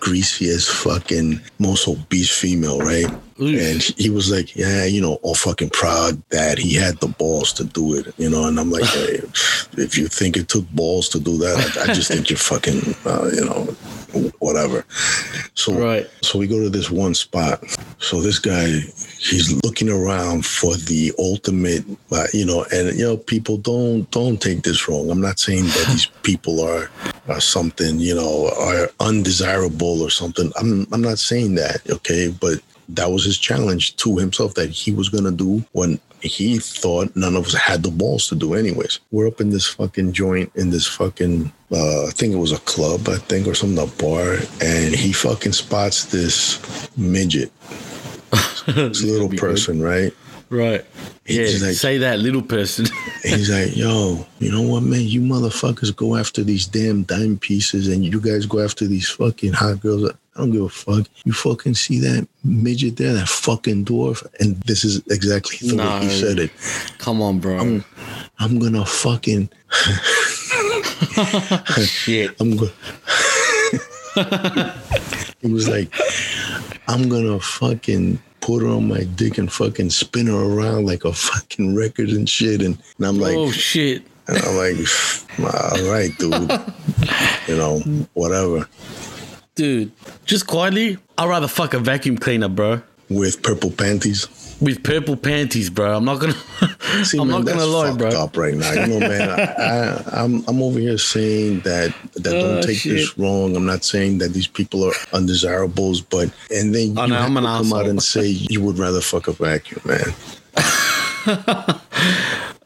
greasiest, 0.00 0.70
fucking, 0.70 1.40
most 1.58 1.88
obese 1.88 2.30
female, 2.30 2.78
right? 2.78 3.10
And 3.38 3.82
he 3.82 4.08
was 4.08 4.30
like, 4.30 4.56
yeah, 4.56 4.84
you 4.84 5.00
know, 5.00 5.14
all 5.22 5.34
fucking 5.34 5.70
proud 5.70 6.22
that 6.30 6.58
he 6.58 6.74
had 6.74 6.98
the 7.00 7.08
balls 7.08 7.52
to 7.54 7.64
do 7.64 7.94
it, 7.94 8.14
you 8.16 8.30
know. 8.30 8.46
And 8.46 8.58
I'm 8.58 8.70
like, 8.70 8.84
hey, 8.84 9.20
if 9.76 9.98
you 9.98 10.08
think 10.08 10.36
it 10.36 10.48
took 10.48 10.68
balls 10.70 11.08
to 11.10 11.20
do 11.20 11.36
that, 11.38 11.76
I, 11.76 11.90
I 11.90 11.94
just 11.94 12.10
think 12.10 12.30
you're 12.30 12.38
fucking, 12.38 12.94
uh, 13.04 13.30
you 13.34 13.44
know, 13.44 13.76
whatever. 14.38 14.84
So, 15.54 15.72
Right. 15.72 16.08
so 16.22 16.38
we 16.38 16.46
go 16.46 16.60
to 16.62 16.70
this 16.70 16.90
one 16.90 17.14
spot. 17.14 17.62
So 17.98 18.20
this 18.20 18.38
guy, 18.38 18.66
he's 19.18 19.52
looking 19.64 19.88
around 19.88 20.44
for 20.44 20.76
the 20.76 21.12
ultimate, 21.18 21.84
uh, 22.12 22.26
you 22.32 22.44
know, 22.44 22.64
and 22.72 22.96
you 22.98 23.04
know, 23.04 23.16
people 23.16 23.56
don't 23.56 24.10
don't 24.10 24.40
take 24.40 24.62
this 24.62 24.88
wrong. 24.88 25.10
I'm 25.10 25.20
not 25.20 25.38
saying 25.38 25.64
that 25.64 25.86
these 25.88 26.06
people 26.22 26.60
are, 26.60 26.90
are 27.28 27.40
something, 27.40 27.98
you 27.98 28.14
know, 28.14 28.50
are 28.58 28.88
undesirable 29.00 30.02
or 30.02 30.10
something. 30.10 30.52
I'm 30.60 30.86
I'm 30.92 31.02
not 31.02 31.18
saying 31.18 31.54
that, 31.56 31.80
okay, 31.90 32.34
but 32.40 32.60
that 32.90 33.10
was 33.10 33.24
his 33.24 33.38
challenge 33.38 33.96
to 33.96 34.16
himself 34.16 34.54
that 34.54 34.70
he 34.70 34.92
was 34.92 35.08
gonna 35.08 35.32
do 35.32 35.64
when 35.72 35.98
he 36.22 36.58
thought 36.58 37.14
none 37.16 37.36
of 37.36 37.46
us 37.46 37.54
had 37.54 37.82
the 37.82 37.90
balls 37.90 38.28
to 38.28 38.34
do 38.34 38.54
anyways. 38.54 39.00
We're 39.10 39.28
up 39.28 39.40
in 39.40 39.50
this 39.50 39.66
fucking 39.66 40.12
joint 40.12 40.50
in 40.54 40.70
this 40.70 40.86
fucking 40.86 41.52
uh 41.72 42.06
I 42.06 42.10
think 42.10 42.32
it 42.34 42.38
was 42.38 42.52
a 42.52 42.58
club, 42.60 43.08
I 43.08 43.16
think, 43.16 43.46
or 43.46 43.54
something, 43.54 43.82
a 43.82 43.86
bar, 44.02 44.38
and 44.62 44.94
he 44.94 45.12
fucking 45.12 45.52
spots 45.52 46.06
this 46.06 46.58
midget. 46.96 47.50
This 48.66 49.02
little 49.04 49.28
be 49.28 49.36
good. 49.36 49.50
person, 49.50 49.80
right? 49.80 50.12
Right. 50.50 50.84
Yeah. 51.26 51.42
Like- 51.42 51.74
say 51.74 51.98
that 51.98 52.18
little 52.18 52.42
person. 52.42 52.86
He's 53.22 53.48
like, 53.50 53.76
yo, 53.76 54.26
you 54.40 54.50
know 54.50 54.62
what, 54.62 54.82
man? 54.82 55.02
You 55.02 55.20
motherfuckers 55.20 55.94
go 55.94 56.16
after 56.16 56.42
these 56.42 56.66
damn 56.66 57.02
dime 57.04 57.38
pieces 57.38 57.86
and 57.88 58.04
you 58.04 58.20
guys 58.20 58.44
go 58.46 58.60
after 58.60 58.86
these 58.86 59.08
fucking 59.08 59.52
hot 59.52 59.80
girls. 59.80 60.10
I 60.36 60.40
don't 60.40 60.50
give 60.50 60.62
a 60.62 60.68
fuck. 60.68 61.06
You 61.24 61.32
fucking 61.32 61.74
see 61.74 61.98
that 62.00 62.28
midget 62.44 62.96
there, 62.96 63.14
that 63.14 63.28
fucking 63.28 63.86
dwarf? 63.86 64.26
And 64.38 64.56
this 64.62 64.84
is 64.84 64.98
exactly 65.10 65.66
the 65.66 65.76
way 65.76 66.00
he 66.04 66.10
said 66.10 66.38
it. 66.38 66.50
Come 66.98 67.22
on, 67.22 67.38
bro. 67.38 67.80
I'm 68.38 68.58
gonna 68.58 68.84
fucking, 68.84 69.48
Shit. 71.84 72.36
I'm 72.40 72.56
going 72.56 72.70
He 75.40 75.52
was 75.52 75.68
like, 75.68 75.94
I'm 76.88 77.08
gonna 77.08 77.40
fucking 77.40 78.18
put 78.40 78.62
her 78.62 78.68
on 78.68 78.88
my 78.88 79.04
dick 79.16 79.38
and 79.38 79.50
fucking 79.50 79.90
spin 79.90 80.26
her 80.26 80.34
around 80.34 80.86
like 80.86 81.04
a 81.04 81.12
fucking 81.12 81.74
record 81.74 82.10
and 82.10 82.28
shit. 82.28 82.62
And, 82.62 82.78
and 82.98 83.06
I'm 83.06 83.18
like, 83.18 83.36
oh 83.36 83.50
shit. 83.50 84.02
And 84.28 84.38
I'm 84.38 84.56
like, 84.56 84.76
all 85.38 85.90
right, 85.90 86.10
dude. 86.18 86.32
you 87.48 87.56
know, 87.56 87.78
whatever. 88.14 88.68
Dude, 89.56 89.90
just 90.26 90.46
quietly, 90.46 90.98
I'd 91.16 91.28
rather 91.28 91.48
fuck 91.48 91.72
a 91.72 91.78
vacuum 91.78 92.18
cleaner, 92.18 92.48
bro. 92.48 92.82
With 93.08 93.42
purple 93.42 93.70
panties. 93.70 94.26
With 94.60 94.82
purple 94.82 95.16
panties, 95.16 95.70
bro. 95.70 95.96
I'm 95.96 96.04
not 96.04 96.20
gonna 96.20 96.34
See, 97.04 97.18
I'm 97.18 97.28
man, 97.28 97.44
not 97.44 97.46
gonna 97.46 97.64
lie, 97.66 97.94
bro. 97.96 98.08
up 98.10 98.36
right 98.36 98.54
now. 98.54 98.70
You 98.72 98.86
know, 98.86 99.00
man, 99.00 99.28
I, 99.30 99.42
I, 99.44 100.24
I'm 100.24 100.44
I'm 100.48 100.60
over 100.62 100.78
here 100.78 100.98
saying 100.98 101.60
that 101.60 101.94
that 102.16 102.34
Oh, 102.34 102.40
don't 102.40 102.58
ah, 102.58 102.62
take 102.62 102.82
this 102.82 103.16
wrong. 103.18 103.54
I'm 103.56 103.64
not 103.64 103.82
saying 103.84 104.18
that 104.18 104.32
these 104.34 104.46
people 104.46 104.84
are 104.84 104.92
undesirables, 105.12 106.00
but 106.02 106.30
and 106.50 106.74
then 106.74 106.98
oh, 106.98 107.02
you 107.02 107.04
Oh, 107.04 107.06
no, 107.06 107.14
have 107.16 107.24
I'm 107.26 107.34
to 107.34 107.40
come 107.68 107.72
out 107.72 107.86
and 107.86 108.02
say 108.02 108.26
you 108.26 108.60
would 108.62 108.76
rather 108.78 109.00
fuck 109.00 109.28
a 109.28 109.32
vacuum, 109.32 109.80
man. 109.86 110.12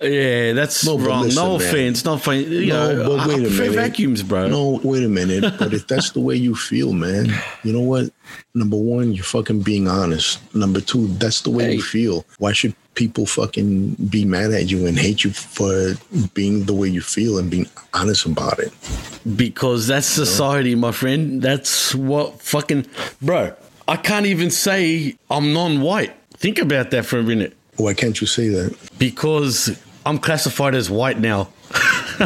Yeah, 0.03 0.55
that's 0.55 0.83
No, 0.87 0.97
wrong. 0.99 1.25
listen, 1.25 1.45
no 1.45 1.59
man. 1.59 1.69
offense, 1.69 2.07
not 2.07 2.23
funny. 2.23 2.43
You 2.45 2.67
No, 2.73 2.93
know, 2.95 3.05
but 3.11 3.21
I- 3.21 3.27
wait 3.29 3.35
I 3.35 3.39
a 3.41 3.43
prefer 3.49 3.63
minute. 3.65 3.75
vacuums, 3.77 4.23
bro. 4.23 4.49
No, 4.49 4.81
wait 4.83 5.05
a 5.05 5.09
minute. 5.09 5.59
But 5.59 5.75
if 5.75 5.87
that's 5.89 6.13
the 6.13 6.21
way 6.21 6.37
you 6.37 6.55
feel, 6.55 6.95
man, 6.95 7.31
you 7.65 7.73
know 7.75 7.83
what? 7.83 8.11
Number 8.55 8.79
one, 8.79 9.13
you're 9.13 9.25
fucking 9.25 9.61
being 9.61 9.89
honest. 9.89 10.39
Number 10.55 10.81
two, 10.81 11.09
that's 11.19 11.43
the 11.43 11.51
way 11.51 11.65
Hey. 11.65 11.75
you 11.75 11.83
feel. 11.83 12.25
Why 12.39 12.53
should 12.55 12.75
people 12.95 13.27
fucking 13.27 13.97
be 14.09 14.25
mad 14.25 14.53
at 14.53 14.71
you 14.71 14.87
and 14.87 14.99
hate 14.99 15.23
you 15.23 15.33
for 15.33 15.93
being 16.33 16.65
the 16.65 16.73
way 16.73 16.89
you 16.89 17.03
feel 17.03 17.37
and 17.37 17.51
being 17.51 17.69
honest 17.93 18.25
about 18.25 18.59
it? 18.59 18.73
Because 19.37 19.87
that's 19.87 20.07
society, 20.07 20.75
my 20.77 20.93
friend. 20.93 21.43
That's 21.43 21.95
what 21.95 22.41
fucking 22.41 22.87
bro. 23.21 23.53
I 23.87 23.97
can't 23.97 24.25
even 24.25 24.51
say 24.51 25.17
I'm 25.31 25.53
non-white. 25.53 26.15
Think 26.39 26.59
about 26.59 26.91
that 26.93 27.05
for 27.05 27.19
a 27.19 27.23
minute. 27.23 27.55
Why 27.81 27.95
can't 27.95 28.21
you 28.21 28.27
say 28.27 28.49
that? 28.49 28.77
Because 28.99 29.79
I'm 30.05 30.19
classified 30.19 30.75
as 30.75 30.91
white 30.91 31.19
now. 31.19 31.49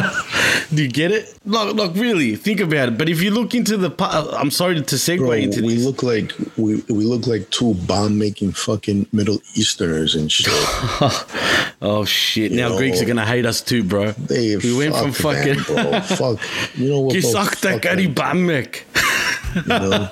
Do 0.73 0.81
you 0.83 0.89
get 0.89 1.11
it? 1.11 1.37
Like, 1.45 1.75
like 1.75 1.93
really, 1.95 2.35
think 2.35 2.59
about 2.59 2.89
it. 2.89 2.97
But 2.97 3.07
if 3.07 3.21
you 3.21 3.31
look 3.31 3.53
into 3.53 3.77
the, 3.77 3.93
uh, 4.03 4.35
I'm 4.37 4.51
sorry 4.51 4.75
to 4.75 4.95
segue 4.95 5.19
Bro, 5.19 5.31
into 5.33 5.61
we 5.61 5.75
this. 5.75 5.85
look 5.85 6.03
like 6.03 6.33
we, 6.57 6.77
we 6.89 7.05
look 7.05 7.27
like 7.27 7.49
two 7.51 7.75
bomb 7.75 8.17
making 8.17 8.51
fucking 8.53 9.07
Middle 9.13 9.37
Easterners 9.53 10.15
and 10.15 10.31
shit. 10.31 10.47
oh 11.81 12.03
shit! 12.05 12.51
Now 12.51 12.69
Yo. 12.69 12.77
Greeks 12.77 13.01
are 13.01 13.05
gonna 13.05 13.25
hate 13.25 13.45
us 13.45 13.61
too, 13.61 13.83
bro. 13.83 14.11
They 14.13 14.57
we 14.57 14.75
went 14.75 14.95
from 14.95 15.11
fuck 15.11 15.35
fucking. 15.35 15.63
bro. 15.63 15.99
Fuck. 16.01 16.39
You 16.77 16.89
know 16.89 16.99
what? 17.01 17.13
bro? 17.13 17.21
Kisakta 17.21 17.45
Fuck 17.45 17.59
them, 17.61 17.79
Karibamek. 17.79 18.81
you 19.55 19.67
know? 19.67 20.07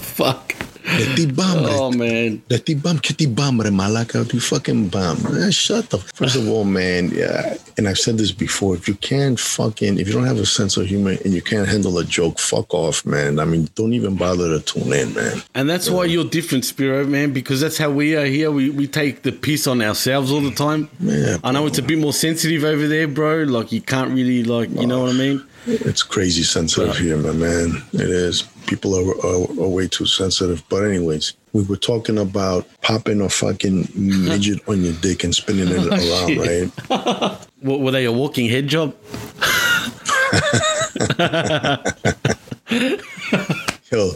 Fuck. 0.00 0.54
The 0.96 1.30
bomb 1.34 1.66
Oh 1.66 1.92
man. 1.92 2.42
The 2.48 2.74
bomb, 2.74 2.98
kitty 2.98 3.26
bomb, 3.26 3.58
malaka, 3.58 4.26
the 4.26 4.40
fucking 4.40 4.88
bomb. 4.88 5.22
Man, 5.22 5.50
shut 5.50 5.90
the. 5.90 5.98
First 5.98 6.36
of 6.36 6.48
all, 6.48 6.64
man, 6.64 7.10
yeah, 7.10 7.56
and 7.76 7.86
I've 7.86 7.98
said 7.98 8.18
this 8.18 8.32
before. 8.32 8.74
If 8.74 8.88
you 8.88 8.94
can't 8.94 9.38
fucking, 9.38 9.98
if 9.98 10.08
you 10.08 10.14
don't 10.14 10.24
have 10.24 10.38
a 10.38 10.46
sense 10.46 10.76
of 10.76 10.86
humor 10.86 11.16
and 11.24 11.34
you 11.34 11.42
can't 11.42 11.68
handle 11.68 11.98
a 11.98 12.04
joke, 12.04 12.38
fuck 12.38 12.72
off, 12.72 13.04
man. 13.04 13.38
I 13.38 13.44
mean, 13.44 13.68
don't 13.74 13.92
even 13.92 14.16
bother 14.16 14.58
to 14.58 14.64
tune 14.64 14.92
in, 14.92 15.14
man. 15.14 15.42
And 15.54 15.68
that's 15.68 15.90
why 15.90 16.04
you're 16.04 16.24
different, 16.24 16.64
Spiro, 16.64 17.04
man, 17.04 17.32
because 17.32 17.60
that's 17.60 17.78
how 17.78 17.90
we 17.90 18.16
are 18.16 18.26
here. 18.26 18.50
We, 18.50 18.70
we 18.70 18.86
take 18.86 19.22
the 19.22 19.32
piss 19.32 19.66
on 19.66 19.82
ourselves 19.82 20.32
all 20.32 20.40
the 20.40 20.54
time. 20.54 20.88
Yeah, 21.00 21.36
I 21.44 21.52
know 21.52 21.66
it's 21.66 21.78
a 21.78 21.82
bit 21.82 21.98
more 21.98 22.14
sensitive 22.14 22.64
over 22.64 22.88
there, 22.88 23.06
bro. 23.06 23.44
Like, 23.44 23.72
you 23.72 23.82
can't 23.82 24.10
really, 24.12 24.42
like, 24.42 24.70
you 24.70 24.86
know 24.86 25.02
what 25.02 25.10
I 25.10 25.14
mean? 25.14 25.44
It's 25.66 26.02
crazy 26.02 26.44
sensitive 26.44 26.96
here, 26.96 27.18
my 27.18 27.32
man. 27.32 27.82
It 27.92 28.08
is. 28.08 28.44
People 28.68 28.94
are, 28.94 29.26
are, 29.26 29.64
are 29.64 29.68
way 29.68 29.88
too 29.88 30.06
sensitive. 30.06 30.62
But 30.68 30.84
anyways, 30.84 31.32
we 31.52 31.62
were 31.64 31.76
talking 31.76 32.18
about 32.18 32.68
popping 32.82 33.20
a 33.20 33.28
fucking 33.28 33.88
midget 33.94 34.60
on 34.68 34.82
your 34.82 34.92
dick 34.94 35.24
and 35.24 35.34
spinning 35.34 35.68
it 35.68 35.78
oh, 35.78 35.88
around, 35.88 36.28
shit. 36.28 36.38
right? 36.38 37.46
What, 37.60 37.80
were 37.80 37.90
they 37.90 38.04
a 38.04 38.12
walking 38.12 38.48
head 38.48 38.68
job? 38.68 38.94
Yo, 43.90 44.10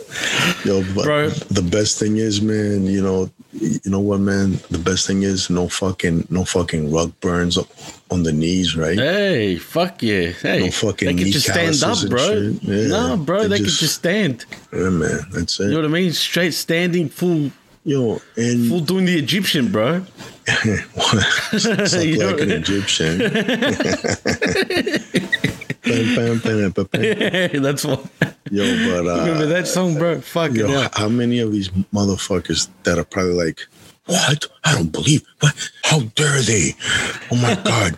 yo, 0.66 0.82
but 0.94 1.04
Bro. 1.04 1.28
the 1.30 1.62
best 1.62 1.98
thing 1.98 2.18
is, 2.18 2.42
man, 2.42 2.84
you 2.84 3.02
know, 3.02 3.30
you 3.62 3.90
know 3.90 4.00
what, 4.00 4.20
man? 4.20 4.58
The 4.70 4.78
best 4.78 5.06
thing 5.06 5.22
is 5.22 5.48
no 5.48 5.68
fucking, 5.68 6.26
no 6.30 6.44
fucking 6.44 6.92
rug 6.92 7.12
burns 7.20 7.56
on 8.10 8.22
the 8.24 8.32
knees, 8.32 8.76
right? 8.76 8.98
Hey, 8.98 9.56
fuck 9.56 10.02
yeah. 10.02 10.30
Hey, 10.30 10.60
No 10.60 10.70
fucking 10.70 11.16
they 11.16 11.22
could 11.22 11.32
just 11.32 11.48
stand 11.48 11.82
up, 11.82 12.10
bro. 12.10 12.54
Yeah, 12.62 12.88
no, 12.88 13.16
bro, 13.16 13.48
they 13.48 13.58
just- 13.58 13.78
could 13.78 13.80
just 13.80 13.94
stand. 13.96 14.44
Yeah, 14.72 14.90
man, 14.90 15.20
that's 15.32 15.58
it. 15.60 15.64
You 15.64 15.70
know 15.70 15.76
what 15.76 15.84
I 15.86 15.88
mean? 15.88 16.12
Straight 16.12 16.54
standing, 16.54 17.08
full, 17.08 17.50
Yo, 17.84 18.20
and 18.36 18.68
full 18.68 18.80
doing 18.80 19.06
the 19.06 19.18
Egyptian, 19.18 19.72
bro. 19.72 20.04
know- 20.46 22.30
like 22.30 22.40
an 22.40 22.50
Egyptian. 22.50 23.20
that's 27.60 27.84
what. 27.84 28.04
Yo, 28.50 28.64
but 28.90 29.06
uh, 29.08 29.20
Remember 29.20 29.46
that 29.46 29.66
song, 29.66 29.96
bro? 29.98 30.20
Fuck 30.20 30.52
Yo, 30.52 30.88
how 30.92 31.08
many 31.08 31.38
of 31.38 31.52
these 31.52 31.68
motherfuckers 31.92 32.68
that 32.82 32.98
are 32.98 33.04
probably 33.04 33.34
like, 33.34 33.60
what? 34.06 34.46
I 34.64 34.74
don't 34.74 34.92
believe. 34.92 35.24
What? 35.40 35.54
How 35.84 36.00
dare 36.00 36.40
they? 36.42 36.74
Oh 37.30 37.36
my 37.36 37.54
god, 37.64 37.96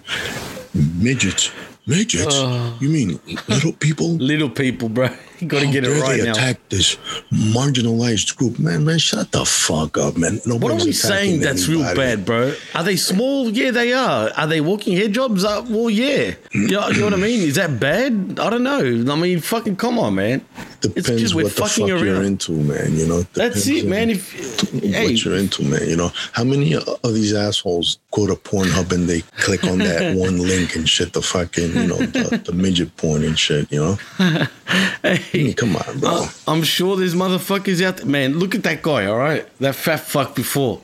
midgets, 0.75 1.51
midgets. 1.87 2.35
Uh. 2.37 2.73
you 2.81 2.89
mean 2.89 3.19
little 3.49 3.73
people? 3.73 4.09
Little 4.09 4.51
people, 4.51 4.89
bro. 4.89 5.09
Gotta 5.49 5.67
How 5.67 5.73
get 5.73 5.85
it 5.85 6.01
right 6.01 6.19
they 6.19 6.25
now. 6.25 6.33
attack 6.33 6.59
this 6.69 6.97
marginalized 7.33 8.37
group, 8.37 8.59
man. 8.59 8.85
Man, 8.85 8.99
shut 8.99 9.33
the 9.33 9.45
fuck 9.45 9.99
up, 9.99 10.17
man. 10.17 10.41
Nobody's 10.47 10.61
What 10.63 10.83
are 10.83 10.85
we 10.87 10.93
saying 10.93 11.41
that's 11.41 11.69
real 11.69 11.83
bad, 11.95 12.25
bro? 12.25 12.55
Are 12.75 12.83
they 12.83 12.97
small? 12.97 13.51
Yeah, 13.51 13.71
they 13.71 13.93
are. 13.93 14.31
Are 14.37 14.47
they 14.47 14.61
walking 14.61 14.97
head 14.97 15.13
jobs? 15.13 15.45
Uh, 15.45 15.65
well, 15.69 15.91
yeah. 15.91 16.35
You 16.53 16.69
know, 16.69 16.89
you 16.89 16.99
know 17.01 17.05
what 17.07 17.15
I 17.15 17.17
mean? 17.17 17.41
Is 17.41 17.57
that 17.57 17.79
bad? 17.79 18.39
I 18.41 18.51
don't 18.51 18.63
know. 18.63 19.13
I 19.13 19.17
mean, 19.17 19.41
fucking 19.41 19.77
come 19.77 19.99
on, 19.99 20.15
man. 20.15 20.45
Depends 20.81 21.09
it's 21.09 21.21
just 21.21 21.35
what 21.35 21.45
the 21.45 21.51
fucking 21.51 21.89
fuck 21.89 22.01
you're 22.01 22.15
around. 22.15 22.25
into, 22.25 22.53
man. 22.53 22.97
You 22.97 23.07
know. 23.07 23.23
That's 23.35 23.67
it, 23.67 23.87
man. 23.87 24.11
If 24.11 24.33
hey, 24.73 25.05
what 25.05 25.25
you're 25.25 25.37
into, 25.37 25.63
man. 25.65 25.89
You 25.89 25.97
know, 25.97 26.11
how 26.33 26.45
many 26.45 26.75
of 26.75 27.01
these 27.05 27.33
assholes 27.33 27.99
go 28.11 28.27
to 28.27 28.35
Pornhub 28.35 28.93
and 28.93 29.09
they 29.09 29.23
click 29.39 29.65
on 29.65 29.79
that 29.79 30.17
one 30.17 30.39
link 30.39 30.77
and 30.77 30.89
shit, 30.89 31.13
the 31.13 31.23
fucking, 31.23 31.75
you 31.75 31.87
know, 31.87 31.97
the, 31.99 32.43
the 32.45 32.53
midget 32.53 32.97
porn 32.97 33.25
and 33.25 33.39
shit, 33.39 33.71
you 33.73 33.81
know? 33.81 33.99
I 34.19 35.17
Mm, 35.35 35.47
hey, 35.47 35.55
come 35.55 35.77
on, 35.77 35.99
bro. 36.01 36.11
I- 36.11 36.31
I'm 36.47 36.63
sure 36.63 36.97
there's 36.97 37.15
motherfuckers 37.15 37.83
out 37.85 37.99
there. 37.99 38.07
Man, 38.07 38.39
look 38.39 38.55
at 38.55 38.63
that 38.65 38.83
guy, 38.83 39.07
all 39.07 39.17
right? 39.19 39.47
That 39.59 39.75
fat 39.75 40.01
fuck 40.01 40.35
before, 40.35 40.81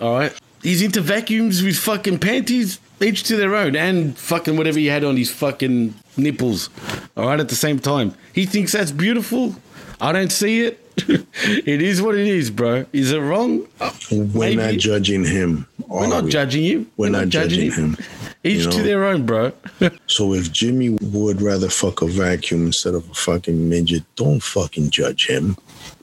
all 0.00 0.14
right? 0.18 0.32
He's 0.62 0.82
into 0.82 1.00
vacuums 1.00 1.62
with 1.62 1.76
fucking 1.76 2.18
panties, 2.18 2.78
each 3.00 3.24
to 3.24 3.36
their 3.36 3.54
own, 3.54 3.74
and 3.76 4.16
fucking 4.16 4.56
whatever 4.56 4.78
he 4.78 4.86
had 4.86 5.02
on 5.04 5.16
his 5.16 5.30
fucking 5.30 5.94
nipples, 6.16 6.68
all 7.16 7.26
right, 7.26 7.40
at 7.40 7.48
the 7.48 7.56
same 7.56 7.78
time. 7.78 8.14
He 8.32 8.46
thinks 8.46 8.72
that's 8.72 8.92
beautiful. 8.92 9.56
I 10.00 10.12
don't 10.12 10.30
see 10.32 10.62
it. 10.62 10.78
it 11.06 11.82
is 11.82 12.02
what 12.02 12.14
it 12.14 12.26
is, 12.26 12.50
bro. 12.50 12.84
Is 12.92 13.12
it 13.12 13.18
wrong? 13.18 13.66
We're 14.10 14.54
maybe. 14.54 14.56
not 14.56 14.74
judging 14.74 15.24
him. 15.24 15.66
We're 15.88 16.06
not 16.06 16.24
we? 16.24 16.30
judging 16.30 16.64
you. 16.64 16.86
We're 16.96 17.10
not 17.10 17.28
judging 17.28 17.70
him. 17.70 17.96
Each 18.44 18.64
you 18.64 18.70
to 18.70 18.82
their 18.82 19.04
own, 19.04 19.24
bro. 19.26 19.52
So 20.06 20.34
if 20.34 20.52
Jimmy 20.52 20.90
would 21.00 21.40
rather 21.40 21.68
fuck 21.68 22.02
a 22.02 22.06
vacuum 22.06 22.66
instead 22.66 22.94
of 22.94 23.08
a 23.10 23.14
fucking 23.14 23.68
midget, 23.68 24.04
don't 24.16 24.42
fucking 24.42 24.90
judge 24.90 25.26
him. 25.26 25.56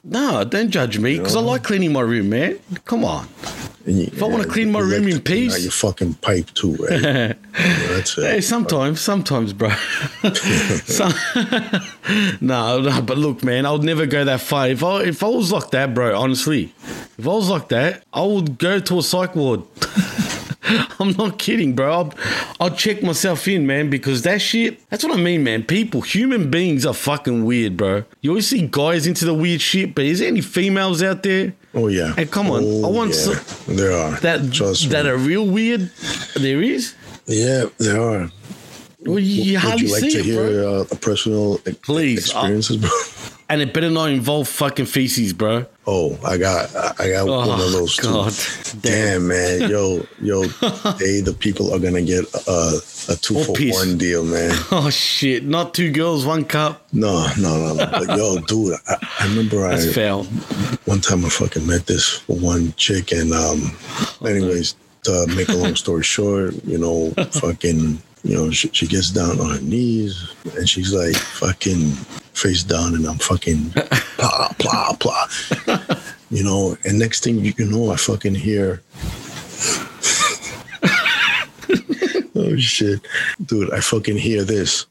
No, 0.03 0.43
don't 0.43 0.69
judge 0.69 0.97
me 0.99 1.17
because 1.17 1.35
I 1.35 1.39
like 1.41 1.63
cleaning 1.63 1.93
my 1.93 2.01
room, 2.01 2.30
man. 2.30 2.59
Come 2.85 3.03
on. 3.03 3.27
if 3.85 4.21
I 4.21 4.26
wanna 4.27 4.45
clean 4.45 4.71
my 4.71 4.80
room 4.80 5.07
in 5.07 5.19
peace. 5.21 5.61
your 5.61 5.71
fucking 5.71 6.15
pipe 6.15 6.47
too, 6.53 6.76
right? 6.76 7.03
Eh? 7.05 7.34
Yeah, 7.59 7.88
that's 7.89 8.17
it. 8.17 8.23
Hey, 8.23 8.41
sometimes, 8.41 9.01
sometimes, 9.01 9.51
bro. 9.53 9.69
Some- 10.85 11.13
no, 12.41 12.80
no, 12.81 13.01
but 13.01 13.17
look, 13.17 13.43
man, 13.43 13.65
I 13.65 13.71
would 13.71 13.84
never 13.84 14.05
go 14.05 14.23
that 14.23 14.41
far. 14.41 14.67
If 14.69 14.84
I 14.84 15.03
if 15.03 15.21
I 15.23 15.27
was 15.27 15.51
like 15.51 15.71
that, 15.71 15.93
bro, 15.93 16.17
honestly, 16.17 16.73
if 17.17 17.26
I 17.27 17.31
was 17.31 17.49
like 17.49 17.69
that, 17.69 18.03
I 18.13 18.23
would 18.23 18.57
go 18.57 18.80
to 18.80 18.99
a 18.99 19.03
psych 19.03 19.35
ward. 19.35 19.63
I'm 21.00 21.12
not 21.18 21.40
kidding, 21.40 21.76
bro. 21.76 21.91
I'll, 21.91 22.14
I'll 22.60 22.76
check 22.76 23.02
myself 23.04 23.48
in, 23.48 23.66
man, 23.66 23.90
because 23.90 24.22
that 24.24 24.41
shit, 24.41 24.88
that's 24.90 25.04
what 25.04 25.18
I 25.18 25.22
mean, 25.22 25.44
man. 25.44 25.64
People, 25.64 26.02
human 26.02 26.50
beings 26.52 26.86
are 26.86 26.94
fucking 26.94 27.46
weird, 27.46 27.78
bro. 27.78 28.04
You 28.22 28.32
always 28.32 28.48
see 28.48 28.68
guys 28.70 29.08
into 29.08 29.26
the 29.26 29.34
weird 29.34 29.62
shit, 29.62 29.96
but 29.96 30.06
is 30.06 30.20
there 30.20 30.28
any 30.28 30.41
females 30.41 31.02
out 31.04 31.24
there 31.24 31.54
Oh 31.74 31.88
yeah. 31.88 32.16
Hey, 32.16 32.26
come 32.26 32.50
on. 32.50 32.64
Oh, 32.64 32.86
I 32.88 32.90
want 32.90 33.12
yeah. 33.12 33.16
some- 33.36 33.76
there 33.76 33.91
are. 33.96 34.20
that, 34.22 34.52
Trust 34.52 34.90
that 34.90 35.06
me. 35.06 35.12
are 35.12 35.18
real 35.18 35.46
weird? 35.46 35.91
There 36.36 36.62
is? 36.64 36.96
yeah, 37.28 37.66
there 37.78 38.02
are. 38.02 38.32
Well, 39.06 39.20
you 39.20 39.54
Would 39.54 39.62
hardly 39.62 39.86
you 39.86 39.91
like 39.94 40.02
see 40.02 40.12
to 40.14 40.20
it, 40.20 40.26
hear 40.26 40.62
bro. 40.62 40.80
uh, 40.82 40.86
a 40.91 40.96
personal 40.96 41.58
Please, 41.84 42.34
uh, 42.36 42.40
experiences, 42.40 42.78
bro? 42.78 42.90
And 43.52 43.62
it 43.62 43.74
better 43.74 43.90
not 43.90 44.12
involve 44.12 44.48
fucking 44.48 44.86
feces, 44.86 45.34
bro. 45.34 45.66
Oh, 45.91 46.16
I 46.24 46.38
got 46.38 46.70
I 46.99 47.10
got 47.10 47.26
one 47.28 47.49
of 47.49 47.60
Oh, 47.60 47.70
those 47.72 47.95
too. 47.95 48.03
God. 48.03 48.34
Damn, 48.82 49.28
man, 49.28 49.70
yo, 49.74 50.06
yo, 50.22 50.44
they 51.02 51.22
the 51.22 51.36
people 51.40 51.74
are 51.74 51.80
gonna 51.80 52.03
get 52.03 52.26
a, 52.48 52.80
a 53.10 53.16
two 53.16 53.38
Or 53.40 53.44
for 53.45 53.53
piss. 53.56 53.74
one 53.74 53.98
deal, 53.98 54.24
man. 54.24 54.52
Oh 54.72 54.90
shit! 54.91 55.45
Not 55.45 55.74
two 55.74 55.91
girls, 55.91 56.26
one 56.28 56.45
cup. 56.45 56.86
No, 56.94 57.26
no, 57.40 57.57
no, 57.57 57.74
no. 57.74 57.86
But 57.91 58.16
yo, 58.18 58.38
dude, 58.48 58.76
I, 58.88 58.98
I 59.20 59.28
remember 59.30 59.66
I 59.66 59.78
That's 59.78 59.95
foul. 59.95 60.26
one 60.86 61.02
time 61.02 61.26
I 61.26 61.30
fucking 61.30 61.66
met 61.66 61.88
this 61.88 62.22
one 62.28 62.74
chick, 62.78 63.11
and 63.11 63.34
um, 63.34 63.76
anyways, 64.24 64.76
to 65.06 65.26
make 65.36 65.49
a 65.49 65.53
long 65.56 65.76
story 65.76 66.03
short, 66.03 66.53
you 66.66 66.78
know, 66.78 67.11
fucking, 67.32 67.99
you 68.24 68.36
know, 68.38 68.52
she, 68.52 68.70
she 68.74 68.86
gets 68.86 69.10
down 69.10 69.40
on 69.40 69.49
her 69.56 69.61
knees 69.61 70.30
and 70.57 70.68
she's 70.70 70.94
like 70.94 71.16
fucking 71.16 71.94
face 72.40 72.64
down, 72.64 72.95
and 72.95 73.06
I'm 73.06 73.18
fucking 73.20 73.70
blah 74.18 74.49
blah 74.60 74.94
blah, 74.94 75.28
you 76.32 76.44
know, 76.44 76.78
and 76.86 76.98
next 76.98 77.24
thing 77.24 77.44
you 77.44 77.53
know, 77.66 77.91
I 77.91 77.98
fucking 77.98 78.36
hear. 78.36 78.82
oh 82.36 82.56
shit, 82.57 83.02
dude! 83.45 83.72
I 83.74 83.82
fucking 83.82 84.18
hear 84.18 84.44
this. 84.44 84.86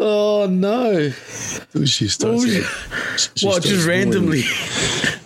Oh 0.00 0.46
no! 0.50 1.12
Dude, 1.72 1.88
she 1.88 2.08
starts. 2.08 2.44
Oh, 2.44 2.46
she- 2.46 2.62
she 3.34 3.46
What? 3.46 3.62
starts 3.62 3.68
Just 3.68 3.86
randomly? 3.86 4.42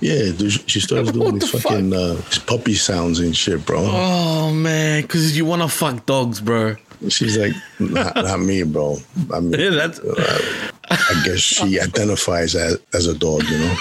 Yeah, 0.02 0.32
dude, 0.32 0.68
she 0.68 0.80
starts 0.80 1.12
doing 1.16 1.38
these 1.38 1.50
the 1.52 1.58
fuck? 1.58 1.72
fucking 1.72 1.94
uh, 1.94 2.20
puppy 2.46 2.74
sounds 2.74 3.20
and 3.20 3.36
shit, 3.36 3.64
bro. 3.64 3.78
Oh 3.82 4.52
man, 4.52 5.02
because 5.02 5.36
you 5.36 5.44
want 5.44 5.62
to 5.62 5.68
fuck 5.68 6.04
dogs, 6.06 6.40
bro. 6.40 6.76
She's 7.08 7.36
like, 7.38 7.52
not, 7.78 8.14
not 8.16 8.40
me, 8.40 8.62
bro. 8.64 8.96
I 9.32 9.40
mean, 9.40 9.58
Yeah, 9.60 9.70
that's. 9.70 10.00
I 10.90 11.22
guess 11.24 11.38
she 11.38 11.80
identifies 11.88 12.54
as, 12.54 12.78
as 12.92 13.06
a 13.06 13.14
dog, 13.16 13.42
you 13.44 13.58
know, 13.58 13.74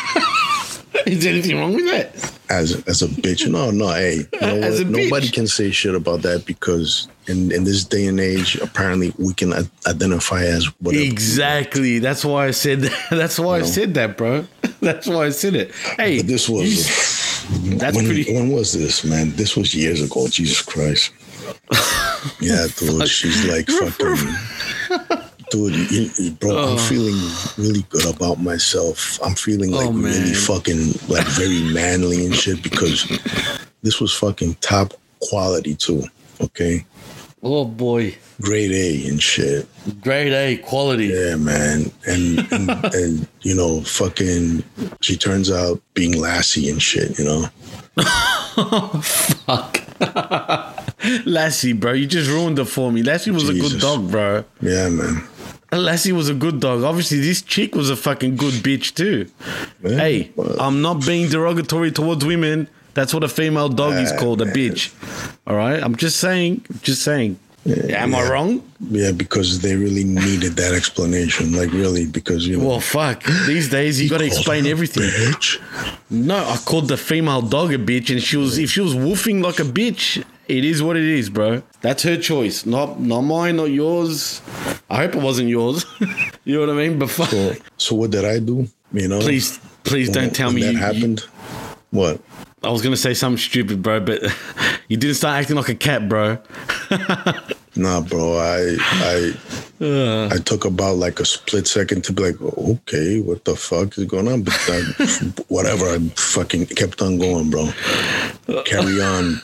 Is 1.05 1.23
there 1.23 1.33
anything 1.33 1.57
wrong 1.59 1.73
with 1.75 1.85
that? 1.85 2.31
as 2.49 2.83
as 2.87 3.01
a 3.01 3.07
bitch. 3.07 3.47
No, 3.49 3.71
no, 3.71 3.87
hey, 3.89 4.25
you 4.33 4.41
know 4.41 4.47
As 4.61 4.79
a 4.81 4.85
nobody 4.85 5.27
bitch. 5.27 5.33
can 5.33 5.47
say 5.47 5.71
shit 5.71 5.95
about 5.95 6.21
that 6.23 6.45
because 6.45 7.07
in 7.31 7.51
in 7.51 7.63
this 7.63 7.83
day 7.83 8.05
and 8.05 8.19
age, 8.19 8.55
apparently 8.57 9.13
we 9.17 9.33
can 9.33 9.53
identify 9.87 10.43
as 10.43 10.65
whatever. 10.81 11.03
Exactly. 11.03 11.99
That's 11.99 12.23
why 12.23 12.47
I 12.47 12.51
said. 12.51 12.81
That. 12.81 13.07
That's 13.11 13.39
why 13.39 13.57
I 13.57 13.59
know? 13.61 13.65
said 13.65 13.93
that, 13.95 14.17
bro. 14.17 14.45
That's 14.81 15.07
why 15.07 15.25
I 15.25 15.29
said 15.31 15.55
it. 15.55 15.73
Hey, 15.97 16.17
But 16.17 16.27
this 16.27 16.47
was 16.49 16.67
you- 16.69 17.77
that's 17.77 17.95
when, 17.97 18.05
pretty. 18.05 18.33
when 18.33 18.49
was 18.51 18.71
this, 18.73 19.03
man? 19.03 19.31
This 19.35 19.57
was 19.57 19.73
years 19.73 20.01
ago. 20.01 20.27
Jesus 20.27 20.61
Christ. 20.61 21.11
Yeah, 22.39 22.67
dude. 22.77 23.07
She's 23.09 23.45
like 23.47 23.67
fucking. 23.67 25.19
Dude, 25.49 25.73
you, 25.91 26.09
you- 26.19 26.31
bro, 26.31 26.51
I'm 26.51 26.75
oh. 26.75 26.77
feeling 26.77 27.17
really 27.57 27.81
good 27.89 28.05
about 28.13 28.39
myself. 28.39 29.19
I'm 29.23 29.33
feeling 29.33 29.73
oh, 29.73 29.77
like 29.77 29.87
Oh, 29.87 29.91
really 29.91 30.33
fucking 30.33 30.93
like 31.09 31.25
very 31.29 31.61
manly 31.73 32.25
and 32.25 32.35
shit 32.35 32.61
because 32.61 33.05
this 33.81 33.99
was 33.99 34.13
fucking 34.13 34.55
top 34.61 34.93
quality 35.19 35.73
too. 35.75 36.03
Okay, 36.41 36.85
Oh 37.43 37.65
boy, 37.65 38.15
grade 38.39 38.71
A 38.71 39.07
and 39.07 39.21
shit. 39.21 39.67
grade 40.01 40.31
A 40.31 40.57
quality. 40.57 41.07
Yeah, 41.07 41.35
man. 41.37 41.91
And 42.05 42.39
and, 42.51 42.69
and 42.93 43.27
you 43.41 43.55
know, 43.55 43.81
fucking, 43.81 44.63
she 45.01 45.17
turns 45.17 45.49
out 45.51 45.81
being 45.95 46.19
Lassie 46.19 46.69
and 46.69 46.81
shit. 46.81 47.17
You 47.17 47.25
know. 47.25 47.45
Fuck. 49.01 49.81
Lassie, 51.25 51.73
bro, 51.73 51.93
you 51.93 52.05
just 52.05 52.29
ruined 52.29 52.59
it 52.59 52.65
for 52.65 52.91
me. 52.91 53.01
Lassie 53.01 53.31
was 53.31 53.49
a 53.49 53.53
good 53.53 53.79
dog, 53.81 54.09
bro. 54.11 54.43
Yeah, 54.61 54.89
man. 54.89 55.23
Lassie 55.71 56.11
was 56.11 56.29
a 56.29 56.33
good 56.33 56.59
dog. 56.59 56.83
Obviously, 56.83 57.19
this 57.19 57.41
chick 57.41 57.75
was 57.75 57.89
a 57.89 57.95
fucking 57.95 58.35
good 58.35 58.55
bitch 58.55 58.93
too. 58.93 59.27
Yeah, 59.83 59.97
Hey, 59.97 60.31
I'm 60.59 60.81
not 60.81 61.05
being 61.05 61.29
derogatory 61.29 61.91
towards 61.91 62.23
women. 62.25 62.67
That's 62.93 63.13
what 63.13 63.23
a 63.23 63.29
female 63.29 63.69
dog 63.69 63.93
is 63.93 64.11
called, 64.13 64.41
a 64.41 64.45
bitch. 64.45 64.91
All 65.47 65.55
right, 65.55 65.81
I'm 65.81 65.95
just 65.95 66.17
saying. 66.19 66.65
Just 66.81 67.03
saying. 67.03 67.39
Am 67.65 68.15
I 68.15 68.27
wrong? 68.27 68.63
Yeah, 68.89 69.11
because 69.11 69.61
they 69.61 69.75
really 69.75 70.03
needed 70.03 70.53
that 70.55 70.73
explanation. 70.73 71.55
Like, 71.55 71.71
really, 71.71 72.07
because, 72.07 72.47
you 72.47 72.57
know. 72.57 72.67
Well, 72.67 72.79
fuck. 72.79 73.23
These 73.45 73.69
days, 73.69 74.01
you 74.01 74.09
got 74.09 74.17
to 74.17 74.25
explain 74.25 74.65
everything. 74.65 75.03
Bitch. 75.03 75.61
No, 76.09 76.37
I 76.37 76.57
called 76.65 76.87
the 76.87 76.97
female 76.97 77.43
dog 77.43 77.71
a 77.71 77.77
bitch, 77.77 78.09
and 78.09 78.21
she 78.21 78.35
was 78.37 78.57
if 78.57 78.71
she 78.71 78.81
was 78.81 78.95
woofing 78.95 79.43
like 79.43 79.59
a 79.59 79.63
bitch, 79.63 80.23
it 80.47 80.65
is 80.65 80.81
what 80.81 80.97
it 80.97 81.03
is, 81.05 81.29
bro. 81.29 81.61
That's 81.81 82.01
her 82.03 82.17
choice, 82.17 82.65
not 82.65 82.99
not 82.99 83.21
mine, 83.21 83.57
not 83.57 83.65
yours. 83.69 84.41
I 84.89 84.97
hope 84.97 85.15
it 85.15 85.21
wasn't 85.21 85.49
yours. 85.49 85.85
you 86.43 86.55
know 86.55 86.61
what 86.61 86.69
I 86.71 86.87
mean? 86.87 86.97
But 86.97 87.11
fuck, 87.11 87.29
So, 87.29 87.55
so 87.77 87.95
what 87.95 88.09
did 88.11 88.25
I 88.25 88.39
do? 88.39 88.67
You 88.91 89.07
know? 89.07 89.19
please, 89.21 89.59
please 89.83 90.09
When- 90.09 90.15
don't 90.25 90.35
tell 90.35 90.51
me 90.51 90.61
that 90.63 90.67
you, 90.73 90.79
you- 90.79 90.83
happened. 90.83 91.19
What? 91.91 92.19
I 92.63 92.69
was 92.69 92.81
gonna 92.81 92.95
say 92.97 93.13
something 93.13 93.37
stupid, 93.39 93.81
bro, 93.81 93.99
but 94.01 94.21
you 94.87 94.97
didn't 94.97 95.15
start 95.15 95.39
acting 95.41 95.55
like 95.55 95.69
a 95.69 95.75
cat, 95.75 96.07
bro. 96.09 96.37
Nah, 97.73 98.01
bro. 98.01 98.35
I 98.37 98.75
I 98.81 99.33
Uh. 99.79 100.27
I 100.29 100.39
took 100.39 100.65
about 100.65 100.97
like 100.97 101.21
a 101.21 101.25
split 101.25 101.65
second 101.67 102.03
to 102.03 102.11
be 102.11 102.21
like, 102.23 102.41
okay, 102.41 103.21
what 103.21 103.45
the 103.45 103.55
fuck 103.55 103.97
is 103.97 104.03
going 104.03 104.27
on? 104.27 104.41
But 104.43 104.59
I, 104.67 104.81
whatever, 105.47 105.85
I 105.87 105.99
fucking 106.17 106.65
kept 106.65 107.01
on 107.01 107.17
going, 107.17 107.49
bro. 107.49 107.69
Carry 108.65 109.01
on, 109.01 109.41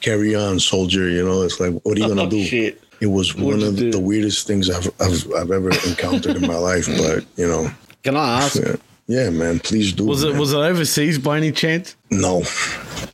carry 0.00 0.34
on, 0.34 0.58
soldier. 0.58 1.06
You 1.10 1.22
know, 1.22 1.42
it's 1.42 1.60
like, 1.60 1.74
what 1.84 1.98
are 1.98 2.00
you 2.00 2.08
gonna 2.08 2.22
Oh, 2.22 2.30
do? 2.30 2.42
shit. 2.42 2.80
It 3.02 3.08
was 3.08 3.34
What'd 3.34 3.60
one 3.60 3.68
of 3.68 3.76
do? 3.76 3.90
the 3.92 4.00
weirdest 4.00 4.46
things 4.46 4.70
I've 4.70 4.88
I've, 4.98 5.30
I've 5.34 5.50
ever 5.50 5.68
encountered 5.86 6.36
in 6.36 6.46
my 6.46 6.56
life. 6.56 6.86
But 6.86 7.26
you 7.36 7.46
know, 7.46 7.70
Can 8.04 8.16
I 8.16 8.40
ask? 8.40 8.56
Yeah. 8.56 8.76
Yeah, 9.06 9.30
man. 9.30 9.58
Please 9.60 9.92
do. 9.92 10.04
Was 10.06 10.24
it 10.24 10.30
man. 10.30 10.38
was 10.40 10.52
it 10.52 10.58
overseas 10.58 11.18
by 11.18 11.36
any 11.36 11.52
chance? 11.52 11.96
No, 12.10 12.42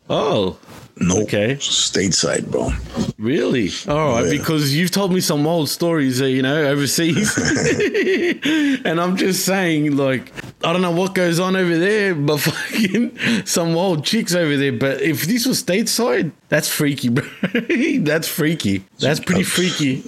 Oh, 0.08 0.56
no. 0.96 1.22
Okay. 1.22 1.54
Stateside, 1.56 2.50
bro. 2.50 2.70
really? 3.18 3.70
All 3.88 4.12
right, 4.14 4.24
Yeah. 4.26 4.30
because 4.38 4.74
you've 4.74 4.90
told 4.90 5.12
me 5.12 5.20
some 5.20 5.46
old 5.46 5.68
stories, 5.68 6.20
uh, 6.20 6.26
you 6.26 6.42
know, 6.42 6.64
overseas, 6.66 7.36
and 8.84 9.00
I'm 9.00 9.16
just 9.16 9.44
saying, 9.46 9.96
like, 9.96 10.30
I 10.62 10.72
don't 10.72 10.82
know 10.82 10.90
what 10.90 11.14
goes 11.14 11.40
on 11.40 11.56
over 11.56 11.76
there, 11.78 12.14
but 12.14 12.38
fucking 12.40 13.16
some 13.46 13.74
old 13.76 14.04
chicks 14.04 14.34
over 14.34 14.56
there. 14.56 14.72
But 14.72 15.00
if 15.00 15.22
this 15.22 15.46
was 15.46 15.62
stateside, 15.62 16.32
that's 16.50 16.68
freaky, 16.68 17.08
bro. 17.08 17.24
that's 18.00 18.28
freaky. 18.28 18.84
That's 18.98 19.20
pretty 19.20 19.44
freaky. 19.44 20.02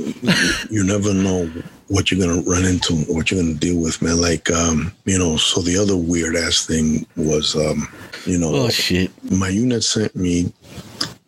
You 0.70 0.84
never 0.84 1.14
know 1.14 1.50
what 1.93 2.10
you're 2.10 2.20
gonna 2.27 2.43
run 2.55 2.64
into, 2.64 2.94
what 3.12 3.31
you're 3.31 3.40
gonna 3.43 3.55
deal 3.55 3.78
with, 3.85 4.01
man. 4.01 4.19
Like, 4.20 4.51
um, 4.51 4.93
you 5.05 5.19
know. 5.19 5.36
So 5.36 5.60
the 5.60 5.77
other 5.77 5.97
weird 5.97 6.36
ass 6.36 6.64
thing 6.66 7.06
was, 7.16 7.55
um, 7.55 7.86
you 8.24 8.39
know, 8.39 8.52
Oh 8.55 8.69
shit. 8.70 9.10
my 9.31 9.48
unit 9.48 9.82
sent 9.85 10.14
me 10.16 10.52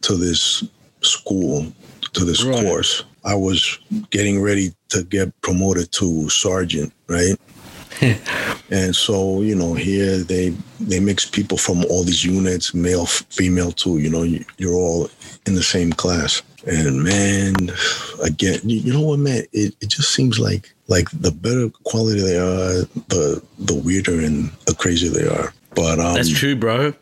to 0.02 0.16
this 0.16 0.64
school 1.02 1.66
to 2.14 2.24
this 2.24 2.42
Right. 2.44 2.64
course 2.64 3.04
i 3.24 3.34
was 3.34 3.78
getting 4.10 4.40
ready 4.40 4.72
to 4.88 5.02
get 5.04 5.28
promoted 5.42 5.90
to 5.92 6.28
sergeant 6.30 6.92
right 7.08 7.36
and 8.70 8.94
so 8.94 9.40
you 9.42 9.54
know 9.54 9.74
here 9.74 10.18
they 10.18 10.54
they 10.80 11.00
mix 11.00 11.24
people 11.28 11.58
from 11.58 11.84
all 11.90 12.04
these 12.04 12.24
units 12.24 12.74
male 12.74 13.06
female 13.06 13.72
too 13.72 13.98
you 13.98 14.10
know 14.10 14.22
you're 14.58 14.74
all 14.74 15.08
in 15.46 15.54
the 15.54 15.62
same 15.62 15.92
class 15.92 16.42
and 16.66 17.02
man 17.02 17.54
again 18.22 18.58
you, 18.64 18.92
know 18.92 19.00
what 19.00 19.18
man 19.18 19.42
it, 19.52 19.74
it 19.80 19.88
just 19.88 20.10
seems 20.12 20.38
like 20.38 20.72
like 20.88 21.08
the 21.10 21.30
better 21.30 21.68
quality 21.84 22.20
they 22.20 22.38
are 22.38 22.84
the 23.08 23.42
the 23.58 23.74
weirder 23.74 24.20
and 24.20 24.50
the 24.66 24.74
crazier 24.74 25.10
they 25.10 25.26
are 25.26 25.52
but 25.74 25.98
um 25.98 26.14
That's 26.14 26.30
true, 26.30 26.54
bro. 26.56 26.94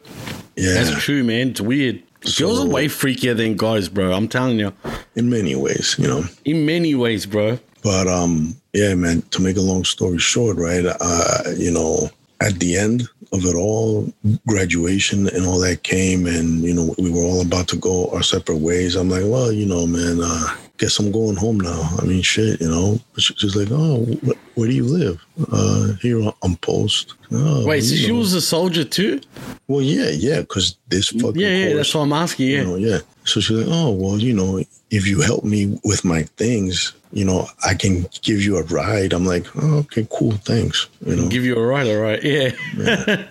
yeah 0.57 0.75
That's 0.75 1.03
true, 1.03 1.23
man. 1.25 1.51
It's 1.51 1.61
weird. 1.61 2.03
Girls 2.39 2.61
are 2.61 2.67
way 2.67 2.87
freakier 2.87 3.37
than 3.37 3.57
guys, 3.57 3.89
bro. 3.89 4.13
I'm 4.13 4.29
telling 4.29 4.59
you. 4.59 4.73
in 5.15 5.29
many 5.29 5.55
ways 5.55 5.97
you 5.99 6.07
know 6.09 6.25
In 6.45 6.65
many 6.65 6.95
ways, 6.95 7.27
bro. 7.27 7.59
But 7.83 8.07
um, 8.07 8.57
yeah, 8.73 8.95
man. 8.95 9.23
To 9.33 9.43
make 9.43 9.57
a 9.57 9.61
long 9.61 9.85
story 9.85 10.19
short, 10.19 10.57
right? 10.57 10.85
Uh, 10.87 11.43
you 11.57 11.71
know, 11.71 12.09
at 12.41 12.61
the 12.61 12.77
end 12.77 13.09
of 13.33 13.45
it 13.45 13.55
all, 13.55 14.13
graduation 14.47 15.29
and 15.29 15.47
all 15.47 15.61
that 15.61 15.83
came, 15.83 16.27
and 16.27 16.63
you 16.63 16.75
know, 16.75 16.95
we 16.99 17.11
were 17.11 17.23
all 17.23 17.41
about 17.41 17.69
to 17.69 17.77
go 17.77 18.11
our 18.11 18.23
separate 18.23 18.59
ways. 18.59 18.97
I'm 18.97 19.09
like, 19.09 19.25
well, 19.25 19.51
you 19.53 19.67
know, 19.67 19.87
man. 19.87 20.21
Uh, 20.23 20.57
guess 20.83 20.99
I'm 20.99 21.13
going 21.13 21.37
home 21.37 21.61
now. 21.61 21.89
I 22.01 22.05
mean, 22.05 22.23
shit, 22.23 22.61
you 22.61 22.69
know. 22.69 22.99
She's 23.17 23.55
like, 23.55 23.69
oh, 23.71 24.05
wh- 24.27 24.59
where 24.59 24.67
do 24.69 24.75
you 24.75 24.85
live? 24.85 25.25
Uh, 25.53 25.93
here 26.03 26.21
on- 26.21 26.57
post. 26.57 27.15
Oh, 27.31 27.65
Wait, 27.65 27.83
so 27.83 27.95
you 27.95 28.01
she 28.07 28.11
was 28.13 28.35
a 28.35 28.41
soldier 28.41 28.83
too? 28.85 29.21
Well, 29.69 29.81
yeah, 29.81 30.11
yeah, 30.11 30.41
because 30.41 30.77
this 30.89 31.09
fucking 31.11 31.37
Yeah, 31.41 31.49
yeah, 31.49 31.65
course, 31.67 31.77
that's 31.77 31.95
what 31.95 32.01
I'm 32.03 32.13
asking. 32.13 32.49
Yeah. 32.49 32.59
you 32.63 32.65
know, 32.67 32.77
yeah. 32.77 32.99
So 33.25 33.41
she's 33.41 33.57
like, 33.59 33.69
oh, 33.71 33.93
well, 33.93 34.19
you 34.19 34.33
know, 34.35 34.61
if 34.91 35.07
you 35.07 35.21
help 35.21 35.45
me 35.45 35.79
with 35.85 36.05
my 36.05 36.25
things, 36.37 36.93
you 37.13 37.25
know, 37.25 37.47
I 37.65 37.75
can 37.75 38.07
give 38.23 38.43
you 38.43 38.57
a 38.59 38.65
ride. 38.65 39.13
I'm 39.13 39.25
like, 39.25 39.47
oh, 39.57 39.79
okay, 39.79 40.07
cool, 40.11 40.33
thanks. 40.33 40.89
You 41.07 41.15
know, 41.17 41.29
Give 41.29 41.45
you 41.45 41.57
a 41.57 41.65
ride, 41.65 41.87
all 41.87 42.01
right. 42.03 42.23
Yeah. 42.23 42.51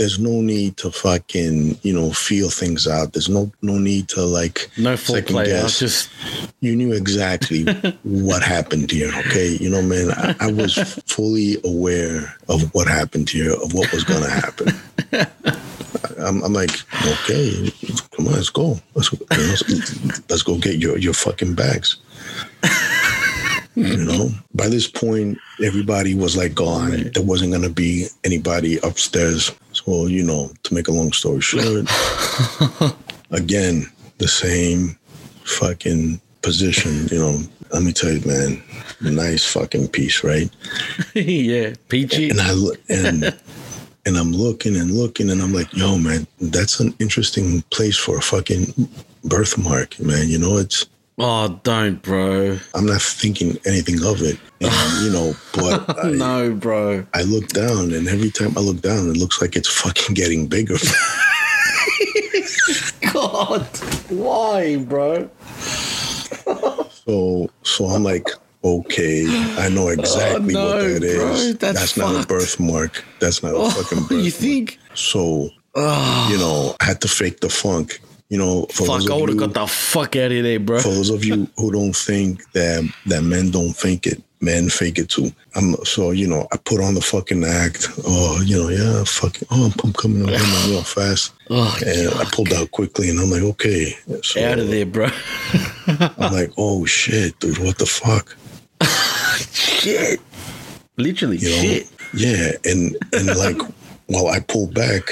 there's 0.00 0.18
no 0.18 0.40
need 0.40 0.78
to 0.78 0.90
fucking, 0.90 1.76
you 1.82 1.92
know, 1.92 2.10
feel 2.10 2.48
things 2.48 2.88
out. 2.88 3.12
There's 3.12 3.28
no 3.28 3.52
no 3.60 3.76
need 3.76 4.08
to 4.08 4.22
like 4.24 4.70
No 4.78 4.96
second 4.96 5.36
foreplay. 5.36 5.40
I 5.42 5.44
guess. 5.44 5.78
just 5.78 6.10
you 6.60 6.74
knew 6.74 6.94
exactly 6.94 7.64
what 8.02 8.42
happened 8.42 8.90
here. 8.90 9.12
Okay, 9.26 9.58
you 9.60 9.68
know, 9.68 9.82
man, 9.82 10.10
I, 10.12 10.34
I 10.40 10.52
was 10.52 10.74
fully 11.06 11.58
aware 11.64 12.34
of 12.48 12.72
what 12.72 12.88
happened 12.88 13.28
here, 13.28 13.52
of 13.52 13.74
what 13.74 13.92
was 13.92 14.04
gonna 14.04 14.30
happen. 14.30 14.68
I'm, 16.18 16.42
I'm 16.44 16.54
like, 16.54 16.70
okay, 17.06 17.70
come 18.12 18.26
on, 18.26 18.32
let's 18.32 18.48
go. 18.48 18.80
Let's, 18.94 19.12
know, 19.12 20.20
let's 20.30 20.42
go 20.42 20.56
get 20.56 20.76
your 20.76 20.96
your 20.96 21.12
fucking 21.12 21.54
bags. 21.54 21.98
You 23.80 24.04
know, 24.04 24.28
by 24.54 24.68
this 24.68 24.86
point, 24.86 25.38
everybody 25.64 26.14
was 26.14 26.36
like 26.36 26.54
gone. 26.54 27.10
There 27.14 27.22
wasn't 27.22 27.52
gonna 27.52 27.70
be 27.70 28.06
anybody 28.24 28.78
upstairs. 28.82 29.52
So, 29.72 30.06
you 30.06 30.22
know, 30.22 30.50
to 30.64 30.74
make 30.74 30.88
a 30.88 30.92
long 30.92 31.12
story 31.12 31.40
short, 31.40 31.64
again, 33.30 33.90
the 34.18 34.28
same 34.28 34.98
fucking 35.44 36.20
position, 36.42 37.08
you 37.08 37.18
know. 37.18 37.40
Let 37.72 37.84
me 37.84 37.92
tell 37.92 38.10
you, 38.10 38.20
man, 38.26 38.62
nice 39.00 39.44
fucking 39.44 39.88
piece, 39.88 40.24
right? 40.24 40.50
yeah, 41.14 41.74
peachy. 41.88 42.30
And 42.30 42.40
I 42.40 42.52
look 42.52 42.78
and 42.88 43.24
and 44.06 44.16
I'm 44.16 44.32
looking 44.32 44.76
and 44.76 44.90
looking 44.90 45.30
and 45.30 45.40
I'm 45.40 45.54
like, 45.54 45.72
yo, 45.72 45.96
man, 45.96 46.26
that's 46.40 46.80
an 46.80 46.94
interesting 46.98 47.62
place 47.70 47.96
for 47.96 48.18
a 48.18 48.22
fucking 48.22 48.66
birthmark, 49.24 49.98
man. 50.00 50.28
You 50.28 50.38
know, 50.38 50.58
it's 50.58 50.86
Oh, 51.22 51.60
don't, 51.64 52.00
bro. 52.00 52.58
I'm 52.74 52.86
not 52.86 53.02
thinking 53.02 53.58
anything 53.66 54.02
of 54.02 54.22
it. 54.22 54.38
And, 54.62 55.04
you 55.04 55.10
know, 55.12 55.34
but 55.52 55.98
I, 56.04 56.10
No, 56.12 56.54
bro. 56.54 57.04
I 57.12 57.22
look 57.22 57.48
down 57.48 57.92
and 57.92 58.08
every 58.08 58.30
time 58.30 58.56
I 58.56 58.60
look 58.60 58.80
down, 58.80 59.10
it 59.10 59.18
looks 59.18 59.42
like 59.42 59.54
it's 59.54 59.68
fucking 59.68 60.14
getting 60.14 60.46
bigger. 60.46 60.76
God, 63.12 63.66
why, 64.08 64.76
bro? 64.78 65.28
So 67.04 67.50
so 67.64 67.84
I'm 67.86 68.02
like, 68.02 68.30
okay, 68.64 69.26
I 69.58 69.68
know 69.68 69.88
oh, 69.88 69.88
exactly 69.88 70.54
no, 70.54 70.66
what 70.68 70.78
that 70.78 71.02
is. 71.02 71.16
bro, 71.16 71.52
that's 71.52 71.96
not 71.98 72.24
a 72.24 72.26
birthmark. 72.26 73.04
That's 73.18 73.42
not 73.42 73.52
a 73.52 73.56
oh, 73.56 73.68
fucking 73.70 73.98
birthmark. 74.04 74.24
you 74.24 74.30
think? 74.30 74.78
So 74.94 75.50
you 75.76 76.38
know, 76.38 76.76
I 76.80 76.84
had 76.84 77.00
to 77.02 77.08
fake 77.08 77.40
the 77.40 77.50
funk. 77.50 78.00
You 78.30 78.38
know, 78.38 78.66
for 78.70 78.86
Fuck, 78.86 79.10
I 79.10 79.14
of 79.14 79.20
would 79.20 79.28
have 79.30 79.38
got 79.38 79.54
the 79.54 79.66
fuck 79.66 80.14
out 80.16 80.30
of 80.30 80.42
there, 80.44 80.60
bro. 80.60 80.78
for 80.78 80.88
those 80.88 81.10
of 81.10 81.24
you 81.24 81.48
who 81.58 81.72
don't 81.72 81.94
think 81.94 82.48
that 82.52 82.88
that 83.06 83.22
men 83.22 83.50
don't 83.50 83.72
fake 83.72 84.06
it, 84.06 84.22
men 84.40 84.68
fake 84.70 84.98
it 84.98 85.08
too. 85.08 85.32
I'm 85.56 85.74
so 85.84 86.12
you 86.12 86.28
know, 86.28 86.46
I 86.52 86.56
put 86.58 86.80
on 86.80 86.94
the 86.94 87.00
fucking 87.00 87.42
act. 87.44 87.88
Oh, 88.06 88.40
you 88.46 88.56
know, 88.56 88.68
yeah, 88.68 89.02
fucking. 89.04 89.48
Oh, 89.50 89.66
I'm, 89.66 89.72
I'm 89.82 89.92
coming 89.94 90.18
you 90.28 90.72
know, 90.72 90.82
fast, 90.82 91.32
Oh, 91.50 91.76
and 91.84 92.08
I 92.20 92.24
pulled 92.32 92.52
out 92.52 92.70
quickly, 92.70 93.10
and 93.10 93.18
I'm 93.18 93.30
like, 93.30 93.42
okay, 93.42 93.94
so 94.22 94.44
out 94.44 94.60
of 94.60 94.68
there, 94.68 94.86
bro. 94.86 95.08
I'm 95.88 96.32
like, 96.32 96.52
oh 96.56 96.84
shit, 96.86 97.36
dude, 97.40 97.58
what 97.58 97.78
the 97.78 97.86
fuck? 97.86 98.36
shit. 99.52 100.20
Literally, 100.96 101.38
you 101.38 101.48
know 101.50 101.62
shit. 101.62 101.90
yeah 102.14 102.52
and 102.64 102.96
and 103.12 103.26
like 103.38 103.56
while 104.10 104.26
i 104.28 104.40
pull 104.40 104.66
back 104.66 105.02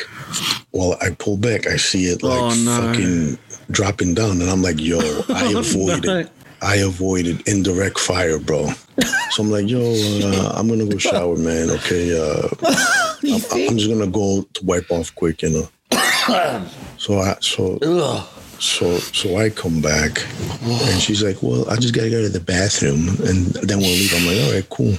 while 0.72 0.96
i 1.00 1.10
pull 1.18 1.36
back 1.36 1.66
i 1.66 1.76
see 1.76 2.04
it 2.06 2.22
like 2.22 2.38
Oh, 2.40 2.54
no. 2.64 2.76
fucking 2.92 3.38
dropping 3.70 4.14
down 4.14 4.40
and 4.42 4.50
i'm 4.50 4.62
like 4.62 4.80
yo 4.80 4.98
i 5.28 5.52
avoided 5.56 6.04
no. 6.04 6.26
i 6.62 6.76
avoided 6.76 7.46
indirect 7.48 7.98
fire 7.98 8.38
bro 8.38 8.68
so 9.30 9.42
i'm 9.42 9.50
like 9.50 9.68
yo 9.68 9.80
uh, 10.24 10.52
i'm 10.56 10.68
gonna 10.68 10.84
go 10.86 10.98
shower 10.98 11.36
man 11.36 11.70
okay 11.70 12.04
uh 12.18 12.48
I'm. 13.22 13.68
I'm 13.70 13.76
just 13.78 13.88
gonna 13.90 14.06
go 14.10 14.42
to 14.54 14.64
wipe 14.64 14.90
off 14.90 15.14
quick 15.14 15.42
you 15.42 15.50
know 15.50 15.68
so 16.98 17.18
i 17.20 17.36
so 17.40 17.78
Ugh. 17.82 18.26
So 18.58 18.98
so 18.98 19.36
I 19.36 19.50
come 19.50 19.80
back 19.80 20.24
and 20.62 21.00
she's 21.00 21.22
like, 21.22 21.42
Well, 21.42 21.68
I 21.70 21.76
just 21.76 21.94
gotta 21.94 22.10
go 22.10 22.22
to 22.22 22.28
the 22.28 22.40
bathroom 22.40 23.08
and 23.26 23.46
then 23.66 23.78
we'll 23.78 23.88
leave. 23.88 24.12
I'm 24.14 24.26
like, 24.26 24.46
all 24.46 24.52
right, 24.52 24.68
cool. 24.70 24.98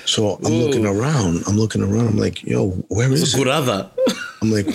so 0.06 0.38
I'm 0.44 0.52
looking 0.52 0.86
around. 0.86 1.42
I'm 1.46 1.56
looking 1.56 1.82
around. 1.82 2.08
I'm 2.08 2.18
like, 2.18 2.42
yo, 2.42 2.70
where 2.88 3.12
is 3.12 3.34
it? 3.34 3.48
I'm 4.42 4.50
like, 4.50 4.66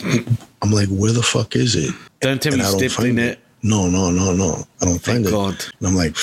I'm 0.61 0.71
like, 0.71 0.89
where 0.89 1.11
the 1.11 1.23
fuck 1.23 1.55
is 1.55 1.75
it? 1.75 1.93
Don't 2.19 2.41
tell 2.41 2.53
me 2.53 2.59
you 2.59 2.65
stepped 2.65 2.93
find 2.93 3.19
in 3.19 3.19
it. 3.19 3.39
No, 3.63 3.87
no, 3.87 4.09
no, 4.09 4.33
no. 4.33 4.65
I 4.81 4.85
don't 4.85 4.99
find 4.99 5.23
Thank 5.23 5.27
it. 5.27 5.31
God. 5.31 5.65
And 5.79 5.87
I'm 5.87 5.95
like, 5.95 6.15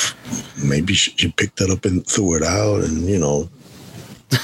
maybe 0.62 0.94
she, 0.94 1.12
she 1.16 1.30
picked 1.30 1.60
it 1.60 1.70
up 1.70 1.85
and 1.85 2.05
threw 2.06 2.36
it 2.36 2.43
out, 2.43 2.82
and 2.85 3.09
you 3.09 3.18
know, 3.18 3.48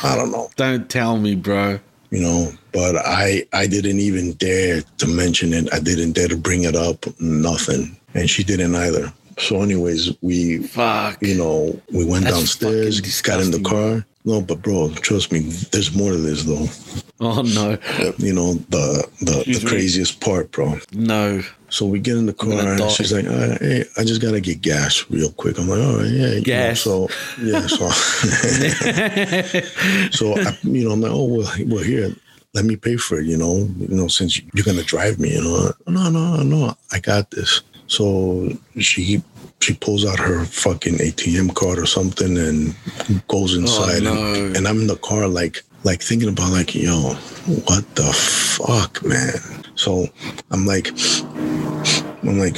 I 0.03 0.17
don't 0.17 0.31
know, 0.31 0.51
Don't 0.57 0.89
tell 0.89 1.19
me, 1.19 1.35
bro. 1.35 1.81
You 2.15 2.23
know. 2.23 2.53
But 2.73 2.97
I, 2.97 3.45
I 3.53 3.67
didn't 3.67 3.99
even 3.99 4.33
dare 4.35 4.83
to 4.99 5.07
mention 5.07 5.53
it. 5.53 5.73
I 5.75 5.81
didn't 5.81 6.13
dare 6.13 6.29
to 6.29 6.37
bring 6.37 6.65
it 6.65 6.77
up. 6.77 7.05
Nothing, 7.21 7.97
and 8.15 8.31
she 8.31 8.45
didn't 8.45 8.75
either. 8.75 9.13
So, 9.39 9.63
anyways, 9.63 10.13
we 10.23 10.63
Fuck. 10.63 11.21
you 11.21 11.37
know, 11.37 11.81
we 11.93 12.05
went 12.05 12.25
That's 12.25 12.37
downstairs, 12.37 13.23
got 13.23 13.41
in 13.41 13.51
the 13.51 13.61
car. 13.61 14.07
No, 14.27 14.41
but 14.41 14.63
bro, 14.63 14.89
trust 14.95 15.33
me, 15.33 15.41
there's 15.73 15.95
more 15.95 16.13
to 16.13 16.17
this 16.17 16.45
though. 16.45 16.67
Oh 17.21 17.43
no, 17.43 17.77
You 18.19 18.33
know, 18.33 18.55
the 18.55 19.07
the, 19.21 19.37
Excuse 19.41 19.59
the 19.61 19.65
me. 19.67 19.71
craziest 19.71 20.21
part, 20.21 20.51
bro. 20.51 20.79
no. 20.93 21.43
So 21.69 21.85
we 21.87 21.99
get 21.99 22.17
in 22.17 22.27
the 22.27 22.33
car 22.33 22.53
and 22.53 22.91
she's 22.93 23.13
like, 23.13 23.27
all 23.27 23.33
right, 23.37 23.61
hey, 23.61 23.85
I 23.97 24.05
just 24.05 24.23
gotta 24.23 24.41
get 24.41 24.61
gas 24.63 25.05
real 25.11 25.31
quick. 25.33 25.59
I'm 25.59 25.69
like, 25.69 25.81
all 25.83 25.97
right, 25.99 26.07
yeah. 26.07 26.27
you 26.29 26.35
know, 26.37 26.41
Gas. 26.43 26.81
so 26.81 27.09
yeah, 27.43 27.67
so 27.67 27.89
so 30.13 30.39
I, 30.39 30.57
you 30.63 30.85
know, 30.85 30.93
I'm 30.93 31.01
like, 31.01 31.11
oh 31.13 31.25
well, 31.25 31.53
well 31.67 31.83
here, 31.83 32.15
let 32.55 32.65
me 32.65 32.77
pay 32.77 32.97
for 32.97 33.19
it. 33.19 33.27
You 33.27 33.37
know, 33.37 33.69
you 33.79 33.89
know, 33.97 34.07
since 34.09 34.41
you're 34.55 34.65
gonna 34.65 34.85
drive 34.85 35.19
me, 35.19 35.35
you 35.35 35.43
know, 35.43 35.73
no, 35.89 36.09
no, 36.11 36.37
no, 36.43 36.77
I 36.93 37.01
got 37.01 37.31
this. 37.33 37.61
So 37.87 38.51
she 38.79 39.23
she 39.61 39.75
pulls 39.75 40.05
out 40.05 40.19
her 40.19 40.45
fucking 40.45 40.95
ATM 40.95 41.55
card 41.55 41.79
or 41.79 41.87
something 41.87 42.37
and 42.37 42.75
goes 43.29 43.57
oh, 43.57 43.61
inside, 43.61 44.03
no. 44.03 44.13
and, 44.13 44.57
and 44.57 44.69
I'm 44.69 44.81
in 44.81 44.87
the 44.87 44.97
car 44.97 45.27
like 45.27 45.63
like 45.85 46.03
thinking 46.03 46.29
about 46.31 46.51
like, 46.51 46.75
yo, 46.75 47.15
what 47.67 47.85
the 47.95 48.11
fuck, 48.13 49.05
man? 49.05 49.65
So 49.75 50.07
I'm 50.51 50.67
like, 50.67 50.89
I'm 52.23 52.39
like, 52.39 52.57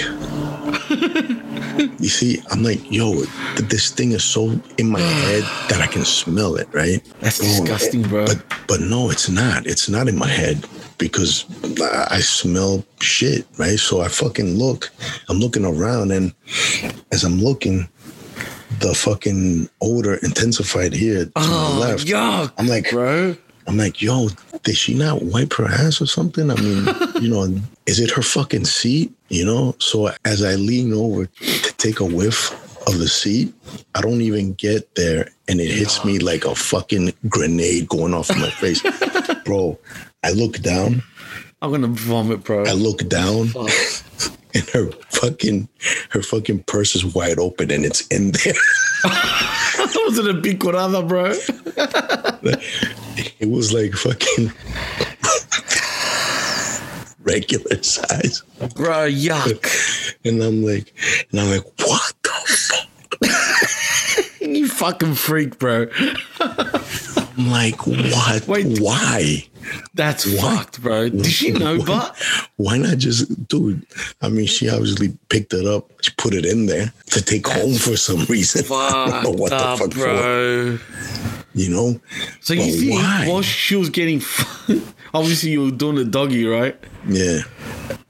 you 2.00 2.08
see, 2.08 2.40
I'm 2.50 2.62
like, 2.62 2.90
yo, 2.90 3.14
th- 3.14 3.28
this 3.68 3.90
thing 3.90 4.12
is 4.12 4.22
so 4.24 4.58
in 4.78 4.88
my 4.88 5.00
head 5.00 5.42
that 5.68 5.80
I 5.80 5.86
can 5.88 6.04
smell 6.04 6.54
it, 6.54 6.68
right? 6.72 7.02
That's 7.20 7.40
oh, 7.40 7.44
disgusting, 7.44 8.04
eh, 8.04 8.08
bro. 8.08 8.26
But 8.26 8.44
but 8.68 8.80
no, 8.80 9.10
it's 9.10 9.28
not. 9.28 9.66
It's 9.66 9.88
not 9.88 10.08
in 10.08 10.16
my 10.16 10.28
head 10.28 10.64
because 10.98 11.44
I 11.80 12.20
smell 12.20 12.84
shit, 13.00 13.46
right? 13.58 13.78
So 13.78 14.00
I 14.00 14.08
fucking 14.08 14.56
look. 14.56 14.90
I'm 15.28 15.38
looking 15.38 15.64
around, 15.64 16.12
and 16.12 16.32
as 17.12 17.24
I'm 17.24 17.40
looking, 17.40 17.88
the 18.80 18.94
fucking 18.94 19.68
odor 19.80 20.14
intensified 20.16 20.92
here 20.92 21.26
to 21.26 21.32
oh, 21.36 21.78
my 21.78 21.86
left. 21.86 22.06
yuck, 22.06 22.52
I'm 22.58 22.66
like, 22.66 22.90
bro. 22.90 23.36
I'm 23.68 23.76
like, 23.76 24.00
yo, 24.00 24.28
did 24.62 24.76
she 24.76 24.94
not 24.94 25.22
wipe 25.22 25.52
her 25.54 25.66
ass 25.66 26.00
or 26.00 26.06
something? 26.06 26.50
I 26.50 26.54
mean, 26.54 26.86
you 27.20 27.28
know, 27.28 27.52
is 27.86 27.98
it 27.98 28.12
her 28.12 28.22
fucking 28.22 28.64
seat? 28.64 29.12
You 29.28 29.44
know? 29.44 29.74
So 29.80 30.10
as 30.24 30.44
I 30.44 30.54
lean 30.54 30.92
over 30.92 31.26
to 31.26 31.74
take 31.76 31.98
a 31.98 32.04
whiff 32.04 32.54
of 32.86 32.98
the 32.98 33.08
seat, 33.08 33.52
I 33.94 34.00
don't 34.00 34.20
even 34.20 34.54
get 34.54 34.94
there 34.94 35.28
and 35.48 35.60
it 35.60 35.70
hits 35.70 36.04
me 36.04 36.18
like 36.18 36.44
a 36.44 36.54
fucking 36.54 37.12
grenade 37.28 37.88
going 37.88 38.14
off 38.14 38.30
in 38.30 38.40
my 38.40 38.50
face. 38.50 38.82
Bro, 39.44 39.78
I 40.22 40.32
look 40.32 40.60
down, 40.60 41.02
I'm 41.62 41.70
gonna 41.70 41.88
vomit, 41.88 42.44
bro. 42.44 42.64
I 42.64 42.72
look 42.72 43.08
down 43.08 43.48
and 44.54 44.68
her 44.70 44.90
fucking 45.08 45.68
her 46.10 46.22
fucking 46.22 46.64
purse 46.64 46.94
is 46.94 47.04
wide 47.04 47.38
open 47.38 47.70
and 47.70 47.84
it's 47.84 48.06
in 48.08 48.32
there. 48.32 48.54
was 49.04 50.18
it 50.18 50.28
a 50.28 50.34
big 50.34 50.60
curada, 50.60 51.06
bro? 51.06 51.32
It 53.38 53.48
was 53.48 53.72
like 53.72 53.94
fucking 53.94 54.52
regular 57.26 57.82
size. 57.82 58.42
Bro, 58.74 59.10
yuck. 59.10 60.14
And 60.24 60.42
I'm 60.42 60.64
like, 60.64 60.92
and 61.30 61.40
I'm 61.40 61.50
like, 61.50 61.64
what? 61.80 62.15
You 64.54 64.68
fucking 64.68 65.14
freak, 65.14 65.58
bro. 65.58 65.86
I'm 66.40 67.50
like, 67.50 67.86
what? 67.86 68.46
Wait. 68.48 68.78
Why? 68.80 69.46
That's 69.94 70.40
fucked, 70.40 70.80
bro. 70.80 71.08
Did 71.08 71.26
she 71.26 71.50
know, 71.50 71.82
but 71.84 72.16
Why 72.56 72.78
not 72.78 72.98
just, 72.98 73.48
dude? 73.48 73.84
I 74.22 74.28
mean, 74.28 74.46
she 74.46 74.68
obviously 74.70 75.16
picked 75.28 75.52
it 75.52 75.66
up. 75.66 75.90
She 76.02 76.12
put 76.16 76.34
it 76.34 76.46
in 76.46 76.66
there 76.66 76.92
to 77.10 77.22
take 77.22 77.46
home 77.46 77.74
for 77.74 77.96
some 77.96 78.24
reason. 78.26 78.64
I 78.72 79.06
don't 79.10 79.22
know 79.24 79.30
fuck, 79.32 79.40
what 79.40 79.50
the 79.50 79.56
up, 79.56 79.78
fuck 79.78 79.92
for. 79.92 79.98
bro. 79.98 80.78
You 81.54 81.70
know? 81.70 82.00
So 82.40 82.54
you 82.54 82.60
But 82.60 82.78
think 82.78 82.92
why? 82.92 83.28
while 83.28 83.42
she 83.42 83.76
was 83.76 83.90
getting, 83.90 84.22
obviously 85.14 85.50
you 85.50 85.64
were 85.64 85.70
doing 85.70 85.96
the 85.96 86.04
doggy, 86.04 86.46
right? 86.46 86.76
Yeah. 87.08 87.40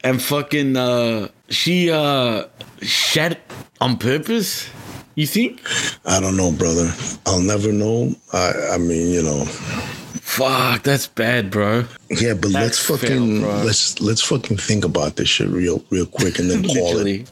And 0.04 0.20
fucking, 0.20 0.76
uh, 0.76 1.28
she 1.48 1.90
uh 1.90 2.44
shat 2.82 3.40
on 3.80 3.96
purpose. 3.98 4.68
You 5.16 5.26
think? 5.26 5.60
I 6.04 6.20
don't 6.20 6.36
know, 6.36 6.52
brother. 6.52 6.92
I'll 7.24 7.40
never 7.40 7.72
know. 7.72 8.14
I, 8.32 8.52
I 8.74 8.78
mean, 8.78 9.10
you 9.10 9.22
know. 9.22 9.44
Fuck, 9.46 10.82
that's 10.82 11.06
bad, 11.06 11.50
bro. 11.50 11.84
Yeah, 12.10 12.34
but 12.34 12.50
let's 12.50 12.86
That's 12.86 13.00
fucking 13.00 13.40
fair, 13.40 13.50
bro. 13.50 13.62
let's 13.64 14.00
let's 14.02 14.20
fucking 14.20 14.58
think 14.58 14.84
about 14.84 15.16
this 15.16 15.28
shit 15.28 15.48
real 15.48 15.82
real 15.88 16.04
quick 16.04 16.38
and 16.38 16.50
then 16.50 16.62
call 16.64 16.98
it. 17.06 17.30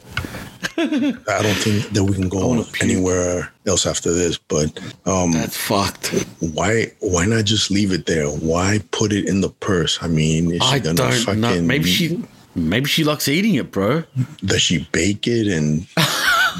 I 0.77 1.41
don't 1.43 1.55
think 1.61 1.89
that 1.89 2.03
we 2.03 2.13
can 2.15 2.27
go 2.27 2.65
anywhere 2.81 3.53
else 3.67 3.85
after 3.85 4.11
this. 4.11 4.39
But 4.39 4.79
um, 5.05 5.33
That's 5.33 5.55
fucked. 5.55 6.07
why 6.39 6.87
why 7.01 7.25
not 7.25 7.45
just 7.45 7.69
leave 7.69 7.91
it 7.91 8.07
there? 8.07 8.27
Why 8.27 8.79
put 8.91 9.13
it 9.13 9.27
in 9.29 9.41
the 9.41 9.49
purse? 9.49 9.99
I 10.01 10.07
mean, 10.07 10.51
is 10.51 10.63
she 10.63 10.69
I 10.75 10.79
gonna 10.79 10.95
don't 10.95 11.13
fucking 11.13 11.41
know. 11.41 11.61
Maybe 11.61 11.85
she, 11.91 12.23
maybe 12.55 12.87
she 12.87 13.03
likes 13.03 13.27
eating 13.27 13.53
it, 13.55 13.71
bro. 13.71 14.03
does 14.43 14.61
she 14.63 14.87
bake 14.91 15.27
it 15.27 15.45
and 15.47 15.85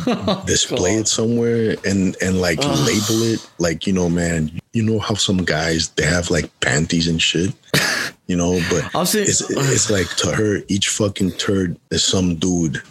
display 0.46 0.96
it 0.96 1.08
somewhere 1.08 1.76
and 1.86 2.16
and 2.22 2.42
like 2.42 2.60
label 2.60 3.24
it? 3.24 3.50
Like 3.60 3.88
you 3.88 3.94
know, 3.94 4.10
man, 4.10 4.52
you 4.74 4.84
know 4.84 5.00
how 5.00 5.16
some 5.16 5.38
guys 5.46 5.90
they 5.90 6.06
have 6.06 6.30
like 6.30 6.50
panties 6.60 7.08
and 7.08 7.22
shit. 7.22 7.54
You 8.28 8.36
know, 8.36 8.60
but 8.72 8.90
I'll 8.96 9.06
say- 9.06 9.22
it's, 9.22 9.42
it's 9.52 9.92
like 9.92 10.08
to 10.18 10.32
her, 10.32 10.62
each 10.68 10.90
fucking 10.90 11.34
turd 11.34 11.78
is 11.92 12.04
some 12.04 12.34
dude 12.38 12.82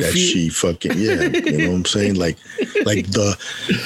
that 0.00 0.12
she 0.14 0.48
fucking 0.48 0.92
yeah 0.96 1.22
you 1.24 1.58
know 1.58 1.68
what 1.68 1.76
i'm 1.76 1.84
saying? 1.84 2.14
Like 2.16 2.36
like 2.86 3.06
the 3.08 3.36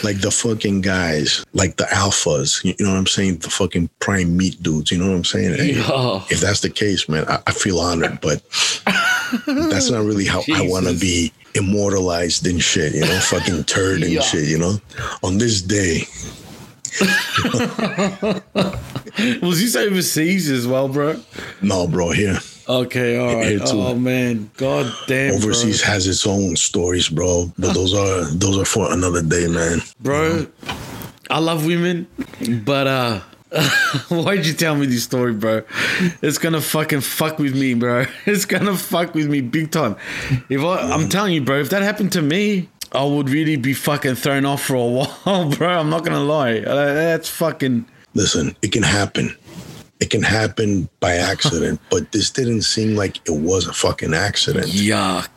like 0.05 0.21
the 0.21 0.31
fucking 0.31 0.81
guys 0.81 1.45
like 1.55 1.77
the 1.77 1.85
alphas 1.85 2.63
you 2.65 2.75
know 2.85 2.93
what 2.93 2.99
i'm 2.99 3.07
saying? 3.09 3.39
The 3.39 3.51
fucking 3.51 3.91
prime 3.99 4.37
meat 4.37 4.63
dudes 4.63 4.91
you 4.93 4.99
know 4.99 5.09
what 5.11 5.17
i'm 5.17 5.25
saying? 5.25 5.57
Yeah. 5.59 6.23
if 6.31 6.41
that's 6.41 6.61
the 6.61 6.71
case 6.71 7.09
man 7.09 7.25
I, 7.29 7.41
I 7.49 7.53
feel 7.53 7.79
honored 7.81 8.21
but 8.21 8.43
that's 9.47 9.91
not 9.91 10.05
really 10.05 10.27
how 10.27 10.43
i 10.55 10.67
want 10.67 10.87
to 10.87 10.95
be 10.99 11.33
immortalized 11.55 12.47
and 12.47 12.63
shit 12.63 12.95
you 12.95 13.01
know 13.01 13.19
fucking 13.31 13.65
turd 13.65 14.03
and 14.03 14.13
Yeah. 14.13 14.21
shit 14.23 14.49
you 14.49 14.59
know 14.59 14.79
on 15.23 15.39
this 15.39 15.61
day 15.63 16.03
Was 19.43 19.61
this 19.61 19.77
overseas 19.77 20.51
as 20.51 20.67
well, 20.67 20.89
bro? 20.89 21.21
no 21.61 21.87
bro 21.87 22.11
here 22.13 22.39
Okay, 22.69 23.19
all 23.19 23.35
right. 23.37 23.59
Oh 23.65 23.95
man, 23.97 24.49
god 24.57 24.93
damn, 25.09 25.35
overseas 25.35 25.83
has 25.83 26.07
its 26.07 26.25
own 26.27 26.55
stories 26.57 27.09
bro 27.09 27.53
but 27.59 27.75
those 27.75 27.93
are 27.95 28.25
those 28.35 28.57
are 28.59 28.65
for 28.65 28.93
another 28.93 29.21
day 29.23 29.47
man 29.49 29.81
bro. 30.01 30.45
bro 30.45 30.53
I 31.31 31.39
love 31.39 31.65
women, 31.67 32.07
but 32.65 32.87
uh, 32.87 33.21
why'd 34.09 34.47
you 34.47 34.55
tell 34.55 34.75
me 34.77 34.87
this 34.87 35.05
story, 35.05 35.33
bro? 35.35 35.63
It's 36.23 36.39
gonna 36.39 36.61
fucking 36.61 37.03
fuck 37.03 37.39
with 37.39 37.55
me, 37.55 37.75
bro. 37.75 38.07
It's 38.27 38.45
gonna 38.45 38.77
fuck 38.77 39.15
with 39.15 39.29
me 39.29 39.41
big 39.41 39.71
time. 39.71 39.97
If 40.49 40.63
I, 40.63 40.91
I'm 40.91 41.09
telling 41.09 41.35
you, 41.35 41.43
bro, 41.43 41.59
if 41.61 41.71
that 41.71 41.83
happened 41.83 42.13
to 42.13 42.23
me. 42.23 42.69
I 42.95 43.05
would 43.05 43.31
really 43.31 43.57
be 43.57 43.73
fucking 43.73 44.17
thrown 44.17 44.45
off 44.45 44.65
for 44.65 44.75
a 44.75 44.85
while, 45.25 45.49
bro. 45.49 45.81
I'm 45.81 45.89
not 45.89 46.05
gonna 46.05 46.21
lie. 46.23 46.59
Uh, 46.59 46.93
That's 46.93 47.27
fucking 47.27 47.87
listen, 48.13 48.55
it 48.61 48.71
can 48.73 48.83
happen. 48.83 49.35
It 50.03 50.11
can 50.11 50.23
happen 50.23 50.89
by 50.99 51.15
accident, 51.15 51.81
but 51.91 52.11
this 52.11 52.29
didn't 52.31 52.63
seem 52.63 52.97
like 52.97 53.19
it 53.29 53.37
was 53.39 53.69
a 53.69 53.73
fucking 53.73 54.15
accident. 54.15 54.67
yuck. 54.67 55.29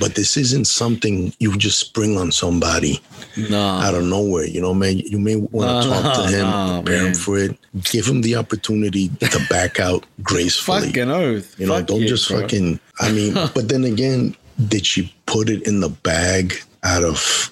But 0.00 0.14
this 0.14 0.36
isn't 0.38 0.66
something 0.66 1.34
you 1.40 1.54
just 1.58 1.78
spring 1.78 2.16
on 2.16 2.32
somebody 2.32 3.00
Nah. 3.36 3.80
out 3.82 3.94
of 3.94 4.04
nowhere. 4.04 4.46
You 4.46 4.62
know, 4.62 4.72
man, 4.72 4.98
you 4.98 5.18
may 5.18 5.36
want 5.36 5.82
to 5.84 5.88
talk 5.90 6.16
to 6.16 6.26
him, 6.34 6.82
prepare 6.84 7.06
him 7.06 7.14
for 7.14 7.38
it, 7.38 7.56
give 7.82 8.06
him 8.06 8.22
the 8.22 8.36
opportunity 8.36 9.08
to 9.08 9.46
back 9.50 9.78
out 9.78 10.06
gracefully. 10.22 10.86
Fucking 10.86 11.10
oath. 11.10 11.60
You 11.60 11.66
know, 11.66 11.76
Fuck 11.78 11.86
don't 11.88 12.00
yeah, 12.02 12.06
just 12.08 12.28
bro. 12.28 12.40
fucking. 12.40 12.80
I 13.00 13.12
mean, 13.12 13.34
but 13.54 13.68
then 13.68 13.84
again, 13.84 14.34
did 14.68 14.86
she 14.86 15.12
put 15.26 15.50
it 15.50 15.66
in 15.66 15.80
the 15.80 15.90
bag 15.90 16.54
out 16.84 17.02
of 17.04 17.50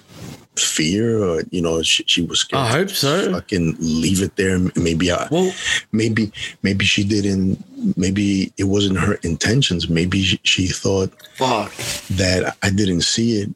fear, 0.55 1.23
or 1.23 1.41
you 1.51 1.61
know, 1.61 1.81
she, 1.81 2.03
she 2.07 2.21
was 2.21 2.39
scared? 2.39 2.61
I 2.63 2.67
hope 2.69 2.89
so. 2.89 3.31
Fucking 3.31 3.75
leave 3.79 4.21
it 4.21 4.35
there. 4.35 4.59
Maybe 4.75 5.11
I. 5.11 5.27
Well, 5.31 5.51
maybe 5.91 6.31
maybe 6.61 6.85
she 6.85 7.03
didn't. 7.03 7.63
Maybe 7.97 8.53
it 8.57 8.65
wasn't 8.65 8.99
her 8.99 9.15
intentions. 9.23 9.89
Maybe 9.89 10.21
she, 10.23 10.39
she 10.43 10.67
thought 10.67 11.11
fuck. 11.35 11.71
that 12.17 12.55
I 12.63 12.69
didn't 12.69 13.01
see 13.01 13.41
it. 13.41 13.49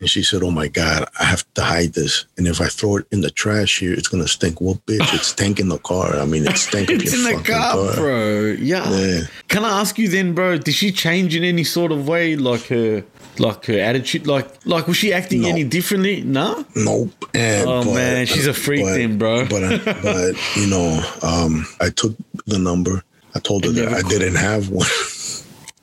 And 0.00 0.10
she 0.10 0.22
said, 0.24 0.42
"Oh 0.42 0.50
my 0.50 0.66
God, 0.68 1.06
I 1.20 1.24
have 1.24 1.44
to 1.54 1.62
hide 1.62 1.92
this. 1.94 2.26
And 2.36 2.48
if 2.48 2.60
I 2.60 2.66
throw 2.66 2.96
it 2.96 3.06
in 3.12 3.20
the 3.20 3.30
trash 3.30 3.78
here, 3.78 3.92
it's 3.92 4.08
gonna 4.08 4.26
stink. 4.26 4.60
Well, 4.60 4.80
bitch, 4.86 5.14
it's 5.14 5.28
stank 5.36 5.60
in 5.60 5.68
the 5.68 5.78
car. 5.78 6.16
I 6.16 6.24
mean, 6.26 6.46
it's 6.46 6.62
stank 6.62 6.90
It's 6.90 7.14
in 7.14 7.22
the 7.22 7.42
car, 7.44 7.72
car. 7.72 7.94
bro. 7.94 8.56
Yeah. 8.58 8.90
Yeah. 8.90 9.20
Can 9.48 9.64
I 9.64 9.80
ask 9.80 9.96
you 9.96 10.08
then, 10.08 10.34
bro? 10.34 10.58
Did 10.58 10.74
she 10.74 10.90
change 10.92 11.36
in 11.36 11.44
any 11.44 11.62
sort 11.64 11.92
of 11.92 12.08
way, 12.08 12.34
like 12.36 12.66
her, 12.66 13.04
like 13.40 13.64
her 13.66 13.78
attitude, 13.78 14.26
like, 14.26 14.48
like 14.66 14.86
was 14.86 14.96
she 14.96 15.12
acting 15.12 15.42
No. 15.42 15.48
any 15.48 15.64
differently? 15.64 16.22
No. 16.22 16.64
Nope. 16.74 17.12
And, 17.34 17.68
Oh, 17.68 17.94
man, 17.94 18.26
she's 18.26 18.46
a 18.46 18.54
freak 18.54 18.84
then, 18.84 19.18
bro. 19.18 19.46
But 19.46 19.64
I- 19.64 19.78
but 20.02 20.34
you 20.56 20.66
know, 20.66 21.02
um, 21.22 21.66
I 21.80 21.90
took 21.90 22.14
the 22.46 22.58
number. 22.58 23.02
I 23.34 23.40
told 23.40 23.64
her 23.64 23.70
that 23.72 23.88
I 23.88 24.02
didn't 24.08 24.36
have 24.36 24.68
one. 24.68 24.86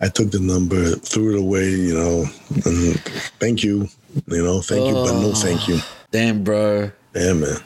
I 0.00 0.08
took 0.08 0.30
the 0.30 0.38
number, 0.40 0.90
threw 0.96 1.34
it 1.34 1.38
away. 1.40 1.70
You 1.70 1.94
know, 1.94 2.24
and 2.64 3.00
thank 3.40 3.64
you. 3.64 3.88
You 4.26 4.42
know, 4.42 4.60
thank 4.60 4.86
you, 4.86 4.92
but 4.94 5.12
no, 5.20 5.32
thank 5.34 5.66
you. 5.68 5.80
Damn, 6.10 6.44
bro. 6.44 6.90
Yeah, 7.14 7.32
man. 7.34 7.56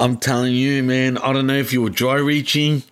I'm 0.00 0.16
telling 0.18 0.52
you, 0.54 0.82
man. 0.82 1.16
I 1.18 1.32
don't 1.32 1.46
know 1.46 1.56
if 1.56 1.72
you 1.72 1.80
were 1.82 1.90
dry 1.90 2.16
reaching. 2.16 2.82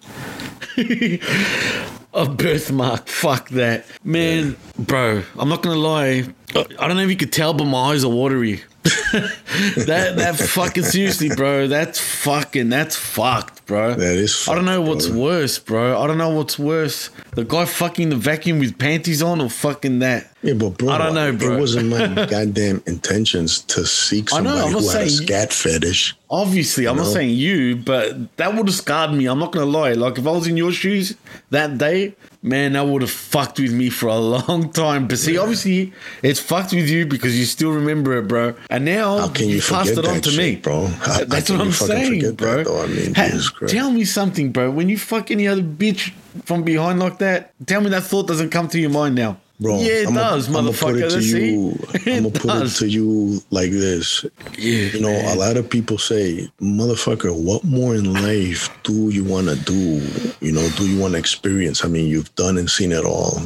A 2.15 2.28
birthmark, 2.28 3.09
fuck 3.09 3.49
that, 3.51 3.86
man, 4.05 4.57
bro. 4.78 5.23
I'm 5.36 5.49
not 5.49 5.62
gonna 5.62 5.74
lie. 5.74 6.24
I 6.55 6.65
I 6.78 6.86
don't 6.86 6.97
know 6.97 7.03
if 7.03 7.11
you 7.11 7.16
could 7.16 7.32
tell, 7.32 7.53
but 7.55 7.65
my 7.65 7.91
eyes 7.91 8.05
are 8.05 8.11
watery. 8.11 8.62
that 8.85 10.15
that 10.16 10.36
fucking 10.36 10.85
seriously, 10.85 11.31
bro. 11.35 11.66
That's 11.66 11.99
fucking 11.99 12.69
that's 12.69 12.95
fucked, 12.95 13.64
bro. 13.66 13.95
That 13.95 14.16
is 14.16 14.47
I 14.49 14.55
don't 14.55 14.65
know 14.65 14.81
what's 14.81 15.07
brother. 15.07 15.20
worse, 15.23 15.59
bro. 15.59 16.01
I 16.01 16.07
don't 16.07 16.19
know 16.19 16.31
what's 16.31 16.59
worse. 16.59 17.11
The 17.35 17.45
guy 17.45 17.65
fucking 17.65 18.11
the 18.11 18.16
vacuum 18.16 18.59
with 18.59 18.78
panties 18.78 19.23
on, 19.23 19.41
or 19.41 19.49
fucking 19.51 19.99
that. 20.01 20.31
Yeah, 20.43 20.55
but 20.55 20.77
bro, 20.78 20.91
I 20.91 20.99
don't 20.99 21.15
know, 21.15 21.32
bro. 21.32 21.57
It 21.57 21.61
wasn't 21.61 21.89
my 21.89 22.27
goddamn 22.31 22.82
intentions 22.86 23.61
to 23.62 23.86
seek 23.86 24.32
I 24.32 24.41
know, 24.41 24.51
somebody 24.57 24.66
I'm 24.66 24.73
not 24.73 24.82
who 24.82 24.89
had 24.91 25.03
a 25.07 25.11
saying- 25.11 25.27
scat 25.27 25.53
fetish. 25.53 26.15
Obviously, 26.31 26.89
I'm 26.89 26.97
not 26.97 27.07
saying 27.07 27.31
you, 27.31 27.77
but 27.77 28.36
that 28.39 28.55
would 28.57 28.66
have 28.66 28.74
scarred 28.74 29.12
me. 29.12 29.27
I'm 29.27 29.39
not 29.39 29.53
gonna 29.53 29.66
lie. 29.66 29.93
Like 29.93 30.19
if 30.19 30.27
I 30.27 30.32
was 30.32 30.49
in 30.49 30.57
your 30.57 30.73
shoes 30.73 31.15
that 31.51 31.78
day, 31.78 32.16
man, 32.43 32.73
that 32.73 32.85
would 32.89 33.03
have 33.03 33.11
fucked 33.11 33.61
with 33.61 33.73
me 33.73 33.89
for 33.89 34.09
a 34.09 34.16
long 34.19 34.73
time. 34.73 35.07
But 35.07 35.19
see, 35.19 35.39
obviously, 35.39 35.93
it's 36.24 36.41
fucked 36.41 36.73
with 36.73 36.89
you 36.89 37.07
because 37.07 37.39
you 37.39 37.45
still 37.45 37.70
remember 37.70 38.19
it, 38.19 38.27
bro. 38.27 38.55
And 38.69 38.85
now 38.85 39.19
How 39.19 39.28
can 39.28 39.49
you 39.49 39.61
passed 39.61 39.91
forget 39.91 39.99
it 40.05 40.07
on 40.11 40.20
to 40.23 40.31
shit, 40.31 40.39
me, 40.39 40.57
bro? 40.57 40.86
How- 40.86 41.12
how 41.12 41.24
That's 41.24 41.47
can 41.47 41.59
what 41.59 41.65
you 41.65 41.70
I'm 41.70 41.73
saying, 41.73 42.35
bro. 42.35 42.65
that. 42.65 42.82
I 42.82 42.86
mean, 42.89 43.15
Ha- 43.15 43.31
Christ. 43.55 43.73
tell 43.75 43.91
me 43.91 44.05
something, 44.05 44.53
bro. 44.53 44.71
When 44.71 44.89
you 44.89 44.99
fuck 44.99 45.31
any 45.31 45.47
other 45.49 45.63
bitch 45.63 46.13
from 46.45 46.63
behind 46.63 46.99
like 47.01 47.19
that, 47.19 47.53
tell 47.67 47.81
me 47.81 47.91
that 47.91 48.03
thought 48.05 48.27
doesn't 48.27 48.51
come 48.51 48.69
to 48.69 48.79
your 48.79 48.91
mind 48.91 49.15
now. 49.15 49.39
Bro, 49.61 49.79
yeah, 49.83 49.93
it 50.03 50.09
I'ma- 50.09 50.21
does, 50.21 50.49
I'ma 50.49 50.63
motherfucker. 50.63 50.81
put 50.81 50.97
it 50.97 51.09
to 51.11 51.15
Let's 51.17 51.31
see. 51.31 51.51
you. 51.53 51.79
I'm 52.17 52.23
gonna 52.25 52.31
put 52.31 52.67
it 52.67 52.71
to 52.79 52.89
you 52.89 53.41
like 53.51 53.71
this. 53.71 54.25
Yeah, 54.59 54.89
You 54.93 55.01
know, 55.01 55.33
a 55.33 55.37
lot 55.37 55.57
of 55.57 55.71
people 55.71 55.97
say, 55.97 56.51
"Motherfucker, 56.61 57.33
what 57.35 57.63
more 57.63 57.95
in 57.95 58.13
life 58.13 58.69
do 58.83 59.11
you 59.11 59.23
want 59.23 59.49
to 59.49 59.55
do? 59.55 60.03
You 60.41 60.51
know, 60.53 60.69
do 60.77 60.89
you 60.89 60.99
want 61.01 61.13
to 61.13 61.19
experience? 61.21 61.85
I 61.85 61.89
mean, 61.89 62.09
you've 62.09 62.35
done 62.35 62.59
and 62.59 62.69
seen 62.69 62.91
it 62.91 63.05
all." 63.05 63.41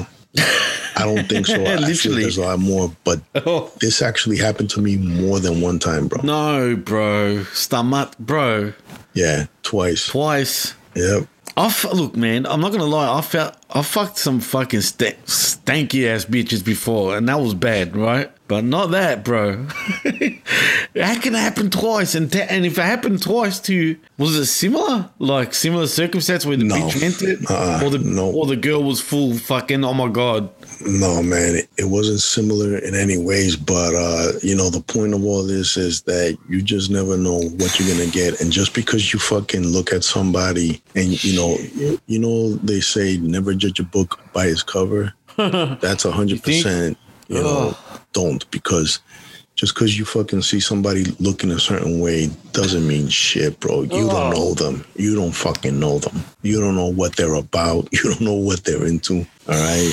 I 0.96 1.04
don't 1.04 1.28
think 1.28 1.46
so. 1.46 1.54
I 1.62 1.76
feel 1.76 1.80
Literally. 1.80 2.22
there's 2.22 2.38
a 2.38 2.42
lot 2.42 2.58
more, 2.58 2.90
but 3.04 3.20
Oh. 3.46 3.70
this 3.80 4.00
actually 4.02 4.38
happened 4.38 4.70
to 4.70 4.80
me 4.80 4.96
more 4.96 5.38
than 5.40 5.60
one 5.60 5.78
time, 5.78 6.08
bro. 6.08 6.22
No, 6.22 6.74
bro. 6.74 7.44
Stomach, 7.52 8.16
bro. 8.18 8.72
Yeah, 9.18 9.46
twice. 9.64 10.06
Twice. 10.06 10.74
Yep. 10.94 11.26
I 11.56 11.66
f- 11.66 11.92
look, 11.92 12.14
man. 12.16 12.46
I'm 12.46 12.60
not 12.60 12.70
gonna 12.70 12.84
lie. 12.84 13.18
I 13.18 13.20
felt 13.20 13.56
I 13.68 13.82
fucked 13.82 14.16
some 14.16 14.38
fucking 14.38 14.80
st- 14.82 15.24
stanky 15.26 16.06
ass 16.06 16.24
bitches 16.24 16.64
before, 16.64 17.16
and 17.16 17.28
that 17.28 17.40
was 17.40 17.54
bad, 17.54 17.96
right? 17.96 18.30
But 18.48 18.64
not 18.64 18.90
that, 18.92 19.24
bro. 19.24 19.66
How 20.96 21.20
can 21.20 21.34
it 21.34 21.38
happen 21.38 21.70
twice? 21.70 22.14
And 22.14 22.32
te- 22.32 22.40
and 22.42 22.64
if 22.64 22.78
it 22.78 22.82
happened 22.82 23.22
twice 23.22 23.60
to 23.60 23.96
was 24.16 24.34
it 24.36 24.46
similar? 24.46 25.10
Like 25.18 25.54
similar 25.54 25.86
circumstance 25.86 26.44
where 26.46 26.56
the 26.56 26.64
No. 26.64 26.74
bitch 26.76 27.00
meant 27.00 27.22
it, 27.22 27.50
Uh-uh, 27.50 27.82
or 27.84 27.90
the 27.90 27.98
no. 27.98 28.30
or 28.30 28.46
the 28.46 28.56
girl 28.56 28.82
was 28.82 29.00
full 29.00 29.34
fucking. 29.34 29.84
Oh 29.84 29.94
my 29.94 30.08
god. 30.08 30.48
No, 30.86 31.22
man, 31.22 31.56
it, 31.56 31.68
it 31.76 31.84
wasn't 31.86 32.20
similar 32.20 32.78
in 32.78 32.94
any 32.94 33.18
ways, 33.18 33.56
but 33.56 33.94
uh, 33.94 34.32
you 34.42 34.56
know, 34.56 34.70
the 34.70 34.80
point 34.80 35.12
of 35.14 35.24
all 35.24 35.42
this 35.42 35.76
is 35.76 36.02
that 36.02 36.38
you 36.48 36.62
just 36.62 36.90
never 36.90 37.16
know 37.16 37.38
what 37.58 37.78
you're 37.78 37.88
gonna 37.96 38.10
get, 38.10 38.40
and 38.40 38.50
just 38.50 38.74
because 38.74 39.12
you 39.12 39.18
fucking 39.18 39.66
look 39.66 39.92
at 39.92 40.04
somebody 40.04 40.80
and 40.94 41.22
you 41.22 41.36
know, 41.36 41.56
you, 41.74 42.00
you 42.06 42.18
know, 42.18 42.54
they 42.56 42.80
say 42.80 43.18
never 43.18 43.54
judge 43.54 43.78
a 43.78 43.84
book 43.84 44.18
by 44.32 44.46
its 44.46 44.62
cover. 44.62 45.12
That's 45.36 46.04
a 46.04 46.12
hundred 46.12 46.42
percent. 46.42 46.96
You 47.28 47.42
know, 47.42 47.76
don't 48.12 48.50
because 48.50 49.00
just 49.58 49.74
because 49.74 49.98
you 49.98 50.04
fucking 50.04 50.42
see 50.42 50.60
somebody 50.60 51.04
looking 51.18 51.50
a 51.50 51.58
certain 51.58 51.98
way 51.98 52.30
doesn't 52.52 52.86
mean 52.86 53.08
shit, 53.08 53.58
bro. 53.58 53.82
You 53.82 54.06
don't 54.06 54.12
oh. 54.12 54.30
know 54.30 54.54
them. 54.54 54.84
You 54.94 55.16
don't 55.16 55.32
fucking 55.32 55.80
know 55.80 55.98
them. 55.98 56.22
You 56.42 56.60
don't 56.60 56.76
know 56.76 56.86
what 56.86 57.16
they're 57.16 57.34
about. 57.34 57.88
You 57.92 58.02
don't 58.04 58.20
know 58.20 58.34
what 58.34 58.62
they're 58.62 58.86
into. 58.86 59.26
All 59.48 59.54
right 59.54 59.92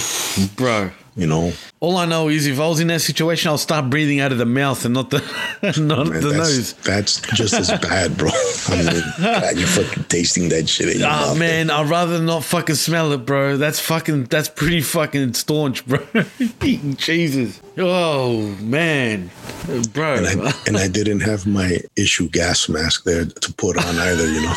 Bro, 0.56 0.92
you 1.16 1.28
know. 1.28 1.54
all 1.80 1.98
I 1.98 2.06
know 2.06 2.28
is 2.30 2.46
if 2.48 2.60
I 2.60 2.68
was 2.68 2.80
in 2.80 2.88
that 2.88 3.02
situation, 3.02 3.50
I'll 3.50 3.58
start 3.58 3.90
breathing 3.90 4.20
out 4.20 4.32
of 4.32 4.38
the 4.38 4.46
mouth 4.46 4.84
and 4.86 4.94
not 4.94 5.10
the 5.10 5.20
not 5.78 6.08
Man, 6.08 6.22
the 6.22 6.30
that's, 6.30 6.38
nose. 6.38 6.74
that's 6.84 7.22
just 7.36 7.54
as 7.54 7.70
bad, 7.80 8.18
bro. 8.18 8.30
I 8.68 8.76
mean, 8.78 9.04
God, 9.20 9.58
you're 9.58 9.68
fucking 9.68 10.04
tasting 10.06 10.50
that 10.50 10.68
shit 10.68 10.90
in 10.90 11.00
your 11.00 11.08
Ah 11.10 11.28
mouth. 11.28 11.40
man, 11.40 11.70
I'd 11.70 11.90
rather 11.90 12.20
not 12.22 12.44
fucking 12.44 12.76
smell 12.76 13.12
it, 13.14 13.26
bro. 13.26 13.58
That's 13.58 13.80
fucking 13.80 14.26
that's 14.26 14.50
pretty 14.50 14.82
fucking 14.82 15.34
staunch, 15.34 15.86
bro. 15.86 16.00
Eating 16.64 16.96
Jesus. 16.96 17.62
Oh 17.78 18.42
man. 18.62 19.30
Bro. 19.94 20.16
And 20.16 20.28
I, 20.48 20.54
and 20.68 20.78
I 20.78 20.88
didn't 20.88 21.22
have 21.22 21.46
my 21.48 21.80
issue 21.96 22.30
gas 22.30 22.70
mask 22.70 23.04
there 23.04 23.26
to 23.26 23.54
put 23.54 23.78
on 23.78 23.96
either, 23.98 24.28
you 24.32 24.42
know. 24.42 24.56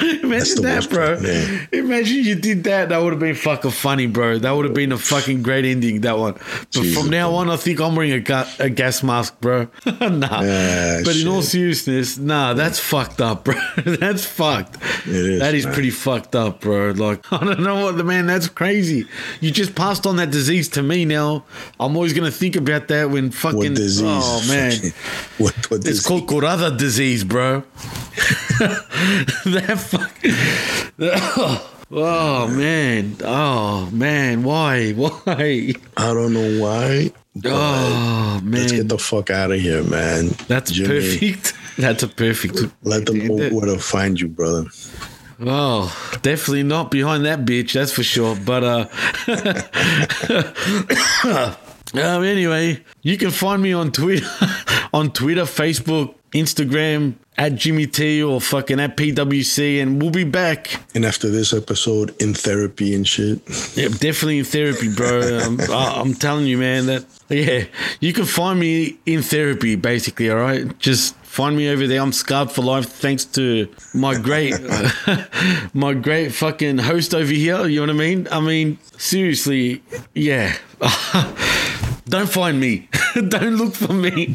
Imagine 0.00 0.62
that, 0.62 0.88
bro. 0.90 1.14
Imagine 1.72 2.24
you 2.24 2.34
did 2.34 2.64
that. 2.64 2.88
That 2.88 2.98
would 3.00 3.12
have 3.12 3.20
been 3.20 3.36
fucking 3.36 3.70
funny, 3.70 4.08
bro. 4.08 4.38
That 4.38 4.50
would 4.50 4.64
have 4.64 4.74
been 4.74 4.90
a 4.90 4.98
fucking 4.98 5.42
great 5.44 5.64
ending, 5.64 6.00
that 6.00 6.18
one. 6.18 6.32
But 6.34 6.70
Jesus, 6.70 7.00
from 7.00 7.10
now 7.10 7.32
on, 7.36 7.48
I 7.48 7.56
think 7.56 7.80
I'm 7.80 7.94
wearing 7.94 8.10
a, 8.12 8.18
ga- 8.18 8.48
a 8.58 8.68
gas 8.70 9.04
mask, 9.04 9.40
bro. 9.40 9.68
nah. 9.86 10.28
Ah, 10.32 11.00
but 11.04 11.16
in 11.16 11.28
all 11.28 11.42
seriousness, 11.42 12.18
nah, 12.18 12.54
that's 12.54 12.80
fucked 12.80 13.20
up, 13.20 13.44
bro. 13.44 13.54
that's 13.86 14.24
fucked. 14.24 14.76
It 15.06 15.14
is, 15.14 15.40
That 15.40 15.54
is 15.54 15.64
man. 15.64 15.74
pretty 15.74 15.90
fucked 15.90 16.34
up, 16.34 16.60
bro. 16.60 16.90
Like, 16.90 17.24
I 17.32 17.44
don't 17.44 17.60
know 17.60 17.84
what 17.84 17.96
the 17.96 18.04
man, 18.04 18.26
that's 18.26 18.48
crazy. 18.48 19.06
You 19.40 19.52
just 19.52 19.76
passed 19.76 20.06
on 20.08 20.16
that 20.16 20.32
disease 20.32 20.68
to 20.70 20.82
me 20.82 21.04
now. 21.04 21.44
I'm 21.78 21.94
always 21.94 22.12
going 22.12 22.30
to 22.30 22.36
think 22.36 22.56
about 22.56 22.88
that 22.88 23.10
when 23.10 23.30
fucking. 23.30 23.58
What 23.58 23.74
disease? 23.74 24.02
Oh, 24.04 24.44
man. 24.48 24.72
what 25.38 25.54
what 25.70 25.76
It's 25.78 25.84
disease? 25.86 26.06
called 26.06 26.26
Corada 26.26 26.76
disease, 26.76 27.22
bro. 27.22 27.62
that 28.58 29.83
fuck. 29.84 31.70
Oh 31.96 32.48
man. 32.48 33.16
Oh 33.22 33.88
man. 33.92 34.42
Why? 34.42 34.92
Why? 34.92 35.72
I 35.96 36.12
don't 36.12 36.32
know 36.32 36.60
why. 36.60 37.12
Oh 37.44 38.40
man. 38.42 38.52
Let's 38.52 38.72
get 38.72 38.88
the 38.88 38.98
fuck 38.98 39.30
out 39.30 39.52
of 39.52 39.60
here, 39.60 39.84
man. 39.84 40.28
That's 40.48 40.72
Jimmy, 40.72 40.88
perfect. 40.88 41.52
That's 41.78 42.02
a 42.02 42.08
perfect. 42.08 42.58
Let 42.82 43.06
them 43.06 43.26
know 43.26 43.48
where 43.50 43.66
to 43.66 43.78
find 43.78 44.20
you, 44.20 44.28
brother. 44.28 44.64
Oh, 45.40 45.94
definitely 46.22 46.62
not 46.62 46.90
behind 46.90 47.24
that 47.26 47.40
bitch, 47.40 47.72
that's 47.72 47.90
for 47.92 48.04
sure. 48.04 48.36
But 48.36 48.62
uh 48.62 48.86
um, 51.94 52.24
anyway, 52.24 52.82
you 53.02 53.16
can 53.16 53.32
find 53.32 53.60
me 53.60 53.72
on 53.72 53.90
Twitter 53.90 54.26
on 54.94 55.10
Twitter, 55.10 55.42
Facebook, 55.42 56.14
Instagram 56.32 57.14
at 57.36 57.56
Jimmy 57.56 57.86
T 57.86 58.22
or 58.22 58.40
fucking 58.40 58.80
at 58.80 58.96
PWC 58.96 59.82
and 59.82 60.00
we'll 60.00 60.10
be 60.10 60.24
back. 60.24 60.80
And 60.94 61.04
after 61.04 61.28
this 61.28 61.52
episode, 61.52 62.14
in 62.20 62.34
therapy 62.34 62.94
and 62.94 63.06
shit. 63.06 63.40
Yeah, 63.76 63.88
definitely 63.88 64.38
in 64.38 64.44
therapy, 64.44 64.94
bro. 64.94 65.40
I'm, 65.42 65.60
I'm 65.70 66.14
telling 66.14 66.46
you, 66.46 66.58
man. 66.58 66.86
That 66.86 67.04
yeah, 67.28 67.64
you 68.00 68.12
can 68.12 68.24
find 68.24 68.58
me 68.60 68.98
in 69.06 69.22
therapy, 69.22 69.76
basically. 69.76 70.30
All 70.30 70.36
right, 70.36 70.78
just 70.78 71.16
find 71.16 71.56
me 71.56 71.68
over 71.68 71.86
there. 71.86 72.00
I'm 72.00 72.12
scarred 72.12 72.50
for 72.50 72.62
life, 72.62 72.86
thanks 72.86 73.24
to 73.26 73.68
my 73.92 74.16
great, 74.16 74.54
my 75.74 75.94
great 75.94 76.32
fucking 76.32 76.78
host 76.78 77.14
over 77.14 77.32
here. 77.32 77.66
You 77.66 77.80
know 77.84 77.92
what 77.92 78.02
I 78.02 78.06
mean? 78.06 78.28
I 78.30 78.40
mean, 78.40 78.78
seriously, 78.96 79.82
yeah. 80.14 80.56
Don't 82.06 82.28
find 82.28 82.60
me. 82.60 82.88
Don't 83.14 83.56
look 83.56 83.74
for 83.74 83.92
me. 83.92 84.34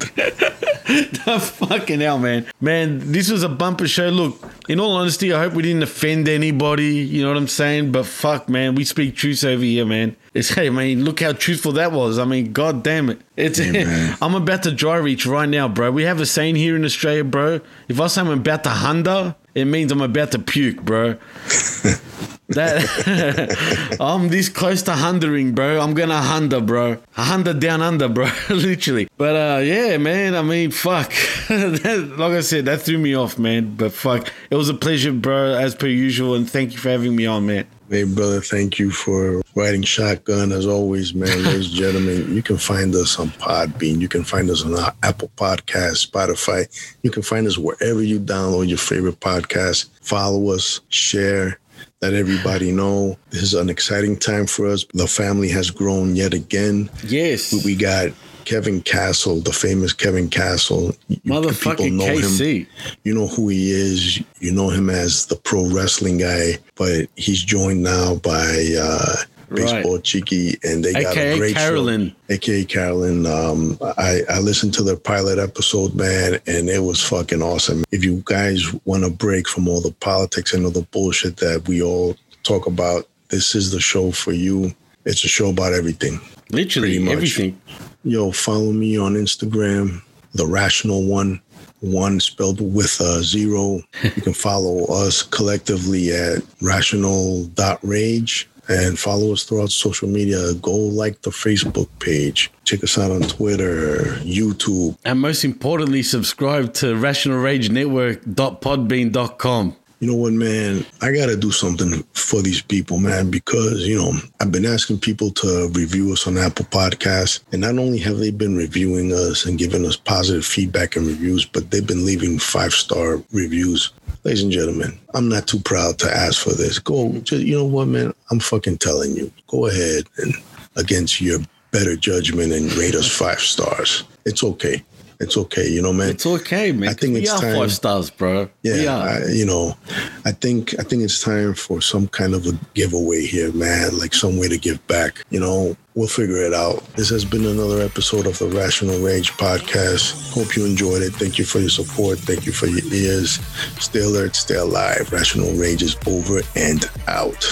the 1.26 1.40
fucking 1.40 2.00
hell, 2.00 2.18
man. 2.18 2.48
Man, 2.60 3.12
this 3.12 3.30
was 3.30 3.44
a 3.44 3.50
bumper 3.50 3.88
show. 3.88 4.10
Look, 4.10 4.44
in 4.68 4.80
all 4.80 4.94
honesty, 4.94 5.32
I 5.32 5.38
hope 5.38 5.54
we 5.54 5.62
didn't 5.62 5.84
offend 5.84 6.28
anybody. 6.28 6.96
You 6.96 7.22
know 7.22 7.28
what 7.28 7.38
I'm 7.38 7.48
saying? 7.48 7.92
But 7.92 8.08
fuck, 8.08 8.50
man, 8.50 8.74
we 8.74 8.84
speak 8.84 9.16
truth 9.16 9.44
over 9.44 9.64
here, 9.64 9.86
man. 9.86 10.16
It's 10.34 10.50
hey, 10.50 10.72
man, 10.72 11.04
look 11.04 11.20
how 11.20 11.34
truthful 11.34 11.74
that 11.74 11.92
was. 11.92 12.18
I 12.18 12.26
mean, 12.26 12.54
god 12.54 12.82
damn 12.82 13.12
it. 13.12 13.22
It's 13.38 13.60
man. 13.60 14.18
I'm 14.22 14.34
about 14.34 14.64
to 14.64 14.72
dry 14.72 14.98
reach 14.98 15.28
right 15.28 15.48
now, 15.48 15.68
bro. 15.68 15.92
We 15.92 16.04
have 16.04 16.20
a 16.20 16.26
saying 16.26 16.56
here 16.56 16.76
in 16.76 16.84
Australia, 16.84 17.24
bro. 17.24 17.62
If 17.88 18.02
I 18.02 18.08
say 18.08 18.22
I'm 18.22 18.30
about 18.30 18.64
to 18.64 18.72
hunder, 18.72 19.36
it 19.54 19.66
means 19.66 19.92
I'm 19.92 20.02
about 20.02 20.32
to 20.32 20.40
puke, 20.40 20.82
bro. 20.82 21.18
That 22.50 23.98
I'm 24.00 24.30
this 24.30 24.50
close 24.50 24.82
to 24.84 24.94
hundering, 24.94 25.54
bro. 25.54 25.80
I'm 25.80 25.94
gonna 25.94 26.22
hunder, 26.22 26.60
bro. 26.62 26.98
A 27.16 27.24
hunder 27.24 27.54
down 27.54 27.82
under, 27.82 28.10
bro. 28.10 28.30
Literally. 28.50 29.08
But 29.18 29.36
uh, 29.36 29.60
yeah, 29.60 29.98
man. 29.98 30.36
I 30.36 30.42
mean, 30.42 30.72
fuck. 30.72 31.10
that, 31.50 32.16
like 32.18 32.32
I 32.32 32.42
said, 32.42 32.66
that 32.66 32.82
threw 32.82 32.98
me 32.98 33.16
off, 33.16 33.38
man. 33.38 33.76
But 33.76 33.92
fuck, 33.92 34.32
it 34.50 34.56
was 34.56 34.70
a 34.70 34.74
pleasure, 34.74 35.14
bro, 35.14 35.54
as 35.56 35.76
per 35.76 35.88
usual. 35.88 36.34
And 36.36 36.50
thank 36.50 36.72
you 36.74 36.80
for 36.80 36.90
having 36.90 37.16
me 37.16 37.26
on, 37.28 37.46
man. 37.46 37.68
Hey, 37.90 38.04
brother, 38.04 38.40
thank 38.40 38.78
you 38.78 38.92
for 38.92 39.42
riding 39.56 39.82
shotgun 39.82 40.52
as 40.52 40.68
always, 40.68 41.16
man. 41.16 41.44
Ladies 41.44 41.68
and 41.68 41.76
gentlemen, 41.76 42.36
you 42.36 42.44
can 42.44 42.58
find 42.58 42.94
us 42.94 43.18
on 43.20 43.30
Podbean. 43.30 44.00
You 44.00 44.08
can 44.08 44.24
find 44.24 44.48
us 44.52 44.64
on 44.64 44.78
our 44.78 44.94
Apple 45.02 45.32
Podcast, 45.36 46.08
Spotify. 46.08 46.68
You 47.02 47.10
can 47.10 47.24
find 47.24 47.48
us 47.48 47.58
wherever 47.58 48.04
you 48.04 48.20
download 48.20 48.70
your 48.70 48.78
favorite 48.78 49.20
podcast. 49.20 49.90
Follow 50.02 50.52
us, 50.52 50.82
share, 50.90 51.60
let 52.02 52.14
everybody 52.14 52.72
know. 52.72 53.18
This 53.30 53.44
is 53.44 53.54
an 53.54 53.70
exciting 53.70 54.18
time 54.18 54.48
for 54.48 54.68
us. 54.68 54.86
The 54.94 55.08
family 55.08 55.50
has 55.50 55.70
grown 55.70 56.16
yet 56.16 56.34
again. 56.34 56.90
Yes, 57.06 57.54
We 57.66 57.76
got 57.76 58.10
Kevin 58.46 58.82
Castle, 58.82 59.42
the 59.42 59.52
famous 59.52 59.92
Kevin 59.92 60.30
Castle. 60.30 60.96
Motherfucking 61.26 62.00
KC. 62.00 62.68
you 63.04 63.14
know 63.14 63.28
who 63.28 63.50
he 63.50 63.72
is. 63.72 64.24
You 64.40 64.52
know 64.54 64.70
him 64.70 64.90
as 64.90 65.26
the 65.26 65.36
pro 65.36 65.66
wrestling 65.70 66.18
guy, 66.20 66.58
but 66.76 67.08
he's 67.16 67.44
joined 67.44 67.84
now 67.84 68.16
by 68.16 68.76
uh, 68.80 69.16
Baseball 69.56 70.00
Cheeky, 70.00 70.58
and 70.64 70.84
they 70.84 70.94
got 70.94 71.14
AKA 71.14 71.34
a 71.34 71.38
great 71.38 71.56
Carolyn. 71.56 72.10
show. 72.10 72.34
AKA 72.36 72.66
Carolyn. 72.66 73.26
Um, 73.26 73.78
I, 73.98 74.22
I 74.30 74.40
listened 74.40 74.74
to 74.76 74.84
the 74.84 74.98
pilot 74.98 75.40
episode, 75.40 75.96
man, 75.96 76.40
and 76.48 76.70
it 76.70 76.84
was 76.84 77.02
fucking 77.04 77.42
awesome. 77.42 77.84
If 77.92 78.04
you 78.04 78.22
guys 78.26 78.74
want 78.86 79.04
a 79.04 79.10
break 79.10 79.48
from 79.48 79.68
all 79.68 79.82
the 79.82 79.94
politics 79.94 80.54
and 80.54 80.66
all 80.66 80.72
the 80.72 80.84
bullshit 80.92 81.38
that 81.38 81.68
we 81.68 81.82
all 81.82 82.16
talk 82.44 82.68
about, 82.68 83.08
this 83.30 83.56
is 83.56 83.72
the 83.72 83.80
show 83.80 84.12
for 84.12 84.32
you. 84.32 84.74
It's 85.06 85.24
a 85.24 85.28
show 85.28 85.50
about 85.50 85.74
everything. 85.74 86.20
Literally 86.52 87.08
everything. 87.10 87.60
Yo, 88.04 88.32
follow 88.32 88.72
me 88.72 88.98
on 88.98 89.14
Instagram, 89.16 90.02
the 90.34 90.48
rational 90.48 91.06
one, 91.06 91.42
one 91.82 92.20
spelled 92.20 92.60
with 92.62 93.00
a 93.00 93.24
zero. 93.24 93.82
You 94.04 94.22
can 94.22 94.34
follow 94.34 94.86
us 94.86 95.22
collectively 95.22 96.12
at 96.12 96.44
rational.rage 96.62 98.50
and 98.70 98.98
follow 98.98 99.34
us 99.34 99.44
throughout 99.44 99.72
social 99.72 100.08
media. 100.08 100.54
Go 100.56 100.76
like 100.76 101.22
the 101.24 101.32
Facebook 101.32 101.90
page. 102.00 102.50
Check 102.64 102.82
us 102.84 102.98
out 102.98 103.12
on 103.12 103.24
Twitter, 103.24 104.16
YouTube. 104.22 104.98
And 105.04 105.20
most 105.20 105.44
importantly, 105.44 106.04
subscribe 106.04 106.74
to 106.76 106.96
rationalragenetwork.podbean.com. 106.96 109.76
You 110.02 110.08
know 110.08 110.16
what, 110.16 110.32
man? 110.32 110.86
I 111.02 111.12
got 111.12 111.26
to 111.26 111.36
do 111.36 111.52
something 111.52 112.04
for 112.14 112.42
these 112.42 112.62
people, 112.62 113.00
man, 113.00 113.30
because, 113.30 113.86
you 113.86 113.98
know, 113.98 114.14
I've 114.40 114.50
been 114.50 114.66
asking 114.66 115.00
people 115.00 115.30
to 115.32 115.70
review 115.74 116.14
us 116.14 116.26
on 116.26 116.38
Apple 116.38 116.64
Podcasts. 116.66 117.42
And 117.52 117.60
not 117.60 117.78
only 117.78 117.98
have 118.00 118.18
they 118.18 118.32
been 118.32 118.56
reviewing 118.56 119.12
us 119.12 119.46
and 119.46 119.60
giving 119.60 119.86
us 119.86 119.98
positive 119.98 120.46
feedback 120.46 120.96
and 120.96 121.06
reviews, 121.06 121.44
but 121.44 121.70
they've 121.70 121.86
been 121.86 122.06
leaving 122.06 122.40
five 122.40 122.72
star 122.72 123.22
reviews. 123.34 123.92
Ladies 124.26 124.44
and 124.44 124.52
gentlemen, 124.52 125.00
I'm 125.14 125.30
not 125.30 125.48
too 125.48 125.60
proud 125.60 125.98
to 126.00 126.14
ask 126.14 126.44
for 126.44 126.54
this. 126.54 126.78
Go, 126.78 127.12
just, 127.20 127.44
you 127.44 127.58
know 127.58 127.66
what, 127.66 127.88
man? 127.88 128.14
I'm 128.30 128.40
fucking 128.40 128.80
telling 128.80 129.16
you. 129.16 129.32
Go 129.48 129.68
ahead 129.68 130.04
and 130.18 130.34
against 130.76 131.22
your 131.22 131.40
better 131.72 131.96
judgment 131.96 132.52
and 132.52 132.72
rate 132.74 132.96
us 132.96 133.10
five 133.10 133.40
stars. 133.40 134.04
It's 134.26 134.44
okay. 134.44 134.84
It's 135.20 135.36
okay. 135.36 135.68
You 135.68 135.82
know, 135.82 135.92
man. 135.92 136.12
It's 136.12 136.26
okay, 136.26 136.72
man. 136.72 136.88
I 136.88 136.94
think 136.94 137.18
it's 137.18 137.30
are 137.34 137.42
time- 137.42 137.58
five 137.58 137.74
stars, 137.74 138.10
bro. 138.10 138.50
Yeah. 138.64 138.98
I, 139.00 139.26
you 139.30 139.46
know, 139.46 139.76
I 140.24 140.32
think 140.32 140.80
I 140.80 140.84
think 140.84 141.04
it's 141.04 141.22
time 141.22 141.54
for 141.56 141.82
some 141.82 142.08
kind 142.08 142.34
of 142.34 142.46
a 142.48 142.58
giveaway 142.74 143.26
here, 143.26 143.52
man. 143.52 143.98
Like 144.00 144.14
some 144.14 144.38
way 144.38 144.48
to 144.48 144.58
give 144.58 144.86
back. 144.88 145.26
You 145.30 145.42
know, 145.42 145.76
we'll 145.94 146.08
figure 146.08 146.38
it 146.38 146.54
out. 146.54 146.86
This 146.96 147.10
has 147.10 147.26
been 147.26 147.46
another 147.46 147.82
episode 147.82 148.28
of 148.28 148.40
the 148.40 148.48
Rational 148.48 148.98
Rage 149.00 149.32
podcast. 149.32 150.32
Hope 150.34 150.56
you 150.56 150.66
enjoyed 150.66 151.02
it. 151.02 151.12
Thank 151.14 151.38
you 151.38 151.44
for 151.44 151.60
your 151.60 151.70
support. 151.70 152.18
Thank 152.20 152.46
you 152.46 152.54
for 152.54 152.68
your 152.68 152.86
ears. 152.94 153.40
Stay 153.78 154.00
alert. 154.00 154.38
Stay 154.38 154.56
alive. 154.56 155.12
Rational 155.12 155.52
Rage 155.56 155.84
is 155.84 155.98
over 156.08 156.40
and 156.56 156.90
out. 157.10 157.44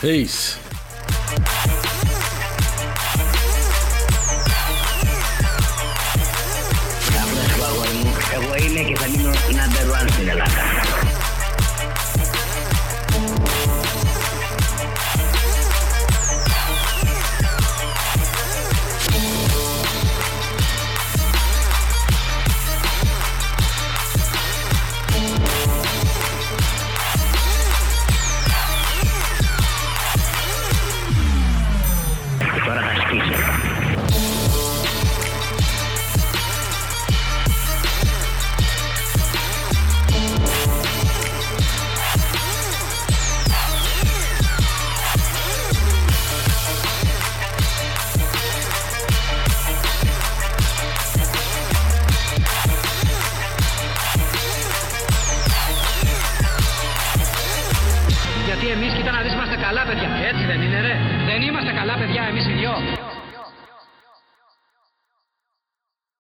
Peace. 0.00 0.56